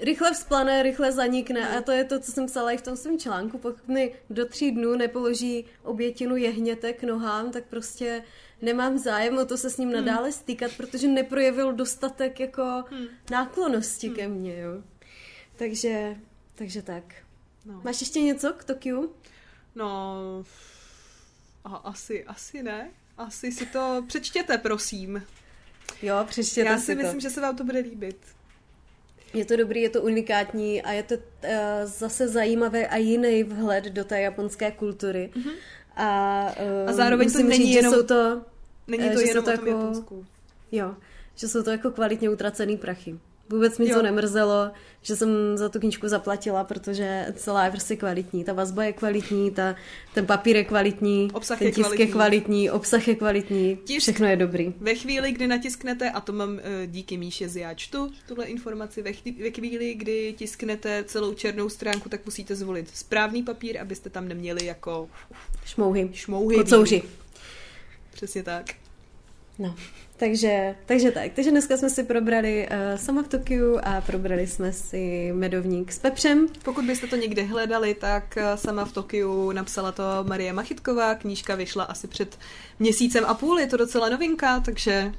[0.00, 3.18] rychle vzplane, rychle zanikne a to je to, co jsem psala i v tom svém
[3.18, 3.58] článku.
[3.58, 8.24] Pokud mi do tří dnů nepoloží obětinu jehněte k nohám, tak prostě
[8.62, 10.04] nemám zájem o to se s ním hmm.
[10.04, 13.06] nadále stýkat, protože neprojevil dostatek jako hmm.
[13.30, 14.16] náklonosti hmm.
[14.16, 14.82] ke mně, jo.
[15.56, 16.16] Takže,
[16.54, 17.04] takže tak.
[17.66, 17.80] No.
[17.84, 19.12] Máš ještě něco k Tokiu?
[19.74, 20.16] No,
[21.64, 22.90] a asi, asi ne.
[23.18, 25.22] Asi si to přečtěte, prosím.
[26.02, 27.20] Jo, přečtěte Já si, si myslím, to.
[27.20, 28.16] že se vám to bude líbit.
[29.34, 31.20] Je to dobrý, je to unikátní a je to uh,
[31.84, 35.30] zase zajímavé a jiný vhled do té japonské kultury.
[35.32, 35.52] Mm-hmm.
[35.96, 36.52] A,
[36.82, 38.42] uh, a zároveň to není říct, jenom, že jsou to,
[38.86, 40.26] není to jenom to o tom jako, Japonsku.
[40.72, 40.94] Jo,
[41.34, 43.18] že jsou to jako kvalitně utracený prachy.
[43.50, 43.96] Vůbec mi jo.
[43.96, 44.70] to nemrzelo,
[45.02, 48.44] že jsem za tu knížku zaplatila, protože celá je prostě kvalitní.
[48.44, 49.74] Ta vazba je kvalitní, ta,
[50.14, 52.06] ten papír je kvalitní, obsah ten je tisk kvalitní.
[52.06, 54.02] je kvalitní, obsah je kvalitní, tisk.
[54.02, 54.74] všechno je dobrý.
[54.80, 59.02] Ve chvíli, kdy natisknete, a to mám uh, díky Míše z Já čtu, tuhle informaci,
[59.02, 64.10] ve, chvíli, ve chvíli, kdy tisknete celou černou stránku, tak musíte zvolit správný papír, abyste
[64.10, 65.08] tam neměli jako
[65.64, 67.02] šmouhy, šmouhy kocouři.
[68.12, 68.66] Přesně tak.
[69.58, 69.74] No.
[70.20, 71.32] Takže, takže tak.
[71.34, 75.98] Takže dneska jsme si probrali uh, sama v Tokiu a probrali jsme si medovník s
[75.98, 76.46] pepřem.
[76.64, 81.14] Pokud byste to někde hledali, tak uh, sama v Tokiu napsala to Marie Machytková.
[81.14, 82.38] Knížka vyšla asi před
[82.78, 85.12] měsícem a půl, je to docela novinka, takže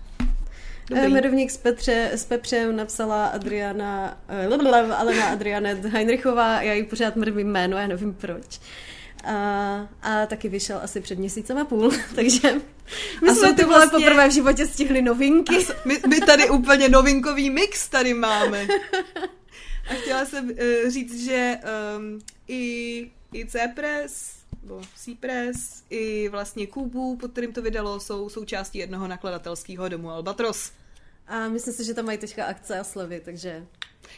[0.90, 1.08] Dobrý.
[1.08, 4.18] Uh, medovník s, Petře, s Pepřem napsala Adriana,
[4.50, 8.60] uh, Alena Adrianet Heinrichová, já ji pořád mrvím jméno, já nevím proč.
[9.24, 12.54] A, a taky vyšel asi před měsícem a půl, takže
[13.24, 14.06] my a jsme ty vlastně...
[14.06, 15.56] poprvé v životě stihli novinky.
[15.56, 18.68] A my, my tady úplně novinkový mix tady máme.
[19.90, 21.58] A chtěla jsem uh, říct, že
[21.98, 28.78] um, i, i C-Press, nebo C-Press, i vlastně Kubu, pod kterým to vydalo, jsou součástí
[28.78, 30.72] jednoho nakladatelského domu Albatros.
[31.28, 33.68] A myslím si, že tam mají teďka akce a slovy, takže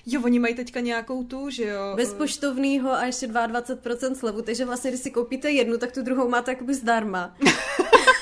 [0.06, 1.94] Jo, oni mají teďka nějakou tu, že jo?
[1.96, 6.30] Bez poštovního a ještě 22% slevu, takže vlastně, když si koupíte jednu, tak tu druhou
[6.30, 7.38] máte jakoby zdarma.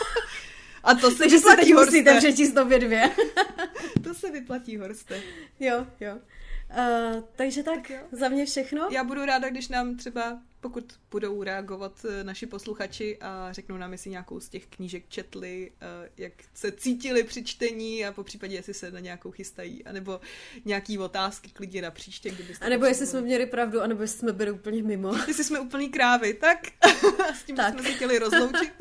[0.84, 3.11] a to se vyplatí, si musíte přečíst obě dvě.
[4.03, 5.22] to se vyplatí, Horste.
[5.60, 6.16] Jo, jo.
[6.16, 8.88] Uh, takže tak, tak za mě všechno.
[8.92, 13.92] Já budu ráda, když nám třeba, pokud budou reagovat eh, naši posluchači a řeknou nám,
[13.92, 18.56] jestli nějakou z těch knížek četli, uh, jak se cítili při čtení a po případě,
[18.56, 20.22] jestli se na nějakou chystají, anebo
[20.66, 22.66] nějaký otázky klidně na příště, kdybyste...
[22.66, 25.16] A nebo jestli jsme měli pravdu, anebo jestli jsme byli úplně mimo.
[25.28, 26.68] Jestli jsme úplný krávy, tak
[27.36, 27.74] s tím tak.
[27.74, 28.74] jsme se chtěli rozloučit.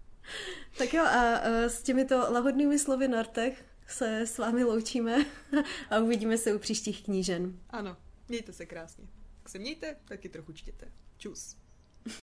[0.78, 5.26] tak jo, a s těmito lahodnými slovy na rtech se s vámi loučíme
[5.90, 7.58] a uvidíme se u příštích knížen.
[7.70, 7.96] Ano,
[8.28, 9.04] mějte se krásně.
[9.38, 10.88] Jak se mějte, taky trochu čtěte.
[11.18, 11.56] 就是